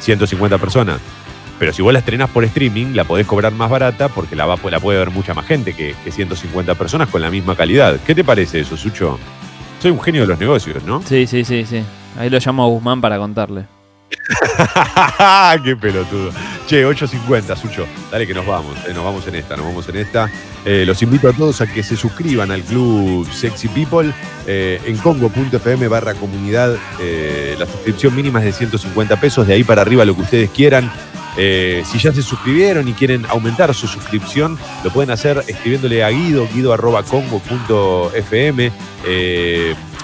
150 0.00 0.58
personas. 0.58 1.00
Pero 1.58 1.72
si 1.72 1.80
vos 1.80 1.90
la 1.92 2.00
estrenás 2.00 2.28
por 2.28 2.44
streaming, 2.44 2.94
la 2.94 3.04
podés 3.04 3.26
cobrar 3.26 3.50
más 3.52 3.70
barata 3.70 4.08
porque 4.10 4.36
la, 4.36 4.44
va, 4.44 4.58
la 4.70 4.78
puede 4.78 4.98
ver 4.98 5.10
mucha 5.10 5.32
más 5.32 5.46
gente 5.46 5.72
que, 5.72 5.94
que 6.04 6.12
150 6.12 6.74
personas 6.74 7.08
con 7.08 7.22
la 7.22 7.30
misma 7.30 7.56
calidad. 7.56 7.98
¿Qué 8.06 8.14
te 8.14 8.22
parece 8.24 8.60
eso, 8.60 8.76
Sucho? 8.76 9.18
Soy 9.80 9.90
un 9.90 10.00
genio 10.02 10.20
de 10.22 10.26
los 10.28 10.38
negocios, 10.38 10.82
¿no? 10.84 11.02
Sí, 11.06 11.26
sí, 11.26 11.44
sí, 11.46 11.64
sí. 11.64 11.82
Ahí 12.18 12.30
lo 12.30 12.38
llamo 12.38 12.64
a 12.64 12.68
Guzmán 12.68 13.00
para 13.00 13.18
contarle. 13.18 13.66
¡Qué 15.64 15.76
pelotudo! 15.76 16.30
Che, 16.66 16.84
8.50, 16.84 17.56
Sucho. 17.56 17.86
Dale 18.10 18.26
que 18.26 18.34
nos 18.34 18.44
vamos, 18.44 18.76
eh, 18.88 18.92
nos 18.92 19.04
vamos 19.04 19.24
en 19.28 19.36
esta, 19.36 19.56
nos 19.56 19.66
vamos 19.66 19.88
en 19.88 19.96
esta. 19.96 20.28
Eh, 20.64 20.84
los 20.84 21.00
invito 21.02 21.28
a 21.28 21.32
todos 21.32 21.60
a 21.60 21.66
que 21.66 21.84
se 21.84 21.96
suscriban 21.96 22.50
al 22.50 22.62
club 22.62 23.30
Sexy 23.30 23.68
People 23.68 24.12
eh, 24.46 24.80
en 24.84 24.96
congo.fm 24.96 25.86
barra 25.88 26.14
comunidad. 26.14 26.76
La 27.58 27.66
suscripción 27.66 28.16
mínima 28.16 28.38
es 28.40 28.46
de 28.46 28.52
150 28.52 29.20
pesos, 29.20 29.46
de 29.46 29.52
ahí 29.54 29.64
para 29.64 29.82
arriba 29.82 30.04
lo 30.04 30.16
que 30.16 30.22
ustedes 30.22 30.50
quieran. 30.50 30.90
Si 31.36 31.98
ya 31.98 32.12
se 32.12 32.22
suscribieron 32.22 32.88
y 32.88 32.94
quieren 32.94 33.26
aumentar 33.26 33.72
su 33.74 33.86
suscripción, 33.86 34.58
lo 34.82 34.90
pueden 34.90 35.10
hacer 35.10 35.44
escribiéndole 35.46 36.02
a 36.02 36.08
Guido, 36.10 36.48
guido.congo.fm. 36.52 38.72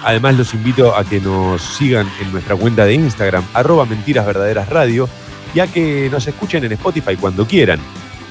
Además, 0.04 0.36
los 0.36 0.54
invito 0.54 0.96
a 0.96 1.04
que 1.04 1.20
nos 1.20 1.62
sigan 1.62 2.10
en 2.20 2.32
nuestra 2.32 2.56
cuenta 2.56 2.84
de 2.84 2.94
Instagram, 2.94 3.44
arroba 3.54 3.86
mentiras 3.86 4.26
verdaderas 4.26 4.68
radio, 4.68 5.08
y 5.54 5.60
a 5.60 5.66
que 5.66 6.08
nos 6.10 6.26
escuchen 6.26 6.64
en 6.64 6.72
Spotify 6.72 7.16
cuando 7.16 7.46
quieran. 7.46 7.78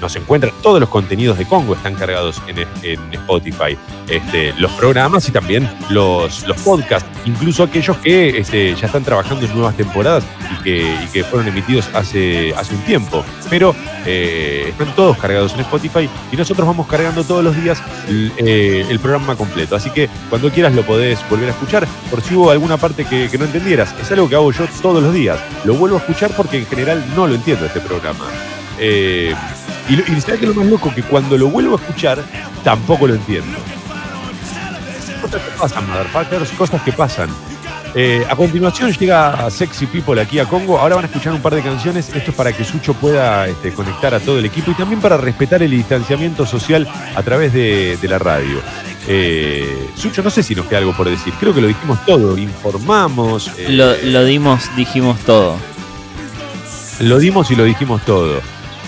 Nos 0.01 0.15
encuentran, 0.15 0.51
todos 0.61 0.79
los 0.79 0.89
contenidos 0.89 1.37
de 1.37 1.45
Congo 1.45 1.75
están 1.75 1.95
cargados 1.95 2.41
en, 2.47 2.59
en 2.83 3.13
Spotify. 3.13 3.77
Este, 4.07 4.53
los 4.57 4.71
programas 4.71 5.29
y 5.29 5.31
también 5.31 5.69
los, 5.89 6.45
los 6.47 6.57
podcasts, 6.61 7.07
incluso 7.25 7.63
aquellos 7.63 7.97
que 7.97 8.39
este, 8.39 8.75
ya 8.75 8.87
están 8.87 9.03
trabajando 9.03 9.45
en 9.45 9.53
nuevas 9.53 9.77
temporadas 9.77 10.23
y 10.51 10.63
que, 10.63 10.97
y 11.03 11.07
que 11.07 11.23
fueron 11.23 11.47
emitidos 11.47 11.89
hace, 11.93 12.53
hace 12.55 12.75
un 12.75 12.81
tiempo. 12.81 13.23
Pero 13.49 13.75
eh, 14.05 14.65
están 14.69 14.93
todos 14.95 15.17
cargados 15.17 15.53
en 15.53 15.61
Spotify 15.61 16.09
y 16.31 16.35
nosotros 16.35 16.67
vamos 16.67 16.87
cargando 16.87 17.23
todos 17.23 17.43
los 17.43 17.55
días 17.55 17.81
el, 18.07 18.33
eh, 18.37 18.85
el 18.89 18.99
programa 18.99 19.35
completo. 19.35 19.75
Así 19.75 19.91
que 19.91 20.09
cuando 20.29 20.49
quieras 20.49 20.73
lo 20.73 20.83
podés 20.83 21.19
volver 21.29 21.49
a 21.49 21.51
escuchar 21.51 21.87
por 22.09 22.21
si 22.21 22.35
hubo 22.35 22.49
alguna 22.49 22.77
parte 22.77 23.05
que, 23.05 23.29
que 23.29 23.37
no 23.37 23.45
entendieras. 23.45 23.93
Es 24.01 24.11
algo 24.11 24.27
que 24.27 24.35
hago 24.35 24.51
yo 24.51 24.65
todos 24.81 25.01
los 25.03 25.13
días. 25.13 25.39
Lo 25.63 25.75
vuelvo 25.75 25.97
a 25.97 25.99
escuchar 25.99 26.31
porque 26.35 26.57
en 26.57 26.65
general 26.65 27.03
no 27.15 27.27
lo 27.27 27.35
entiendo 27.35 27.65
este 27.65 27.79
programa. 27.79 28.25
Eh, 28.83 29.35
y, 29.91 29.95
lo- 29.97 30.03
y 30.17 30.21
¿sabes 30.21 30.39
qué 30.39 30.45
es 30.45 30.55
lo 30.55 30.61
más 30.61 30.65
loco? 30.67 30.93
Que 30.93 31.03
cuando 31.03 31.37
lo 31.37 31.47
vuelvo 31.49 31.77
a 31.77 31.79
escuchar, 31.81 32.23
tampoco 32.63 33.07
lo 33.07 33.15
entiendo. 33.15 33.57
Cosas 35.21 35.41
que 35.41 35.51
pasan, 35.59 35.87
motherfuckers, 35.89 36.51
cosas 36.51 36.81
que 36.81 36.91
pasan. 36.93 37.29
Eh, 37.93 38.25
a 38.29 38.35
continuación 38.37 38.91
llega 38.93 39.49
Sexy 39.51 39.85
People 39.85 40.19
aquí 40.21 40.39
a 40.39 40.45
Congo. 40.45 40.79
Ahora 40.79 40.95
van 40.95 41.03
a 41.05 41.07
escuchar 41.07 41.33
un 41.33 41.41
par 41.41 41.53
de 41.53 41.61
canciones. 41.61 42.07
Esto 42.15 42.31
es 42.31 42.35
para 42.37 42.53
que 42.53 42.63
Sucho 42.63 42.93
pueda 42.93 43.47
este, 43.47 43.73
conectar 43.73 44.13
a 44.13 44.19
todo 44.21 44.39
el 44.39 44.45
equipo 44.45 44.71
y 44.71 44.75
también 44.75 45.01
para 45.01 45.17
respetar 45.17 45.61
el 45.61 45.71
distanciamiento 45.71 46.45
social 46.45 46.87
a 47.15 47.21
través 47.21 47.51
de, 47.53 47.97
de 48.01 48.07
la 48.07 48.17
radio. 48.17 48.61
Eh, 49.07 49.89
Sucho, 49.95 50.23
no 50.23 50.29
sé 50.29 50.41
si 50.41 50.55
nos 50.55 50.67
queda 50.67 50.79
algo 50.79 50.93
por 50.95 51.09
decir. 51.09 51.33
Creo 51.39 51.53
que 51.53 51.59
lo 51.61 51.67
dijimos 51.67 52.03
todo. 52.05 52.37
Informamos. 52.37 53.49
eh, 53.57 53.67
Lo, 53.69 53.93
lo 54.03 54.23
dimos, 54.23 54.73
dijimos 54.77 55.19
todo. 55.19 55.57
lo 57.01 57.19
dimos 57.19 57.51
y 57.51 57.55
lo 57.57 57.65
dijimos 57.65 58.01
todo. 58.05 58.39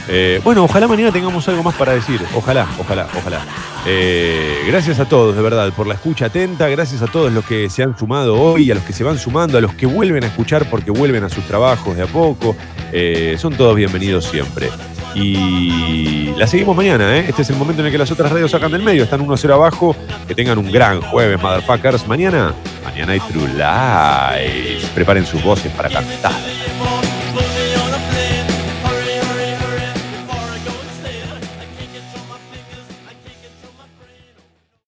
Eh, 0.10 0.42
bueno, 0.44 0.66
ojalá 0.66 0.88
mañana 0.88 1.12
tengamos 1.12 1.48
algo 1.48 1.64
más 1.64 1.76
para 1.76 1.94
decir. 1.94 2.22
Ojalá, 2.36 2.68
ojalá, 2.80 3.08
ojalá. 3.18 3.42
Eh, 3.86 4.64
gracias 4.68 5.00
a 5.00 5.06
todos, 5.06 5.36
de 5.36 5.42
verdad, 5.42 5.72
por 5.74 5.88
la 5.88 5.94
escucha 5.96 6.26
atenta. 6.26 6.68
Gracias 6.68 7.02
a 7.02 7.08
todos 7.08 7.32
los 7.32 7.46
que 7.46 7.70
se 7.70 7.84
han 7.84 7.98
sumado 7.98 8.40
hoy, 8.40 8.70
a 8.72 8.76
los 8.76 8.84
que 8.84 8.94
se 8.94 9.04
van 9.04 9.18
sumando, 9.18 9.58
a 9.58 9.62
los 9.62 9.74
que 9.74 9.86
vuelven 9.86 10.24
a 10.24 10.28
escuchar 10.28 10.70
porque 10.70 10.92
vuelven 10.92 11.24
a 11.24 11.30
sus 11.30 11.46
trabajos 11.46 11.96
de 11.96 12.04
a 12.04 12.08
poco. 12.08 12.56
Eh, 12.92 13.38
son 13.40 13.56
todos 13.56 13.76
bienvenidos 13.76 14.26
siempre. 14.26 14.70
Y 15.16 16.34
la 16.38 16.48
seguimos 16.48 16.76
mañana, 16.76 17.18
¿eh? 17.18 17.26
Este 17.30 17.44
es 17.44 17.50
el 17.52 17.56
momento 17.56 17.82
en 17.82 17.86
el 17.86 17.92
que 17.92 18.00
las 18.00 18.12
otras 18.12 18.32
radios 18.32 18.52
sacan 18.52 18.72
del 18.72 18.82
medio. 18.82 19.04
Están 19.04 19.22
1-0 19.22 19.54
abajo. 19.54 19.96
Que 20.28 20.34
tengan 20.34 20.58
un 20.58 20.72
gran 20.72 21.02
jueves, 21.02 21.40
motherfuckers. 21.42 22.08
Mañana, 22.08 22.54
mañana 22.84 23.14
hay 23.14 23.20
True 23.20 23.48
Lies. 23.50 24.86
Preparen 24.96 25.26
sus 25.26 25.44
voces 25.44 25.72
para 25.74 25.90
cantar. 25.90 26.34